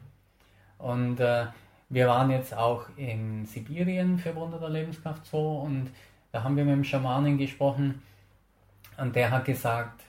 Und 0.78 1.20
äh, 1.20 1.46
wir 1.88 2.08
waren 2.08 2.30
jetzt 2.30 2.54
auch 2.54 2.84
in 2.96 3.46
Sibirien 3.46 4.18
für 4.18 4.34
Wunder 4.36 4.58
der 4.58 4.68
Lebenskraft 4.68 5.26
so 5.26 5.60
und 5.60 5.90
da 6.32 6.42
haben 6.42 6.56
wir 6.56 6.64
mit 6.64 6.74
dem 6.74 6.84
Schamanen 6.84 7.38
gesprochen 7.38 8.02
und 8.98 9.16
der 9.16 9.30
hat 9.30 9.46
gesagt, 9.46 10.02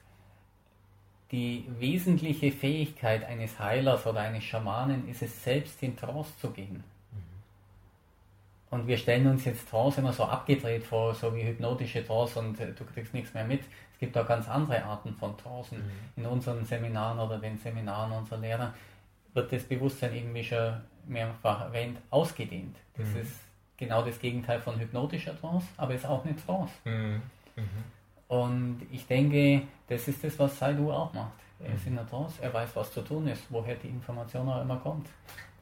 die 1.31 1.65
wesentliche 1.79 2.51
Fähigkeit 2.51 3.23
eines 3.23 3.57
Heilers 3.59 4.05
oder 4.05 4.19
eines 4.21 4.43
Schamanen 4.43 5.07
ist 5.07 5.21
es, 5.21 5.43
selbst 5.43 5.81
in 5.83 5.95
Trance 5.95 6.37
zu 6.39 6.49
gehen. 6.49 6.83
Und 8.69 8.87
wir 8.87 8.97
stellen 8.97 9.25
uns 9.27 9.45
jetzt 9.45 9.67
Trance 9.69 9.99
immer 9.99 10.13
so 10.13 10.25
abgedreht 10.25 10.83
vor, 10.83 11.15
so 11.15 11.35
wie 11.35 11.43
hypnotische 11.43 12.05
Trance 12.05 12.39
und 12.39 12.59
äh, 12.59 12.71
du 12.71 12.85
kriegst 12.85 13.13
nichts 13.13 13.33
mehr 13.33 13.45
mit. 13.45 13.61
Es 13.93 13.99
gibt 13.99 14.17
auch 14.17 14.27
ganz 14.27 14.47
andere 14.47 14.83
Arten 14.83 15.13
von 15.15 15.35
Trancen. 15.37 15.79
Mhm. 15.79 16.23
In 16.23 16.25
unseren 16.25 16.65
Seminaren 16.65 17.19
oder 17.19 17.39
den 17.39 17.57
Seminaren 17.57 18.11
unserer 18.11 18.39
Lehrer 18.39 18.73
wird 19.33 19.51
das 19.51 19.63
Bewusstsein 19.63 20.13
eben, 20.15 20.33
wie 20.33 20.43
schon 20.43 20.75
mehrfach 21.07 21.61
erwähnt, 21.61 21.97
ausgedehnt. 22.09 22.77
Das 22.95 23.07
mhm. 23.09 23.21
ist 23.21 23.39
genau 23.75 24.03
das 24.03 24.19
Gegenteil 24.19 24.61
von 24.61 24.79
hypnotischer 24.79 25.39
Trance, 25.39 25.67
aber 25.77 25.95
ist 25.95 26.05
auch 26.05 26.23
eine 26.23 26.35
Trance. 26.35 26.73
Mhm. 26.85 27.21
mhm. 27.55 27.83
Und 28.27 28.85
ich 28.91 29.07
denke, 29.07 29.63
das 29.87 30.07
ist 30.07 30.23
das, 30.23 30.37
was 30.37 30.59
Saidu 30.59 30.91
auch 30.91 31.11
macht. 31.13 31.33
Er 31.59 31.73
ist 31.73 31.81
mhm. 31.85 31.89
in 31.89 31.95
der 31.95 32.07
Trance, 32.07 32.41
er 32.41 32.53
weiß, 32.53 32.75
was 32.75 32.93
zu 32.93 33.01
tun 33.01 33.27
ist, 33.27 33.43
woher 33.49 33.75
die 33.75 33.87
Information 33.87 34.47
auch 34.47 34.61
immer 34.61 34.77
kommt. 34.77 35.07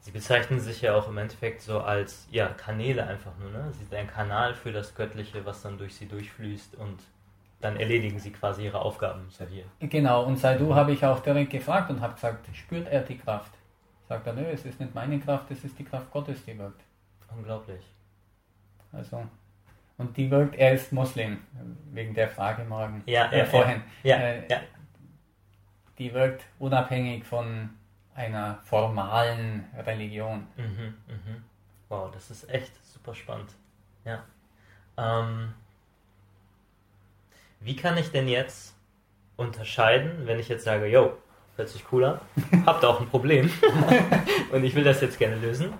Sie 0.08 0.12
bezeichnen 0.12 0.58
sich 0.58 0.80
ja 0.80 0.94
auch 0.94 1.06
im 1.06 1.18
Endeffekt 1.18 1.60
so 1.60 1.80
als 1.82 2.26
ja, 2.30 2.48
Kanäle 2.48 3.06
einfach 3.06 3.32
nur. 3.38 3.50
Ne? 3.50 3.70
Sie 3.72 3.84
sind 3.84 3.94
ein 3.94 4.06
Kanal 4.06 4.54
für 4.54 4.72
das 4.72 4.94
Göttliche, 4.94 5.44
was 5.44 5.60
dann 5.60 5.76
durch 5.76 5.96
sie 5.96 6.08
durchfließt 6.08 6.76
und 6.76 6.98
dann 7.60 7.76
erledigen 7.76 8.18
sie 8.18 8.32
quasi 8.32 8.64
ihre 8.64 8.80
Aufgaben 8.80 9.26
so 9.28 9.44
hier. 9.44 9.64
Genau, 9.80 10.24
und 10.24 10.38
Saidu 10.38 10.74
habe 10.74 10.92
ich 10.92 11.04
auch 11.04 11.20
direkt 11.20 11.50
gefragt 11.50 11.90
und 11.90 12.00
habe 12.00 12.14
gesagt, 12.14 12.48
spürt 12.56 12.88
er 12.88 13.02
die 13.02 13.18
Kraft? 13.18 13.52
Sagt 14.08 14.26
er, 14.26 14.32
nö, 14.32 14.44
es 14.50 14.64
ist 14.64 14.80
nicht 14.80 14.94
meine 14.94 15.20
Kraft, 15.20 15.50
es 15.50 15.62
ist 15.62 15.78
die 15.78 15.84
Kraft 15.84 16.10
Gottes, 16.10 16.42
die 16.42 16.58
wirkt. 16.58 16.80
Unglaublich. 17.36 17.84
Also, 18.92 19.26
Und 19.98 20.16
die 20.16 20.30
wirkt, 20.30 20.54
er 20.54 20.72
ist 20.72 20.90
Muslim, 20.90 21.40
wegen 21.92 22.14
der 22.14 22.28
Frage 22.28 22.64
morgen, 22.64 23.02
ja, 23.04 23.26
äh, 23.26 23.40
ja, 23.40 23.44
vorhin. 23.44 23.82
Ja, 24.04 24.16
äh, 24.16 24.48
ja. 24.48 24.60
Die 25.98 26.14
wirkt 26.14 26.46
unabhängig 26.58 27.26
von 27.26 27.68
einer 28.18 28.58
formalen 28.64 29.64
Religion. 29.86 30.48
Mhm, 30.56 30.94
mhm. 31.06 31.44
Wow, 31.88 32.10
das 32.12 32.30
ist 32.30 32.50
echt 32.50 32.72
super 32.84 33.14
spannend. 33.14 33.54
Ja. 34.04 34.24
Ähm, 34.96 35.54
wie 37.60 37.76
kann 37.76 37.96
ich 37.96 38.10
denn 38.10 38.26
jetzt 38.26 38.74
unterscheiden, 39.36 40.26
wenn 40.26 40.40
ich 40.40 40.48
jetzt 40.48 40.64
sage, 40.64 40.86
yo, 40.86 41.16
hört 41.56 41.68
sich 41.68 41.84
cool 41.92 42.04
an, 42.04 42.20
habt 42.66 42.84
auch 42.84 43.00
ein 43.00 43.08
Problem 43.08 43.50
und 44.52 44.64
ich 44.64 44.74
will 44.74 44.84
das 44.84 45.00
jetzt 45.00 45.18
gerne 45.18 45.36
lösen. 45.36 45.72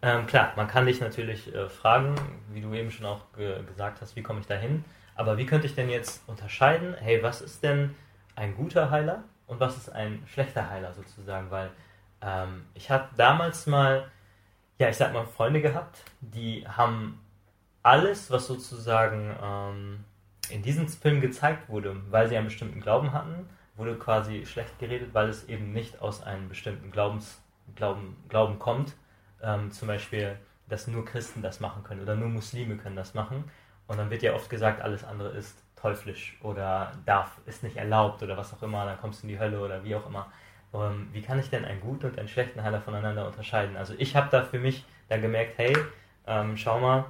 Ähm, 0.00 0.26
klar, 0.26 0.54
man 0.56 0.68
kann 0.68 0.86
dich 0.86 1.00
natürlich 1.00 1.54
äh, 1.54 1.68
fragen, 1.68 2.14
wie 2.52 2.62
du 2.62 2.72
eben 2.72 2.90
schon 2.90 3.06
auch 3.06 3.20
ge 3.36 3.62
gesagt 3.64 4.00
hast, 4.00 4.16
wie 4.16 4.22
komme 4.22 4.40
ich 4.40 4.46
da 4.46 4.54
hin? 4.54 4.84
Aber 5.14 5.36
wie 5.36 5.44
könnte 5.44 5.66
ich 5.66 5.74
denn 5.74 5.90
jetzt 5.90 6.26
unterscheiden, 6.26 6.94
hey, 6.98 7.22
was 7.22 7.42
ist 7.42 7.62
denn 7.62 7.94
ein 8.34 8.56
guter 8.56 8.90
Heiler 8.90 9.24
und 9.46 9.60
was 9.60 9.76
ist 9.76 9.90
ein 9.90 10.22
schlechter 10.26 10.68
Heiler 10.68 10.92
sozusagen? 10.92 11.50
Weil 11.50 11.70
ähm, 12.20 12.64
ich 12.74 12.90
habe 12.90 13.08
damals 13.16 13.66
mal, 13.66 14.10
ja, 14.78 14.88
ich 14.88 14.96
sag 14.96 15.12
mal, 15.12 15.26
Freunde 15.26 15.60
gehabt, 15.60 15.98
die 16.20 16.66
haben 16.66 17.20
alles, 17.82 18.30
was 18.30 18.46
sozusagen 18.46 19.36
ähm, 19.42 20.04
in 20.50 20.62
diesem 20.62 20.88
Film 20.88 21.20
gezeigt 21.20 21.68
wurde, 21.68 21.96
weil 22.10 22.28
sie 22.28 22.36
einen 22.36 22.46
bestimmten 22.46 22.80
Glauben 22.80 23.12
hatten, 23.12 23.48
wurde 23.76 23.96
quasi 23.96 24.46
schlecht 24.46 24.78
geredet, 24.78 25.14
weil 25.14 25.28
es 25.28 25.48
eben 25.48 25.72
nicht 25.72 26.00
aus 26.00 26.22
einem 26.22 26.48
bestimmten 26.48 26.90
Glaubens, 26.90 27.40
Glauben, 27.74 28.16
Glauben 28.28 28.58
kommt. 28.58 28.94
Ähm, 29.42 29.70
zum 29.72 29.88
Beispiel, 29.88 30.36
dass 30.68 30.86
nur 30.86 31.04
Christen 31.04 31.42
das 31.42 31.60
machen 31.60 31.82
können 31.82 32.02
oder 32.02 32.14
nur 32.14 32.28
Muslime 32.28 32.76
können 32.76 32.96
das 32.96 33.14
machen. 33.14 33.44
Und 33.86 33.98
dann 33.98 34.10
wird 34.10 34.22
ja 34.22 34.34
oft 34.34 34.48
gesagt, 34.50 34.80
alles 34.80 35.04
andere 35.04 35.30
ist 35.30 35.61
teuflisch 35.82 36.38
oder 36.42 36.92
darf, 37.04 37.38
ist 37.44 37.62
nicht 37.62 37.76
erlaubt 37.76 38.22
oder 38.22 38.36
was 38.36 38.54
auch 38.54 38.62
immer, 38.62 38.86
dann 38.86 38.98
kommst 39.00 39.22
du 39.22 39.26
in 39.26 39.34
die 39.34 39.38
Hölle 39.38 39.60
oder 39.60 39.84
wie 39.84 39.94
auch 39.94 40.06
immer. 40.06 40.28
Ähm, 40.72 41.08
wie 41.12 41.20
kann 41.20 41.38
ich 41.38 41.50
denn 41.50 41.64
einen 41.64 41.80
guten 41.80 42.06
und 42.06 42.18
einen 42.18 42.28
schlechten 42.28 42.62
Heiler 42.62 42.80
voneinander 42.80 43.26
unterscheiden? 43.26 43.76
Also 43.76 43.94
ich 43.98 44.16
habe 44.16 44.28
da 44.30 44.44
für 44.44 44.58
mich 44.58 44.84
dann 45.08 45.20
gemerkt, 45.20 45.58
hey, 45.58 45.76
ähm, 46.26 46.56
schau 46.56 46.80
mal, 46.80 47.04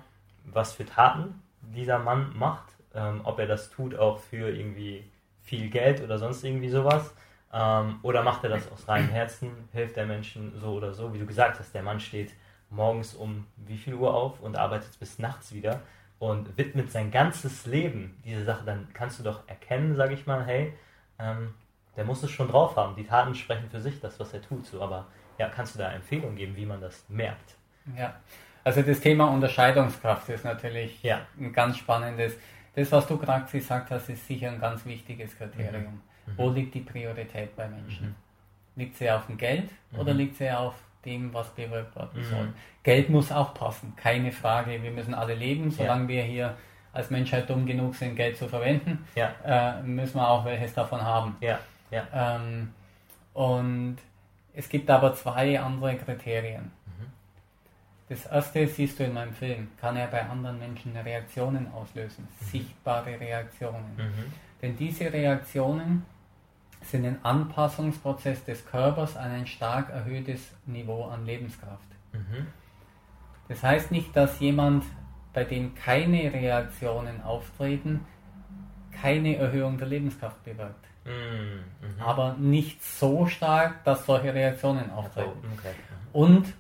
was 0.45 0.73
für 0.73 0.87
Taten 0.87 1.43
dieser 1.61 1.99
Mann 1.99 2.33
macht, 2.37 2.73
ähm, 2.95 3.21
ob 3.25 3.39
er 3.39 3.47
das 3.47 3.71
tut 3.71 3.97
auch 3.97 4.19
für 4.19 4.51
irgendwie 4.51 5.05
viel 5.43 5.69
Geld 5.71 6.03
oder 6.03 6.19
sonst 6.19 6.43
irgendwie 6.43 6.69
sowas. 6.69 7.15
Ähm, 7.53 7.99
oder 8.03 8.23
macht 8.23 8.43
er 8.45 8.51
das 8.51 8.71
aus 8.73 8.89
reinem 8.89 9.11
Herzen, 9.11 9.69
hilft 9.73 9.97
der 9.97 10.07
Menschen 10.07 10.59
so 10.59 10.73
oder 10.73 10.95
so. 10.95 11.13
Wie 11.13 11.19
du 11.19 11.27
gesagt 11.27 11.59
hast, 11.59 11.75
der 11.75 11.83
Mann 11.83 12.01
steht 12.01 12.33
morgens 12.71 13.15
um 13.15 13.47
wie 13.57 13.77
viel 13.77 13.95
Uhr 13.95 14.15
auf 14.15 14.41
und 14.41 14.57
arbeitet 14.57 14.99
bis 14.99 15.19
nachts 15.19 15.53
wieder 15.53 15.81
und 16.23 16.57
widmet 16.57 16.93
sein 16.93 17.11
ganzes 17.11 17.67
Leben 17.67 18.17
diese 18.25 18.45
Sache. 18.45 18.65
Dann 18.65 18.87
kannst 18.95 19.19
du 19.19 19.25
doch 19.25 19.41
erkennen, 19.49 19.97
sage 19.97 20.15
ich 20.15 20.25
mal, 20.25 20.47
hey, 20.47 20.73
ähm, 21.19 21.53
der 21.97 22.05
muss 22.05 22.23
es 22.23 22.31
schon 22.31 22.47
drauf 22.47 22.77
haben. 22.77 22.95
Die 22.95 23.03
Taten 23.03 23.35
sprechen 23.35 23.69
für 23.69 23.81
sich, 23.81 23.99
das, 23.99 24.21
was 24.21 24.33
er 24.33 24.41
tut. 24.41 24.65
So, 24.65 24.81
aber 24.81 25.09
ja, 25.37 25.49
kannst 25.49 25.75
du 25.75 25.81
da 25.81 25.91
Empfehlungen 25.91 26.37
geben, 26.37 26.55
wie 26.55 26.65
man 26.65 26.81
das 26.81 27.05
merkt? 27.09 27.57
Ja, 27.99 28.15
also 28.63 28.83
das 28.83 29.01
Thema 29.01 29.31
Unterscheidungskraft 29.31 30.29
ist 30.29 30.45
natürlich 30.45 31.03
ja. 31.03 31.27
ein 31.41 31.53
ganz 31.53 31.79
spannendes. 31.79 32.37
Das, 32.77 32.93
was 32.93 33.09
du 33.09 33.19
gerade 33.19 33.51
gesagt 33.51 33.91
hast, 33.91 34.09
ist 34.09 34.25
sicher 34.25 34.53
ein 34.53 34.61
ganz 34.61 34.87
wichtiges 34.87 35.37
Kriterium. 35.37 36.03
Mhm. 36.27 36.33
Wo 36.37 36.51
liegt 36.51 36.73
die 36.77 36.83
Priorität 36.83 37.57
bei 37.57 37.67
Menschen? 37.67 38.11
Mhm. 38.11 38.15
Liegt 38.77 38.97
sie 38.97 39.11
auf 39.11 39.27
dem 39.27 39.37
Geld 39.37 39.69
mhm. 39.91 39.99
oder 39.99 40.15
liegt 40.15 40.37
sie 40.37 40.49
auf 40.53 40.77
dem, 41.05 41.33
was 41.35 41.49
bewirkt 41.51 41.95
werden 41.97 42.25
soll? 42.25 42.53
Geld 42.83 43.11
muss 43.11 43.33
auch 43.33 43.55
passen, 43.55 43.95
keine 43.97 44.33
Frage. 44.33 44.83
Wir 44.83 44.91
müssen 44.91 45.15
alle 45.15 45.35
leben, 45.35 45.71
solange 45.71 46.03
ja. 46.05 46.09
wir 46.09 46.23
hier 46.23 46.57
als 46.93 47.11
Menschheit 47.11 47.49
dumm 47.49 47.65
genug 47.67 47.95
sind, 47.95 48.17
Geld 48.17 48.37
zu 48.37 48.49
verwenden, 48.49 49.07
ja. 49.15 49.33
äh, 49.45 49.83
müssen 49.83 50.17
wir 50.17 50.29
auch 50.29 50.45
welches 50.45 50.75
davon 50.75 51.01
haben. 51.01 51.37
Ja. 51.41 51.59
Ja. 51.91 52.07
Ähm, 52.13 52.73
und 53.33 53.97
es 54.55 54.69
gibt 54.69 54.91
aber 54.91 55.15
zwei 55.15 55.59
andere 55.59 55.97
Kriterien. 55.97 56.71
Das 58.13 58.27
erste 58.27 58.67
siehst 58.67 58.99
du 58.99 59.05
in 59.05 59.15
meinem 59.15 59.33
Film, 59.33 59.69
kann 59.81 59.97
er 59.97 60.07
bei 60.07 60.23
anderen 60.23 60.59
Menschen 60.59 60.95
Reaktionen 60.95 61.67
auslösen, 61.73 62.29
mhm. 62.41 62.45
sichtbare 62.45 63.19
Reaktionen. 63.19 63.97
Mhm. 63.97 64.33
Denn 64.61 64.77
diese 64.77 65.11
Reaktionen 65.11 66.05
sind 66.85 67.05
ein 67.05 67.25
Anpassungsprozess 67.25 68.45
des 68.45 68.67
Körpers 68.67 69.17
an 69.17 69.31
ein 69.31 69.47
stark 69.47 69.91
erhöhtes 69.91 70.53
Niveau 70.67 71.05
an 71.05 71.25
Lebenskraft. 71.27 71.89
Mhm. 72.13 72.47
Das 73.49 73.63
heißt 73.63 73.91
nicht, 73.91 74.17
dass 74.17 74.41
jemand, 74.41 74.85
bei 75.33 75.45
dem 75.45 75.75
keine 75.75 76.33
Reaktionen 76.33 77.23
auftreten, 77.23 78.01
keine 78.93 79.37
Erhöhung 79.37 79.79
der 79.79 79.89
Lebenskraft 79.89 80.43
bewirkt. 80.45 80.87
Mhm. 81.05 81.65
Aber 82.01 82.35
nicht 82.35 82.83
so 82.85 83.27
stark, 83.27 83.85
dass 83.85 84.07
solche 84.07 84.33
Reaktionen 84.33 84.91
auftreten. 84.91 85.49
Okay. 85.59 85.75
Und 86.13 86.53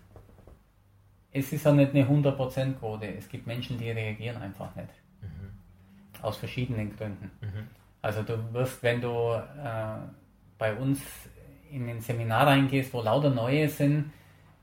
es 1.33 1.53
ist 1.53 1.65
ja 1.65 1.73
nicht 1.73 1.95
eine 1.95 2.05
100% 2.05 2.75
Quote. 2.75 3.07
Es 3.07 3.29
gibt 3.29 3.47
Menschen, 3.47 3.79
die 3.79 3.91
reagieren 3.91 4.43
einfach 4.43 4.75
nicht. 4.75 4.89
Mhm. 5.21 6.23
Aus 6.23 6.37
verschiedenen 6.37 6.97
Gründen. 6.97 7.31
Mhm. 7.41 7.69
Also 8.03 8.23
du 8.23 8.53
wirst, 8.53 8.83
wenn 8.83 9.01
du 9.01 9.33
äh, 9.33 9.97
bei 10.59 10.75
uns 10.75 11.01
in 11.71 11.89
ein 11.89 12.01
Seminar 12.01 12.49
reingehst, 12.49 12.93
wo 12.93 13.01
lauter 13.01 13.31
Neue 13.31 13.69
sind, 13.69 14.13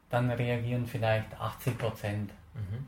dann 0.10 0.30
reagieren 0.30 0.86
vielleicht 0.86 1.34
80% 1.36 2.30
Mhm. 2.60 2.86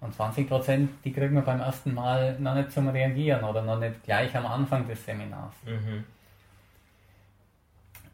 Und 0.00 0.14
20% 0.14 0.88
die 1.04 1.12
kriegen 1.12 1.34
wir 1.34 1.42
beim 1.42 1.60
ersten 1.60 1.94
Mal 1.94 2.38
noch 2.38 2.54
nicht 2.54 2.72
zum 2.72 2.88
Reagieren 2.88 3.42
oder 3.44 3.62
noch 3.62 3.78
nicht 3.78 4.02
gleich 4.02 4.36
am 4.36 4.46
Anfang 4.46 4.86
des 4.86 5.04
Seminars. 5.04 5.54
Mhm. 5.64 6.04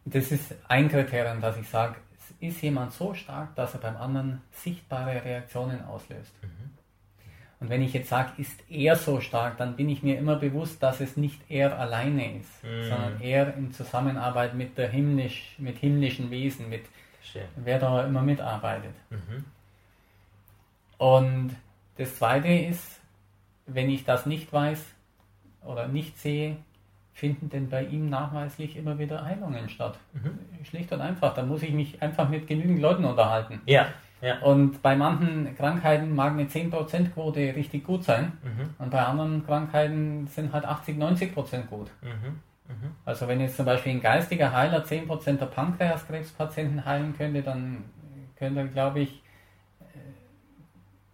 Das 0.05 0.31
ist 0.31 0.55
ein 0.69 0.89
Kriterium, 0.89 1.41
dass 1.41 1.57
ich 1.57 1.69
sage, 1.69 1.97
ist 2.39 2.63
jemand 2.63 2.93
so 2.93 3.13
stark, 3.13 3.55
dass 3.57 3.75
er 3.75 3.81
beim 3.81 3.97
anderen 3.97 4.41
sichtbare 4.53 5.25
Reaktionen 5.25 5.85
auslöst. 5.85 6.33
Mhm. 6.43 6.71
Und 7.61 7.69
wenn 7.69 7.83
ich 7.83 7.93
jetzt 7.93 8.09
sage, 8.09 8.33
ist 8.39 8.59
er 8.71 8.97
so 8.97 9.21
stark, 9.21 9.59
dann 9.59 9.77
bin 9.77 9.91
ich 9.91 10.03
mir 10.03 10.19
immer 10.19 10.37
bewusst, 10.37 10.83
dass 10.83 11.01
es 11.01 11.19
nicht 11.19 11.39
er 11.51 11.79
alleine 11.79 12.39
ist, 12.39 12.65
mhm. 12.65 12.85
sondern 12.85 13.21
er 13.21 13.55
in 13.55 13.71
Zusammenarbeit 13.73 14.55
mit 14.55 14.79
der 14.79 14.89
himmlisch, 14.89 15.57
mit 15.59 15.77
himmlischen 15.77 16.31
Wesen, 16.31 16.71
mit 16.71 16.85
Verstehe. 17.19 17.49
wer 17.57 17.79
da 17.79 18.07
immer 18.07 18.23
mitarbeitet. 18.23 18.95
Mhm. 19.11 19.45
Und 20.97 21.57
das 21.99 22.17
Zweite 22.17 22.49
ist, 22.49 23.01
wenn 23.67 23.91
ich 23.91 24.05
das 24.05 24.25
nicht 24.25 24.51
weiß 24.53 24.83
oder 25.63 25.87
nicht 25.87 26.19
sehe, 26.19 26.57
finden 27.13 27.51
denn 27.51 27.69
bei 27.69 27.85
ihm 27.85 28.09
nachweislich 28.09 28.77
immer 28.77 28.99
wieder 28.99 29.25
Heilungen 29.25 29.69
statt. 29.69 29.99
Mhm. 30.15 30.65
Schlicht 30.65 30.91
und 30.93 31.03
einfach. 31.03 31.35
Da 31.35 31.43
muss 31.43 31.63
ich 31.63 31.73
mich 31.73 32.01
einfach 32.01 32.31
mit 32.31 32.47
genügend 32.47 32.81
Leuten 32.81 33.05
unterhalten. 33.05 33.61
Ja. 33.67 33.89
Ja. 34.21 34.39
Und 34.41 34.83
bei 34.83 34.97
manchen 34.97 35.57
Krankheiten 35.57 36.15
mag 36.15 36.33
eine 36.33 36.45
10%-Quote 36.45 37.55
richtig 37.57 37.85
gut 37.85 38.05
sein. 38.05 38.33
Mhm. 38.43 38.75
Und 38.79 38.91
bei 38.91 39.03
anderen 39.03 39.45
Krankheiten 39.47 40.27
sind 40.27 40.53
halt 40.53 40.65
80, 40.65 40.99
90% 40.99 41.67
gut. 41.67 41.91
Mhm. 42.03 42.41
Mhm. 42.69 42.91
Also 43.05 43.27
wenn 43.29 43.41
jetzt 43.41 43.57
zum 43.57 43.67
Beispiel 43.67 43.93
ein 43.93 44.01
geistiger 44.01 44.53
Heiler 44.53 44.85
10% 44.85 45.39
der 45.39 45.47
Pankreaskrebspatienten 45.47 46.85
heilen 46.85 47.17
könnte, 47.17 47.43
dann 47.43 47.85
könnte, 48.37 48.67
glaube 48.69 49.01
ich, 49.01 49.23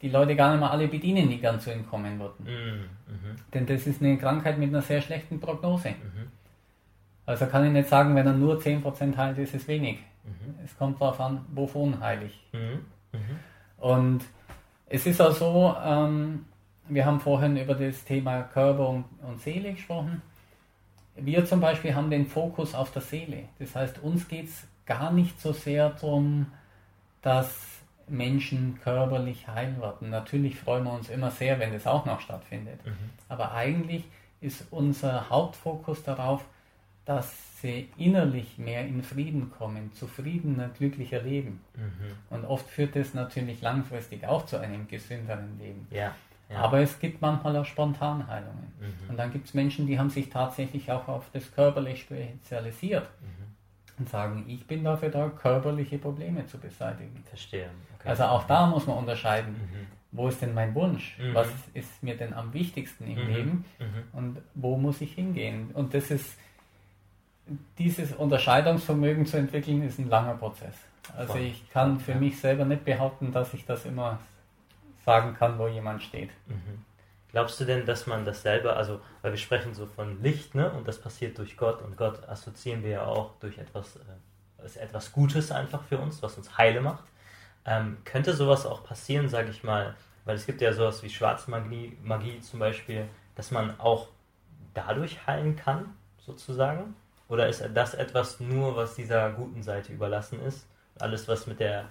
die 0.02 0.10
Leute 0.10 0.36
gar 0.36 0.50
nicht 0.50 0.60
mehr 0.60 0.70
alle 0.70 0.88
bedienen, 0.88 1.30
die 1.30 1.38
gern 1.38 1.58
zu 1.58 1.72
ihm 1.72 1.88
kommen 1.88 2.18
würden. 2.18 2.44
Mhm. 2.44 2.80
Mhm. 3.12 3.36
Denn 3.54 3.66
das 3.66 3.86
ist 3.86 4.02
eine 4.02 4.18
Krankheit 4.18 4.58
mit 4.58 4.68
einer 4.68 4.82
sehr 4.82 5.00
schlechten 5.00 5.40
Prognose. 5.40 5.90
Mhm. 5.90 6.32
Also 7.24 7.46
kann 7.46 7.64
ich 7.64 7.72
nicht 7.72 7.88
sagen, 7.88 8.14
wenn 8.14 8.26
er 8.26 8.32
nur 8.32 8.58
10% 8.58 9.16
heilt, 9.16 9.38
ist 9.38 9.54
es 9.54 9.66
wenig. 9.66 9.98
Es 10.64 10.76
kommt 10.76 11.00
darauf 11.00 11.20
an, 11.20 11.44
wovon 11.54 12.00
heilig. 12.00 12.44
Mhm. 12.52 12.84
Mhm. 13.16 13.82
Und 13.82 14.24
es 14.88 15.06
ist 15.06 15.20
auch 15.20 15.32
so, 15.32 15.74
ähm, 15.84 16.46
wir 16.88 17.04
haben 17.04 17.20
vorhin 17.20 17.56
über 17.56 17.74
das 17.74 18.04
Thema 18.04 18.42
Körper 18.42 18.88
und, 18.88 19.04
und 19.22 19.40
Seele 19.40 19.72
gesprochen. 19.72 20.22
Wir 21.16 21.44
zum 21.44 21.60
Beispiel 21.60 21.94
haben 21.94 22.10
den 22.10 22.26
Fokus 22.26 22.74
auf 22.74 22.92
der 22.92 23.02
Seele. 23.02 23.44
Das 23.58 23.74
heißt, 23.74 24.02
uns 24.02 24.28
geht 24.28 24.46
es 24.46 24.64
gar 24.84 25.10
nicht 25.10 25.40
so 25.40 25.52
sehr 25.52 25.90
darum, 25.90 26.46
dass 27.22 27.54
Menschen 28.08 28.78
körperlich 28.82 29.48
heil 29.48 29.80
werden. 29.80 30.10
Natürlich 30.10 30.56
freuen 30.56 30.84
wir 30.84 30.92
uns 30.92 31.08
immer 31.08 31.30
sehr, 31.30 31.58
wenn 31.58 31.72
das 31.72 31.86
auch 31.86 32.04
noch 32.04 32.20
stattfindet. 32.20 32.84
Mhm. 32.84 32.92
Aber 33.28 33.52
eigentlich 33.52 34.04
ist 34.40 34.66
unser 34.70 35.28
Hauptfokus 35.28 36.04
darauf, 36.04 36.44
dass 37.06 37.60
sie 37.62 37.88
innerlich 37.96 38.58
mehr 38.58 38.86
in 38.86 39.02
Frieden 39.02 39.50
kommen, 39.50 39.92
zufriedener, 39.94 40.68
glücklicher 40.68 41.22
leben. 41.22 41.60
Mhm. 41.74 42.36
Und 42.36 42.44
oft 42.44 42.68
führt 42.68 42.94
das 42.94 43.14
natürlich 43.14 43.62
langfristig 43.62 44.26
auch 44.26 44.44
zu 44.44 44.58
einem 44.58 44.86
gesünderen 44.88 45.58
Leben. 45.58 45.86
Ja. 45.90 46.14
Ja. 46.48 46.58
Aber 46.58 46.80
es 46.80 47.00
gibt 47.00 47.20
manchmal 47.22 47.56
auch 47.56 47.64
Spontanheilungen. 47.64 48.72
Mhm. 48.78 49.10
Und 49.10 49.16
dann 49.16 49.32
gibt 49.32 49.48
es 49.48 49.54
Menschen, 49.54 49.86
die 49.86 49.98
haben 49.98 50.10
sich 50.10 50.28
tatsächlich 50.30 50.92
auch 50.92 51.08
auf 51.08 51.24
das 51.32 51.52
körperlich 51.52 52.02
spezialisiert 52.02 53.08
Mhm. 53.20 53.98
und 53.98 54.08
sagen, 54.08 54.44
ich 54.46 54.66
bin 54.66 54.84
dafür 54.84 55.08
da, 55.08 55.28
körperliche 55.28 55.98
Probleme 55.98 56.46
zu 56.46 56.58
beseitigen. 56.58 57.24
Verstehe. 57.28 57.70
Okay. 57.98 58.08
Also 58.10 58.24
auch 58.24 58.44
da 58.44 58.66
muss 58.66 58.86
man 58.86 58.98
unterscheiden. 58.98 59.54
Mhm. 59.54 59.86
wo 60.12 60.28
ist 60.28 60.40
denn 60.40 60.54
mein 60.54 60.74
Wunsch? 60.74 61.18
Mhm. 61.18 61.34
Was 61.34 61.48
ist 61.74 62.02
mir 62.02 62.16
denn 62.16 62.32
am 62.32 62.52
wichtigsten 62.54 63.06
im 63.06 63.22
mhm. 63.24 63.34
Leben? 63.34 63.64
Mhm. 63.78 64.18
Und 64.18 64.38
wo 64.54 64.76
muss 64.76 65.00
ich 65.00 65.12
hingehen? 65.14 65.70
Und 65.74 65.92
das 65.94 66.10
ist, 66.10 66.38
dieses 67.78 68.12
Unterscheidungsvermögen 68.12 69.26
zu 69.26 69.36
entwickeln, 69.36 69.82
ist 69.82 69.98
ein 69.98 70.08
langer 70.08 70.34
Prozess. 70.34 70.74
Also 71.16 71.36
ich 71.36 71.70
kann 71.70 72.00
für 72.00 72.14
mich 72.14 72.40
selber 72.40 72.64
nicht 72.64 72.84
behaupten, 72.84 73.32
dass 73.32 73.54
ich 73.54 73.64
das 73.64 73.84
immer 73.84 74.18
sagen 75.04 75.34
kann, 75.34 75.58
wo 75.58 75.68
jemand 75.68 76.02
steht. 76.02 76.30
Mhm. 76.46 76.84
Glaubst 77.30 77.60
du 77.60 77.64
denn, 77.64 77.86
dass 77.86 78.06
man 78.06 78.24
das 78.24 78.42
selber, 78.42 78.76
also 78.76 79.00
weil 79.22 79.32
wir 79.32 79.38
sprechen 79.38 79.74
so 79.74 79.86
von 79.86 80.22
Licht, 80.22 80.54
ne, 80.54 80.70
und 80.70 80.88
das 80.88 81.00
passiert 81.00 81.38
durch 81.38 81.56
Gott 81.56 81.82
und 81.82 81.96
Gott 81.96 82.28
assoziieren 82.28 82.82
wir 82.82 82.90
ja 82.90 83.04
auch 83.04 83.32
durch 83.40 83.58
etwas, 83.58 83.96
äh, 83.96 84.64
ist 84.64 84.76
etwas 84.76 85.12
Gutes 85.12 85.52
einfach 85.52 85.82
für 85.84 85.98
uns, 85.98 86.22
was 86.22 86.36
uns 86.36 86.56
heile 86.58 86.80
macht. 86.80 87.04
Ähm, 87.64 87.98
könnte 88.04 88.32
sowas 88.32 88.64
auch 88.64 88.84
passieren, 88.84 89.28
sage 89.28 89.50
ich 89.50 89.62
mal, 89.62 89.94
weil 90.24 90.36
es 90.36 90.46
gibt 90.46 90.60
ja 90.60 90.72
sowas 90.72 91.02
wie 91.02 91.10
Schwarzmagie 91.10 91.96
Magie 92.02 92.40
zum 92.40 92.58
Beispiel, 92.58 93.08
dass 93.34 93.50
man 93.50 93.78
auch 93.78 94.08
dadurch 94.74 95.26
heilen 95.26 95.56
kann, 95.56 95.94
sozusagen? 96.18 96.94
Oder 97.28 97.48
ist 97.48 97.64
das 97.74 97.94
etwas 97.94 98.40
nur, 98.40 98.76
was 98.76 98.94
dieser 98.94 99.30
guten 99.30 99.62
Seite 99.62 99.92
überlassen 99.92 100.40
ist? 100.40 100.66
Alles, 100.98 101.26
was 101.28 101.46
mit 101.46 101.60
der 101.60 101.86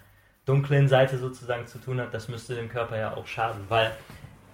dunklen 0.45 0.87
Seite 0.87 1.17
sozusagen 1.17 1.67
zu 1.67 1.79
tun 1.79 1.99
hat, 1.99 2.13
das 2.13 2.27
müsste 2.27 2.55
dem 2.55 2.69
Körper 2.69 2.97
ja 2.97 3.15
auch 3.15 3.27
schaden, 3.27 3.65
weil 3.67 3.91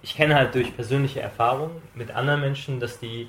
ich 0.02 0.16
kenne 0.16 0.34
halt 0.34 0.54
durch 0.54 0.74
persönliche 0.74 1.20
Erfahrungen 1.20 1.80
mit 1.94 2.10
anderen 2.10 2.40
Menschen, 2.40 2.80
dass 2.80 2.98
die 2.98 3.28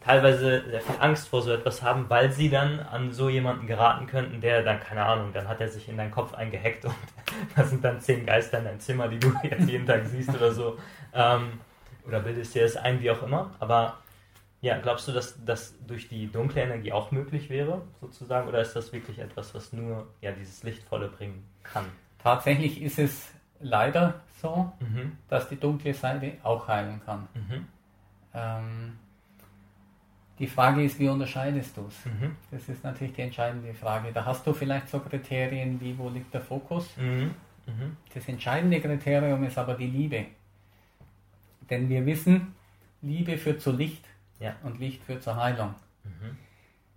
teilweise 0.00 0.62
sehr 0.68 0.80
viel 0.80 0.96
Angst 1.00 1.28
vor 1.28 1.42
so 1.42 1.52
etwas 1.52 1.82
haben, 1.82 2.06
weil 2.08 2.30
sie 2.30 2.50
dann 2.50 2.80
an 2.80 3.12
so 3.12 3.28
jemanden 3.28 3.66
geraten 3.66 4.06
könnten, 4.06 4.40
der 4.40 4.62
dann, 4.62 4.80
keine 4.80 5.04
Ahnung, 5.04 5.32
dann 5.32 5.48
hat 5.48 5.60
er 5.60 5.68
sich 5.68 5.88
in 5.88 5.96
deinen 5.96 6.10
Kopf 6.10 6.34
eingehackt 6.34 6.84
und 6.84 6.94
da 7.56 7.64
sind 7.64 7.84
dann 7.84 8.00
zehn 8.00 8.24
Geister 8.24 8.58
in 8.58 8.64
deinem 8.64 8.80
Zimmer, 8.80 9.08
die 9.08 9.18
du 9.18 9.32
jetzt 9.42 9.68
jeden 9.68 9.86
Tag 9.86 10.04
siehst 10.06 10.30
oder 10.30 10.52
so. 10.52 10.78
Ähm, 11.14 11.60
oder 12.06 12.20
bildest 12.20 12.54
dir 12.54 12.62
das 12.62 12.76
ein, 12.76 13.00
wie 13.00 13.10
auch 13.10 13.22
immer. 13.22 13.50
Aber 13.60 13.98
ja, 14.64 14.78
glaubst 14.78 15.06
du, 15.06 15.12
dass 15.12 15.36
das 15.44 15.74
durch 15.86 16.08
die 16.08 16.26
dunkle 16.26 16.62
Energie 16.62 16.90
auch 16.90 17.10
möglich 17.10 17.50
wäre, 17.50 17.82
sozusagen? 18.00 18.48
Oder 18.48 18.62
ist 18.62 18.72
das 18.74 18.94
wirklich 18.94 19.18
etwas, 19.18 19.54
was 19.54 19.74
nur 19.74 20.06
ja, 20.22 20.32
dieses 20.32 20.62
Lichtvolle 20.62 21.08
bringen 21.08 21.44
kann? 21.62 21.84
Tatsächlich 22.18 22.80
ist 22.80 22.98
es 22.98 23.30
leider 23.60 24.22
so, 24.40 24.72
mhm. 24.80 25.18
dass 25.28 25.50
die 25.50 25.56
dunkle 25.56 25.92
Seite 25.92 26.38
auch 26.42 26.66
heilen 26.66 27.02
kann. 27.04 27.28
Mhm. 27.34 27.66
Ähm, 28.32 28.98
die 30.38 30.46
Frage 30.46 30.82
ist, 30.82 30.98
wie 30.98 31.10
unterscheidest 31.10 31.76
du 31.76 31.86
es? 31.86 32.06
Mhm. 32.06 32.34
Das 32.50 32.66
ist 32.66 32.82
natürlich 32.82 33.12
die 33.12 33.22
entscheidende 33.22 33.74
Frage. 33.74 34.12
Da 34.14 34.24
hast 34.24 34.46
du 34.46 34.54
vielleicht 34.54 34.88
so 34.88 34.98
Kriterien 34.98 35.78
wie, 35.78 35.98
wo 35.98 36.08
liegt 36.08 36.32
der 36.32 36.40
Fokus? 36.40 36.96
Mhm. 36.96 37.34
Mhm. 37.66 37.98
Das 38.14 38.26
entscheidende 38.28 38.80
Kriterium 38.80 39.44
ist 39.44 39.58
aber 39.58 39.74
die 39.74 39.88
Liebe. 39.88 40.24
Denn 41.68 41.90
wir 41.90 42.06
wissen, 42.06 42.54
Liebe 43.02 43.36
führt 43.36 43.60
zu 43.60 43.70
Licht 43.70 44.06
ja. 44.44 44.56
und 44.62 44.78
Licht 44.78 45.02
führt 45.02 45.22
zur 45.22 45.36
Heilung. 45.36 45.74
Mhm. 46.04 46.36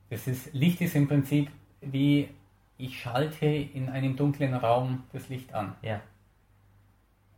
Das 0.09 0.27
ist, 0.27 0.53
Licht 0.53 0.81
ist 0.81 0.95
im 0.95 1.07
Prinzip 1.07 1.49
wie 1.81 2.29
ich 2.77 2.99
schalte 3.01 3.45
in 3.45 3.89
einem 3.89 4.15
dunklen 4.15 4.53
Raum 4.53 5.03
das 5.11 5.29
Licht 5.29 5.53
an. 5.53 5.75
Ja. 5.81 6.01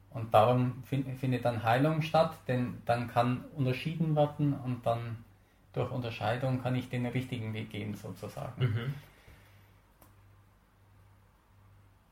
Und 0.10 0.34
darum 0.34 0.84
find, 0.84 1.07
findet 1.20 1.45
dann 1.45 1.64
Heilung 1.64 2.01
statt, 2.01 2.36
denn 2.47 2.82
dann 2.86 3.07
kann 3.07 3.45
unterschieden 3.55 4.16
werden 4.16 4.53
und 4.53 4.86
dann 4.86 5.24
durch 5.74 5.91
Unterscheidung 5.91 6.62
kann 6.62 6.76
ich 6.76 6.89
den 6.89 7.05
richtigen 7.05 7.53
Weg 7.53 7.70
gehen, 7.70 7.93
sozusagen. 7.93 8.62
Mhm. 8.62 8.93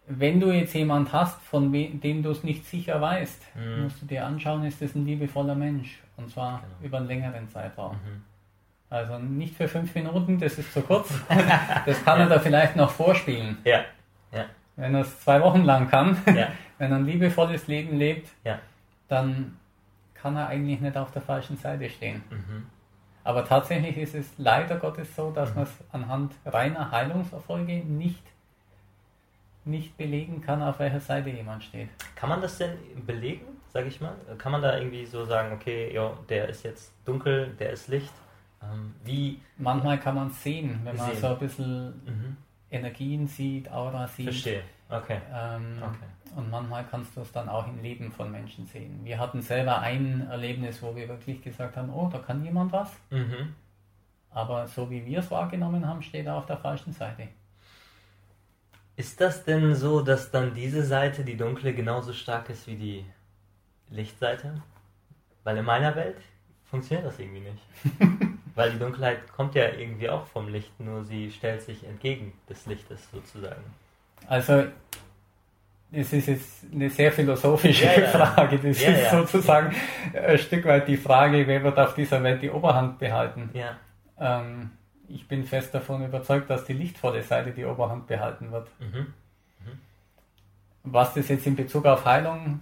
Wenn 0.09 0.39
du 0.39 0.51
jetzt 0.51 0.73
jemand 0.73 1.11
hast, 1.11 1.41
von 1.41 1.71
dem 1.71 2.23
du 2.23 2.31
es 2.31 2.43
nicht 2.43 2.65
sicher 2.65 3.01
weißt, 3.01 3.41
mhm. 3.55 3.83
musst 3.83 4.01
du 4.01 4.05
dir 4.05 4.25
anschauen, 4.25 4.63
ist 4.63 4.81
das 4.81 4.95
ein 4.95 5.05
liebevoller 5.05 5.55
Mensch. 5.55 5.99
Und 6.15 6.31
zwar 6.31 6.61
genau. 6.61 6.87
über 6.87 6.97
einen 6.97 7.07
längeren 7.07 7.49
Zeitraum. 7.49 7.93
Mhm. 7.93 8.23
Also 8.89 9.19
nicht 9.19 9.55
für 9.55 9.67
fünf 9.67 9.93
Minuten, 9.95 10.39
das 10.39 10.57
ist 10.57 10.73
zu 10.73 10.81
kurz. 10.81 11.13
Das 11.85 12.03
kann 12.03 12.19
ja. 12.19 12.25
er 12.25 12.29
da 12.29 12.39
vielleicht 12.39 12.75
noch 12.75 12.89
vorspielen. 12.89 13.57
Ja. 13.65 13.81
ja. 14.31 14.45
Wenn 14.77 14.95
er 14.95 15.01
es 15.01 15.19
zwei 15.21 15.41
Wochen 15.41 15.63
lang 15.63 15.89
kann, 15.89 16.17
ja. 16.33 16.49
wenn 16.77 16.91
er 16.91 16.97
ein 16.97 17.05
liebevolles 17.05 17.67
Leben 17.67 17.97
lebt, 17.97 18.29
ja. 18.45 18.59
dann 19.09 19.57
kann 20.13 20.35
er 20.37 20.47
eigentlich 20.47 20.79
nicht 20.79 20.95
auf 20.97 21.11
der 21.11 21.21
falschen 21.21 21.57
Seite 21.57 21.89
stehen. 21.89 22.23
Mhm. 22.29 22.67
Aber 23.23 23.43
tatsächlich 23.43 23.97
ist 23.97 24.15
es 24.15 24.25
leider 24.37 24.77
Gottes 24.77 25.13
so, 25.15 25.31
dass 25.31 25.49
mhm. 25.49 25.55
man 25.55 25.63
es 25.65 25.83
anhand 25.91 26.33
reiner 26.45 26.91
Heilungserfolge 26.91 27.83
nicht, 27.83 28.23
nicht 29.67 29.97
belegen 29.97 30.41
kann, 30.41 30.61
auf 30.61 30.79
welcher 30.79 30.99
Seite 30.99 31.29
jemand 31.29 31.63
steht. 31.63 31.89
Kann 32.15 32.29
man 32.29 32.41
das 32.41 32.57
denn 32.57 32.77
belegen, 33.05 33.45
sage 33.71 33.87
ich 33.87 34.01
mal? 34.01 34.15
Kann 34.37 34.51
man 34.51 34.61
da 34.61 34.77
irgendwie 34.77 35.05
so 35.05 35.25
sagen, 35.25 35.53
okay, 35.53 35.93
jo, 35.93 36.17
der 36.29 36.49
ist 36.49 36.63
jetzt 36.63 36.93
dunkel, 37.05 37.55
der 37.59 37.71
ist 37.71 37.87
Licht? 37.87 38.13
Ähm, 38.61 38.95
wie 39.03 39.39
Manchmal 39.57 39.99
kann 39.99 40.15
man 40.15 40.27
es 40.27 40.41
sehen, 40.41 40.79
wenn 40.83 40.95
man 40.95 41.11
sehen. 41.11 41.21
so 41.21 41.27
ein 41.27 41.37
bisschen 41.37 41.87
mhm. 42.05 42.37
Energien 42.71 43.27
sieht, 43.27 43.71
Aura 43.71 44.07
sieht. 44.07 44.25
Verstehe. 44.25 44.63
Okay. 44.89 45.19
Ähm, 45.33 45.77
okay. 45.81 46.35
Und 46.35 46.49
manchmal 46.49 46.85
kannst 46.89 47.15
du 47.15 47.21
es 47.21 47.31
dann 47.31 47.49
auch 47.49 47.67
im 47.67 47.81
Leben 47.81 48.11
von 48.11 48.31
Menschen 48.31 48.65
sehen. 48.65 48.99
Wir 49.03 49.19
hatten 49.19 49.41
selber 49.41 49.79
ein 49.79 50.27
Erlebnis, 50.29 50.81
wo 50.81 50.95
wir 50.95 51.07
wirklich 51.07 51.41
gesagt 51.41 51.77
haben, 51.77 51.89
oh, 51.89 52.09
da 52.11 52.19
kann 52.19 52.43
jemand 52.43 52.71
was. 52.71 52.91
Mhm. 53.09 53.53
Aber 54.31 54.67
so 54.67 54.89
wie 54.89 55.05
wir 55.05 55.19
es 55.19 55.31
wahrgenommen 55.31 55.87
haben, 55.87 56.01
steht 56.01 56.25
er 56.25 56.35
auf 56.35 56.45
der 56.45 56.57
falschen 56.57 56.93
Seite. 56.93 57.27
Ist 58.97 59.21
das 59.21 59.45
denn 59.45 59.75
so, 59.75 60.01
dass 60.01 60.31
dann 60.31 60.55
diese 60.55 60.83
Seite, 60.83 61.23
die 61.23 61.37
dunkle, 61.37 61.73
genauso 61.73 62.13
stark 62.13 62.49
ist 62.49 62.65
wie 62.65 62.75
die 62.75 63.05
Lichtseite? 63.91 64.55
Weil 65.43 65.57
in 65.57 65.65
meiner 65.65 65.95
Welt 65.95 66.17
funktioniert 66.65 67.05
das 67.05 67.19
irgendwie 67.19 67.41
nicht. 67.41 67.61
Weil 68.55 68.71
die 68.71 68.79
Dunkelheit 68.79 69.31
kommt 69.31 69.53
ja 69.53 69.69
irgendwie 69.69 70.09
auch 70.09 70.25
vom 70.25 70.47
Licht, 70.47 70.79
nur 70.79 71.03
sie 71.03 71.29
stellt 71.29 71.61
sich 71.61 71.85
entgegen 71.85 72.33
des 72.49 72.65
Lichtes 72.65 73.07
sozusagen. 73.11 73.63
Also 74.25 74.65
es 75.91 76.11
ist 76.11 76.27
jetzt 76.27 76.65
eine 76.73 76.89
sehr 76.89 77.11
philosophische 77.11 77.85
ja, 77.85 77.99
ja. 77.99 78.07
Frage. 78.07 78.57
Das 78.57 78.81
ja, 78.81 78.89
ist 78.89 79.11
sozusagen 79.11 79.75
ein 80.11 80.39
Stück 80.39 80.65
weit 80.65 80.87
die 80.87 80.97
Frage, 80.97 81.45
wer 81.45 81.63
wird 81.63 81.77
auf 81.77 81.93
dieser 81.93 82.23
Welt 82.23 82.41
die 82.41 82.49
Oberhand 82.49 82.97
behalten. 82.97 83.51
Ähm, 84.19 84.71
ich 85.09 85.27
bin 85.27 85.45
fest 85.45 85.73
davon 85.73 86.05
überzeugt, 86.05 86.49
dass 86.49 86.65
die 86.65 86.73
lichtvolle 86.73 87.23
Seite 87.23 87.51
die 87.51 87.65
Oberhand 87.65 88.07
behalten 88.07 88.51
wird. 88.51 88.67
Mhm. 88.79 89.13
Mhm. 89.65 89.79
Was 90.83 91.13
das 91.13 91.27
jetzt 91.29 91.47
in 91.47 91.55
Bezug 91.55 91.85
auf 91.85 92.05
Heilung 92.05 92.59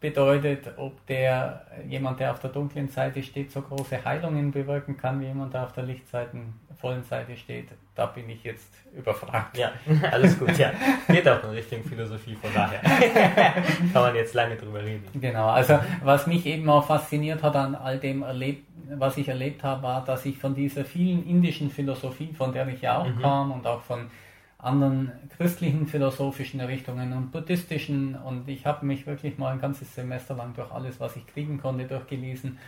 bedeutet, 0.00 0.72
ob 0.76 1.06
der 1.06 1.66
jemand, 1.88 2.20
der 2.20 2.32
auf 2.32 2.40
der 2.40 2.50
dunklen 2.50 2.88
Seite 2.88 3.22
steht, 3.22 3.50
so 3.50 3.62
große 3.62 4.04
Heilungen 4.04 4.50
bewirken 4.50 4.96
kann, 4.96 5.20
wie 5.20 5.26
jemand, 5.26 5.54
der 5.54 5.64
auf 5.64 5.72
der 5.72 5.84
Lichtseiten 5.84 6.54
vollen 6.78 7.02
Seite 7.02 7.36
steht. 7.36 7.68
Da 7.94 8.06
bin 8.06 8.28
ich 8.28 8.44
jetzt 8.44 8.70
überfragt. 8.94 9.56
Ja, 9.56 9.72
alles 10.12 10.38
gut, 10.38 10.56
ja. 10.58 10.70
Geht 11.08 11.26
auch 11.26 11.42
in 11.44 11.50
Richtung 11.50 11.82
Philosophie, 11.82 12.34
von 12.34 12.50
daher 12.52 12.80
kann 13.92 14.02
man 14.02 14.14
jetzt 14.14 14.34
lange 14.34 14.56
drüber 14.56 14.82
reden. 14.82 15.04
Genau, 15.18 15.48
also 15.48 15.78
was 16.04 16.26
mich 16.26 16.44
eben 16.44 16.68
auch 16.68 16.86
fasziniert 16.86 17.42
hat 17.42 17.56
an 17.56 17.74
all 17.74 17.98
dem 17.98 18.22
erlebt, 18.22 18.66
was 18.90 19.16
ich 19.16 19.28
erlebt 19.28 19.62
habe, 19.64 19.82
war, 19.82 20.04
dass 20.04 20.26
ich 20.26 20.36
von 20.36 20.54
dieser 20.54 20.84
vielen 20.84 21.26
indischen 21.26 21.70
Philosophie, 21.70 22.34
von 22.36 22.52
der 22.52 22.68
ich 22.68 22.82
ja 22.82 22.98
auch 22.98 23.08
mhm. 23.08 23.20
kam 23.20 23.50
und 23.50 23.66
auch 23.66 23.80
von 23.80 24.10
anderen 24.58 25.12
christlichen 25.36 25.86
philosophischen 25.86 26.60
Richtungen 26.60 27.12
und 27.12 27.30
buddhistischen 27.30 28.14
und 28.16 28.48
ich 28.48 28.64
habe 28.64 28.86
mich 28.86 29.06
wirklich 29.06 29.38
mal 29.38 29.52
ein 29.52 29.60
ganzes 29.60 29.94
Semester 29.94 30.34
lang 30.34 30.54
durch 30.54 30.70
alles, 30.70 30.98
was 30.98 31.16
ich 31.16 31.26
kriegen 31.26 31.60
konnte, 31.60 31.84
durchgelesen, 31.84 32.58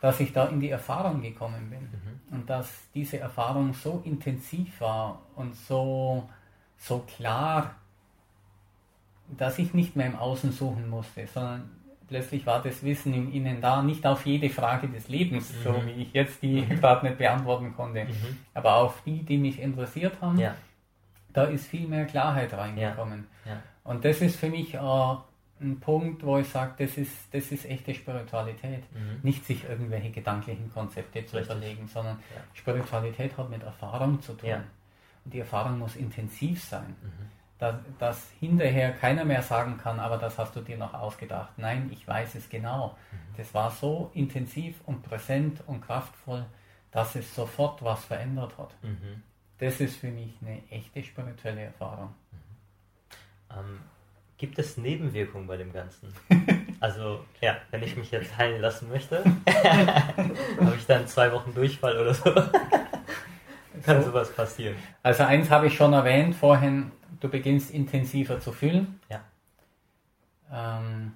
dass 0.00 0.20
ich 0.20 0.32
da 0.32 0.46
in 0.46 0.60
die 0.60 0.70
Erfahrung 0.70 1.20
gekommen 1.20 1.70
bin 1.70 1.80
mhm. 1.80 2.36
und 2.36 2.50
dass 2.50 2.70
diese 2.94 3.18
Erfahrung 3.18 3.74
so 3.74 4.02
intensiv 4.04 4.80
war 4.80 5.20
und 5.36 5.54
so, 5.54 6.28
so 6.78 7.00
klar, 7.00 7.74
dass 9.36 9.58
ich 9.58 9.74
nicht 9.74 9.96
mehr 9.96 10.06
im 10.06 10.16
Außen 10.16 10.52
suchen 10.52 10.88
musste, 10.88 11.26
sondern 11.26 11.70
plötzlich 12.08 12.46
war 12.46 12.62
das 12.62 12.82
Wissen 12.82 13.12
im 13.14 13.32
Innen 13.32 13.60
da, 13.60 13.82
nicht 13.82 14.06
auf 14.06 14.24
jede 14.24 14.48
Frage 14.48 14.88
des 14.88 15.08
Lebens, 15.08 15.52
mhm. 15.52 15.62
so 15.62 15.86
wie 15.86 16.02
ich 16.02 16.12
jetzt 16.14 16.42
die 16.42 16.62
mhm. 16.62 16.80
gerade 16.80 17.06
nicht 17.06 17.18
beantworten 17.18 17.74
konnte, 17.76 18.04
mhm. 18.04 18.38
aber 18.54 18.76
auf 18.76 19.02
die, 19.04 19.22
die 19.22 19.36
mich 19.36 19.60
interessiert 19.60 20.14
haben. 20.22 20.38
Ja 20.38 20.54
da 21.34 21.44
ist 21.44 21.66
viel 21.66 21.86
mehr 21.86 22.06
Klarheit 22.06 22.54
reingekommen. 22.54 23.26
Ja, 23.44 23.52
ja. 23.52 23.62
Und 23.82 24.04
das 24.04 24.22
ist 24.22 24.36
für 24.36 24.48
mich 24.48 24.74
äh, 24.74 24.78
ein 25.60 25.80
Punkt, 25.80 26.24
wo 26.24 26.38
ich 26.38 26.48
sage, 26.48 26.72
das 26.78 26.96
ist, 26.96 27.12
das 27.32 27.52
ist 27.52 27.66
echte 27.66 27.92
Spiritualität. 27.92 28.84
Mhm. 28.92 29.20
Nicht 29.22 29.44
sich 29.44 29.68
irgendwelche 29.68 30.10
gedanklichen 30.10 30.72
Konzepte 30.72 31.26
zu 31.26 31.36
Richtig. 31.36 31.56
überlegen, 31.56 31.88
sondern 31.88 32.18
ja. 32.34 32.40
Spiritualität 32.54 33.36
hat 33.36 33.50
mit 33.50 33.62
Erfahrung 33.62 34.22
zu 34.22 34.32
tun. 34.32 34.48
Und 35.24 35.34
die 35.34 35.40
Erfahrung 35.40 35.78
muss 35.78 35.96
intensiv 35.96 36.62
sein. 36.62 36.96
Mhm. 37.02 37.34
Dass, 37.58 37.76
dass, 37.98 38.30
hinterher 38.40 38.92
keiner 38.92 39.24
mehr 39.24 39.40
sagen 39.40 39.78
kann, 39.78 40.00
aber 40.00 40.18
das 40.18 40.38
hast 40.38 40.56
du 40.56 40.60
dir 40.60 40.76
noch 40.76 40.92
ausgedacht. 40.92 41.52
Nein, 41.56 41.88
ich 41.92 42.06
weiß 42.06 42.34
es 42.34 42.48
genau. 42.48 42.96
Mhm. 43.12 43.36
Das 43.36 43.54
war 43.54 43.70
so 43.70 44.10
intensiv 44.14 44.80
und 44.86 45.02
präsent 45.02 45.62
und 45.66 45.80
kraftvoll, 45.80 46.44
dass 46.90 47.14
es 47.14 47.34
sofort 47.34 47.82
was 47.82 48.04
verändert 48.04 48.58
hat. 48.58 48.74
Mhm 49.58 49.64
das 49.64 49.80
ist 49.80 49.96
für 49.96 50.08
mich 50.08 50.34
eine 50.42 50.62
echte 50.70 51.02
spirituelle 51.02 51.62
Erfahrung. 51.62 52.14
Ähm, 53.50 53.80
Gibt 54.36 54.58
es 54.58 54.76
Nebenwirkungen 54.76 55.46
bei 55.46 55.56
dem 55.56 55.72
Ganzen? 55.72 56.12
Also, 56.80 57.24
ja, 57.40 57.56
wenn 57.70 57.82
ich 57.82 57.96
mich 57.96 58.10
jetzt 58.10 58.36
heilen 58.36 58.60
lassen 58.60 58.90
möchte, 58.90 59.24
habe 59.46 60.76
ich 60.76 60.84
dann 60.84 61.06
zwei 61.06 61.32
Wochen 61.32 61.54
Durchfall 61.54 61.96
oder 61.98 62.12
so. 62.12 62.24
Kann 63.84 64.02
so. 64.02 64.10
sowas 64.10 64.30
passieren? 64.34 64.76
Also, 65.02 65.22
eins 65.22 65.48
habe 65.48 65.68
ich 65.68 65.74
schon 65.74 65.94
erwähnt 65.94 66.34
vorhin, 66.34 66.92
du 67.20 67.30
beginnst 67.30 67.70
intensiver 67.70 68.38
zu 68.38 68.52
fühlen. 68.52 69.00
Ja. 69.08 69.22
Ähm, 70.52 71.12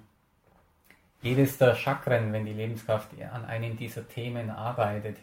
jedes 1.21 1.59
der 1.59 1.75
Chakren, 1.75 2.33
wenn 2.33 2.45
die 2.45 2.53
Lebenskraft 2.53 3.09
an 3.31 3.45
einem 3.45 3.77
dieser 3.77 4.07
Themen 4.07 4.49
arbeitet, 4.49 5.17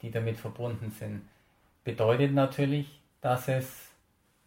die 0.00 0.10
damit 0.10 0.38
verbunden 0.38 0.90
sind, 0.98 1.20
bedeutet 1.84 2.32
natürlich, 2.32 3.00
dass 3.20 3.48
es 3.48 3.92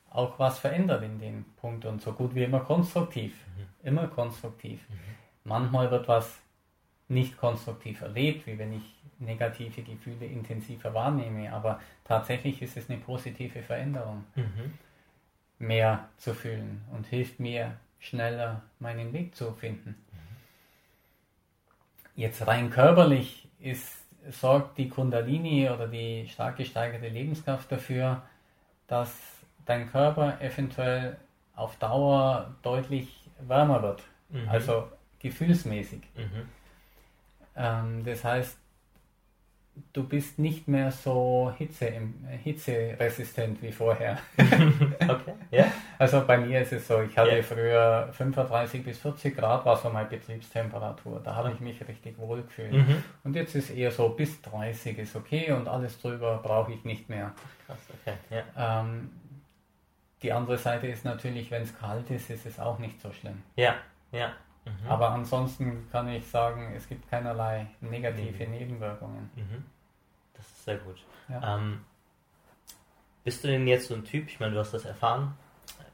auch 0.09 0.39
was 0.39 0.59
verändert 0.59 1.03
in 1.03 1.19
dem 1.19 1.45
Punkt 1.57 1.85
und 1.85 2.01
so 2.01 2.13
gut 2.13 2.33
wie 2.35 2.43
immer 2.43 2.61
konstruktiv. 2.61 3.33
Mhm. 3.33 3.87
Immer 3.87 4.07
konstruktiv. 4.07 4.87
Mhm. 4.89 4.95
Manchmal 5.43 5.91
wird 5.91 6.07
was 6.07 6.39
nicht 7.07 7.37
konstruktiv 7.37 8.01
erlebt, 8.01 8.47
wie 8.47 8.57
wenn 8.57 8.73
ich 8.73 8.95
negative 9.19 9.81
Gefühle 9.83 10.25
intensiver 10.25 10.93
wahrnehme, 10.93 11.51
aber 11.53 11.79
tatsächlich 12.03 12.61
ist 12.61 12.77
es 12.77 12.89
eine 12.89 12.99
positive 12.99 13.61
Veränderung, 13.61 14.23
mhm. 14.35 14.73
mehr 15.59 16.09
zu 16.17 16.33
fühlen 16.33 16.81
und 16.91 17.05
hilft 17.07 17.39
mir 17.39 17.77
schneller 17.99 18.63
meinen 18.79 19.13
Weg 19.13 19.35
zu 19.35 19.53
finden. 19.53 19.89
Mhm. 20.11 20.35
Jetzt 22.15 22.45
rein 22.47 22.69
körperlich 22.69 23.47
ist, 23.59 24.04
sorgt 24.31 24.77
die 24.77 24.89
Kundalini 24.89 25.69
oder 25.69 25.87
die 25.87 26.27
stark 26.27 26.57
gesteigerte 26.57 27.07
Lebenskraft 27.07 27.71
dafür, 27.71 28.23
dass 28.87 29.11
dein 29.65 29.89
Körper 29.89 30.39
eventuell 30.41 31.17
auf 31.55 31.75
Dauer 31.77 32.55
deutlich 32.61 33.29
wärmer 33.39 33.81
wird. 33.81 34.03
Mhm. 34.29 34.49
Also 34.49 34.89
gefühlsmäßig. 35.19 36.01
Mhm. 36.15 36.49
Ähm, 37.55 38.03
das 38.03 38.23
heißt, 38.23 38.57
du 39.93 40.03
bist 40.03 40.39
nicht 40.39 40.67
mehr 40.67 40.91
so 40.91 41.53
Hitze, 41.57 41.91
hitzeresistent 42.43 43.61
wie 43.61 43.71
vorher. 43.71 44.19
okay, 44.37 45.33
ja. 45.51 45.71
Also 45.97 46.25
bei 46.25 46.37
mir 46.37 46.61
ist 46.61 46.73
es 46.73 46.87
so, 46.87 47.01
ich 47.01 47.17
hatte 47.17 47.31
yeah. 47.31 47.43
früher 47.43 48.09
35 48.11 48.83
bis 48.83 48.99
40 48.99 49.35
Grad 49.35 49.65
war 49.65 49.77
so 49.77 49.89
meine 49.89 50.07
Betriebstemperatur. 50.07 51.21
Da 51.23 51.35
habe 51.35 51.51
ich 51.51 51.59
mich 51.59 51.79
richtig 51.87 52.17
wohl 52.17 52.41
gefühlt. 52.41 52.73
Mhm. 52.73 53.03
Und 53.23 53.35
jetzt 53.35 53.55
ist 53.55 53.69
eher 53.69 53.91
so 53.91 54.09
bis 54.09 54.41
30 54.41 54.97
ist 54.97 55.15
okay 55.15 55.51
und 55.51 55.67
alles 55.67 55.99
drüber 56.01 56.39
brauche 56.43 56.73
ich 56.73 56.83
nicht 56.83 57.09
mehr. 57.09 57.33
Krass, 57.65 57.79
okay. 58.01 58.17
Ja. 58.29 58.81
Ähm, 58.81 59.11
die 60.21 60.31
andere 60.33 60.57
Seite 60.57 60.87
ist 60.87 61.05
natürlich, 61.05 61.51
wenn 61.51 61.63
es 61.63 61.77
kalt 61.77 62.09
ist, 62.09 62.29
ist 62.29 62.45
es 62.45 62.59
auch 62.59 62.79
nicht 62.79 62.99
so 63.01 63.11
schlimm. 63.11 63.43
Ja, 63.55 63.75
ja. 64.11 64.33
Mhm. 64.65 64.89
Aber 64.89 65.11
ansonsten 65.11 65.87
kann 65.91 66.07
ich 66.09 66.25
sagen, 66.27 66.73
es 66.75 66.87
gibt 66.87 67.09
keinerlei 67.09 67.67
negative 67.81 68.45
mhm. 68.45 68.51
Nebenwirkungen. 68.51 69.29
Mhm. 69.35 69.65
Das 70.33 70.45
ist 70.45 70.65
sehr 70.65 70.77
gut. 70.77 71.03
Ja. 71.29 71.57
Ähm, 71.57 71.81
bist 73.23 73.43
du 73.43 73.47
denn 73.47 73.67
jetzt 73.67 73.87
so 73.87 73.95
ein 73.95 74.03
Typ, 74.03 74.27
ich 74.27 74.39
meine, 74.39 74.53
du 74.53 74.59
hast 74.59 74.73
das 74.73 74.85
erfahren, 74.85 75.35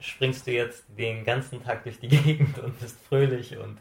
springst 0.02 0.48
du 0.48 0.52
jetzt 0.52 0.84
den 0.98 1.24
ganzen 1.24 1.64
Tag 1.64 1.84
durch 1.84 2.00
die 2.00 2.08
Gegend 2.10 2.58
und 2.60 2.80
bist 2.80 3.00
fröhlich 3.08 3.58
und 3.58 3.78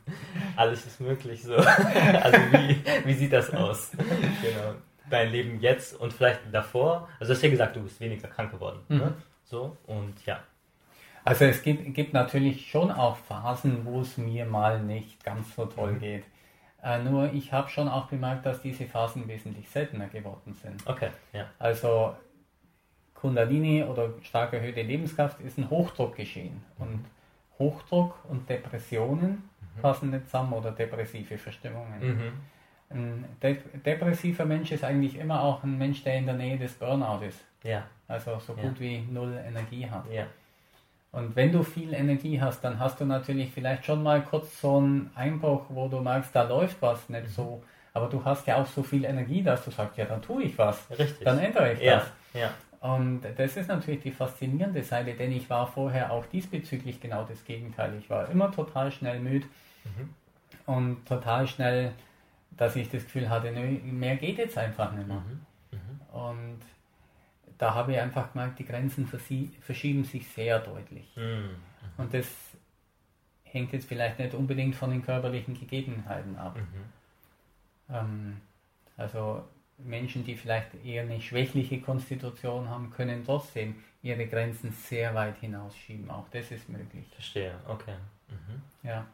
alles 0.56 0.86
ist 0.86 1.00
möglich 1.00 1.42
so. 1.42 1.54
also 1.56 2.38
wie, 2.52 2.82
wie 3.04 3.14
sieht 3.14 3.32
das 3.32 3.52
aus? 3.52 3.90
genau. 3.96 4.74
Dein 5.08 5.30
Leben 5.32 5.60
jetzt 5.60 5.98
und 5.98 6.12
vielleicht 6.12 6.40
davor. 6.52 7.08
Also 7.18 7.32
du 7.32 7.36
hast 7.36 7.42
ja 7.42 7.50
gesagt, 7.50 7.74
du 7.74 7.82
bist 7.82 8.00
weniger 8.00 8.28
krank 8.28 8.52
geworden. 8.52 8.80
Ne? 8.88 8.96
Mhm. 8.96 9.02
Ne? 9.02 9.14
So 9.44 9.76
und 9.86 10.14
ja. 10.24 10.40
Also 11.24 11.44
es 11.44 11.62
gibt, 11.62 11.94
gibt 11.94 12.12
natürlich 12.12 12.70
schon 12.70 12.90
auch 12.90 13.16
Phasen, 13.16 13.84
wo 13.84 14.00
es 14.00 14.16
mir 14.16 14.46
mal 14.46 14.80
nicht 14.80 15.22
ganz 15.24 15.54
so 15.54 15.66
toll 15.66 15.92
mhm. 15.92 15.98
geht. 15.98 16.24
Äh, 16.82 17.02
nur 17.02 17.32
ich 17.32 17.52
habe 17.52 17.68
schon 17.68 17.88
auch 17.88 18.06
bemerkt, 18.06 18.46
dass 18.46 18.62
diese 18.62 18.86
Phasen 18.86 19.28
wesentlich 19.28 19.68
seltener 19.68 20.08
geworden 20.08 20.54
sind. 20.62 20.86
Okay, 20.86 21.10
ja. 21.32 21.46
Also 21.58 22.14
Kundalini 23.20 23.84
oder 23.84 24.10
stark 24.22 24.52
erhöhte 24.52 24.82
Lebenskraft 24.82 25.40
ist 25.40 25.58
ein 25.58 25.68
Hochdruck 25.68 26.16
geschehen. 26.16 26.62
Und 26.78 27.04
Hochdruck 27.58 28.14
und 28.28 28.48
Depressionen 28.48 29.30
mhm. 29.76 29.80
passen 29.82 30.10
nicht 30.10 30.26
zusammen 30.26 30.54
oder 30.54 30.72
depressive 30.72 31.36
Verstimmungen. 31.36 32.00
Mhm. 32.00 32.32
Ein 32.92 33.24
de 33.42 33.58
depressiver 33.84 34.44
Mensch 34.44 34.72
ist 34.72 34.82
eigentlich 34.82 35.16
immer 35.16 35.42
auch 35.42 35.62
ein 35.62 35.78
Mensch, 35.78 36.02
der 36.02 36.16
in 36.16 36.26
der 36.26 36.34
Nähe 36.34 36.58
des 36.58 36.72
Burnout 36.72 37.24
ist. 37.24 37.38
Ja. 37.62 37.84
Also 38.08 38.38
so 38.40 38.54
gut 38.54 38.78
ja. 38.78 38.80
wie 38.80 38.98
null 39.10 39.38
Energie 39.46 39.88
hat. 39.88 40.10
Ja. 40.10 40.26
Und 41.12 41.36
wenn 41.36 41.52
du 41.52 41.62
viel 41.62 41.92
Energie 41.92 42.40
hast, 42.40 42.62
dann 42.62 42.78
hast 42.78 43.00
du 43.00 43.04
natürlich 43.04 43.50
vielleicht 43.52 43.84
schon 43.84 44.02
mal 44.02 44.22
kurz 44.22 44.60
so 44.60 44.78
einen 44.78 45.10
Einbruch, 45.14 45.66
wo 45.68 45.88
du 45.88 46.00
merkst, 46.00 46.34
da 46.34 46.44
läuft 46.44 46.80
was 46.80 47.08
nicht 47.08 47.24
mhm. 47.24 47.28
so. 47.28 47.62
Aber 47.92 48.08
du 48.08 48.24
hast 48.24 48.46
ja 48.46 48.56
auch 48.56 48.66
so 48.66 48.82
viel 48.82 49.04
Energie, 49.04 49.42
dass 49.42 49.64
du 49.64 49.70
sagst, 49.70 49.98
ja, 49.98 50.04
dann 50.04 50.22
tue 50.22 50.44
ich 50.44 50.56
was. 50.56 50.88
Richtig. 50.90 51.24
Dann 51.24 51.38
ändere 51.38 51.72
ich 51.72 51.80
ja. 51.80 51.96
das. 51.96 52.12
Ja. 52.32 52.50
Und 52.80 53.20
das 53.36 53.58
ist 53.58 53.68
natürlich 53.68 54.00
die 54.00 54.10
faszinierende 54.10 54.82
Seite, 54.82 55.12
denn 55.14 55.32
ich 55.32 55.50
war 55.50 55.66
vorher 55.66 56.10
auch 56.10 56.24
diesbezüglich 56.26 56.98
genau 56.98 57.24
das 57.24 57.44
Gegenteil. 57.44 57.94
Ich 57.98 58.08
war 58.08 58.30
immer 58.30 58.50
total 58.50 58.90
schnell 58.90 59.20
müde 59.20 59.46
mhm. 59.84 60.14
und 60.64 61.06
total 61.06 61.46
schnell, 61.46 61.92
dass 62.56 62.76
ich 62.76 62.88
das 62.88 63.04
Gefühl 63.04 63.28
hatte, 63.28 63.52
mehr 63.52 64.16
geht 64.16 64.38
jetzt 64.38 64.56
einfach 64.56 64.92
nicht 64.92 65.06
mehr. 65.06 65.18
Mhm. 65.18 65.46
Mhm. 65.72 66.18
Und 66.18 66.60
da 67.58 67.74
habe 67.74 67.92
ich 67.92 67.98
einfach 67.98 68.32
gemerkt, 68.32 68.58
die 68.58 68.64
Grenzen 68.64 69.06
verschieben 69.06 70.04
sich 70.04 70.26
sehr 70.28 70.58
deutlich. 70.60 71.14
Mhm. 71.16 71.50
Und 71.98 72.14
das 72.14 72.26
hängt 73.42 73.74
jetzt 73.74 73.86
vielleicht 73.88 74.18
nicht 74.18 74.32
unbedingt 74.32 74.74
von 74.74 74.90
den 74.90 75.02
körperlichen 75.02 75.52
Gegebenheiten 75.52 76.36
ab. 76.36 76.56
Mhm. 76.56 77.94
Ähm, 77.94 78.40
also 78.96 79.44
Menschen, 79.84 80.24
die 80.24 80.36
vielleicht 80.36 80.84
eher 80.84 81.02
eine 81.02 81.20
schwächliche 81.20 81.80
Konstitution 81.80 82.68
haben, 82.68 82.90
können 82.90 83.24
trotzdem 83.24 83.76
ihre 84.02 84.26
Grenzen 84.26 84.72
sehr 84.72 85.14
weit 85.14 85.38
hinausschieben. 85.38 86.10
Auch 86.10 86.26
das 86.30 86.50
ist 86.50 86.68
möglich. 86.68 87.06
Verstehe, 87.14 87.54
okay. 87.68 87.94
Mhm. 88.28 88.88
Ja. 88.88 89.06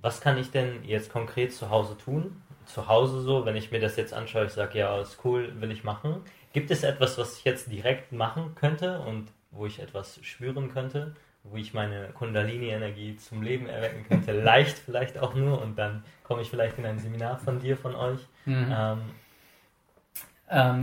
Was 0.00 0.20
kann 0.20 0.38
ich 0.38 0.50
denn 0.50 0.84
jetzt 0.84 1.12
konkret 1.12 1.52
zu 1.52 1.70
Hause 1.70 1.96
tun? 1.96 2.42
Zu 2.66 2.88
Hause 2.88 3.20
so, 3.20 3.44
wenn 3.44 3.56
ich 3.56 3.70
mir 3.70 3.80
das 3.80 3.96
jetzt 3.96 4.14
anschaue, 4.14 4.46
ich 4.46 4.52
sage, 4.52 4.78
ja, 4.78 5.00
ist 5.00 5.18
cool, 5.24 5.60
will 5.60 5.70
ich 5.70 5.84
machen. 5.84 6.22
Gibt 6.52 6.70
es 6.70 6.82
etwas, 6.82 7.18
was 7.18 7.38
ich 7.38 7.44
jetzt 7.44 7.70
direkt 7.70 8.12
machen 8.12 8.54
könnte 8.54 9.00
und 9.00 9.28
wo 9.50 9.66
ich 9.66 9.78
etwas 9.78 10.18
spüren 10.22 10.72
könnte, 10.72 11.14
wo 11.44 11.56
ich 11.56 11.74
meine 11.74 12.08
Kundalini-Energie 12.08 13.16
zum 13.16 13.42
Leben 13.42 13.66
erwecken 13.66 14.04
könnte? 14.08 14.32
Leicht 14.42 14.78
vielleicht 14.78 15.18
auch 15.18 15.34
nur 15.34 15.60
und 15.62 15.78
dann 15.78 16.04
komme 16.24 16.42
ich 16.42 16.50
vielleicht 16.50 16.78
in 16.78 16.86
ein 16.86 16.98
Seminar 16.98 17.38
von 17.38 17.58
dir, 17.58 17.76
von 17.76 17.94
euch. 17.94 18.20
Mhm. 18.44 18.74
Ähm, 18.74 19.00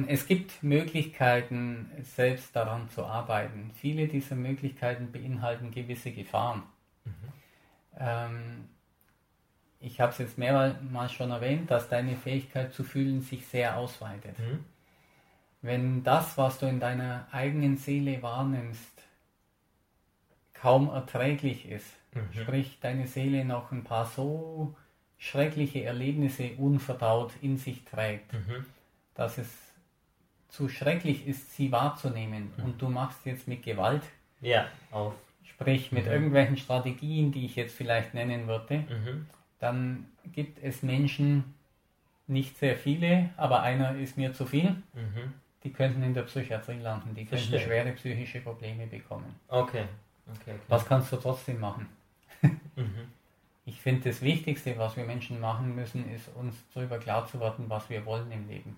es 0.08 0.26
gibt 0.26 0.64
Möglichkeiten, 0.64 1.92
selbst 2.02 2.56
daran 2.56 2.90
zu 2.90 3.06
arbeiten. 3.06 3.72
Viele 3.76 4.08
dieser 4.08 4.36
Möglichkeiten 4.36 5.12
beinhalten 5.12 5.72
gewisse 5.72 6.12
Gefahren. 6.12 6.64
Mhm. 7.06 7.12
Ähm, 8.00 8.70
ich 9.80 10.02
habe 10.02 10.12
es 10.12 10.18
jetzt 10.18 10.38
mehrmals 10.38 11.14
schon 11.14 11.32
erwähnt, 11.32 11.70
dass 11.70 11.88
deine 11.88 12.16
Fähigkeit 12.16 12.74
zu 12.74 12.84
fühlen 12.84 13.22
sich 13.22 13.46
sehr 13.46 13.78
ausweitet. 13.78 14.40
Mhm 14.40 14.66
wenn 15.62 16.04
das, 16.04 16.38
was 16.38 16.60
du 16.60 16.68
in 16.68 16.80
deiner 16.80 17.28
eigenen 17.32 17.78
Seele 17.78 18.22
wahrnimmst, 18.22 19.04
kaum 20.54 20.90
erträglich 20.90 21.70
ist, 21.70 21.88
mhm. 22.14 22.42
sprich 22.42 22.80
deine 22.82 23.08
Seele 23.08 23.46
noch 23.46 23.72
ein 23.72 23.84
paar 23.84 24.06
so 24.06 24.76
schreckliche 25.18 25.84
Erlebnisse 25.84 26.52
unverdaut 26.58 27.34
in 27.42 27.58
sich 27.58 27.84
trägt, 27.84 28.34
mhm. 28.34 28.66
Dass 29.20 29.38
es 29.38 29.50
zu 30.48 30.70
schrecklich 30.70 31.28
ist, 31.28 31.56
sie 31.56 31.72
wahrzunehmen 31.72 32.54
mhm. 32.56 32.64
und 32.64 32.82
du 32.82 32.88
machst 32.88 33.26
jetzt 33.26 33.50
mit 33.50 33.64
Gewalt, 33.64 34.04
ja, 34.40 34.68
auf. 34.92 35.14
sprich 35.44 35.92
mit 35.92 36.06
mhm. 36.06 36.12
irgendwelchen 36.12 36.56
Strategien, 36.56 37.34
die 37.34 37.46
ich 37.46 37.58
jetzt 37.58 37.76
vielleicht 37.76 38.14
nennen 38.14 38.48
würde, 38.48 38.78
mhm. 38.78 39.28
dann 39.60 40.06
gibt 40.32 40.64
es 40.64 40.84
Menschen, 40.84 41.54
nicht 42.28 42.58
sehr 42.58 42.78
viele, 42.78 43.32
aber 43.36 43.62
einer 43.64 43.96
ist 43.96 44.16
mir 44.16 44.34
zu 44.34 44.46
viel, 44.46 44.70
mhm 44.94 45.34
die 45.64 45.74
könnten 45.74 46.02
in 46.04 46.14
der 46.14 46.22
Psychiatrie 46.22 46.80
landen, 46.80 47.14
die 47.14 47.26
könnten 47.26 47.50
Verstehe. 47.50 47.60
schwere 47.60 47.92
psychische 47.92 48.40
Probleme 48.40 48.88
bekommen. 48.88 49.36
Okay. 49.50 49.84
okay, 50.26 50.52
okay. 50.52 50.56
Was 50.70 50.86
kannst 50.86 51.12
du 51.12 51.18
trotzdem 51.18 51.60
machen? 51.60 51.86
mhm. 52.42 53.10
Ich 53.66 53.82
finde, 53.82 54.10
das 54.10 54.22
Wichtigste, 54.22 54.78
was 54.78 54.96
wir 54.96 55.04
Menschen 55.04 55.40
machen 55.42 55.76
müssen, 55.76 56.10
ist 56.10 56.30
uns 56.36 56.56
darüber 56.74 56.98
klar 56.98 57.28
zu 57.28 57.42
werden, 57.42 57.66
was 57.68 57.90
wir 57.90 58.06
wollen 58.06 58.32
im 58.32 58.48
Leben. 58.48 58.78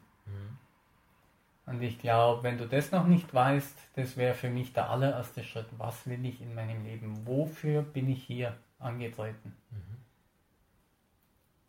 Und 1.71 1.81
ich 1.81 1.99
glaube, 1.99 2.43
wenn 2.43 2.57
du 2.57 2.67
das 2.67 2.91
noch 2.91 3.07
nicht 3.07 3.33
weißt, 3.33 3.77
das 3.95 4.17
wäre 4.17 4.33
für 4.33 4.49
mich 4.49 4.73
der 4.73 4.89
allererste 4.89 5.41
Schritt. 5.41 5.67
Was 5.77 6.05
will 6.05 6.25
ich 6.25 6.41
in 6.41 6.53
meinem 6.53 6.83
Leben? 6.83 7.25
Wofür 7.25 7.81
bin 7.81 8.09
ich 8.09 8.23
hier 8.23 8.57
angetreten? 8.77 9.55
Mhm. 9.69 9.91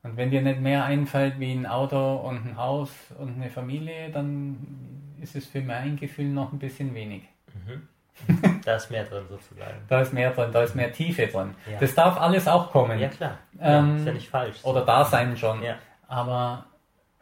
Und 0.03 0.17
wenn 0.17 0.31
dir 0.33 0.43
nicht 0.43 0.61
mehr 0.61 0.85
einfällt 0.85 1.39
wie 1.39 1.53
ein 1.53 1.67
Auto 1.67 2.17
und 2.17 2.45
ein 2.45 2.57
Haus 2.57 2.91
und 3.17 3.37
eine 3.37 3.49
Familie, 3.49 4.11
dann 4.11 5.15
ist 5.21 5.37
es 5.37 5.47
für 5.47 5.61
mein 5.61 5.97
Gefühl 5.97 6.31
noch 6.31 6.53
ein 6.53 6.59
bisschen 6.59 6.95
wenig. 6.95 7.23
Mhm. 7.55 7.89
Da 8.65 8.77
ist 8.77 8.91
mehr 8.91 9.05
drin 9.05 9.25
sozusagen. 9.29 9.79
Da 9.89 10.03
ist 10.03 10.13
mehr 10.13 10.31
drin, 10.31 10.51
da 10.53 10.63
ist 10.63 10.77
mehr 10.77 10.93
Tiefe 10.93 11.27
drin. 11.27 11.55
Ja. 11.69 11.81
Das 11.81 11.95
darf 11.97 12.21
alles 12.21 12.47
auch 12.47 12.71
kommen. 12.71 12.99
Ja 12.99 13.09
klar. 13.09 13.39
Ähm, 13.59 13.89
ja, 13.89 13.97
ist 13.97 14.07
ja 14.07 14.13
nicht 14.13 14.29
falsch. 14.29 14.65
Oder 14.65 14.85
da 14.85 15.05
sein 15.05 15.37
schon. 15.37 15.63
Ja. 15.63 15.77
Aber 16.07 16.67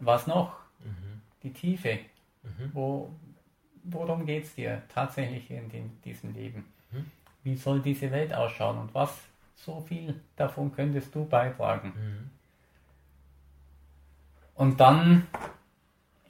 was 0.01 0.27
noch? 0.27 0.53
Mhm. 0.85 1.23
Die 1.43 1.53
Tiefe. 1.53 2.01
Wo, 2.73 3.11
worum 3.85 4.25
geht 4.27 4.45
es 4.45 4.55
dir 4.55 4.83
tatsächlich 4.93 5.51
in 5.51 5.69
dem, 5.71 6.01
diesem 6.03 6.35
Leben? 6.35 6.65
Mhm. 6.91 7.11
Wie 7.43 7.57
soll 7.57 7.81
diese 7.81 8.11
Welt 8.11 8.33
ausschauen 8.35 8.79
und 8.79 8.95
was 8.95 9.19
so 9.57 9.81
viel 9.81 10.19
davon 10.37 10.73
könntest 10.75 11.15
du 11.15 11.25
beitragen? 11.25 11.93
Mhm. 11.95 12.31
Und 14.55 14.79
dann, 14.81 15.27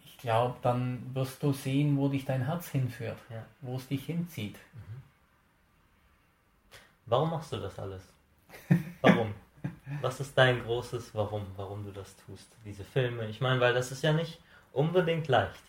ich 0.05 0.19
glaube, 0.19 0.57
dann 0.63 1.15
wirst 1.15 1.43
du 1.43 1.53
sehen, 1.53 1.97
wo 1.97 2.09
dich 2.09 2.25
dein 2.25 2.45
Herz 2.47 2.69
hinführt, 2.69 3.19
Ja. 3.29 3.45
wo 3.61 3.77
es 3.77 3.89
dich 3.89 4.05
hinzieht. 4.07 4.57
Warum 7.07 7.31
machst 7.31 7.51
du 7.53 7.57
das 7.57 7.77
alles? 7.79 8.03
Warum? 9.01 9.35
Was 10.01 10.21
ist 10.21 10.39
dein 10.39 10.63
großes 10.63 11.13
Warum, 11.15 11.45
warum 11.57 11.85
du 11.85 11.91
das 11.91 12.15
tust? 12.25 12.49
Diese 12.65 12.85
Filme, 12.85 13.27
ich 13.27 13.41
meine, 13.41 13.61
weil 13.61 13.75
das 13.75 13.91
ist 13.91 14.03
ja 14.03 14.13
nicht 14.13 14.39
unbedingt 14.73 15.27
leicht. 15.27 15.61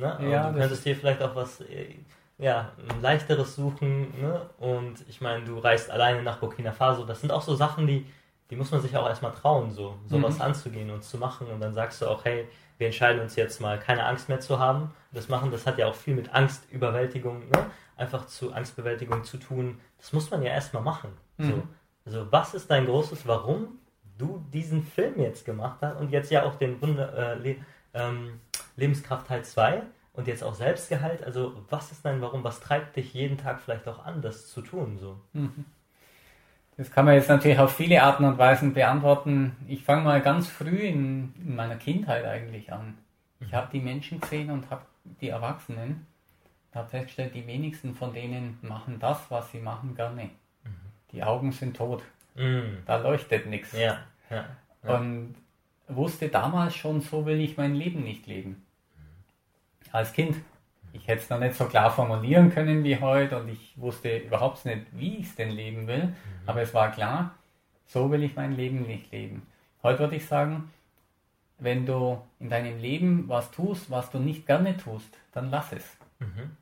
Ne? 0.00 0.16
Und 0.18 0.30
Ja, 0.30 0.50
du 0.50 0.58
könntest 0.58 0.84
dir 0.84 0.96
vielleicht 0.96 1.22
auch 1.22 1.34
was 1.36 1.60
äh, 1.60 1.94
ja, 2.38 2.70
leichteres 3.02 3.54
suchen. 3.54 4.20
Ne? 4.20 4.40
Und 4.58 5.04
ich 5.08 5.20
meine, 5.20 5.44
du 5.44 5.58
reist 5.58 5.90
alleine 5.90 6.22
nach 6.22 6.38
Burkina 6.38 6.72
Faso. 6.72 7.04
Das 7.04 7.20
sind 7.20 7.30
auch 7.30 7.42
so 7.42 7.54
Sachen, 7.54 7.86
die, 7.86 8.06
die 8.48 8.56
muss 8.56 8.70
man 8.70 8.80
sich 8.80 8.96
auch 8.96 9.06
erstmal 9.06 9.32
trauen, 9.32 9.70
so 9.70 9.96
sowas 10.06 10.36
Mhm. 10.36 10.42
anzugehen 10.42 10.90
und 10.90 11.04
zu 11.04 11.18
machen. 11.18 11.46
Und 11.48 11.60
dann 11.60 11.74
sagst 11.74 12.00
du 12.02 12.06
auch, 12.06 12.24
hey, 12.24 12.48
wir 12.78 12.86
entscheiden 12.86 13.20
uns 13.20 13.36
jetzt 13.36 13.60
mal, 13.60 13.78
keine 13.78 14.04
Angst 14.06 14.28
mehr 14.30 14.40
zu 14.40 14.58
haben. 14.58 14.90
Das 15.12 15.28
machen, 15.28 15.50
das 15.50 15.66
hat 15.66 15.76
ja 15.78 15.86
auch 15.86 15.94
viel 15.94 16.14
mit 16.14 16.34
Angstüberwältigung, 16.34 17.40
ne? 17.50 17.66
einfach 17.96 18.26
zu 18.26 18.52
Angstbewältigung 18.54 19.22
zu 19.24 19.36
tun. 19.36 19.78
Das 19.98 20.12
muss 20.14 20.30
man 20.30 20.42
ja 20.42 20.50
erstmal 20.52 20.82
machen. 20.82 21.10
So. 21.38 21.44
Mhm. 21.56 21.62
Also, 22.06 22.26
was 22.32 22.54
ist 22.54 22.70
dein 22.70 22.86
großes 22.86 23.26
Warum 23.26 23.78
du 24.16 24.42
diesen 24.52 24.82
Film 24.82 25.20
jetzt 25.20 25.44
gemacht 25.44 25.78
hast 25.82 25.98
und 26.00 26.10
jetzt 26.10 26.30
ja 26.30 26.44
auch 26.44 26.54
den 26.54 26.80
Wunder, 26.80 27.36
äh, 27.36 27.56
ähm, 27.94 28.40
Lebenskraft 28.76 29.26
Teil 29.28 29.44
2 29.44 29.82
und 30.12 30.26
jetzt 30.26 30.42
auch 30.42 30.54
Selbstgehalt? 30.54 31.22
Also, 31.24 31.64
was 31.70 31.92
ist 31.92 32.04
dein 32.04 32.20
Warum? 32.20 32.44
Was 32.44 32.60
treibt 32.60 32.96
dich 32.96 33.14
jeden 33.14 33.38
Tag 33.38 33.60
vielleicht 33.60 33.86
auch 33.88 34.04
an, 34.04 34.22
das 34.22 34.48
zu 34.48 34.62
tun? 34.62 34.98
So? 34.98 35.20
Das 36.76 36.90
kann 36.90 37.04
man 37.04 37.14
jetzt 37.14 37.28
natürlich 37.28 37.58
auf 37.58 37.74
viele 37.74 38.02
Arten 38.02 38.24
und 38.24 38.38
Weisen 38.38 38.72
beantworten. 38.72 39.56
Ich 39.68 39.84
fange 39.84 40.02
mal 40.02 40.20
ganz 40.22 40.48
früh 40.48 40.78
in, 40.78 41.34
in 41.36 41.56
meiner 41.56 41.76
Kindheit 41.76 42.24
eigentlich 42.24 42.72
an. 42.72 42.96
Ich 43.40 43.52
habe 43.54 43.68
die 43.72 43.80
Menschen 43.80 44.20
gesehen 44.20 44.50
und 44.50 44.70
habe 44.70 44.82
die 45.20 45.28
Erwachsenen, 45.28 46.06
habe 46.74 46.88
festgestellt, 46.88 47.34
die 47.34 47.46
wenigsten 47.46 47.94
von 47.94 48.12
denen 48.12 48.58
machen 48.62 48.98
das, 48.98 49.18
was 49.30 49.50
sie 49.50 49.60
machen, 49.60 49.94
gerne. 49.94 50.30
Die 51.12 51.22
Augen 51.22 51.52
sind 51.52 51.76
tot, 51.76 52.02
Mm. 52.36 52.84
da 52.86 52.96
leuchtet 52.98 53.46
nichts. 53.46 53.72
Ja, 53.72 53.98
ja. 54.30 54.44
ja. 54.84 54.96
Und 54.96 55.34
wusste 55.96 56.28
damals 56.28 56.74
schon, 56.74 57.00
so 57.00 57.26
will 57.26 57.40
ich 57.40 57.56
mein 57.56 57.74
Leben 57.74 58.02
nicht 58.02 58.26
leben. 58.26 58.64
Als 59.92 60.12
Kind. 60.12 60.36
Ich 60.92 61.06
hätte 61.06 61.22
es 61.22 61.30
noch 61.30 61.38
nicht 61.38 61.54
so 61.54 61.66
klar 61.66 61.90
formulieren 61.90 62.50
können 62.50 62.82
wie 62.82 62.98
heute 62.98 63.40
und 63.40 63.48
ich 63.48 63.74
wusste 63.76 64.18
überhaupt 64.18 64.64
nicht, 64.64 64.86
wie 64.92 65.18
ich 65.18 65.26
es 65.26 65.34
denn 65.36 65.50
leben 65.50 65.86
will. 65.86 66.14
Aber 66.46 66.62
es 66.62 66.74
war 66.74 66.90
klar, 66.90 67.34
so 67.86 68.10
will 68.10 68.24
ich 68.24 68.34
mein 68.34 68.56
Leben 68.56 68.82
nicht 68.82 69.12
leben. 69.12 69.46
Heute 69.82 70.00
würde 70.00 70.16
ich 70.16 70.26
sagen, 70.26 70.70
wenn 71.58 71.86
du 71.86 72.20
in 72.40 72.50
deinem 72.50 72.78
Leben 72.80 73.28
was 73.28 73.50
tust, 73.50 73.90
was 73.90 74.10
du 74.10 74.18
nicht 74.18 74.46
gerne 74.46 74.76
tust, 74.76 75.16
dann 75.32 75.50
lass 75.50 75.72
es. 75.72 75.96
Mhm. 76.18 76.56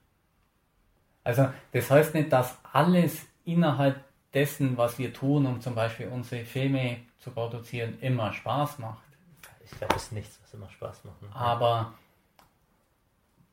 Also 1.25 1.49
das 1.73 1.91
heißt 1.91 2.15
nicht, 2.15 2.33
dass 2.33 2.59
alles 2.73 3.27
innerhalb 3.45 4.01
dessen, 4.35 4.77
was 4.77 4.99
wir 4.99 5.13
tun, 5.13 5.47
um 5.47 5.61
zum 5.61 5.75
Beispiel 5.75 6.09
unsere 6.09 6.45
Filme 6.45 6.99
zu 7.19 7.31
produzieren, 7.31 7.99
immer 8.01 8.33
Spaß 8.33 8.79
macht. 8.79 9.08
Ich 9.71 9.79
glaube, 9.79 9.95
es 9.97 10.05
ist 10.05 10.13
nichts, 10.13 10.39
was 10.43 10.55
immer 10.55 10.69
Spaß 10.71 11.05
macht. 11.05 11.23
Ne? 11.23 11.29
Aber 11.35 11.93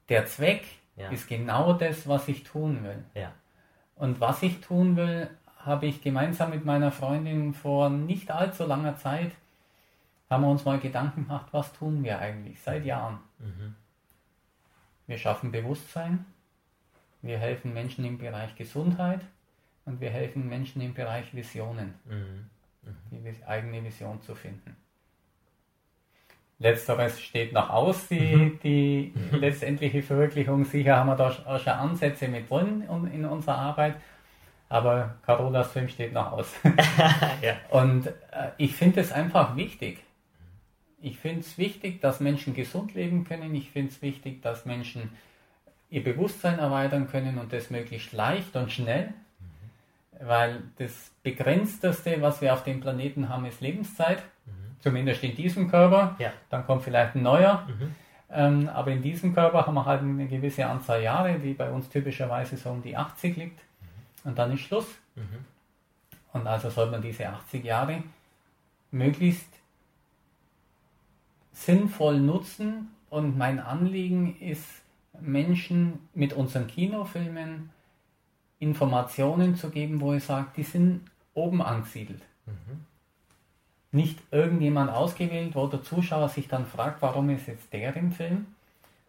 der 0.09 0.25
Zweck 0.25 0.65
Ja. 0.95 1.09
ist 1.09 1.27
genau 1.27 1.73
das, 1.73 2.07
was 2.07 2.27
ich 2.27 2.43
tun 2.43 2.83
will. 2.83 3.03
Ja. 3.13 3.31
Und 3.95 4.19
was 4.21 4.41
ich 4.43 4.61
tun 4.61 4.95
will, 4.95 5.29
habe 5.59 5.87
ich 5.87 6.01
gemeinsam 6.01 6.51
mit 6.51 6.63
meiner 6.63 6.91
Freundin 6.91 7.53
vor 7.53 7.89
nicht 7.89 8.31
allzu 8.31 8.65
langer 8.65 8.95
Zeit, 8.97 9.31
haben 10.29 10.43
wir 10.43 10.49
uns 10.49 10.63
mal 10.65 10.79
Gedanken 10.79 11.23
gemacht, 11.27 11.47
was 11.51 11.73
tun 11.73 12.03
wir 12.03 12.19
eigentlich 12.19 12.61
seit 12.61 12.85
Jahren. 12.85 13.19
Mhm. 13.39 13.75
Wir 15.07 15.17
schaffen 15.17 15.51
Bewusstsein, 15.51 16.25
wir 17.21 17.37
helfen 17.37 17.73
Menschen 17.73 18.05
im 18.05 18.17
Bereich 18.17 18.55
Gesundheit 18.55 19.21
und 19.85 19.99
wir 20.01 20.09
helfen 20.11 20.47
Menschen 20.49 20.81
im 20.81 20.93
Bereich 20.93 21.33
Visionen, 21.35 21.93
Mhm. 22.05 22.49
die 23.11 23.23
vis- 23.23 23.43
eigene 23.43 23.83
Vision 23.83 24.21
zu 24.21 24.33
finden. 24.35 24.75
Letzteres 26.57 27.21
steht 27.21 27.51
noch 27.51 27.69
aus, 27.69 28.07
die, 28.07 28.57
die 28.63 29.13
letztendliche 29.31 30.01
Verwirklichung. 30.01 30.63
Sicher 30.63 30.95
haben 30.95 31.07
wir 31.07 31.15
da 31.15 31.27
auch 31.27 31.59
schon 31.59 31.73
Ansätze 31.73 32.29
mit 32.29 32.49
drin 32.49 32.83
in 33.13 33.25
unserer 33.25 33.57
Arbeit, 33.57 33.95
aber 34.69 35.15
Carolas 35.25 35.71
Film 35.71 35.89
steht 35.89 36.13
noch 36.13 36.31
aus. 36.31 36.53
ja. 37.41 37.55
Und 37.69 38.07
äh, 38.07 38.51
ich 38.57 38.73
finde 38.73 39.01
es 39.01 39.11
einfach 39.11 39.57
wichtig. 39.57 39.99
Ich 41.01 41.19
finde 41.19 41.41
es 41.41 41.57
wichtig, 41.57 41.99
dass 42.01 42.21
Menschen 42.21 42.53
gesund 42.53 42.93
leben 42.93 43.25
können. 43.25 43.53
Ich 43.53 43.69
finde 43.71 43.91
es 43.91 44.01
wichtig, 44.01 44.41
dass 44.41 44.65
Menschen 44.65 45.11
ihr 45.89 46.03
Bewusstsein 46.03 46.57
erweitern 46.57 47.07
können 47.07 47.37
und 47.37 47.53
das 47.53 47.69
möglichst 47.69 48.13
leicht 48.13 48.55
und 48.55 48.71
schnell. 48.71 49.13
Weil 50.19 50.63
das 50.77 51.11
Begrenzteste, 51.21 52.21
was 52.21 52.41
wir 52.41 52.53
auf 52.53 52.63
dem 52.63 52.79
Planeten 52.79 53.27
haben, 53.27 53.45
ist 53.45 53.59
Lebenszeit. 53.59 54.23
Zumindest 54.85 55.23
in 55.23 55.35
diesem 55.35 55.67
Körper. 55.67 56.15
Ja. 56.19 56.31
Dann 56.51 56.63
kommt 56.67 56.83
vielleicht 56.83 57.15
ein 57.15 57.23
neuer. 57.23 57.67
Mhm. 57.67 57.95
Ähm, 58.29 58.69
aber 58.69 58.91
in 58.91 59.01
diesem 59.01 59.33
Körper 59.33 59.65
haben 59.65 59.73
wir 59.73 59.83
halt 59.83 60.01
eine 60.01 60.27
gewisse 60.27 60.63
Anzahl 60.63 61.01
Jahre, 61.01 61.39
die 61.39 61.55
bei 61.55 61.71
uns 61.71 61.89
typischerweise 61.89 62.55
so 62.55 62.69
um 62.69 62.83
die 62.83 62.95
80 62.95 63.35
liegt. 63.35 63.59
Und 64.23 64.37
dann 64.37 64.53
ist 64.53 64.59
Schluss. 64.59 64.85
Mhm. 65.15 65.43
Und 66.33 66.45
also 66.45 66.69
soll 66.69 66.91
man 66.91 67.01
diese 67.01 67.27
80 67.27 67.63
Jahre 67.65 68.03
möglichst 68.91 69.49
sinnvoll 71.51 72.19
nutzen. 72.19 72.91
Und 73.09 73.39
mein 73.39 73.59
Anliegen 73.59 74.39
ist, 74.39 74.83
Menschen 75.19 76.07
mit 76.13 76.33
unseren 76.33 76.67
Kinofilmen 76.67 77.71
Informationen 78.59 79.55
zu 79.55 79.71
geben, 79.71 79.99
wo 79.99 80.13
ich 80.13 80.23
sage, 80.23 80.49
die 80.55 80.63
sind 80.63 81.01
oben 81.33 81.63
angesiedelt. 81.63 82.21
Nicht 83.95 84.19
irgendjemand 84.31 84.91
ausgewählt, 84.91 85.55
wo 85.55 85.67
der 85.67 85.81
Zuschauer 85.81 86.27
sich 86.27 86.49
dann 86.49 86.65
fragt, 86.65 87.01
warum 87.01 87.29
ist 87.29 87.47
jetzt 87.47 87.71
der 87.71 87.95
im 87.95 88.11
Film, 88.11 88.47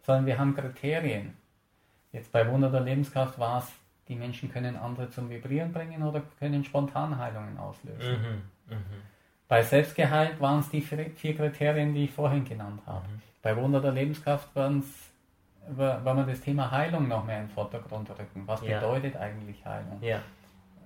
sondern 0.05 0.25
wir 0.25 0.37
haben 0.37 0.55
Kriterien. 0.55 1.33
Jetzt 2.13 2.31
bei 2.31 2.49
Wunder 2.49 2.69
der 2.69 2.79
Lebenskraft 2.81 3.37
war 3.37 3.59
es, 3.59 3.71
die 4.07 4.15
Menschen 4.15 4.49
können 4.49 4.77
andere 4.77 5.09
zum 5.09 5.29
Vibrieren 5.29 5.73
bringen 5.73 6.01
oder 6.03 6.21
können 6.39 6.63
Spontanheilungen 6.63 7.57
auslösen. 7.57 8.43
Mhm. 8.69 8.75
Mhm. 8.75 9.01
Bei 9.49 9.61
Selbstgehalt 9.61 10.39
waren 10.39 10.61
es 10.61 10.69
die 10.69 10.79
vier 10.81 11.35
Kriterien, 11.35 11.93
die 11.93 12.05
ich 12.05 12.11
vorhin 12.11 12.45
genannt 12.45 12.81
habe. 12.85 13.05
Bei 13.41 13.57
Wunder 13.57 13.81
der 13.81 13.91
Lebenskraft 13.91 14.55
waren 14.55 14.79
es 14.79 14.85
war 15.75 16.01
man 16.13 16.25
das 16.25 16.39
Thema 16.39 16.71
Heilung 16.71 17.09
noch 17.09 17.25
mehr 17.25 17.41
in 17.41 17.47
den 17.47 17.53
Vordergrund 17.53 18.09
rücken. 18.11 18.43
Was 18.45 18.61
Ja. 18.61 18.79
bedeutet 18.79 19.17
eigentlich 19.17 19.65
Heilung? 19.65 20.01
Ja. 20.01 20.21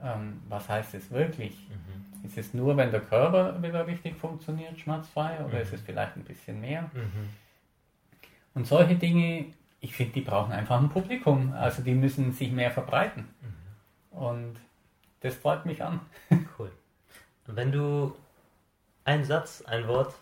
Ähm, 0.04 0.42
was 0.50 0.68
heißt 0.68 0.96
es 0.96 1.12
wirklich? 1.12 1.68
Mhm. 1.70 2.11
Ist 2.24 2.38
es 2.38 2.54
nur, 2.54 2.78
wenn 2.78 2.92
der 2.92 3.02
Körper 3.02 3.62
wieder 3.62 3.86
richtig 3.88 4.16
funktioniert, 4.16 4.78
schmerzfrei, 4.80 5.40
oder 5.44 5.56
Mhm. 5.56 5.62
ist 5.62 5.74
es 5.74 5.82
vielleicht 5.82 6.16
ein 6.16 6.24
bisschen 6.24 6.62
mehr? 6.62 6.84
Mhm. 6.94 7.30
Und 8.54 8.68
solche 8.68 8.96
Dinge, 8.96 9.46
ich 9.80 9.96
finde, 9.96 10.14
die 10.14 10.22
brauchen 10.22 10.52
einfach 10.52 10.80
ein 10.80 10.90
Publikum. 10.90 11.54
Also 11.54 11.82
die 11.82 11.94
müssen 11.96 12.32
sich 12.32 12.52
mehr 12.52 12.70
verbreiten. 12.72 13.28
Und 14.12 14.56
das 15.22 15.36
freut 15.36 15.66
mich 15.66 15.84
an. 15.84 16.00
Cool. 16.58 16.72
Und 17.48 17.56
wenn 17.56 17.72
du 17.72 18.16
einen 19.04 19.24
Satz, 19.24 19.62
ein 19.64 19.88
Wort 19.88 20.14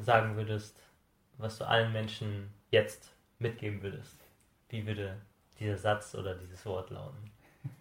sagen 0.00 0.36
würdest, 0.36 0.76
was 1.38 1.58
du 1.58 1.66
allen 1.68 1.92
Menschen 1.92 2.48
jetzt 2.70 3.12
mitgeben 3.38 3.82
würdest, 3.82 4.16
wie 4.70 4.86
würde 4.86 5.16
dieser 5.60 5.76
Satz 5.76 6.14
oder 6.14 6.34
dieses 6.34 6.64
Wort 6.64 6.90
lauten? 6.90 7.30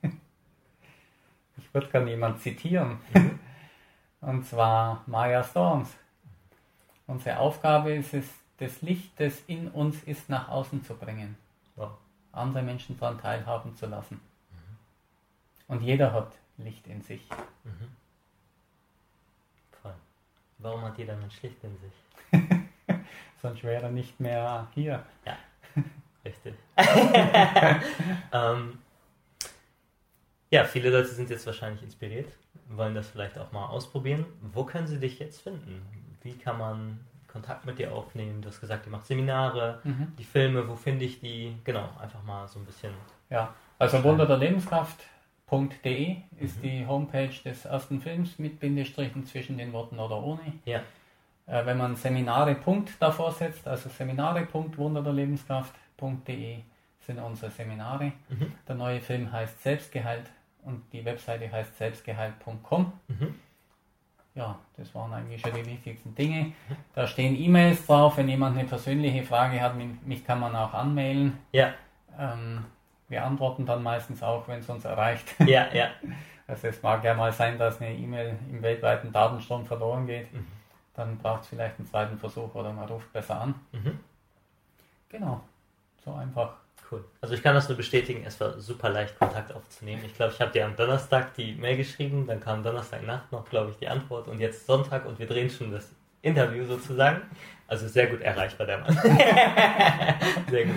Ich 1.57 1.73
würde 1.73 1.87
gerne 1.87 2.09
jemand 2.09 2.39
zitieren. 2.41 2.97
Und 4.21 4.45
zwar 4.45 5.03
Maya 5.07 5.43
Storms. 5.43 5.89
Unsere 7.07 7.39
Aufgabe 7.39 7.93
ist 7.93 8.13
es, 8.13 8.25
das 8.57 8.81
Licht, 8.83 9.19
das 9.19 9.41
in 9.47 9.69
uns 9.69 10.03
ist, 10.03 10.29
nach 10.29 10.47
außen 10.47 10.83
zu 10.83 10.95
bringen. 10.95 11.35
Wow. 11.75 11.91
Andere 12.31 12.61
Menschen 12.63 12.97
daran 12.99 13.19
teilhaben 13.19 13.75
zu 13.75 13.87
lassen. 13.87 14.21
Und 15.67 15.81
jeder 15.81 16.13
hat 16.13 16.33
Licht 16.57 16.85
in 16.87 17.01
sich. 17.01 17.27
Voll. 19.81 19.93
Warum 20.59 20.81
hat 20.83 20.97
jeder 20.97 21.15
Mensch 21.15 21.41
Licht 21.41 21.57
in 21.63 21.77
sich? 21.79 21.93
Sonst 23.41 23.63
wäre 23.63 23.83
er 23.83 23.91
nicht 23.91 24.19
mehr 24.19 24.67
hier. 24.75 25.03
Richtig. 26.25 26.53
ähm, 28.31 28.77
Ja, 30.51 30.65
viele 30.65 30.89
Leute 30.89 31.07
sind 31.07 31.29
jetzt 31.29 31.45
wahrscheinlich 31.45 31.81
inspiriert, 31.81 32.27
wollen 32.67 32.93
das 32.93 33.07
vielleicht 33.07 33.37
auch 33.37 33.53
mal 33.53 33.67
ausprobieren. 33.67 34.25
Wo 34.53 34.65
können 34.65 34.85
sie 34.85 34.99
dich 34.99 35.17
jetzt 35.17 35.39
finden? 35.41 35.81
Wie 36.23 36.33
kann 36.33 36.57
man 36.57 36.99
Kontakt 37.29 37.65
mit 37.65 37.79
dir 37.79 37.93
aufnehmen? 37.93 38.41
Du 38.41 38.49
hast 38.49 38.59
gesagt, 38.59 38.85
ihr 38.85 38.91
macht 38.91 39.05
Seminare, 39.05 39.79
mhm. 39.85 40.11
die 40.19 40.25
Filme, 40.25 40.67
wo 40.67 40.75
finde 40.75 41.05
ich 41.05 41.21
die? 41.21 41.55
Genau, 41.63 41.89
einfach 42.01 42.21
mal 42.23 42.49
so 42.49 42.59
ein 42.59 42.65
bisschen. 42.65 42.91
Ja, 43.29 43.53
also 43.79 44.03
Wunder 44.03 44.25
der 44.25 44.35
Lebenskraft.de 44.35 46.17
ist 46.41 46.57
mhm. 46.57 46.61
die 46.61 46.85
Homepage 46.85 47.31
des 47.45 47.63
ersten 47.63 48.01
Films 48.01 48.37
mit 48.37 48.59
Bindestrichen 48.59 49.25
zwischen 49.25 49.57
den 49.57 49.71
Worten 49.71 49.99
oder 49.99 50.21
ohne. 50.21 50.41
Ja. 50.65 50.81
Äh, 51.47 51.65
wenn 51.65 51.77
man 51.77 51.95
Seminare 51.95 52.57
davor 52.99 53.31
setzt, 53.31 53.65
also 53.69 53.87
Seminare.wunderderlebenskraft.de 53.87 56.57
sind 56.99 57.19
unsere 57.19 57.51
Seminare. 57.51 58.11
Mhm. 58.27 58.51
Der 58.67 58.75
neue 58.75 58.99
Film 58.99 59.31
heißt 59.31 59.63
Selbstgehalt 59.63 60.29
und 60.63 60.83
die 60.93 61.03
Webseite 61.03 61.51
heißt 61.51 61.77
selbstgehalt.com. 61.77 62.93
Mhm. 63.07 63.35
Ja, 64.33 64.57
das 64.77 64.95
waren 64.95 65.11
eigentlich 65.11 65.41
schon 65.41 65.53
die 65.53 65.65
wichtigsten 65.65 66.15
Dinge. 66.15 66.53
Da 66.95 67.05
stehen 67.05 67.35
E-Mails 67.35 67.85
drauf. 67.85 68.17
Wenn 68.17 68.29
jemand 68.29 68.57
eine 68.57 68.67
persönliche 68.67 69.23
Frage 69.23 69.59
hat, 69.59 69.73
mich 69.75 70.25
kann 70.25 70.39
man 70.39 70.55
auch 70.55 70.73
anmailen. 70.73 71.37
Ja. 71.51 71.73
Ähm, 72.17 72.63
wir 73.09 73.25
antworten 73.25 73.65
dann 73.65 73.83
meistens 73.83 74.23
auch, 74.23 74.47
wenn 74.47 74.59
es 74.59 74.69
uns 74.69 74.85
erreicht. 74.85 75.35
Ja, 75.39 75.67
ja. 75.73 75.89
Also 76.47 76.67
es 76.67 76.83
mag 76.83 77.01
ja 77.05 77.13
mal 77.13 77.31
sein, 77.31 77.57
dass 77.57 77.79
eine 77.79 77.93
E-Mail 77.95 78.37
im 78.49 78.61
weltweiten 78.61 79.13
Datenstrom 79.13 79.65
verloren 79.65 80.05
geht. 80.05 80.33
Mhm. 80.33 80.45
Dann 80.93 81.17
braucht 81.17 81.43
es 81.43 81.47
vielleicht 81.47 81.79
einen 81.79 81.87
zweiten 81.87 82.17
Versuch 82.17 82.53
oder 82.55 82.73
man 82.73 82.89
ruft 82.89 83.13
besser 83.13 83.39
an. 83.39 83.55
Mhm. 83.71 83.99
Genau. 85.07 85.39
So 86.03 86.13
einfach. 86.13 86.55
Cool. 86.91 87.05
Also 87.21 87.33
ich 87.35 87.41
kann 87.41 87.55
das 87.55 87.69
nur 87.69 87.77
bestätigen, 87.77 88.23
es 88.25 88.39
war 88.41 88.59
super 88.59 88.89
leicht, 88.89 89.17
Kontakt 89.17 89.53
aufzunehmen. 89.53 90.03
Ich 90.05 90.13
glaube, 90.13 90.33
ich 90.33 90.41
habe 90.41 90.51
dir 90.51 90.65
am 90.65 90.75
Donnerstag 90.75 91.33
die 91.35 91.53
Mail 91.53 91.77
geschrieben, 91.77 92.27
dann 92.27 92.41
kam 92.41 92.63
Donnerstagnacht 92.63 93.31
noch, 93.31 93.49
glaube 93.49 93.71
ich, 93.71 93.77
die 93.77 93.87
Antwort 93.87 94.27
und 94.27 94.39
jetzt 94.39 94.65
Sonntag 94.65 95.05
und 95.05 95.17
wir 95.17 95.25
drehen 95.25 95.49
schon 95.49 95.71
das 95.71 95.89
Interview 96.21 96.65
sozusagen. 96.65 97.21
Also 97.67 97.87
sehr 97.87 98.07
gut 98.07 98.19
erreichbar, 98.19 98.67
der 98.67 98.79
Mann. 98.79 98.93
sehr 100.49 100.65
gut. 100.65 100.75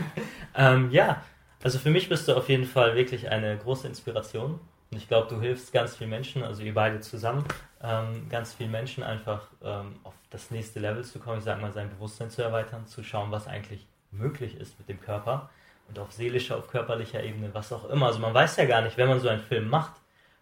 Ähm, 0.54 0.90
ja, 0.92 1.20
also 1.64 1.80
für 1.80 1.90
mich 1.90 2.08
bist 2.08 2.28
du 2.28 2.36
auf 2.36 2.48
jeden 2.48 2.66
Fall 2.66 2.94
wirklich 2.94 3.28
eine 3.28 3.56
große 3.58 3.88
Inspiration. 3.88 4.60
Und 4.92 4.98
ich 4.98 5.08
glaube, 5.08 5.28
du 5.28 5.40
hilfst 5.40 5.72
ganz 5.72 5.96
vielen 5.96 6.10
Menschen, 6.10 6.44
also 6.44 6.62
ihr 6.62 6.74
beide 6.74 7.00
zusammen, 7.00 7.44
ähm, 7.82 8.28
ganz 8.28 8.54
vielen 8.54 8.70
Menschen 8.70 9.02
einfach 9.02 9.48
ähm, 9.64 9.96
auf 10.04 10.14
das 10.30 10.52
nächste 10.52 10.78
Level 10.78 11.02
zu 11.02 11.18
kommen, 11.18 11.38
ich 11.38 11.44
sage 11.44 11.60
mal, 11.60 11.72
sein 11.72 11.90
Bewusstsein 11.90 12.30
zu 12.30 12.42
erweitern, 12.42 12.86
zu 12.86 13.02
schauen, 13.02 13.32
was 13.32 13.48
eigentlich 13.48 13.84
möglich 14.12 14.56
ist 14.60 14.78
mit 14.78 14.88
dem 14.88 15.00
Körper 15.00 15.50
und 15.88 15.98
auf 15.98 16.12
seelischer, 16.12 16.56
auf 16.56 16.68
körperlicher 16.68 17.22
Ebene, 17.22 17.50
was 17.52 17.72
auch 17.72 17.88
immer. 17.88 18.06
Also 18.06 18.18
man 18.18 18.34
weiß 18.34 18.56
ja 18.56 18.64
gar 18.64 18.82
nicht, 18.82 18.96
wenn 18.96 19.08
man 19.08 19.20
so 19.20 19.28
einen 19.28 19.40
Film 19.40 19.68
macht, 19.68 19.92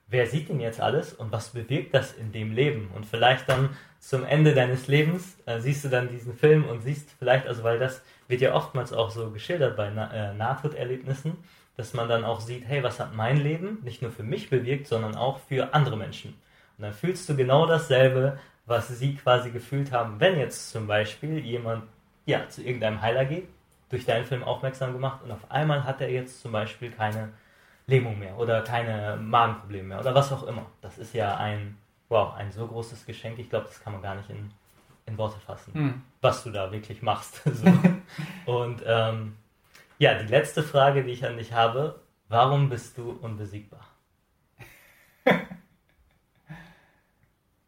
wer 0.09 0.27
sieht 0.27 0.48
denn 0.48 0.60
jetzt 0.60 0.81
alles 0.81 1.12
und 1.12 1.32
was 1.32 1.51
bewirkt 1.51 1.94
das 1.94 2.12
in 2.12 2.32
dem 2.32 2.52
Leben? 2.52 2.90
Und 2.94 3.06
vielleicht 3.06 3.48
dann 3.48 3.70
zum 3.98 4.24
Ende 4.24 4.55
deines 4.55 4.86
Lebens 4.86 5.36
äh, 5.47 5.60
siehst 5.60 5.85
du 5.85 5.89
dann 5.89 6.09
diesen 6.09 6.35
Film 6.35 6.64
und 6.64 6.82
siehst 6.82 7.10
vielleicht, 7.19 7.47
also 7.47 7.62
weil 7.64 7.78
das 7.78 8.02
wird 8.28 8.40
ja 8.40 8.55
oftmals 8.55 8.93
auch 8.93 9.10
so 9.10 9.31
geschildert 9.31 9.77
bei 9.77 9.90
Na 9.90 10.12
äh, 10.12 10.35
Nahtoderlebnissen, 10.35 11.36
dass 11.77 11.94
man 11.94 12.09
dann 12.09 12.24
auch 12.24 12.40
sieht, 12.40 12.66
hey, 12.66 12.82
was 12.82 13.01
hat 13.01 13.14
mein 13.14 13.39
Leben 13.39 13.78
nicht 13.82 14.02
nur 14.02 14.10
für 14.10 14.23
mich 14.23 14.51
bewirkt, 14.51 14.86
sondern 14.86 15.16
auch 15.16 15.40
für 15.48 15.73
andere 15.74 15.97
Menschen. 15.97 16.35
Und 16.77 16.85
dann 16.85 16.93
fühlst 16.93 17.28
du 17.28 17.36
genau 17.36 17.66
dasselbe, 17.66 18.39
was 18.66 18.89
sie 18.89 19.14
quasi 19.14 19.51
gefühlt 19.51 19.93
haben, 19.93 20.20
wenn 20.20 20.39
jetzt 20.39 20.70
zum 20.70 20.86
Beispiel 20.86 21.39
jemand 21.39 21.85
ja, 22.27 22.48
zu 22.48 22.62
irgendeinem 22.62 23.01
Heiler 23.01 23.24
geht 23.24 23.48
durch 23.93 24.06
deinen 24.06 24.24
Film 24.24 24.43
aufmerksam 24.43 24.94
gemacht 24.94 25.23
und 25.23 25.31
auf 25.31 25.51
einmal 25.51 25.85
hat 25.85 26.01
er 26.01 26.10
jetzt 26.10 26.40
zum 26.40 26.51
Beispiel 26.51 26.90
keine 26.90 27.28
Lähmung 27.86 28.19
mehr 28.19 28.39
oder 28.39 28.62
keine 28.62 29.19
Magenprobleme 29.20 29.89
mehr 29.89 30.01
oder 30.01 30.14
was 30.14 30.32
auch 30.32 30.44
immer. 30.44 30.64
Das 30.81 30.97
ist 30.97 31.12
ja 31.12 31.36
ein, 31.36 31.77
wow, 32.09 32.35
ein 32.35 32.51
so 32.52 32.66
großes 32.66 33.05
Geschenk. 33.05 33.39
Ich 33.39 33.51
glaube, 33.51 33.66
das 33.66 33.82
kann 33.82 33.93
man 33.93 34.01
gar 34.01 34.14
nicht 34.14 34.31
in, 34.31 34.51
in 35.05 35.19
Worte 35.19 35.39
fassen, 35.40 35.74
hm. 35.74 36.02
was 36.23 36.43
du 36.43 36.51
da 36.51 36.73
wirklich 36.73 37.02
machst. 37.02 37.43
so. 37.44 37.66
und 38.51 38.82
ähm, 38.86 39.36
ja, 39.98 40.14
die 40.14 40.28
letzte 40.28 40.62
Frage, 40.62 41.05
die 41.05 41.10
ich 41.12 41.27
an 41.27 41.36
dich 41.36 41.52
habe, 41.52 42.01
warum 42.31 42.70
bist 42.70 42.97
du 42.97 43.10
unbesiegbar? 43.10 43.86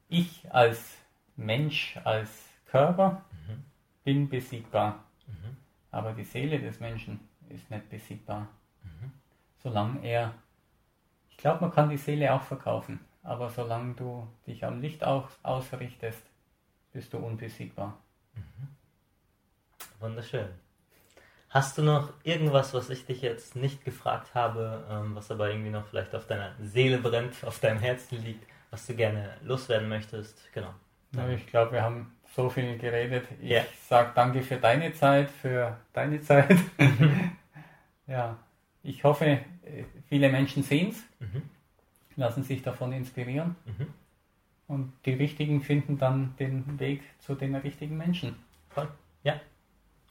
ich 0.08 0.46
als 0.50 0.96
Mensch, 1.36 1.98
als 2.02 2.30
Körper 2.64 3.26
mhm. 3.46 3.64
bin 4.04 4.28
besiegbar. 4.30 5.04
Aber 5.94 6.12
die 6.12 6.24
Seele 6.24 6.58
des 6.58 6.80
Menschen 6.80 7.20
ist 7.48 7.70
nicht 7.70 7.88
besiegbar. 7.88 8.48
Mhm. 8.82 9.12
Solange 9.62 10.04
er, 10.04 10.34
ich 11.30 11.36
glaube, 11.36 11.60
man 11.60 11.70
kann 11.70 11.88
die 11.88 11.96
Seele 11.96 12.32
auch 12.32 12.42
verkaufen, 12.42 12.98
aber 13.22 13.48
solange 13.48 13.94
du 13.94 14.26
dich 14.44 14.64
am 14.64 14.80
Licht 14.80 15.04
auch 15.04 15.28
ausrichtest, 15.44 16.20
bist 16.92 17.12
du 17.12 17.18
unbesiegbar. 17.18 17.96
Mhm. 18.34 18.68
Wunderschön. 20.00 20.48
Hast 21.48 21.78
du 21.78 21.82
noch 21.82 22.12
irgendwas, 22.24 22.74
was 22.74 22.90
ich 22.90 23.06
dich 23.06 23.22
jetzt 23.22 23.54
nicht 23.54 23.84
gefragt 23.84 24.34
habe, 24.34 24.84
ähm, 24.90 25.14
was 25.14 25.30
aber 25.30 25.48
irgendwie 25.48 25.70
noch 25.70 25.86
vielleicht 25.86 26.12
auf 26.16 26.26
deiner 26.26 26.56
Seele 26.60 26.98
brennt, 26.98 27.44
auf 27.44 27.60
deinem 27.60 27.78
Herzen 27.78 28.20
liegt, 28.20 28.44
was 28.70 28.84
du 28.86 28.96
gerne 28.96 29.36
loswerden 29.44 29.88
möchtest? 29.88 30.52
Genau. 30.52 30.74
Ja, 31.12 31.28
ich 31.28 31.46
glaube, 31.46 31.70
wir 31.70 31.82
haben 31.82 32.16
so 32.34 32.50
viel 32.50 32.76
geredet. 32.78 33.26
Ich 33.40 33.50
yeah. 33.50 33.64
sage 33.88 34.10
danke 34.14 34.42
für 34.42 34.56
deine 34.56 34.92
Zeit, 34.92 35.30
für 35.30 35.76
deine 35.92 36.20
Zeit. 36.20 36.56
ja, 38.06 38.36
ich 38.82 39.04
hoffe, 39.04 39.38
viele 40.08 40.30
Menschen 40.30 40.62
sehen 40.62 40.90
es, 40.90 41.02
mhm. 41.20 41.42
lassen 42.16 42.42
sich 42.42 42.62
davon 42.62 42.92
inspirieren 42.92 43.56
mhm. 43.64 43.86
und 44.66 44.92
die 45.04 45.14
Richtigen 45.14 45.62
finden 45.62 45.98
dann 45.98 46.34
den 46.38 46.78
Weg 46.80 47.02
zu 47.20 47.34
den 47.34 47.54
richtigen 47.54 47.96
Menschen. 47.96 48.36
Voll. 48.70 48.88
Ja. 49.22 49.40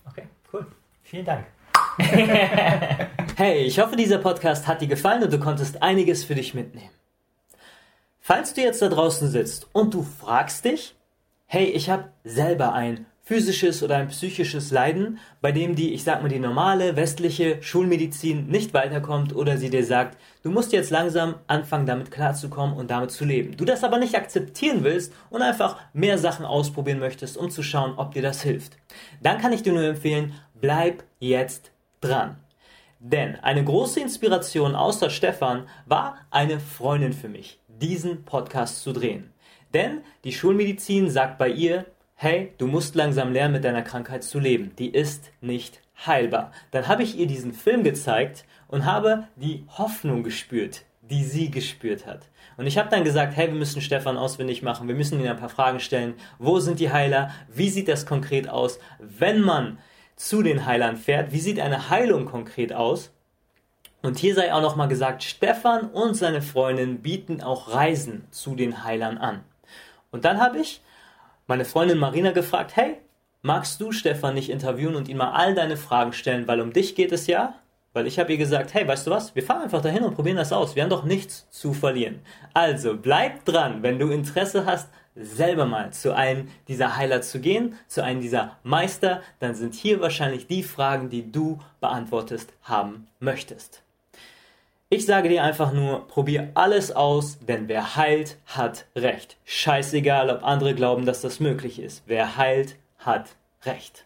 Okay, 0.10 0.24
cool. 0.52 0.66
Vielen 1.02 1.26
Dank. 1.26 1.46
hey, 3.38 3.60
ich 3.66 3.80
hoffe, 3.80 3.96
dieser 3.96 4.18
Podcast 4.18 4.68
hat 4.68 4.82
dir 4.82 4.88
gefallen 4.88 5.24
und 5.24 5.32
du 5.32 5.40
konntest 5.40 5.84
einiges 5.84 6.24
für 6.24 6.36
dich 6.36 6.54
mitnehmen. 6.54 6.90
Falls 8.20 8.54
du 8.54 8.62
jetzt 8.62 8.82
da 8.82 8.88
draußen 8.88 9.30
sitzt 9.30 9.68
und 9.74 9.94
du 9.94 10.02
fragst 10.02 10.66
dich, 10.66 10.96
hey, 11.54 11.66
ich 11.66 11.92
habe 11.92 12.06
selber 12.24 12.74
ein 12.74 13.06
physisches 13.22 13.84
oder 13.84 13.98
ein 13.98 14.08
psychisches 14.08 14.72
Leiden, 14.72 15.20
bei 15.40 15.52
dem 15.52 15.76
die, 15.76 15.94
ich 15.94 16.04
sag 16.04 16.24
mal, 16.24 16.28
die 16.28 16.40
normale 16.40 16.96
westliche 16.96 17.62
Schulmedizin 17.62 18.48
nicht 18.48 18.74
weiterkommt 18.74 19.36
oder 19.36 19.58
sie 19.58 19.70
dir 19.70 19.86
sagt, 19.86 20.18
du 20.42 20.50
musst 20.50 20.74
jetzt 20.74 20.90
langsam 20.90 21.36
anfangen, 21.46 21.86
damit 21.86 22.10
klarzukommen 22.10 22.76
und 22.76 22.90
damit 22.90 23.12
zu 23.12 23.24
leben. 23.24 23.56
Du 23.56 23.66
das 23.66 23.84
aber 23.84 24.00
nicht 24.00 24.16
akzeptieren 24.16 24.84
willst 24.84 25.14
und 25.30 25.44
einfach 25.44 25.78
mehr 25.94 26.18
Sachen 26.18 26.44
ausprobieren 26.44 26.98
möchtest, 26.98 27.38
um 27.38 27.52
zu 27.52 27.62
schauen, 27.62 27.94
ob 27.98 28.16
dir 28.16 28.24
das 28.24 28.42
hilft. 28.42 28.76
Dann 29.22 29.38
kann 29.38 29.54
ich 29.54 29.62
dir 29.62 29.74
nur 29.74 29.84
empfehlen, 29.84 30.34
bleib 30.60 31.04
jetzt 31.20 31.72
dran. 32.02 32.38
Denn 32.98 33.36
eine 33.44 33.64
große 33.64 34.00
Inspiration 34.00 34.74
außer 34.74 35.12
Stefan 35.12 35.68
war 35.86 36.18
eine 36.32 36.60
Freundin 36.60 37.14
für 37.14 37.30
mich, 37.30 37.60
diesen 37.68 38.26
Podcast 38.26 38.82
zu 38.82 38.92
drehen. 38.92 39.33
Denn 39.74 40.02
die 40.24 40.34
Schulmedizin 40.34 41.10
sagt 41.10 41.38
bei 41.38 41.50
ihr, 41.50 41.86
hey, 42.16 42.54
du 42.58 42.68
musst 42.68 42.96
langsam 42.96 43.34
lernen, 43.34 43.54
mit 43.54 43.64
deiner 43.64 43.82
Krankheit 43.82 44.24
zu 44.24 44.40
leben. 44.40 44.72
Die 44.78 44.90
ist 44.90 45.32
nicht 45.42 45.82
heilbar. 46.06 46.52
Dann 46.72 46.88
habe 46.88 47.04
ich 47.04 47.18
ihr 47.18 47.28
diesen 47.28 47.54
Film 47.54 47.84
gezeigt 47.84 48.46
und 48.68 48.86
habe 48.86 49.28
die 49.36 49.66
Hoffnung 49.78 50.24
gespürt, 50.24 50.84
die 51.02 51.24
sie 51.24 51.52
gespürt 51.52 52.06
hat. 52.06 52.30
Und 52.58 52.68
ich 52.68 52.78
habe 52.78 52.90
dann 52.90 53.04
gesagt, 53.04 53.36
hey, 53.36 53.48
wir 53.48 53.56
müssen 53.56 53.82
Stefan 53.82 54.18
auswendig 54.18 54.62
machen, 54.62 54.88
wir 54.88 54.96
müssen 54.96 55.20
ihm 55.20 55.28
ein 55.28 55.38
paar 55.38 55.50
Fragen 55.50 55.80
stellen. 55.80 56.14
Wo 56.38 56.60
sind 56.60 56.80
die 56.80 56.92
Heiler? 56.92 57.32
Wie 57.52 57.70
sieht 57.70 57.88
das 57.88 58.06
konkret 58.06 58.48
aus, 58.48 58.80
wenn 59.00 59.42
man 59.42 59.80
zu 60.16 60.44
den 60.44 60.66
Heilern 60.66 60.98
fährt? 60.98 61.32
Wie 61.32 61.40
sieht 61.40 61.60
eine 61.60 61.90
Heilung 61.90 62.26
konkret 62.26 62.74
aus? 62.74 63.12
Und 64.04 64.20
hier 64.20 64.36
sei 64.36 64.54
auch 64.54 64.62
nochmal 64.62 64.90
gesagt, 64.90 65.24
Stefan 65.24 65.90
und 65.90 66.16
seine 66.16 66.42
Freundin 66.42 67.02
bieten 67.02 67.42
auch 67.42 67.74
Reisen 67.74 68.28
zu 68.32 68.54
den 68.54 68.84
Heilern 68.84 69.18
an. 69.18 69.44
Und 70.14 70.26
dann 70.26 70.40
habe 70.40 70.60
ich 70.60 70.80
meine 71.48 71.66
Freundin 71.66 71.98
Marina 71.98 72.32
gefragt, 72.32 72.76
hey, 72.76 72.98
magst 73.42 73.82
du 73.82 73.92
Stefan 73.92 74.36
nicht 74.36 74.50
interviewen 74.50 74.96
und 74.96 75.10
ihm 75.10 75.18
mal 75.18 75.32
all 75.32 75.56
deine 75.56 75.76
Fragen 75.76 76.14
stellen, 76.14 76.48
weil 76.48 76.62
um 76.62 76.72
dich 76.72 76.96
geht 76.96 77.12
es 77.12 77.26
ja? 77.28 77.56
Weil 77.94 78.06
ich 78.08 78.20
habe 78.20 78.32
ihr 78.32 78.38
gesagt, 78.38 78.74
hey, 78.76 78.88
weißt 78.88 79.08
du 79.08 79.12
was, 79.12 79.36
wir 79.36 79.44
fahren 79.44 79.64
einfach 79.64 79.82
dahin 79.82 80.04
und 80.04 80.16
probieren 80.16 80.38
das 80.38 80.54
aus. 80.54 80.76
Wir 80.76 80.84
haben 80.84 80.90
doch 80.90 81.04
nichts 81.04 81.50
zu 81.50 81.74
verlieren. 81.74 82.22
Also 82.54 82.96
bleib 82.96 83.44
dran, 83.46 83.84
wenn 83.84 84.00
du 84.00 84.10
Interesse 84.10 84.66
hast, 84.68 84.90
selber 85.16 85.66
mal 85.66 85.92
zu 85.92 86.16
einem 86.16 86.48
dieser 86.68 86.96
Heiler 86.96 87.22
zu 87.22 87.40
gehen, 87.40 87.78
zu 87.88 88.04
einem 88.04 88.22
dieser 88.22 88.58
Meister, 88.64 89.22
dann 89.40 89.56
sind 89.56 89.74
hier 89.74 90.00
wahrscheinlich 90.00 90.48
die 90.48 90.64
Fragen, 90.64 91.10
die 91.10 91.32
du 91.32 91.60
beantwortest 91.82 92.54
haben 92.64 93.08
möchtest. 93.20 93.83
Ich 94.96 95.08
sage 95.08 95.28
dir 95.28 95.44
einfach 95.44 95.74
nur, 95.74 96.06
probier 96.06 96.52
alles 96.54 96.92
aus, 96.96 97.40
denn 97.40 97.68
wer 97.68 97.96
heilt, 97.96 98.38
hat 98.46 98.86
Recht. 98.96 99.38
Scheißegal, 99.44 100.30
ob 100.30 100.44
andere 100.44 100.76
glauben, 100.76 101.08
dass 101.08 101.20
das 101.20 101.40
möglich 101.40 101.82
ist. 101.82 102.04
Wer 102.06 102.38
heilt, 102.38 102.78
hat 103.00 103.36
Recht. 103.64 104.06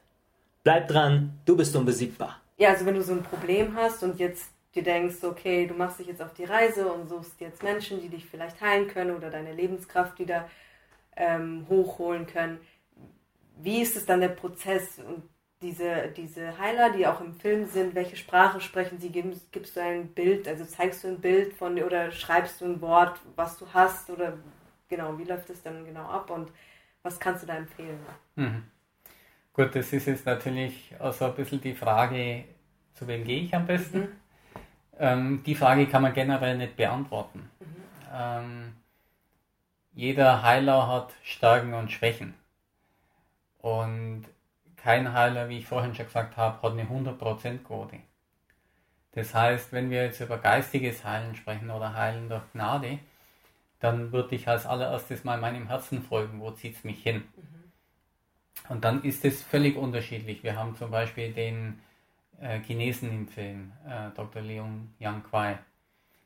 Bleib 0.64 0.88
dran, 0.88 1.42
du 1.44 1.58
bist 1.58 1.76
unbesiegbar. 1.76 2.42
Ja, 2.56 2.70
also 2.70 2.86
wenn 2.86 2.96
du 2.96 3.02
so 3.02 3.12
ein 3.12 3.22
Problem 3.22 3.76
hast 3.76 4.02
und 4.02 4.18
jetzt 4.18 4.46
dir 4.76 4.84
denkst, 4.84 5.26
okay, 5.26 5.68
du 5.68 5.74
machst 5.74 6.00
dich 6.00 6.08
jetzt 6.08 6.22
auf 6.22 6.34
die 6.34 6.46
Reise 6.46 6.88
und 6.88 7.10
suchst 7.10 7.42
jetzt 7.42 7.64
Menschen, 7.64 8.00
die 8.00 8.08
dich 8.08 8.26
vielleicht 8.26 8.62
heilen 8.62 8.88
können 8.88 9.14
oder 9.14 9.30
deine 9.30 9.52
Lebenskraft 9.52 10.18
wieder 10.20 10.50
ähm, 11.18 11.66
hochholen 11.68 12.28
können. 12.28 12.62
Wie 13.58 13.82
ist 13.82 13.98
es 13.98 14.06
dann 14.06 14.22
der 14.22 14.30
Prozess 14.30 15.00
und 15.00 15.24
diese, 15.62 16.10
diese 16.16 16.58
Heiler, 16.58 16.92
die 16.92 17.08
auch 17.08 17.20
im 17.20 17.34
Film 17.34 17.66
sind, 17.66 17.96
welche 17.96 18.16
Sprache 18.16 18.62
sprechen 18.62 19.00
sie? 19.00 19.10
Gibst, 19.10 19.52
gibst 19.52 19.76
du 19.76 19.82
ein 19.82 20.08
Bild, 20.10 20.48
also 20.48 20.66
zeigst 20.66 21.04
du 21.04 21.08
ein 21.08 21.20
Bild 21.20 21.54
von 21.54 21.82
oder 21.82 22.12
schreibst 22.12 22.62
du 22.62 22.66
ein 22.66 22.82
Wort, 22.82 23.20
was 23.36 23.58
du 23.58 23.66
hast 23.74 24.10
oder 24.10 24.38
genau, 24.88 25.18
wie 25.18 25.24
läuft 25.24 25.50
es 25.50 25.64
dann 25.64 25.86
genau 25.86 26.08
ab 26.08 26.30
und 26.30 26.52
was 27.02 27.20
kannst 27.20 27.44
du 27.44 27.48
da 27.48 27.56
empfehlen? 27.56 28.00
Mhm. 28.36 28.64
Gut, 29.54 29.76
das 29.76 29.92
ist 29.92 30.06
jetzt 30.06 30.26
natürlich 30.26 30.94
also 31.00 31.26
ein 31.26 31.36
bisschen 31.36 31.62
die 31.62 31.74
Frage, 31.74 32.44
zu 32.94 33.08
wem 33.08 33.24
gehe 33.24 33.42
ich 33.42 33.56
am 33.56 33.66
besten? 33.66 34.00
Mhm. 34.00 34.08
Ähm, 35.00 35.44
die 35.44 35.56
Frage 35.56 35.88
kann 35.88 36.04
man 36.04 36.14
generell 36.14 36.58
nicht 36.58 36.76
beantworten. 36.76 37.50
Mhm. 37.60 37.66
Ähm, 38.14 38.74
jeder 39.94 40.44
Heiler 40.44 40.88
hat 40.88 41.14
Stärken 41.24 41.74
und 41.74 41.92
Schwächen. 41.92 42.36
Und 43.58 44.26
kein 44.88 45.12
Heiler, 45.12 45.50
wie 45.50 45.58
ich 45.58 45.68
vorhin 45.68 45.94
schon 45.94 46.06
gesagt 46.06 46.38
habe, 46.38 46.62
hat 46.62 46.72
eine 46.72 46.86
100% 46.86 47.58
Quote. 47.58 47.98
Das 49.12 49.34
heißt, 49.34 49.74
wenn 49.74 49.90
wir 49.90 50.06
jetzt 50.06 50.22
über 50.22 50.38
geistiges 50.38 51.04
Heilen 51.04 51.36
sprechen 51.36 51.70
oder 51.72 51.94
Heilen 51.94 52.30
durch 52.30 52.50
Gnade, 52.54 53.00
dann 53.82 54.14
würde 54.14 54.36
ich 54.36 54.48
als 54.48 54.66
allererstes 54.66 55.26
mal 55.26 55.38
meinem 55.40 55.68
Herzen 55.68 56.02
folgen, 56.02 56.40
wo 56.40 56.52
zieht 56.52 56.78
es 56.78 56.86
mich 56.86 57.04
hin. 57.04 57.18
Mhm. 57.36 57.72
Und 58.70 58.86
dann 58.86 59.04
ist 59.04 59.26
es 59.26 59.44
völlig 59.44 59.76
unterschiedlich. 59.76 60.42
Wir 60.42 60.56
haben 60.56 60.74
zum 60.78 60.90
Beispiel 60.90 61.34
den 61.34 61.82
äh, 62.40 62.62
Chinesen 62.62 63.12
im 63.12 63.28
Film, 63.28 63.74
äh, 63.86 64.12
Dr. 64.16 64.42
Leon 64.42 64.94
Yang 65.00 65.24
Kwai. 65.24 65.60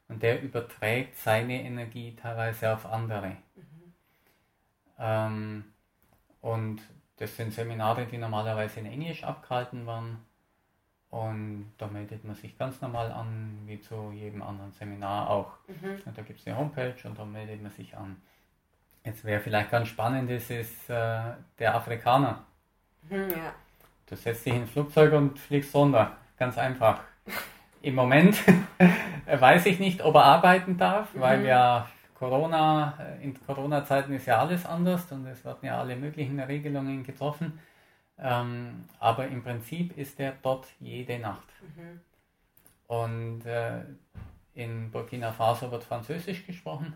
Und 0.08 0.22
der 0.22 0.40
überträgt 0.40 1.18
seine 1.18 1.64
Energie 1.64 2.16
teilweise 2.16 2.76
auf 2.76 2.86
andere. 2.86 3.38
Mhm. 3.56 3.94
Ähm, 5.00 5.66
und 6.42 6.80
das 7.22 7.36
sind 7.36 7.54
Seminare, 7.54 8.08
die 8.08 8.18
normalerweise 8.18 8.80
in 8.80 8.88
Englisch 8.88 9.24
abgehalten 9.24 9.86
werden. 9.86 10.18
Und 11.12 11.72
da 11.78 11.86
meldet 11.86 12.26
man 12.26 12.36
sich 12.36 12.58
ganz 12.58 12.82
normal 12.82 13.12
an, 13.12 13.60
wie 13.66 13.80
zu 13.80 14.12
jedem 14.12 14.42
anderen 14.42 14.72
Seminar 14.72 15.30
auch. 15.30 15.52
Mhm. 15.68 16.02
Und 16.04 16.18
da 16.18 16.24
gibt 16.24 16.40
es 16.40 16.48
eine 16.48 16.58
Homepage 16.58 16.96
und 17.04 17.20
da 17.20 17.24
meldet 17.24 17.62
man 17.62 17.72
sich 17.72 17.96
an. 17.96 18.20
Jetzt 19.04 19.24
wäre 19.24 19.40
vielleicht 19.40 19.70
ganz 19.70 19.90
spannend, 19.90 20.32
das 20.32 20.50
ist 20.50 20.90
äh, 20.90 21.34
der 21.60 21.76
Afrikaner. 21.76 22.44
Mhm, 23.04 23.30
ja. 23.30 23.54
Du 24.08 24.16
setzt 24.16 24.46
dich 24.46 24.54
in 24.54 24.62
ein 24.62 24.68
Flugzeug 24.68 25.14
und 25.14 25.38
fliegst 25.38 25.76
runter. 25.76 26.18
Ganz 26.38 26.58
einfach. 26.58 27.02
Im 27.84 27.94
Moment 27.94 28.42
weiß 29.28 29.68
ich 29.68 29.80
nicht, 29.80 30.02
ob 30.02 30.16
er 30.16 30.24
arbeiten 30.24 30.78
darf, 30.78 31.14
mhm. 31.14 31.20
weil 31.20 31.46
ja 31.46 31.88
Corona, 32.22 33.00
äh, 33.00 33.24
in 33.24 33.34
Corona-Zeiten 33.34 34.14
ist 34.14 34.28
ja 34.28 34.38
alles 34.38 34.64
anders 34.68 35.12
und 35.12 35.26
es 35.26 35.44
werden 35.44 35.66
ja 35.66 35.80
alle 35.80 35.96
möglichen 35.96 36.40
Regelungen 36.40 37.04
getroffen. 37.04 37.60
Ähm, 38.20 38.86
aber 39.00 39.28
im 39.28 39.42
Prinzip 39.42 39.98
ist 39.98 40.20
er 40.20 40.34
dort 40.44 40.68
jede 40.80 41.18
Nacht. 41.18 41.48
Mhm. 41.62 42.00
Und 42.86 43.46
äh, 43.48 43.86
in 44.54 44.92
Burkina 44.92 45.32
Faso 45.32 45.72
wird 45.72 45.84
Französisch 45.84 46.46
gesprochen. 46.46 46.94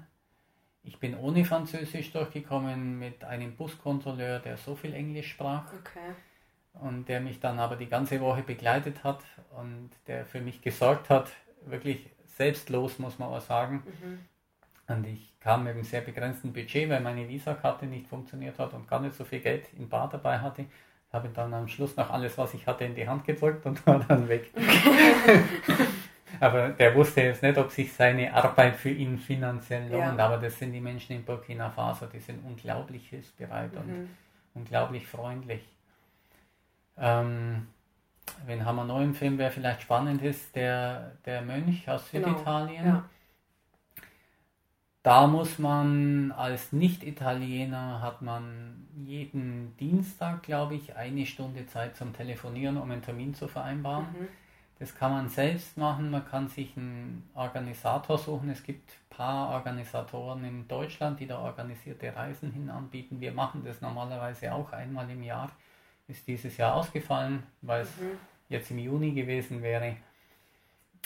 Ich 0.83 0.99
bin 0.99 1.17
ohne 1.17 1.43
Französisch 1.43 2.11
durchgekommen 2.11 2.99
mit 2.99 3.23
einem 3.23 3.55
Buskontrolleur, 3.55 4.37
der 4.37 4.57
so 4.57 4.75
viel 4.75 4.93
Englisch 4.93 5.31
sprach. 5.31 5.73
Okay. 5.73 6.13
Und 6.73 7.09
der 7.09 7.19
mich 7.19 7.39
dann 7.39 7.57
aber 7.57 7.77
die 7.77 7.89
ganze 7.89 8.21
Woche 8.21 8.43
begleitet 8.43 9.03
hat 9.03 9.23
und 9.57 9.89
der 10.05 10.23
für 10.23 10.41
mich 10.41 10.61
gesorgt 10.61 11.09
hat, 11.09 11.31
wirklich 11.65 12.11
selbstlos, 12.27 12.99
muss 12.99 13.17
man 13.17 13.29
auch 13.29 13.41
sagen. 13.41 13.81
Mhm 13.87 14.19
und 14.87 15.07
ich 15.07 15.33
kam 15.39 15.63
mit 15.63 15.73
einem 15.73 15.83
sehr 15.83 16.01
begrenzten 16.01 16.53
Budget, 16.53 16.89
weil 16.89 17.01
meine 17.01 17.27
Visa-Karte 17.27 17.85
nicht 17.85 18.07
funktioniert 18.07 18.59
hat 18.59 18.73
und 18.73 18.87
gar 18.87 18.99
nicht 18.99 19.15
so 19.15 19.23
viel 19.23 19.39
Geld 19.39 19.67
im 19.77 19.89
Bar 19.89 20.09
dabei 20.09 20.39
hatte. 20.39 20.65
Habe 21.11 21.29
dann 21.29 21.53
am 21.53 21.67
Schluss 21.67 21.95
noch 21.95 22.09
alles, 22.09 22.37
was 22.37 22.53
ich 22.53 22.67
hatte, 22.67 22.83
in 22.83 22.93
die 22.93 23.07
Hand 23.07 23.25
gedrückt 23.25 23.65
und 23.65 23.85
war 23.87 23.99
dann 23.99 24.27
weg. 24.27 24.51
aber 26.39 26.69
der 26.69 26.93
wusste 26.93 27.21
jetzt 27.21 27.41
nicht, 27.41 27.57
ob 27.57 27.71
sich 27.71 27.93
seine 27.93 28.33
Arbeit 28.33 28.75
für 28.75 28.89
ihn 28.89 29.17
finanziell 29.17 29.89
lohnt. 29.89 30.17
Ja. 30.17 30.25
Aber 30.25 30.37
das 30.37 30.59
sind 30.59 30.73
die 30.73 30.81
Menschen 30.81 31.15
in 31.15 31.23
Burkina 31.23 31.69
Faso, 31.69 32.05
die 32.05 32.19
sind 32.19 32.45
unglaublich 32.45 33.09
hilfsbereit 33.09 33.73
mhm. 33.73 33.79
und 33.79 34.09
unglaublich 34.53 35.07
freundlich. 35.07 35.61
Ähm, 36.97 37.67
wen 38.45 38.65
haben 38.65 38.75
wir 38.75 38.85
noch 38.85 39.01
im 39.01 39.15
Film, 39.15 39.37
wer 39.37 39.51
vielleicht 39.51 39.81
spannend 39.81 40.21
ist, 40.21 40.55
der, 40.55 41.13
der 41.25 41.41
Mönch 41.41 41.89
aus 41.89 42.11
genau. 42.11 42.29
Süditalien. 42.29 42.83
Genau. 42.83 42.95
Ja 42.97 43.09
da 45.05 45.27
muss 45.27 45.59
man 45.59 46.31
als 46.31 46.71
Nicht-Italiener 46.71 48.01
hat 48.01 48.23
man 48.23 48.87
jeden 49.05 49.77
Dienstag, 49.77 50.41
glaube 50.41 50.73
ich, 50.73 50.95
eine 50.95 51.27
Stunde 51.27 51.67
Zeit 51.67 51.95
zum 51.95 52.11
Telefonieren, 52.11 52.75
um 52.77 52.89
einen 52.89 53.03
Termin 53.03 53.35
zu 53.35 53.47
vereinbaren. 53.47 54.05
Mhm. 54.05 54.27
Das 54.79 54.95
kann 54.95 55.11
man 55.11 55.29
selbst 55.29 55.77
machen, 55.77 56.09
man 56.09 56.25
kann 56.25 56.47
sich 56.47 56.75
einen 56.75 57.29
Organisator 57.35 58.17
suchen. 58.17 58.49
Es 58.49 58.63
gibt 58.63 58.89
ein 58.89 59.15
paar 59.15 59.49
Organisatoren 59.51 60.43
in 60.43 60.67
Deutschland, 60.67 61.19
die 61.19 61.27
da 61.27 61.37
organisierte 61.37 62.15
Reisen 62.15 62.51
hin 62.51 62.71
anbieten. 62.71 63.21
Wir 63.21 63.31
machen 63.31 63.61
das 63.63 63.81
normalerweise 63.81 64.51
auch 64.51 64.73
einmal 64.73 65.07
im 65.11 65.21
Jahr. 65.21 65.51
Ist 66.07 66.27
dieses 66.27 66.57
Jahr 66.57 66.73
ausgefallen, 66.73 67.43
weil 67.61 67.83
es 67.83 67.95
mhm. 67.97 68.17
jetzt 68.49 68.71
im 68.71 68.79
Juni 68.79 69.11
gewesen 69.11 69.61
wäre. 69.61 69.97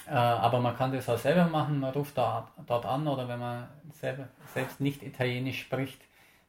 Äh, 0.07 0.11
aber 0.11 0.59
man 0.59 0.75
kann 0.75 0.91
das 0.91 1.09
auch 1.09 1.17
selber 1.17 1.45
machen, 1.45 1.79
man 1.79 1.93
ruft 1.93 2.17
da, 2.17 2.47
dort 2.65 2.85
an 2.85 3.07
oder 3.07 3.27
wenn 3.27 3.39
man 3.39 3.67
selber, 3.91 4.27
selbst 4.53 4.81
nicht 4.81 5.03
Italienisch 5.03 5.61
spricht, 5.61 6.01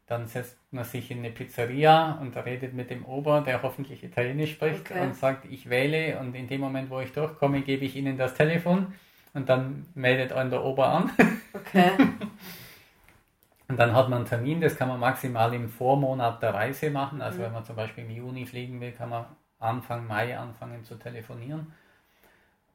dann 0.06 0.27
setzt 0.27 0.59
man 0.72 0.85
sich 0.85 1.10
in 1.10 1.18
eine 1.18 1.31
Pizzeria 1.31 2.18
und 2.20 2.36
redet 2.36 2.74
mit 2.74 2.90
dem 2.90 3.05
Ober, 3.05 3.43
der 3.43 3.62
hoffentlich 3.62 4.02
Italienisch 4.02 4.52
spricht 4.52 4.90
okay. 4.90 5.01
und 5.01 5.14
sagt, 5.14 5.44
ich 5.44 5.70
wähle 5.70 6.18
und 6.18 6.35
in 6.35 6.48
dem 6.48 6.60
Moment, 6.60 6.90
wo 6.90 7.01
ich 7.01 7.12
durchkomme, 7.12 7.60
gebe 7.62 7.85
ich 7.85 7.94
Ihnen 7.97 8.16
das 8.16 8.35
Telefon 8.35 8.93
und 9.35 9.48
dann 9.48 9.86
meldet 9.94 10.32
einen 10.32 10.51
der 10.51 10.64
Ober 10.64 10.89
an. 10.89 11.10
Okay. 11.52 11.90
und 13.68 13.77
dann 13.77 13.94
hat 13.94 14.09
man 14.09 14.18
einen 14.18 14.27
Termin, 14.27 14.60
das 14.60 14.77
kann 14.77 14.89
man 14.89 14.98
maximal 14.98 15.52
im 15.55 15.68
Vormonat 15.68 16.43
der 16.43 16.55
Reise 16.55 16.90
machen. 16.90 17.20
Also 17.22 17.39
mhm. 17.39 17.43
wenn 17.43 17.52
man 17.52 17.64
zum 17.64 17.77
Beispiel 17.77 18.05
im 18.05 18.10
Juni 18.10 18.47
fliegen 18.47 18.81
will, 18.81 18.93
kann 18.93 19.10
man 19.10 19.27
Anfang 19.60 20.06
Mai 20.06 20.36
anfangen 20.36 20.82
zu 20.85 20.97
telefonieren. 20.97 21.72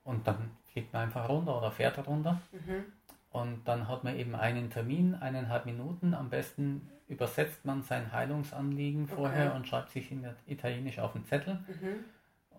Und 0.06 0.28
dann 0.28 0.52
geht 0.76 0.94
man 0.94 1.04
einfach 1.04 1.28
runter 1.28 1.58
oder 1.58 1.72
fährt 1.72 2.06
runter. 2.06 2.40
Mhm. 2.52 2.86
Und 3.32 3.68
dann 3.68 3.88
hat 3.88 4.04
man 4.04 4.18
eben 4.18 4.36
einen 4.36 4.70
Termin, 4.70 5.16
eineinhalb 5.16 5.66
Minuten. 5.66 6.14
Am 6.14 6.30
besten 6.30 6.90
übersetzt 7.08 7.66
man 7.66 7.82
sein 7.82 8.12
Heilungsanliegen 8.12 9.08
vorher 9.08 9.48
okay. 9.48 9.56
und 9.56 9.68
schreibt 9.68 9.90
sich 9.90 10.12
in 10.12 10.28
Italienisch 10.46 11.00
auf 11.00 11.14
den 11.14 11.26
Zettel. 11.26 11.56
Mhm. 11.68 12.06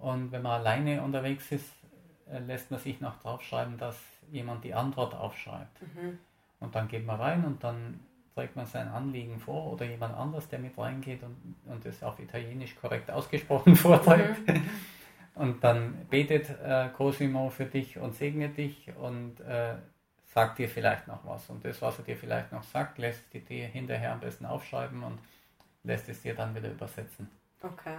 Und 0.00 0.32
wenn 0.32 0.42
man 0.42 0.60
alleine 0.60 1.02
unterwegs 1.02 1.52
ist, 1.52 1.72
äh, 2.30 2.40
lässt 2.40 2.70
man 2.70 2.80
sich 2.80 3.00
noch 3.00 3.20
draufschreiben, 3.20 3.78
dass 3.78 3.96
jemand 4.30 4.64
die 4.64 4.74
Antwort 4.74 5.14
aufschreibt. 5.14 5.80
Mhm. 5.82 6.18
Und 6.60 6.74
dann 6.74 6.88
geht 6.88 7.06
man 7.06 7.20
rein 7.20 7.44
und 7.44 7.62
dann 7.62 8.00
trägt 8.34 8.56
man 8.56 8.66
sein 8.66 8.88
Anliegen 8.88 9.38
vor 9.38 9.72
oder 9.72 9.86
jemand 9.86 10.14
anders, 10.14 10.48
der 10.48 10.58
mit 10.58 10.76
reingeht 10.76 11.22
und, 11.22 11.36
und 11.64 11.86
es 11.86 12.02
auf 12.02 12.18
Italienisch 12.18 12.76
korrekt 12.76 13.10
ausgesprochen 13.10 13.76
vorträgt. 13.76 14.46
Mhm. 14.46 14.62
Und 15.36 15.62
dann 15.62 16.06
betet 16.08 16.48
äh, 16.64 16.88
Cosimo 16.96 17.50
für 17.50 17.66
dich 17.66 17.98
und 17.98 18.14
segnet 18.14 18.56
dich 18.56 18.90
und 18.96 19.38
äh, 19.40 19.74
sagt 20.24 20.58
dir 20.58 20.68
vielleicht 20.68 21.06
noch 21.06 21.26
was. 21.26 21.50
Und 21.50 21.62
das, 21.62 21.80
was 21.82 21.98
er 21.98 22.04
dir 22.04 22.16
vielleicht 22.16 22.52
noch 22.52 22.62
sagt, 22.62 22.96
lässt 22.96 23.22
die 23.34 23.40
dir 23.40 23.66
hinterher 23.66 24.12
am 24.12 24.20
besten 24.20 24.46
aufschreiben 24.46 25.02
und 25.02 25.18
lässt 25.84 26.08
es 26.08 26.22
dir 26.22 26.34
dann 26.34 26.54
wieder 26.54 26.70
übersetzen. 26.70 27.30
Okay. 27.62 27.98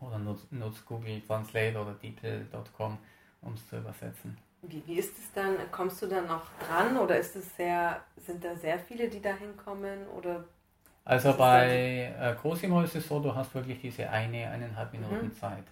Oder 0.00 0.18
nutzt, 0.18 0.50
nutzt 0.50 0.86
Google 0.86 1.20
Translate 1.20 1.78
oder 1.78 1.92
DeepL.com, 1.92 2.96
um 3.42 3.52
es 3.52 3.68
zu 3.68 3.76
übersetzen. 3.76 4.38
Wie, 4.62 4.82
wie 4.86 4.98
ist 4.98 5.18
es 5.18 5.30
dann? 5.34 5.56
Kommst 5.70 6.00
du 6.00 6.06
dann 6.06 6.26
noch 6.26 6.46
dran 6.66 6.96
oder 6.96 7.18
ist 7.18 7.36
es 7.36 7.56
sehr, 7.56 8.00
sind 8.16 8.42
da 8.42 8.56
sehr 8.56 8.78
viele, 8.78 9.08
die 9.08 9.20
da 9.20 9.34
hinkommen? 9.34 10.06
Oder 10.16 10.44
also 11.04 11.34
bei 11.34 12.14
äh, 12.18 12.34
Cosimo 12.40 12.80
ist 12.80 12.96
es 12.96 13.06
so, 13.06 13.20
du 13.20 13.34
hast 13.34 13.54
wirklich 13.54 13.80
diese 13.82 14.08
eine, 14.08 14.48
eineinhalb 14.48 14.92
Minuten 14.92 15.26
mhm. 15.26 15.34
Zeit. 15.34 15.64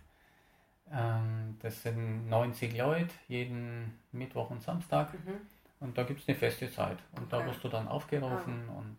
Ähm, 0.92 1.56
das 1.60 1.82
sind 1.82 2.28
90 2.28 2.76
Leute 2.76 3.10
jeden 3.28 3.98
Mittwoch 4.12 4.50
und 4.50 4.62
Samstag. 4.62 5.12
Mhm. 5.14 5.34
Und 5.80 5.96
da 5.96 6.02
gibt 6.02 6.20
es 6.20 6.28
eine 6.28 6.36
feste 6.36 6.70
Zeit. 6.70 6.98
Und 7.16 7.32
da 7.32 7.44
wirst 7.46 7.62
du 7.62 7.68
dann 7.68 7.88
aufgerufen. 7.88 8.64
Ah. 8.68 8.78
Und 8.78 8.96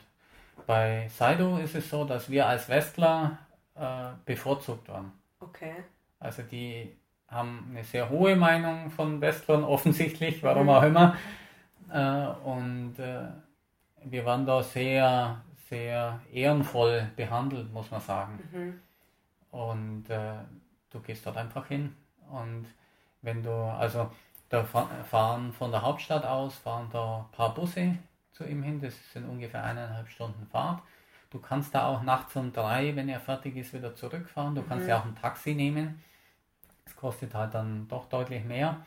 bei 0.65 1.07
Saido 1.09 1.57
ist 1.57 1.75
es 1.75 1.89
so, 1.89 2.05
dass 2.05 2.29
wir 2.29 2.47
als 2.47 2.69
Westler 2.69 3.37
äh, 3.75 4.09
bevorzugt 4.25 4.87
werden. 4.87 5.11
Okay. 5.39 5.75
Also 6.19 6.43
die 6.43 6.95
haben 7.27 7.67
eine 7.69 7.83
sehr 7.83 8.09
hohe 8.09 8.35
Meinung 8.35 8.89
von 8.89 9.19
Westlern 9.21 9.63
offensichtlich, 9.75 10.41
warum 10.43 10.63
mhm. 10.63 10.69
auch 10.69 10.83
immer. 10.83 11.15
Äh, 11.91 12.47
und 12.47 12.99
äh, 12.99 13.27
wir 14.05 14.25
waren 14.25 14.45
da 14.45 14.63
sehr, 14.63 15.41
sehr 15.69 16.19
ehrenvoll 16.31 17.09
behandelt, 17.15 17.71
muss 17.73 17.91
man 17.91 18.01
sagen. 18.01 18.39
Mhm. 18.51 18.79
Und 19.51 20.09
äh, 20.09 20.33
du 20.91 20.99
gehst 20.99 21.25
dort 21.25 21.37
einfach 21.37 21.67
hin 21.67 21.95
und 22.31 22.65
wenn 23.21 23.43
du, 23.43 23.51
also 23.51 24.09
Da 24.49 24.63
fahren 24.63 25.53
von 25.53 25.71
der 25.71 25.83
Hauptstadt 25.83 26.25
aus, 26.25 26.55
fahren 26.55 26.89
da 26.91 27.19
ein 27.19 27.31
paar 27.35 27.53
Busse 27.53 27.95
zu 28.31 28.45
ihm 28.45 28.63
hin, 28.63 28.81
das 28.81 28.95
sind 29.13 29.29
ungefähr 29.29 29.63
eineinhalb 29.63 30.09
Stunden 30.09 30.47
Fahrt. 30.47 30.81
Du 31.29 31.39
kannst 31.39 31.75
da 31.75 31.87
auch 31.87 32.01
nachts 32.01 32.35
um 32.35 32.51
drei, 32.51 32.95
wenn 32.95 33.09
er 33.09 33.19
fertig 33.19 33.55
ist, 33.55 33.73
wieder 33.73 33.95
zurückfahren. 33.95 34.55
Du 34.55 34.63
kannst 34.63 34.85
mhm. 34.85 34.89
ja 34.89 34.99
auch 34.99 35.05
ein 35.05 35.15
Taxi 35.15 35.53
nehmen. 35.53 36.01
Das 36.85 36.95
kostet 36.95 37.35
halt 37.35 37.53
dann 37.53 37.87
doch 37.87 38.09
deutlich 38.09 38.43
mehr. 38.43 38.77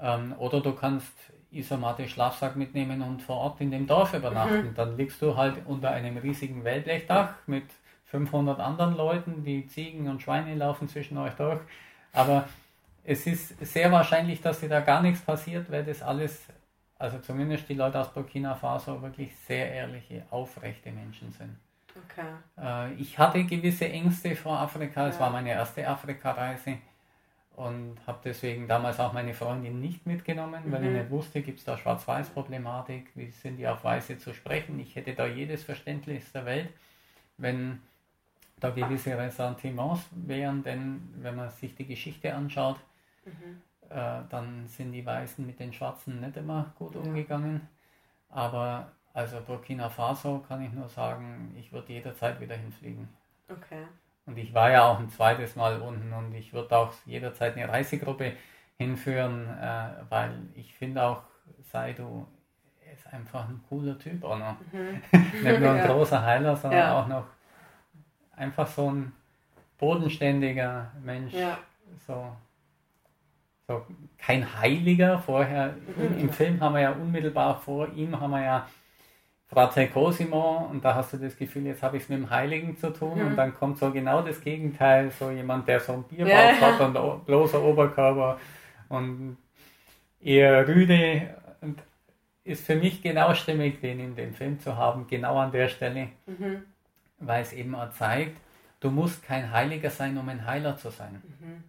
Ähm, 0.00 0.34
oder 0.38 0.60
du 0.60 0.72
kannst 0.72 1.12
Isomatte 1.52 2.08
Schlafsack 2.08 2.56
mitnehmen 2.56 3.02
und 3.02 3.22
vor 3.22 3.36
Ort 3.36 3.60
in 3.60 3.70
dem 3.70 3.86
Dorf 3.86 4.14
übernachten. 4.14 4.70
Mhm. 4.70 4.74
Dann 4.74 4.96
liegst 4.96 5.22
du 5.22 5.36
halt 5.36 5.64
unter 5.66 5.90
einem 5.92 6.16
riesigen 6.16 6.64
Wellblechdach 6.64 7.34
mit 7.46 7.66
500 8.10 8.58
anderen 8.58 8.96
Leuten, 8.96 9.44
die 9.44 9.66
Ziegen 9.68 10.08
und 10.08 10.20
Schweine 10.20 10.54
laufen 10.54 10.88
zwischen 10.88 11.16
euch 11.18 11.34
durch. 11.34 11.60
Aber 12.12 12.48
es 13.04 13.26
ist 13.26 13.64
sehr 13.64 13.92
wahrscheinlich, 13.92 14.42
dass 14.42 14.60
dir 14.60 14.68
da 14.68 14.80
gar 14.80 15.00
nichts 15.00 15.20
passiert, 15.20 15.70
weil 15.70 15.84
das 15.84 16.02
alles, 16.02 16.44
also 16.98 17.18
zumindest 17.20 17.68
die 17.68 17.74
Leute 17.74 18.00
aus 18.00 18.12
Burkina 18.12 18.54
Faso, 18.54 19.00
wirklich 19.00 19.34
sehr 19.36 19.72
ehrliche, 19.72 20.24
aufrechte 20.30 20.90
Menschen 20.90 21.32
sind. 21.32 21.56
Okay. 22.04 22.26
Äh, 22.58 22.94
ich 22.94 23.18
hatte 23.18 23.44
gewisse 23.44 23.88
Ängste 23.88 24.34
vor 24.34 24.58
Afrika, 24.58 25.06
es 25.06 25.14
ja. 25.16 25.22
war 25.22 25.30
meine 25.30 25.50
erste 25.50 25.86
Afrika-Reise 25.86 26.78
und 27.54 27.96
habe 28.06 28.18
deswegen 28.24 28.66
damals 28.66 28.98
auch 28.98 29.12
meine 29.12 29.34
Freundin 29.34 29.80
nicht 29.80 30.06
mitgenommen, 30.06 30.62
mhm. 30.66 30.72
weil 30.72 30.82
ich 30.84 30.90
mhm. 30.90 30.96
nicht 30.96 31.10
wusste, 31.10 31.42
gibt 31.42 31.60
es 31.60 31.64
da 31.64 31.78
Schwarz-Weiß-Problematik, 31.78 33.10
wie 33.14 33.30
sind 33.30 33.56
die 33.56 33.68
auf 33.68 33.84
Weiße 33.84 34.18
zu 34.18 34.34
sprechen. 34.34 34.80
Ich 34.80 34.96
hätte 34.96 35.14
da 35.14 35.26
jedes 35.26 35.62
Verständnis 35.62 36.32
der 36.32 36.44
Welt, 36.44 36.70
wenn 37.38 37.80
da 38.60 38.70
gewisse 38.70 39.16
Ressentiments 39.16 40.08
wären, 40.12 40.62
denn 40.62 41.00
wenn 41.16 41.36
man 41.36 41.50
sich 41.50 41.74
die 41.74 41.86
Geschichte 41.86 42.34
anschaut, 42.34 42.76
mhm. 43.24 43.62
äh, 43.88 44.20
dann 44.28 44.66
sind 44.66 44.92
die 44.92 45.04
Weißen 45.04 45.44
mit 45.46 45.58
den 45.58 45.72
Schwarzen 45.72 46.20
nicht 46.20 46.36
immer 46.36 46.72
gut 46.78 46.94
ja. 46.94 47.00
umgegangen. 47.00 47.68
Aber 48.28 48.92
also 49.12 49.40
Burkina 49.40 49.88
Faso 49.88 50.44
kann 50.46 50.62
ich 50.62 50.72
nur 50.72 50.88
sagen, 50.88 51.54
ich 51.58 51.72
würde 51.72 51.92
jederzeit 51.92 52.40
wieder 52.40 52.54
hinfliegen. 52.54 53.08
Okay. 53.48 53.84
Und 54.26 54.38
ich 54.38 54.54
war 54.54 54.70
ja 54.70 54.84
auch 54.84 55.00
ein 55.00 55.10
zweites 55.10 55.56
Mal 55.56 55.80
unten 55.80 56.12
und 56.12 56.34
ich 56.34 56.52
würde 56.52 56.76
auch 56.76 56.92
jederzeit 57.06 57.56
eine 57.56 57.68
Reisegruppe 57.68 58.34
hinführen, 58.76 59.48
äh, 59.60 59.88
weil 60.08 60.30
ich 60.54 60.74
finde 60.74 61.02
auch 61.02 61.22
Saido 61.72 62.26
ist 62.92 63.06
einfach 63.12 63.48
ein 63.48 63.60
cooler 63.68 63.98
Typ 63.98 64.22
auch 64.24 64.38
noch. 64.38 64.56
Mhm. 64.72 65.02
Nicht 65.42 65.60
nur 65.60 65.70
ein 65.70 65.76
ja. 65.78 65.86
großer 65.86 66.22
Heiler, 66.22 66.56
sondern 66.56 66.80
ja. 66.80 67.00
auch 67.00 67.06
noch 67.06 67.24
einfach 68.36 68.66
so 68.66 68.90
ein 68.90 69.12
bodenständiger 69.78 70.92
Mensch. 71.02 71.32
Ja. 71.32 71.58
So, 72.06 72.26
so 73.66 73.86
kein 74.18 74.60
Heiliger. 74.60 75.18
Vorher 75.18 75.74
mhm. 75.96 76.18
im 76.18 76.30
Film 76.32 76.60
haben 76.60 76.74
wir 76.74 76.82
ja 76.82 76.92
unmittelbar 76.92 77.58
vor 77.58 77.88
ihm 77.94 78.20
haben 78.20 78.30
wir 78.30 78.42
ja 78.42 78.68
Frate 79.48 79.88
Cosimo 79.88 80.68
und 80.70 80.84
da 80.84 80.94
hast 80.94 81.12
du 81.12 81.16
das 81.16 81.36
Gefühl, 81.36 81.66
jetzt 81.66 81.82
habe 81.82 81.96
ich 81.96 82.04
es 82.04 82.08
mit 82.08 82.18
dem 82.18 82.30
Heiligen 82.30 82.76
zu 82.76 82.92
tun 82.92 83.18
mhm. 83.18 83.26
und 83.28 83.36
dann 83.36 83.52
kommt 83.52 83.78
so 83.78 83.90
genau 83.90 84.22
das 84.22 84.40
Gegenteil, 84.40 85.10
so 85.10 85.30
jemand, 85.30 85.66
der 85.66 85.80
so 85.80 85.94
ein 85.94 86.04
Bierbauch 86.04 86.30
ja. 86.30 86.60
hat 86.60 86.80
und 86.80 87.26
bloßer 87.26 87.60
Oberkörper 87.60 88.38
und 88.88 89.38
eher 90.20 90.68
rüde 90.68 91.34
und 91.62 91.82
ist 92.44 92.64
für 92.64 92.76
mich 92.76 93.02
genau 93.02 93.34
stimmig, 93.34 93.80
den 93.80 93.98
in 93.98 94.14
dem 94.14 94.34
Film 94.34 94.60
zu 94.60 94.76
haben, 94.76 95.08
genau 95.08 95.36
an 95.38 95.50
der 95.50 95.68
Stelle. 95.68 96.10
Mhm 96.26 96.62
weil 97.20 97.42
es 97.42 97.52
eben 97.52 97.74
auch 97.74 97.90
zeigt, 97.92 98.40
du 98.80 98.90
musst 98.90 99.22
kein 99.22 99.52
Heiliger 99.52 99.90
sein, 99.90 100.16
um 100.18 100.28
ein 100.28 100.44
Heiler 100.44 100.76
zu 100.76 100.90
sein, 100.90 101.22
mhm. 101.40 101.62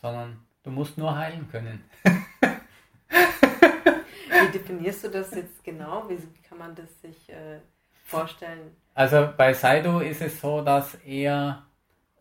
sondern 0.00 0.46
du 0.62 0.70
musst 0.70 0.96
nur 0.96 1.16
heilen 1.16 1.48
können. 1.50 1.84
Wie 3.10 4.52
definierst 4.52 5.04
du 5.04 5.08
das 5.08 5.34
jetzt 5.34 5.62
genau? 5.62 6.08
Wie 6.08 6.16
kann 6.48 6.58
man 6.58 6.74
das 6.74 7.00
sich 7.02 7.28
äh, 7.28 7.58
vorstellen? 8.04 8.74
Also 8.94 9.28
bei 9.36 9.52
Saido 9.52 10.00
ist 10.00 10.22
es 10.22 10.40
so, 10.40 10.62
dass 10.62 10.94
er 11.04 11.64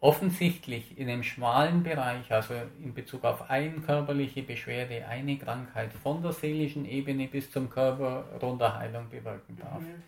offensichtlich 0.02 0.98
in 0.98 1.10
einem 1.10 1.24
schmalen 1.24 1.84
Bereich, 1.84 2.32
also 2.32 2.54
in 2.82 2.94
Bezug 2.94 3.26
auf 3.26 3.50
eine 3.50 3.82
körperliche 3.82 4.44
Beschwerde, 4.44 5.06
eine 5.06 5.38
Krankheit 5.38 5.92
von 5.92 6.22
der 6.22 6.32
seelischen 6.32 6.86
Ebene 6.86 7.28
bis 7.28 7.52
zum 7.52 7.70
Körper 7.70 8.26
runter 8.42 8.78
Heilung 8.78 9.10
bewirken 9.10 9.58
darf. 9.58 9.82
Mhm. 9.82 10.04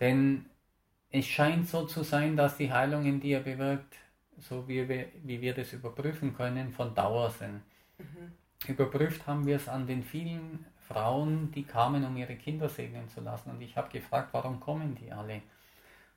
Denn 0.00 0.46
es 1.10 1.26
scheint 1.26 1.68
so 1.68 1.86
zu 1.86 2.02
sein, 2.02 2.36
dass 2.36 2.56
die 2.56 2.72
Heilungen, 2.72 3.20
die 3.20 3.32
er 3.32 3.40
bewirkt, 3.40 3.96
so 4.38 4.66
wie 4.68 4.88
wir, 4.88 5.08
wie 5.22 5.40
wir 5.40 5.54
das 5.54 5.72
überprüfen 5.72 6.34
können, 6.34 6.72
von 6.72 6.94
Dauer 6.94 7.30
sind. 7.30 7.62
Mhm. 7.98 8.32
Überprüft 8.66 9.26
haben 9.26 9.46
wir 9.46 9.56
es 9.56 9.68
an 9.68 9.86
den 9.86 10.02
vielen 10.02 10.64
Frauen, 10.86 11.50
die 11.52 11.64
kamen, 11.64 12.04
um 12.04 12.16
ihre 12.16 12.36
Kinder 12.36 12.68
segnen 12.68 13.08
zu 13.08 13.20
lassen. 13.20 13.50
Und 13.50 13.60
ich 13.60 13.76
habe 13.76 13.90
gefragt, 13.90 14.28
warum 14.32 14.60
kommen 14.60 14.94
die 14.94 15.12
alle? 15.12 15.42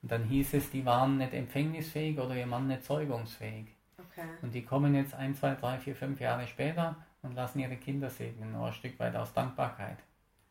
Und 0.02 0.12
dann 0.12 0.26
hieß 0.26 0.56
es, 0.56 0.70
die 0.70 0.86
waren 0.86 1.18
nicht 1.18 1.34
empfängnisfähig 1.34 2.20
oder 2.20 2.36
ihr 2.36 2.46
Mann 2.46 2.68
nicht 2.68 2.84
zeugungsfähig. 2.84 3.68
Okay. 3.98 4.28
Und 4.42 4.54
die 4.54 4.64
kommen 4.64 4.96
jetzt 4.96 5.14
ein, 5.14 5.34
zwei, 5.36 5.56
drei, 5.56 5.78
vier, 5.80 5.96
fünf 5.96 6.20
Jahre 6.20 6.46
später 6.48 6.96
und 7.22 7.36
lassen 7.36 7.60
ihre 7.60 7.78
Kinder 7.78 8.10
segnen, 8.10 8.52
nur 8.52 8.68
ein 8.68 8.74
Stück 8.74 9.00
weit 9.00 9.16
aus 9.16 9.34
Dankbarkeit. 9.34 9.98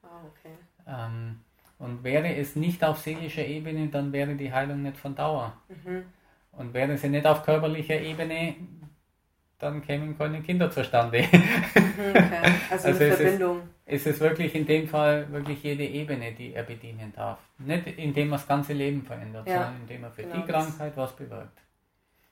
Oh, 0.02 0.26
okay. 0.26 0.54
Ähm, 0.86 1.40
und 1.82 2.04
wäre 2.04 2.32
es 2.36 2.54
nicht 2.54 2.84
auf 2.84 2.98
seelischer 3.00 3.44
Ebene, 3.44 3.88
dann 3.88 4.12
wäre 4.12 4.36
die 4.36 4.52
Heilung 4.52 4.82
nicht 4.82 4.96
von 4.96 5.16
Dauer. 5.16 5.52
Mhm. 5.68 6.04
Und 6.52 6.74
wäre 6.74 6.96
sie 6.96 7.08
nicht 7.08 7.26
auf 7.26 7.42
körperlicher 7.42 8.00
Ebene, 8.00 8.54
dann 9.58 9.82
kämen 9.82 10.16
keine 10.16 10.42
Kinder 10.42 10.70
zustande. 10.70 11.22
Mhm, 11.22 12.10
okay. 12.10 12.52
Also, 12.70 12.88
also 12.88 13.04
eine 13.04 13.16
Verbindung. 13.16 13.62
Ist, 13.84 14.06
es 14.06 14.14
ist 14.14 14.20
wirklich 14.20 14.54
in 14.54 14.64
dem 14.64 14.86
Fall 14.86 15.30
wirklich 15.32 15.60
jede 15.62 15.84
Ebene, 15.84 16.32
die 16.32 16.54
er 16.54 16.62
bedienen 16.62 17.12
darf. 17.14 17.40
Nicht 17.58 17.86
indem 17.98 18.28
er 18.28 18.38
das 18.38 18.46
ganze 18.46 18.74
Leben 18.74 19.02
verändert, 19.02 19.48
ja. 19.48 19.54
sondern 19.54 19.80
indem 19.80 20.04
er 20.04 20.12
für 20.12 20.22
genau 20.22 20.36
die 20.36 20.52
Krankheit 20.52 20.96
was 20.96 21.16
bewirkt. 21.16 21.58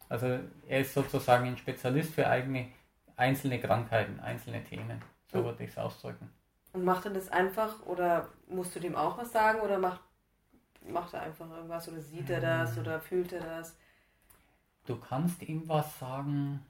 Also 0.08 0.38
er 0.68 0.80
ist 0.80 0.94
sozusagen 0.94 1.48
ein 1.48 1.56
Spezialist 1.56 2.14
für 2.14 2.28
eigene 2.28 2.68
einzelne 3.16 3.58
Krankheiten, 3.58 4.20
einzelne 4.20 4.62
Themen. 4.62 5.02
So 5.26 5.38
mhm. 5.38 5.44
würde 5.44 5.64
ich 5.64 5.70
es 5.70 5.78
ausdrücken. 5.78 6.30
Und 6.72 6.84
macht 6.84 7.04
er 7.04 7.10
das 7.10 7.28
einfach 7.28 7.84
oder 7.86 8.28
musst 8.48 8.74
du 8.76 8.80
dem 8.80 8.94
auch 8.94 9.18
was 9.18 9.32
sagen 9.32 9.60
oder 9.60 9.78
macht, 9.78 10.00
macht 10.86 11.14
er 11.14 11.22
einfach 11.22 11.50
irgendwas 11.50 11.88
oder 11.88 12.00
sieht 12.00 12.30
er 12.30 12.40
das 12.40 12.78
oder 12.78 12.94
hm. 12.94 13.00
fühlt 13.00 13.32
er 13.32 13.40
das? 13.40 13.76
Du 14.86 14.96
kannst 14.96 15.42
ihm 15.42 15.68
was 15.68 15.98
sagen. 15.98 16.64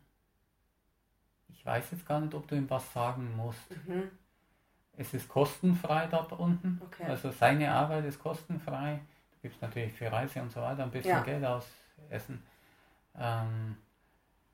Ich 1.49 1.65
weiß 1.65 1.91
jetzt 1.93 2.07
gar 2.07 2.21
nicht, 2.21 2.35
ob 2.35 2.49
du 2.49 2.55
ihm 2.55 2.69
was 2.71 2.93
sagen 2.93 3.37
musst. 3.37 3.71
Mhm. 3.87 4.11
Es 4.97 5.15
ist 5.15 5.29
kostenfrei 5.29 6.07
dort 6.07 6.33
unten. 6.33 6.81
Okay. 6.85 7.05
Also 7.05 7.31
seine 7.31 7.71
Arbeit 7.71 8.05
ist 8.05 8.19
kostenfrei. 8.19 9.01
Du 9.33 9.39
gibst 9.43 9.63
natürlich 9.63 9.93
für 9.93 10.11
Reise 10.11 10.43
und 10.43 10.51
so 10.51 10.61
weiter 10.61 10.83
ein 10.83 10.91
bisschen 10.91 11.11
ja. 11.11 11.23
Geld 11.23 11.45
aus 11.45 11.67
Essen. 12.09 12.43
Ähm, 13.19 13.77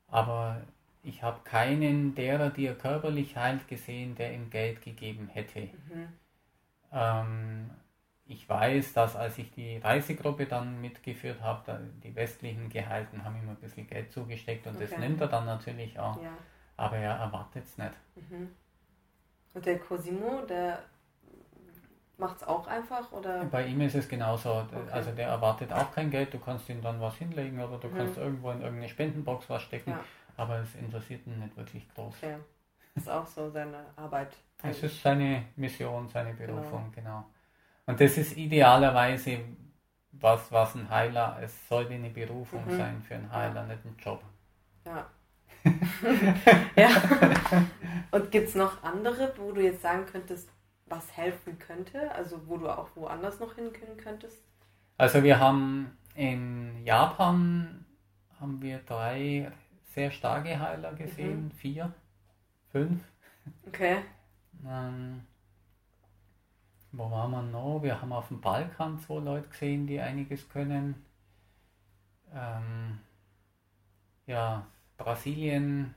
aber 0.07 0.61
ich 1.07 1.23
habe 1.23 1.39
keinen 1.45 2.15
derer, 2.15 2.49
die 2.49 2.65
er 2.65 2.75
körperlich 2.75 3.37
heilt, 3.37 3.67
gesehen, 3.67 4.15
der 4.15 4.33
ihm 4.33 4.49
Geld 4.49 4.81
gegeben 4.81 5.29
hätte. 5.29 5.61
Mhm. 5.61 6.09
Ähm, 6.91 7.69
ich 8.25 8.47
weiß, 8.47 8.93
dass 8.93 9.15
als 9.15 9.37
ich 9.37 9.51
die 9.51 9.77
Reisegruppe 9.77 10.45
dann 10.45 10.81
mitgeführt 10.81 11.41
habe, 11.41 11.79
die 12.03 12.13
westlichen 12.13 12.69
Gehalten 12.69 13.23
haben 13.23 13.37
ihm 13.41 13.49
ein 13.49 13.55
bisschen 13.55 13.87
Geld 13.87 14.11
zugesteckt 14.11 14.67
und 14.67 14.75
okay. 14.75 14.87
das 14.89 14.99
nimmt 14.99 15.21
er 15.21 15.27
dann 15.27 15.45
natürlich 15.45 15.97
auch. 15.97 16.21
Ja. 16.21 16.31
Aber 16.75 16.97
er 16.97 17.13
erwartet 17.13 17.63
es 17.63 17.77
nicht. 17.77 17.93
Mhm. 18.15 18.49
Und 19.53 19.65
der 19.65 19.79
Cosimo, 19.79 20.41
der 20.41 20.83
macht 22.17 22.37
es 22.37 22.43
auch 22.43 22.67
einfach? 22.67 23.11
oder? 23.13 23.45
Bei 23.45 23.65
ihm 23.65 23.79
ist 23.79 23.95
es 23.95 24.09
genauso. 24.09 24.51
Okay. 24.51 24.91
Also 24.91 25.11
der 25.11 25.29
erwartet 25.29 25.71
auch 25.71 25.91
kein 25.93 26.11
Geld, 26.11 26.33
du 26.33 26.39
kannst 26.39 26.67
ihm 26.67 26.81
dann 26.81 26.99
was 26.99 27.15
hinlegen 27.15 27.61
oder 27.61 27.77
du 27.77 27.87
mhm. 27.87 27.95
kannst 27.95 28.17
irgendwo 28.17 28.51
in 28.51 28.61
irgendeine 28.61 28.89
Spendenbox 28.89 29.49
was 29.49 29.61
stecken. 29.61 29.91
Ja. 29.91 30.03
Aber 30.37 30.59
es 30.59 30.75
interessiert 30.75 31.25
ihn 31.27 31.39
nicht 31.39 31.57
wirklich 31.57 31.87
groß. 31.93 32.21
Ja, 32.21 32.39
ist 32.95 33.09
auch 33.09 33.25
so 33.27 33.49
seine 33.49 33.85
Arbeit. 33.95 34.35
Es 34.63 34.81
ist 34.83 35.01
seine 35.01 35.45
Mission, 35.55 36.07
seine 36.07 36.33
genau. 36.35 36.53
Berufung, 36.53 36.91
genau. 36.93 37.09
genau. 37.09 37.25
Und 37.85 37.99
das 38.01 38.17
ist 38.17 38.37
idealerweise 38.37 39.39
was, 40.11 40.51
was 40.51 40.75
ein 40.75 40.89
Heiler, 40.89 41.37
es 41.41 41.67
sollte 41.67 41.93
eine 41.93 42.09
Berufung 42.09 42.65
mhm. 42.65 42.77
sein 42.77 43.01
für 43.01 43.15
einen 43.15 43.31
Heiler, 43.31 43.65
nicht 43.65 43.85
ein 43.85 43.95
Job. 43.99 44.21
Ja. 44.85 45.07
ja. 46.75 46.89
Und 48.11 48.31
gibt 48.31 48.47
es 48.47 48.55
noch 48.55 48.83
andere, 48.83 49.33
wo 49.37 49.51
du 49.51 49.61
jetzt 49.61 49.81
sagen 49.81 50.05
könntest, 50.05 50.49
was 50.85 51.15
helfen 51.15 51.59
könnte? 51.59 52.11
Also 52.13 52.47
wo 52.47 52.57
du 52.57 52.69
auch 52.69 52.89
woanders 52.95 53.39
noch 53.39 53.55
hin 53.55 53.73
können 53.73 53.97
könntest? 53.97 54.43
Also 54.97 55.23
wir 55.23 55.39
haben 55.39 55.97
in 56.15 56.83
Japan 56.85 57.85
haben 58.39 58.61
wir 58.61 58.79
drei 58.79 59.51
sehr 59.97 60.11
starke 60.11 60.59
Heiler 60.59 60.93
gesehen, 60.93 61.45
mhm. 61.45 61.51
vier, 61.53 61.91
fünf. 62.71 63.01
Okay. 63.65 64.03
Ähm, 64.63 65.23
wo 66.91 67.09
waren 67.09 67.31
wir 67.31 67.41
noch? 67.41 67.81
Wir 67.81 67.99
haben 67.99 68.13
auf 68.13 68.27
dem 68.27 68.39
Balkan 68.39 68.99
zwei 68.99 69.17
Leute 69.17 69.49
gesehen, 69.49 69.87
die 69.87 69.99
einiges 69.99 70.47
können. 70.49 71.03
Ähm, 72.31 72.99
ja, 74.27 74.67
Brasilien 74.97 75.95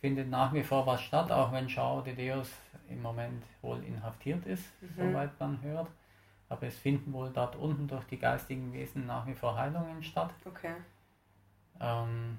findet 0.00 0.28
nach 0.28 0.52
wie 0.52 0.64
vor 0.64 0.84
was 0.84 1.00
statt, 1.00 1.30
auch 1.30 1.52
wenn 1.52 1.68
Joao 1.68 2.00
de 2.00 2.16
Deus 2.16 2.50
im 2.88 3.00
Moment 3.00 3.44
wohl 3.62 3.80
inhaftiert 3.84 4.44
ist, 4.44 4.64
mhm. 4.82 5.12
soweit 5.12 5.38
man 5.38 5.62
hört. 5.62 5.88
Aber 6.48 6.66
es 6.66 6.76
finden 6.76 7.12
wohl 7.12 7.30
dort 7.30 7.54
unten 7.54 7.86
durch 7.86 8.06
die 8.06 8.18
geistigen 8.18 8.72
Wesen 8.72 9.06
nach 9.06 9.24
wie 9.28 9.34
vor 9.34 9.56
Heilungen 9.56 10.02
statt. 10.02 10.34
Okay. 10.44 10.74
Ähm, 11.78 12.38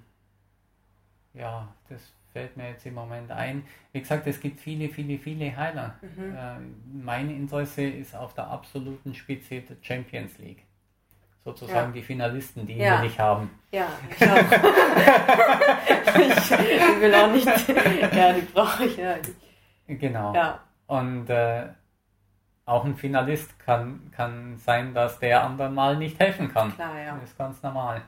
ja, 1.37 1.67
das 1.89 2.01
fällt 2.33 2.57
mir 2.57 2.69
jetzt 2.69 2.85
im 2.85 2.95
Moment 2.95 3.31
ein. 3.31 3.63
Wie 3.93 4.01
gesagt, 4.01 4.27
es 4.27 4.39
gibt 4.39 4.59
viele, 4.59 4.89
viele, 4.89 5.17
viele 5.17 5.55
Heiler. 5.55 5.95
Mhm. 6.01 6.35
Äh, 6.35 6.55
mein 7.03 7.29
Interesse 7.29 7.83
ist 7.83 8.13
auf 8.15 8.33
der 8.33 8.47
absoluten 8.47 9.13
Spitze 9.13 9.61
der 9.61 9.77
Champions 9.81 10.37
League. 10.37 10.63
Sozusagen 11.45 11.89
ja. 11.89 11.93
die 11.93 12.01
Finalisten, 12.01 12.65
die 12.65 12.73
ja. 12.75 12.95
wir 12.95 13.01
nicht 13.01 13.19
haben. 13.19 13.51
Ja, 13.71 13.87
ich 14.09 14.27
auch. 14.27 14.35
ich, 16.17 17.01
will 17.01 17.15
auch 17.15 17.31
nicht. 17.31 17.47
Ja, 18.15 18.33
die 18.33 18.41
brauche 18.41 18.85
ich 18.85 18.97
ja. 18.97 19.15
Genau. 19.87 20.33
Ja. 20.33 20.59
Und 20.87 21.29
äh, 21.29 21.67
auch 22.65 22.83
ein 22.83 22.95
Finalist 22.95 23.59
kann, 23.59 24.11
kann 24.11 24.57
sein, 24.57 24.93
dass 24.93 25.19
der 25.19 25.43
anderen 25.43 25.75
mal 25.75 25.95
nicht 25.97 26.19
helfen 26.19 26.51
kann. 26.51 26.73
Klar, 26.73 26.99
ja. 26.99 27.15
Das 27.15 27.29
ist 27.29 27.37
ganz 27.37 27.61
normal. 27.61 28.01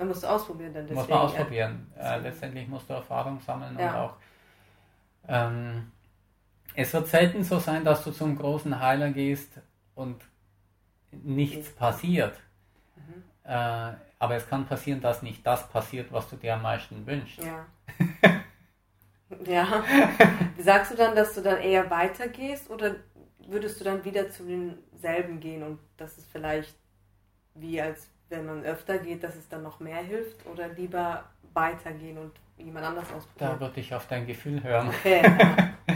Man 0.00 0.08
muss 0.08 0.24
ausprobieren 0.24 0.72
dann 0.72 0.84
deswegen. 0.84 0.98
Muss 0.98 1.08
man 1.10 1.18
ausprobieren. 1.18 1.92
Äh, 1.94 2.20
letztendlich 2.20 2.66
musst 2.66 2.88
du 2.88 2.94
Erfahrung 2.94 3.38
sammeln 3.40 3.78
ja. 3.78 3.90
und 3.90 3.96
auch 3.98 4.14
ähm, 5.28 5.92
es 6.74 6.94
wird 6.94 7.06
selten 7.06 7.44
so 7.44 7.58
sein, 7.58 7.84
dass 7.84 8.02
du 8.02 8.10
zum 8.10 8.34
großen 8.38 8.80
Heiler 8.80 9.10
gehst 9.10 9.60
und 9.94 10.22
nichts 11.10 11.68
passiert. 11.74 12.34
Mhm. 12.96 13.24
Äh, 13.44 13.92
aber 14.18 14.36
es 14.36 14.48
kann 14.48 14.64
passieren, 14.64 15.02
dass 15.02 15.20
nicht 15.20 15.46
das 15.46 15.68
passiert, 15.68 16.10
was 16.10 16.30
du 16.30 16.36
dir 16.36 16.54
am 16.54 16.62
meisten 16.62 17.06
wünschst. 17.06 17.42
Ja. 17.42 17.66
ja. 19.44 19.84
Sagst 20.58 20.92
du 20.92 20.96
dann, 20.96 21.14
dass 21.14 21.34
du 21.34 21.42
dann 21.42 21.58
eher 21.58 21.90
weitergehst 21.90 22.70
oder 22.70 22.96
würdest 23.48 23.78
du 23.78 23.84
dann 23.84 24.02
wieder 24.02 24.30
zu 24.30 24.44
denselben 24.44 25.40
gehen 25.40 25.62
und 25.62 25.78
das 25.98 26.16
ist 26.16 26.32
vielleicht 26.32 26.74
wie 27.54 27.82
als 27.82 28.08
wenn 28.30 28.46
man 28.46 28.64
öfter 28.64 28.98
geht, 28.98 29.22
dass 29.22 29.36
es 29.36 29.48
dann 29.48 29.62
noch 29.62 29.80
mehr 29.80 30.02
hilft 30.02 30.46
oder 30.46 30.68
lieber 30.68 31.24
weitergehen 31.52 32.16
und 32.16 32.32
jemand 32.56 32.86
anders 32.86 33.12
ausprobieren? 33.12 33.58
Da 33.58 33.60
würde 33.60 33.80
ich 33.80 33.94
auf 33.94 34.06
dein 34.06 34.26
Gefühl 34.26 34.62
hören. 34.62 34.88
Okay, 34.88 35.22
ja. 35.22 35.74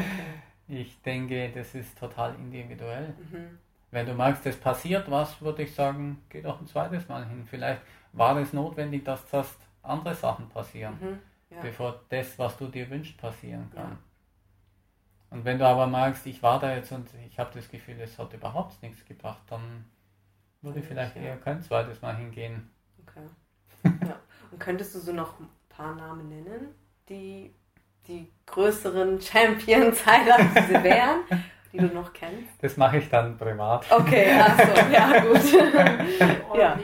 Ich 0.67 1.01
denke, 1.03 1.51
das 1.51 1.75
ist 1.75 1.99
total 1.99 2.35
individuell. 2.37 3.15
Mhm. 3.31 3.59
Wenn 3.91 4.07
du 4.07 4.15
magst, 4.15 4.47
es 4.47 4.57
passiert 4.57 5.11
was, 5.11 5.41
würde 5.43 5.63
ich 5.63 5.75
sagen, 5.75 6.23
geh 6.31 6.41
doch 6.41 6.59
ein 6.59 6.67
zweites 6.67 7.07
Mal 7.07 7.27
hin. 7.27 7.47
Vielleicht 7.49 7.83
war 8.13 8.37
es 8.39 8.53
notwendig, 8.53 9.05
dass 9.05 9.29
das 9.29 9.57
andere 9.83 10.15
Sachen 10.15 10.49
passieren, 10.49 10.97
mhm, 11.01 11.19
ja. 11.51 11.61
bevor 11.61 12.01
das, 12.09 12.39
was 12.39 12.57
du 12.57 12.69
dir 12.69 12.89
wünschst, 12.89 13.19
passieren 13.19 13.71
kann. 13.75 13.91
Ja. 13.91 13.99
Und 15.31 15.45
wenn 15.45 15.59
du 15.59 15.67
aber 15.67 15.87
magst, 15.87 16.27
ich 16.27 16.43
war 16.43 16.59
da 16.59 16.75
jetzt 16.75 16.93
und 16.93 17.09
ich 17.29 17.39
habe 17.39 17.51
das 17.55 17.69
Gefühl, 17.69 18.01
es 18.01 18.19
hat 18.19 18.33
überhaupt 18.33 18.81
nichts 18.83 19.05
gebracht, 19.05 19.43
dann 19.49 19.85
würde 20.65 20.81
ich 20.81 20.87
vielleicht 20.87 21.17
eher 21.17 21.37
kein 21.37 21.63
zweites 21.63 22.01
Mal 22.03 22.17
hingehen. 22.17 22.71
Okay. 23.07 23.93
Ja. 24.07 24.17
Und 24.51 24.59
könntest 24.59 24.95
du 24.95 24.99
so 24.99 25.13
noch 25.13 25.39
ein 25.39 25.49
paar 25.69 25.95
Namen 25.95 26.29
nennen, 26.29 26.75
die 27.09 27.55
die 28.07 28.31
größeren 28.47 29.21
Champions 29.21 30.05
Highlights 30.05 30.71
wären, 30.83 31.21
die 31.73 31.79
du 31.79 31.87
noch 31.87 32.13
kennst? 32.13 32.51
Das 32.61 32.77
mache 32.77 32.99
ich 32.99 33.09
dann 33.09 33.37
privat. 33.37 33.91
Okay, 33.91 34.39
achso, 34.39 34.93
ja 34.93 35.21
gut. 35.21 36.59
ja. 36.59 36.79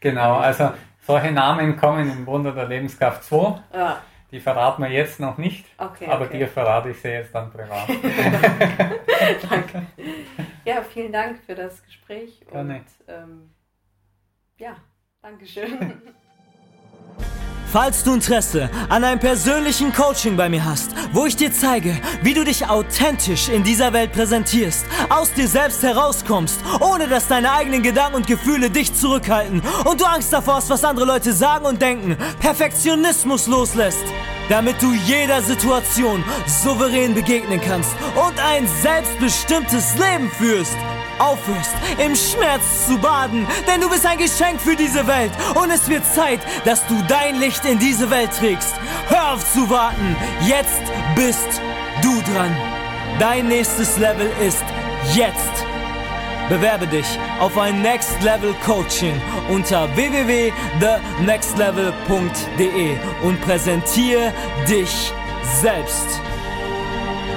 Genau, 0.00 0.36
also 0.36 0.72
solche 1.00 1.32
Namen 1.32 1.76
kommen 1.76 2.10
im 2.10 2.26
Wunder 2.26 2.52
der 2.52 2.66
Lebenskraft 2.66 3.24
2. 3.24 3.60
Ja. 3.74 4.02
Die 4.30 4.40
verraten 4.40 4.82
wir 4.82 4.90
jetzt 4.90 5.20
noch 5.20 5.38
nicht, 5.38 5.64
okay, 5.78 6.06
aber 6.06 6.26
okay. 6.26 6.38
dir 6.38 6.48
verrate 6.48 6.90
ich 6.90 7.00
sie 7.00 7.08
jetzt 7.08 7.34
dann 7.34 7.50
privat. 7.50 7.88
Danke. 9.50 9.86
Ja, 10.68 10.82
vielen 10.82 11.12
Dank 11.12 11.42
für 11.44 11.54
das 11.54 11.82
Gespräch. 11.82 12.40
Gerne. 12.50 12.80
Und 12.80 12.86
ähm, 13.08 13.50
ja, 14.58 14.76
Dankeschön. 15.22 16.02
Falls 17.70 18.02
du 18.02 18.14
Interesse 18.14 18.70
an 18.88 19.04
einem 19.04 19.20
persönlichen 19.20 19.92
Coaching 19.92 20.36
bei 20.36 20.48
mir 20.48 20.64
hast, 20.64 20.90
wo 21.12 21.26
ich 21.26 21.36
dir 21.36 21.52
zeige, 21.52 21.94
wie 22.22 22.32
du 22.32 22.42
dich 22.42 22.66
authentisch 22.66 23.50
in 23.50 23.62
dieser 23.62 23.92
Welt 23.92 24.12
präsentierst, 24.12 24.86
aus 25.10 25.34
dir 25.34 25.46
selbst 25.46 25.82
herauskommst, 25.82 26.58
ohne 26.80 27.08
dass 27.08 27.28
deine 27.28 27.52
eigenen 27.52 27.82
Gedanken 27.82 28.16
und 28.16 28.26
Gefühle 28.26 28.70
dich 28.70 28.94
zurückhalten 28.94 29.62
und 29.84 30.00
du 30.00 30.06
Angst 30.06 30.32
davor 30.32 30.56
hast, 30.56 30.70
was 30.70 30.82
andere 30.82 31.04
Leute 31.04 31.34
sagen 31.34 31.66
und 31.66 31.82
denken, 31.82 32.16
Perfektionismus 32.40 33.46
loslässt, 33.46 34.04
damit 34.48 34.80
du 34.80 34.94
jeder 34.94 35.42
Situation 35.42 36.24
souverän 36.46 37.14
begegnen 37.14 37.60
kannst 37.60 37.90
und 38.16 38.40
ein 38.40 38.66
selbstbestimmtes 38.82 39.94
Leben 39.98 40.30
führst 40.30 40.76
aufhörst, 41.18 41.74
im 41.98 42.14
Schmerz 42.14 42.86
zu 42.86 42.98
baden, 42.98 43.48
denn 43.66 43.80
du 43.80 43.88
bist 43.88 44.04
ein 44.06 44.18
Geschenk 44.18 44.60
für 44.60 44.76
diese 44.76 45.04
Welt 45.06 45.32
und 45.54 45.70
es 45.70 45.88
wird 45.88 46.04
Zeit, 46.14 46.40
dass 46.64 46.86
du 46.86 46.94
dein 47.08 47.40
Licht 47.40 47.64
in 47.64 47.78
diese 47.78 48.10
Welt 48.10 48.30
trägst. 48.38 48.74
Hör 49.08 49.32
auf 49.34 49.50
zu 49.52 49.70
warten, 49.70 50.16
jetzt 50.46 50.82
bist 51.14 51.62
du 52.02 52.20
dran. 52.32 52.54
Dein 53.18 53.48
nächstes 53.48 53.96
Level 53.98 54.30
ist 54.46 54.62
jetzt. 55.14 55.64
Bewerbe 56.48 56.86
dich 56.86 57.06
auf 57.40 57.58
ein 57.58 57.82
Next 57.82 58.22
Level 58.22 58.54
Coaching 58.64 59.20
unter 59.50 59.94
www.thenextlevel.de 59.96 62.96
und 63.22 63.40
präsentiere 63.42 64.32
dich 64.66 65.12
selbst. 65.60 66.20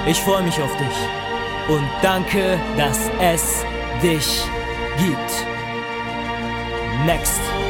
Ich 0.06 0.18
freue 0.20 0.42
mich 0.42 0.58
auf 0.60 0.74
dich 0.78 0.96
und 1.68 1.86
danke, 2.00 2.58
dass 2.76 2.98
es 3.20 3.64
dich 4.02 4.42
gibt. 4.98 5.46
Next. 7.06 7.61